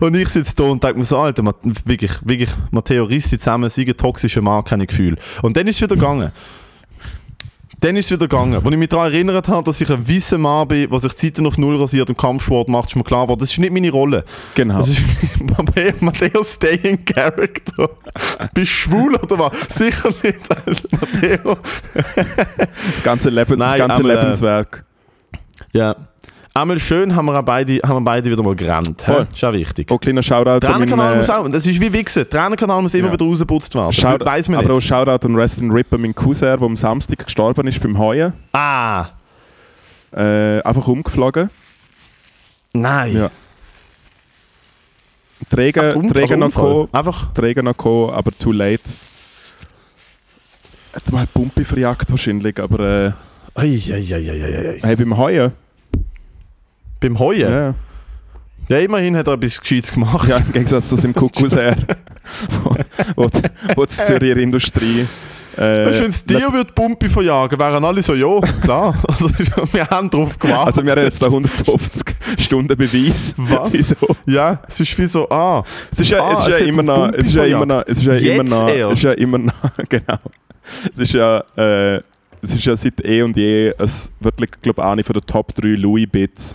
Und 0.00 0.16
ich 0.16 0.30
sitze 0.30 0.54
da 0.56 0.64
und 0.64 0.82
denke 0.82 0.96
mir 0.98 1.04
so, 1.04 1.18
Alter, 1.18 1.44
wirklich, 1.84 2.12
wirklich, 2.24 2.48
Matteo, 2.70 3.04
riss 3.04 3.28
sie 3.28 3.38
zusammen, 3.38 3.68
siege 3.68 3.94
toxische 3.94 4.40
Mann, 4.40 4.64
keine 4.64 4.86
Gefühl. 4.86 5.18
Und 5.42 5.54
dann 5.58 5.66
ist 5.66 5.76
es 5.76 5.82
wieder 5.82 5.96
gegangen. 5.96 6.32
Dann 7.80 7.94
ist 7.96 8.06
es 8.06 8.12
wieder 8.12 8.26
gegangen. 8.26 8.54
Als 8.54 8.64
ich 8.64 8.76
mich 8.78 8.88
daran 8.88 9.12
erinnert 9.12 9.48
habe, 9.48 9.64
dass 9.64 9.80
ich 9.80 9.90
ein 9.90 10.08
weißer 10.08 10.38
Mann 10.38 10.66
bin, 10.68 10.88
der 10.88 10.98
sich 10.98 11.14
Zeiten 11.16 11.46
auf 11.46 11.58
Null 11.58 11.76
rasiert 11.76 12.08
und 12.08 12.16
Kampfsport 12.16 12.68
macht, 12.68 12.88
ist 12.88 12.96
mir 12.96 13.04
klar 13.04 13.24
geworden, 13.24 13.40
das 13.40 13.50
ist 13.52 13.58
nicht 13.58 13.72
meine 13.72 13.90
Rolle. 13.90 14.24
Genau. 14.54 14.78
Das 14.78 14.88
ist 14.88 15.02
Matteo- 16.00 16.42
stay 16.42 16.76
in 16.82 17.04
character. 17.04 17.90
Bist 18.54 18.54
du 18.54 18.64
schwul 18.64 19.14
oder 19.16 19.38
was? 19.38 19.52
Sicher 19.68 20.08
nicht, 20.22 20.40
Alter. 20.50 20.88
Matteo. 20.92 21.56
Das 22.92 23.02
ganze, 23.02 23.30
Leben, 23.30 23.58
das 23.58 23.70
Nein, 23.72 23.78
ganze 23.78 23.96
einmal, 24.02 24.16
äh, 24.16 24.20
Lebenswerk. 24.20 24.84
Ja. 25.72 25.96
Einmal 26.56 26.80
schön 26.80 27.14
haben 27.14 27.26
wir, 27.26 27.38
auch 27.38 27.44
beide, 27.44 27.80
haben 27.86 27.96
wir 27.96 28.00
beide 28.00 28.30
wieder 28.30 28.42
mal 28.42 28.56
gerannt. 28.56 29.02
Voll. 29.02 29.26
Ist 29.30 29.44
auch 29.44 29.52
wichtig. 29.52 29.90
Oh, 29.90 29.98
kleiner 29.98 30.22
Shoutout 30.22 30.66
an 30.66 30.80
meinen, 30.88 31.18
muss 31.18 31.28
auch, 31.28 31.46
das 31.50 31.66
ist 31.66 31.78
wie 31.80 31.92
Wichsen. 31.92 32.28
Tränenkanal 32.28 32.80
muss 32.80 32.94
immer 32.94 33.08
Ja. 33.08 33.12
wieder 33.12 33.26
rausgeputzt 33.26 33.74
werden. 33.74 33.92
Shout, 33.92 34.24
Weiß 34.24 34.48
man 34.48 34.60
aber 34.60 34.70
auch 34.72 34.76
nicht. 34.76 34.86
Shoutout 34.88 35.26
an 35.26 35.34
Rest 35.36 35.58
in 35.58 35.70
Ripper, 35.70 35.98
mein 35.98 36.14
Cousin, 36.14 36.46
der 36.48 36.62
am 36.62 36.74
Samstag 36.74 37.22
gestorben 37.24 37.66
ist 37.66 37.78
beim 37.82 37.98
Heuen. 37.98 38.32
Ah, 38.52 39.08
Äh, 40.16 40.62
einfach 40.62 40.88
umgeflogen. 40.88 41.50
nein. 42.72 43.16
Ja. 43.16 43.30
Träger, 45.50 45.94
Um- 45.94 46.08
Träger 46.08 46.22
also 46.22 46.36
noch 46.36 46.46
gekommen, 46.48 46.88
Einfach, 46.92 47.32
Träger 47.34 47.62
noch 47.62 47.76
gekommen, 47.76 48.14
aber 48.14 48.30
too 48.32 48.52
late. 48.52 48.80
Hat 50.94 51.12
mal 51.12 51.26
Pumpe 51.26 51.66
verjagt 51.66 52.10
wahrscheinlich, 52.10 52.58
aber 52.58 52.80
äh, 52.80 53.60
ei, 53.60 53.78
ei, 53.92 54.14
ei, 54.14 54.30
ei, 54.30 54.68
ei. 54.76 54.78
hey, 54.82 54.96
beim 54.96 55.14
Heuen. 55.18 55.52
Beim 57.00 57.18
Heuen? 57.18 57.40
Ja. 57.40 57.74
Ja. 58.68 58.78
immerhin 58.78 59.16
hat 59.16 59.28
er 59.28 59.34
etwas 59.34 59.60
Gescheites 59.60 59.92
gemacht. 59.92 60.28
ja, 60.28 60.38
im 60.38 60.52
Gegensatz 60.52 60.88
zu 60.88 60.96
seinem 60.96 61.14
Cousin, 61.14 61.76
wo, 62.64 62.76
wo, 63.16 63.30
wo 63.76 63.84
die 63.84 63.90
Zürcher 63.90 64.36
Industrie. 64.36 65.06
Äh, 65.56 65.86
wenn 65.86 66.10
es 66.10 66.22
dir 66.22 66.52
wird 66.52 66.74
Pumpe 66.74 67.08
verjagen, 67.08 67.58
wären 67.58 67.82
alle 67.82 68.02
so, 68.02 68.14
ja, 68.14 68.40
klar. 68.62 68.94
Also, 69.08 69.30
wir 69.72 69.88
haben 69.88 70.10
drauf 70.10 70.38
gewartet. 70.38 70.66
also 70.66 70.84
wir 70.84 70.92
haben 70.92 71.02
jetzt 71.04 71.22
da 71.22 71.26
150 71.26 72.14
Stunden 72.38 72.76
Beweis. 72.76 73.34
Was? 73.38 73.72
Wieso? 73.72 73.96
ja, 74.26 74.60
es 74.68 74.80
ist 74.80 74.98
wie 74.98 75.06
so, 75.06 75.26
ah. 75.30 75.62
Es 75.90 76.00
ist 76.00 76.10
ja, 76.10 76.22
Ah, 76.22 76.32
es 76.32 76.40
ist 76.40 76.48
es 76.48 76.58
ja 76.60 76.66
immer 76.66 76.82
noch, 76.82 77.12
es 77.12 77.26
ist 77.28 77.34
ja 77.34 77.44
immer 77.44 77.66
noch, 77.66 77.82
es 77.86 77.98
ist 77.98 78.04
ja 78.04 78.12
immer 78.14 78.44
noch, 78.44 78.68
es 78.68 78.92
ist 78.92 79.02
ja 79.02 79.12
immer 79.12 79.38
noch, 79.38 79.54
genau. 79.88 80.18
Es 80.92 80.98
ist 80.98 81.12
ja, 81.12 81.42
äh, 81.56 82.02
es 82.42 82.54
ist 82.54 82.64
ja 82.64 82.76
seit 82.76 83.02
eh 83.04 83.22
und 83.22 83.34
je 83.36 83.72
ein, 83.78 83.90
wirklich, 84.20 84.50
glaube 84.60 84.82
ich, 84.82 84.86
eine 84.86 85.04
von 85.04 85.14
den 85.14 85.26
Top 85.26 85.54
3 85.54 85.68
Louis-Bits, 85.68 86.54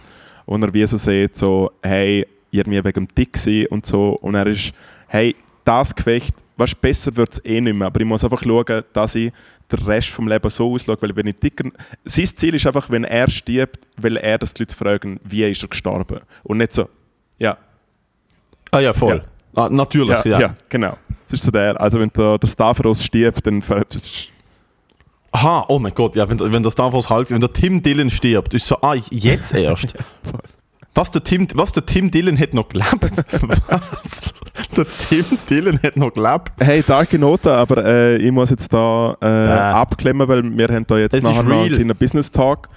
wo 0.52 0.58
er 0.58 0.74
wie 0.74 0.86
so 0.86 0.98
sieht, 0.98 1.38
so, 1.38 1.72
hey, 1.82 2.28
irgendwie 2.52 2.84
wegen 2.84 3.08
dem 3.08 3.16
Dick 3.16 3.38
sein 3.38 3.68
und 3.70 3.86
so. 3.86 4.10
Und 4.22 4.36
er 4.36 4.48
ist, 4.48 4.74
hey, 5.08 5.34
das 5.64 5.96
Gefecht, 5.96 6.36
was 6.58 6.76
besser 6.76 7.16
wird 7.16 7.34
es 7.34 7.46
eh 7.46 7.62
nicht 7.62 7.74
mehr, 7.74 7.88
aber 7.88 8.02
ich 8.02 8.06
muss 8.06 8.24
einfach 8.24 8.44
schauen, 8.44 8.84
dass 8.92 9.16
ich 9.16 9.32
den 9.72 9.80
Rest 9.80 10.10
vom 10.10 10.28
Leben 10.28 10.50
so 10.50 10.74
ausschaue, 10.74 10.98
weil 11.00 11.16
wenn 11.16 11.28
ich 11.28 11.38
dicker... 11.38 11.70
Sein 12.04 12.26
Ziel 12.26 12.56
ist 12.56 12.68
einfach, 12.68 12.90
wenn 12.90 13.06
er 13.06 13.30
stirbt, 13.30 13.80
will 13.96 14.18
er, 14.18 14.38
dass 14.38 14.54
die 14.54 14.64
Leute 14.64 14.76
fragen, 14.76 15.20
wie 15.24 15.46
ist 15.46 15.64
er 15.64 15.70
gestorben. 15.70 16.20
Und 16.44 16.58
nicht 16.58 16.74
so, 16.74 16.90
ja, 17.38 17.58
Ah 18.72 18.80
ja, 18.80 18.94
voll. 18.94 19.22
Ah, 19.56 19.68
natürlich, 19.70 20.10
ja, 20.26 20.32
ja. 20.32 20.40
ja. 20.40 20.56
genau. 20.70 20.98
Das 21.28 21.34
ist 21.40 21.44
so 21.44 21.52
der. 21.52 21.80
Also 21.80 22.00
wenn 22.00 22.10
der, 22.10 22.38
der 22.38 22.48
Stavros 22.48 23.04
stirbt, 23.04 23.46
dann 23.46 23.62
das 23.62 23.96
ist- 23.96 24.32
Aha, 25.34 25.66
oh 25.70 25.80
mein 25.80 25.94
Gott, 25.94 26.16
ja, 26.16 26.28
wenn, 26.30 26.40
wenn 26.40 26.62
der 26.64 26.72
Star 26.72 26.92
Wars 26.92 27.10
Hulk, 27.10 27.32
wenn 27.32 27.40
der 27.40 27.54
Tim 27.54 27.82
Dillon 27.82 28.10
stirbt, 28.10 28.54
ist 28.54 28.68
so, 28.68 28.76
ah, 28.82 28.96
jetzt 29.10 29.54
erst. 29.54 29.94
Was 30.94 31.10
der, 31.10 31.24
Tim, 31.24 31.48
was 31.54 31.72
der 31.72 31.86
Tim 31.86 32.12
Dillon 32.12 32.38
hat 32.38 32.54
noch 32.54 32.68
gelebt? 32.68 32.92
Was? 33.70 34.34
Der 34.76 34.86
Tim 34.86 35.24
Dillon 35.50 35.80
hat 35.82 35.96
noch 35.96 36.12
gelebt? 36.14 36.52
Hey, 36.60 36.84
darke 36.86 37.18
Note, 37.18 37.50
aber 37.50 37.86
äh, 37.86 38.18
ich 38.18 38.30
muss 38.30 38.50
jetzt 38.50 38.74
da 38.74 39.16
äh, 39.22 39.26
Äh. 39.26 39.52
abklemmen, 39.58 40.28
weil 40.28 40.44
wir 40.44 40.68
haben 40.68 40.86
da 40.86 40.98
jetzt 40.98 41.14
Es 41.14 41.24
nachher 41.24 41.44
noch 41.44 41.62
einen 41.62 41.74
kleinen 41.74 41.96
Business 41.96 42.30
Talk 42.30 42.68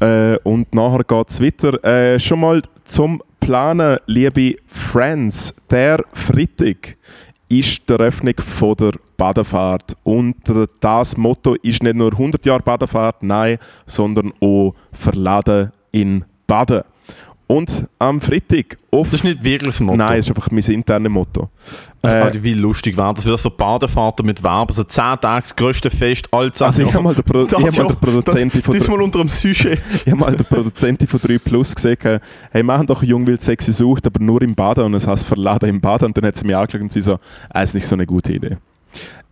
äh, 0.00 0.36
und 0.42 0.74
nachher 0.74 1.02
geht 1.02 1.30
es 1.30 1.42
weiter. 1.42 1.82
Äh, 1.82 2.20
schon 2.20 2.40
mal 2.40 2.60
zum 2.84 3.22
Planen, 3.40 3.96
liebe 4.04 4.56
Friends, 4.66 5.54
der 5.70 6.04
Freitag 6.12 6.98
ist 7.48 7.88
die 7.88 7.92
Eröffnung 7.92 8.34
von 8.38 8.74
der 8.76 8.92
Badefahrt 9.16 9.96
und 10.02 10.36
das 10.80 11.16
Motto 11.16 11.54
ist 11.62 11.82
nicht 11.82 11.96
nur 11.96 12.12
100 12.12 12.44
Jahre 12.44 12.62
Badefahrt, 12.62 13.22
nein, 13.22 13.58
sondern 13.86 14.32
auch 14.40 14.74
verladen 14.92 15.72
in 15.92 16.24
Baden. 16.46 16.82
Und 17.48 17.86
am 18.00 18.20
Freitag 18.20 18.76
auf 18.90 19.10
Das 19.10 19.20
ist 19.20 19.24
nicht 19.24 19.44
wirklich 19.44 19.70
das 19.70 19.80
Motto. 19.80 19.98
Nein, 19.98 20.16
das 20.16 20.26
ist 20.26 20.30
einfach 20.30 20.50
mein 20.50 20.64
internes 20.64 21.12
Motto. 21.12 21.48
Äh, 22.02 22.28
Äh, 22.28 22.42
wie 22.42 22.54
lustig 22.54 22.96
wäre 22.96 23.14
das, 23.14 23.24
wäre 23.24 23.38
so 23.38 23.50
Badefahrten 23.50 24.26
mit 24.26 24.42
Werben, 24.42 24.72
so 24.72 24.82
10 24.82 25.20
Tage, 25.20 25.42
das 25.42 25.54
grösste 25.54 25.90
Fest, 25.90 26.28
all 26.32 26.52
10 26.52 26.66
also 26.66 26.82
ich 26.82 26.92
habe 26.92 27.04
mal 27.04 27.14
den, 27.14 27.24
Pro 27.24 27.44
ich 27.44 27.52
hab 27.52 27.60
mal 27.60 27.72
ja, 27.72 27.84
den 27.84 27.96
Produzenten 27.96 28.62
von, 28.62 28.74
Diesmal 28.78 29.02
unter 29.02 29.20
dem 29.20 29.28
Sujet. 29.28 29.80
ich 30.04 30.12
hab 30.12 30.18
mal 30.18 30.34
den 30.34 30.44
Produzenten 30.44 31.06
von 31.06 31.20
3 31.20 31.38
Plus 31.44 31.74
gesagt, 31.74 32.04
hey, 32.04 32.62
wir 32.62 32.78
haben 32.78 32.86
doch 32.86 33.02
Jungwild 33.02 33.42
sexy 33.42 33.72
sucht, 33.72 34.06
aber 34.06 34.20
nur 34.22 34.42
im 34.42 34.54
Baden 34.54 34.84
und 34.84 34.94
es 34.94 35.06
heißt 35.06 35.24
verladen 35.24 35.68
im 35.68 35.80
Baden 35.80 36.06
und 36.06 36.16
dann 36.16 36.26
hat 36.26 36.36
sie 36.36 36.44
mich 36.44 36.56
angeschaut 36.56 36.82
und 36.82 36.92
sie 36.92 37.02
so, 37.02 37.18
ah, 37.50 37.62
ist 37.62 37.74
nicht 37.74 37.86
so 37.86 37.94
eine 37.94 38.06
gute 38.06 38.32
Idee. 38.32 38.56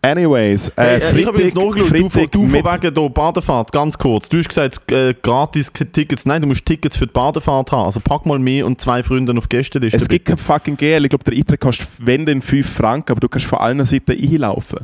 Anyways, 0.05 0.68
äh, 0.68 0.72
Hey, 0.76 1.00
äh, 1.00 1.20
ich 1.20 1.26
habe 1.26 1.40
jetzt 1.42 1.55
nachgeschaut, 1.55 1.90
du, 1.92 2.11
von- 2.11 2.11
Freitag 2.11 2.32
du 2.32 2.46
von 2.46 2.64
wegen 2.64 2.94
der 2.94 3.09
Badefahrt, 3.09 3.72
ganz 3.72 3.96
kurz. 3.96 4.28
Du 4.28 4.36
hast 4.36 4.48
gesagt, 4.48 4.92
äh, 4.92 5.14
gratis 5.14 5.72
Tickets. 5.72 6.26
Nein, 6.26 6.42
du 6.42 6.48
musst 6.48 6.66
Tickets 6.66 6.98
für 6.98 7.07
die 7.07 7.12
Badefahrt 7.12 7.72
haben. 7.72 7.86
Also 7.86 8.00
pack 8.00 8.26
mal 8.26 8.38
mehr 8.38 8.66
und 8.66 8.78
zwei 8.82 9.02
Freunde 9.02 9.32
auf 9.36 9.48
Gästeliste. 9.48 9.96
Es 9.96 10.07
gibt 10.07 10.26
kein 10.26 10.36
fucking 10.36 10.76
GL. 10.76 11.05
Ich 11.05 11.09
glaube, 11.09 11.24
der 11.24 11.34
Eintritt 11.34 11.59
kostet, 11.61 11.88
wenn 12.00 12.26
denn 12.26 12.42
5 12.42 12.68
Franken, 12.70 13.12
aber 13.12 13.20
du 13.20 13.28
kannst 13.28 13.46
von 13.46 13.59
allen 13.61 13.82
Seiten 13.84 14.12
einlaufen. 14.12 14.80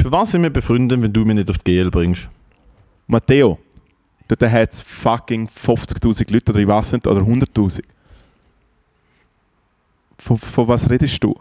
Für 0.00 0.10
was 0.10 0.32
sind 0.32 0.42
wir 0.42 0.50
befreundet, 0.50 1.00
wenn 1.00 1.12
du 1.12 1.24
mich 1.24 1.36
nicht 1.36 1.48
auf 1.50 1.58
die 1.58 1.70
GL 1.70 1.90
bringst? 1.92 2.28
Matteo, 3.06 3.58
dort 4.26 4.42
hat 4.50 4.72
es 4.72 4.80
fucking 4.80 5.46
50'000 5.48 6.32
Leute 6.32 6.50
oder 6.50 6.60
ich 6.60 6.66
weiß 6.66 6.92
nicht, 6.94 7.06
oder 7.06 7.20
100'000. 7.20 7.82
Von, 10.18 10.38
von 10.38 10.66
was 10.66 10.90
redest 10.90 11.22
du? 11.22 11.36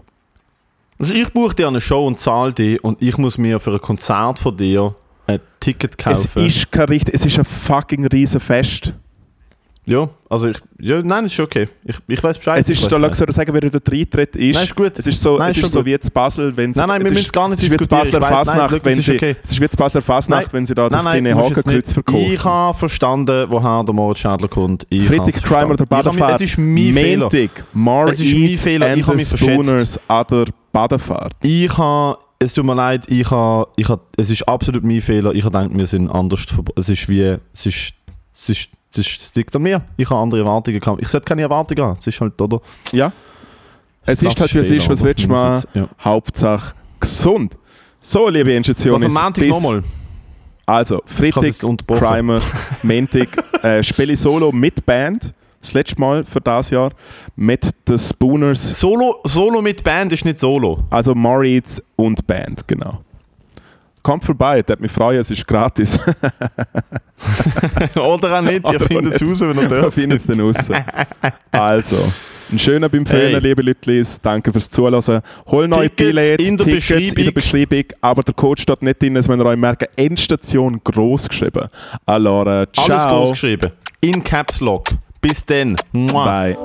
Also 1.01 1.15
ich 1.15 1.33
buche 1.33 1.55
dir 1.55 1.67
eine 1.67 1.81
Show 1.81 2.05
und 2.05 2.19
zahle 2.19 2.53
die 2.53 2.79
und 2.79 3.01
ich 3.01 3.17
muss 3.17 3.39
mir 3.39 3.59
für 3.59 3.71
ein 3.71 3.81
Konzert 3.81 4.37
von 4.37 4.55
dir 4.55 4.93
ein 5.25 5.39
Ticket 5.59 5.97
kaufen. 5.97 6.45
Es 6.45 6.55
ist 6.57 6.71
kein 6.71 6.89
richtig, 6.89 7.15
es 7.15 7.25
ist 7.25 7.39
ein 7.39 7.45
fucking 7.45 8.05
riesen 8.05 8.39
Fest. 8.39 8.93
Ja, 9.91 10.09
also 10.29 10.47
ich, 10.47 10.57
ja, 10.79 11.01
nein, 11.01 11.25
es 11.25 11.33
ist 11.33 11.39
okay. 11.41 11.67
Ich, 11.83 11.97
ich 12.07 12.23
weiß 12.23 12.37
Bescheid. 12.37 12.61
Es 12.61 12.69
ist, 12.69 12.89
da 12.89 12.95
lass 12.95 13.19
ich 13.19 13.35
sagen, 13.35 13.53
wer 13.53 13.59
der 13.69 13.81
Eintritt 13.91 14.37
ist. 14.37 14.55
Nein, 14.55 14.63
ist 14.63 14.73
gut. 14.73 14.97
Es 14.97 15.05
ist 15.05 15.21
so, 15.21 15.37
Nein, 15.37 15.51
es 15.51 15.57
ist 15.57 15.69
so 15.69 15.85
wie 15.85 15.89
jetzt 15.89 16.13
Basel, 16.13 16.55
wenn 16.55 16.73
sie, 16.73 16.79
Nein, 16.79 16.87
nein, 16.87 17.03
wir 17.03 17.11
müssen 17.11 17.25
es 17.25 17.31
gar 17.33 17.49
nicht 17.49 17.61
diskutieren. 17.61 17.99
Basler 17.99 18.19
nein, 18.21 18.29
Fasnacht, 18.29 18.73
schau, 18.73 18.85
wenn 18.85 18.93
es 18.93 18.99
ist 18.99 19.05
sie, 19.07 19.15
okay. 19.17 19.35
es 19.43 19.51
ist 19.51 19.59
wie 19.59 19.63
jetzt 19.63 19.77
Basler 19.77 20.01
Fasnacht, 20.01 20.43
Nein. 20.43 20.53
wenn 20.53 20.65
sie 20.65 20.75
da 20.75 20.87
das 20.87 21.03
Nein, 21.03 21.23
nein, 21.23 21.33
kleine 21.33 21.43
Hakenkreuz 21.43 21.91
verkaufen. 21.91 22.31
Ich 22.31 22.43
habe 22.45 22.77
verstanden, 22.77 23.45
woher 23.49 23.83
der 23.83 23.93
Moritz 23.93 24.19
Schädler 24.19 24.47
kommt. 24.47 24.87
Ich 24.89 25.03
Friedrich 25.03 25.35
hab's 25.35 25.43
Crime 25.43 25.73
oder 25.73 25.85
Badefahrt. 25.85 26.35
Es 26.35 26.41
ist 26.41 26.57
mein 26.57 26.93
Fehler. 26.93 27.29
Mar 27.73 28.07
Es 28.07 28.21
ist 28.21 28.33
mein 28.33 28.57
Fehler, 28.57 28.95
ich 28.95 29.03
and 29.03 29.07
hab 29.07 29.19
the 29.19 29.45
mich. 29.45 29.53
Spooners 29.53 29.99
an 30.07 30.25
der 30.31 30.45
Badefahrt. 30.71 31.33
Ich 31.43 31.77
habe, 31.77 32.17
es 32.39 32.53
tut 32.53 32.65
mir 32.65 32.75
leid, 32.75 33.07
ich 33.09 33.29
habe, 33.29 33.67
ich 33.75 33.89
habe, 33.89 34.01
es 34.15 34.29
ist 34.29 34.47
absolut 34.47 34.85
mein 34.85 35.01
Fehler. 35.01 35.33
Ich 35.33 35.43
habe 35.43 35.57
gedacht, 35.57 35.77
wir 35.77 35.85
sind 35.85 36.09
anders 36.09 36.45
Es 36.77 36.87
ist 36.87 37.09
wie, 37.09 37.35
es 37.53 37.65
ist, 37.65 37.93
es 38.33 38.49
ist, 38.49 38.69
es 38.91 38.97
ist, 38.99 39.21
es 39.21 39.35
liegt 39.35 39.55
an 39.55 39.61
mir. 39.61 39.81
Ich 39.97 40.09
habe 40.09 40.19
andere 40.21 40.41
Erwartungen 40.41 40.79
gehabt. 40.79 41.01
Ich 41.01 41.07
sollte 41.07 41.25
keine 41.25 41.41
Erwartungen 41.43 41.83
haben. 41.83 41.97
Es 41.99 42.07
ist 42.07 42.19
halt, 42.21 42.39
oder? 42.41 42.59
Ja. 42.91 43.11
Es 44.05 44.21
ist 44.23 44.39
halt, 44.39 44.53
wie 44.53 44.57
es 44.59 44.71
ist, 44.71 44.89
was 44.89 45.03
willst 45.03 45.25
du 45.25 45.33
jetzt- 45.33 45.67
Ja. 45.73 45.87
Hauptsache 46.03 46.73
gesund. 46.99 47.57
So, 48.01 48.27
liebe 48.29 48.51
Institutionen, 48.51 49.05
am 49.05 49.13
Montag 49.13 49.47
nochmal? 49.47 49.83
Also, 50.65 51.01
Freitag, 51.05 51.63
unterbrochen. 51.63 51.99
Crimer, 52.07 52.41
Montag, 52.83 53.63
äh, 53.63 53.83
spiele 53.83 54.13
ich 54.13 54.19
Solo 54.19 54.51
mit 54.51 54.85
Band. 54.85 55.33
Das 55.61 55.73
letzte 55.75 55.99
Mal 56.01 56.23
für 56.23 56.41
das 56.41 56.71
Jahr 56.71 56.91
mit 57.35 57.69
den 57.87 57.99
Spooners, 57.99 58.79
Solo, 58.79 59.17
Solo 59.25 59.61
mit 59.61 59.83
Band 59.83 60.11
ist 60.11 60.25
nicht 60.25 60.39
Solo. 60.39 60.83
also 60.89 61.13
Moritz 61.13 61.79
und 61.95 62.25
Band, 62.25 62.67
genau. 62.67 63.01
Kommt 64.03 64.23
vorbei, 64.25 64.61
das 64.63 64.79
mich 64.79 64.91
freuen, 64.91 65.19
es 65.19 65.29
ist 65.31 65.47
gratis. 65.47 65.99
Oder 67.95 68.39
auch 68.39 68.41
nicht. 68.41 68.67
Ihr 68.71 68.79
findet 68.79 69.21
es 69.21 69.21
raus, 69.21 69.41
wenn 69.41 69.55
ihr 69.55 69.55
Wir 69.69 69.81
dort 69.81 69.93
finden 69.93 70.17
es 70.17 70.25
dann 70.27 70.39
raus. 70.39 70.55
Also, 71.51 72.11
ein 72.51 72.57
schöner 72.59 72.89
beim 72.89 73.05
Föhnen, 73.05 73.33
Hey. 73.33 73.39
liebe 73.39 73.61
Leute. 73.61 74.03
Danke 74.23 74.51
fürs 74.51 74.69
Zuhören. 74.69 75.21
Hol 75.47 75.67
neue 75.67 75.89
Billets, 75.89 76.43
in 76.43 76.57
der 76.57 76.65
Tickets 76.65 76.89
in 76.89 77.15
der 77.25 77.31
Beschreibung. 77.31 77.33
Beschreibung, 77.33 77.83
aber 78.01 78.23
der 78.23 78.33
Code 78.33 78.61
steht 78.61 78.81
nicht 78.81 79.01
drin, 79.01 79.13
dass 79.13 79.29
wenn 79.29 79.39
ihr 79.39 79.45
euch 79.45 79.57
merkt, 79.57 79.87
Endstation 79.97 80.79
groß 80.83 81.29
geschrieben. 81.29 81.67
Allora, 82.05 82.65
ciao. 82.73 82.85
Alles 82.89 83.05
groß 83.05 83.29
geschrieben. 83.31 83.71
In 84.01 84.23
Caps 84.23 84.59
Lock. 84.61 84.87
Bis 85.21 85.45
dann. 85.45 85.75
Mua. 85.91 86.25
Bye. 86.25 86.57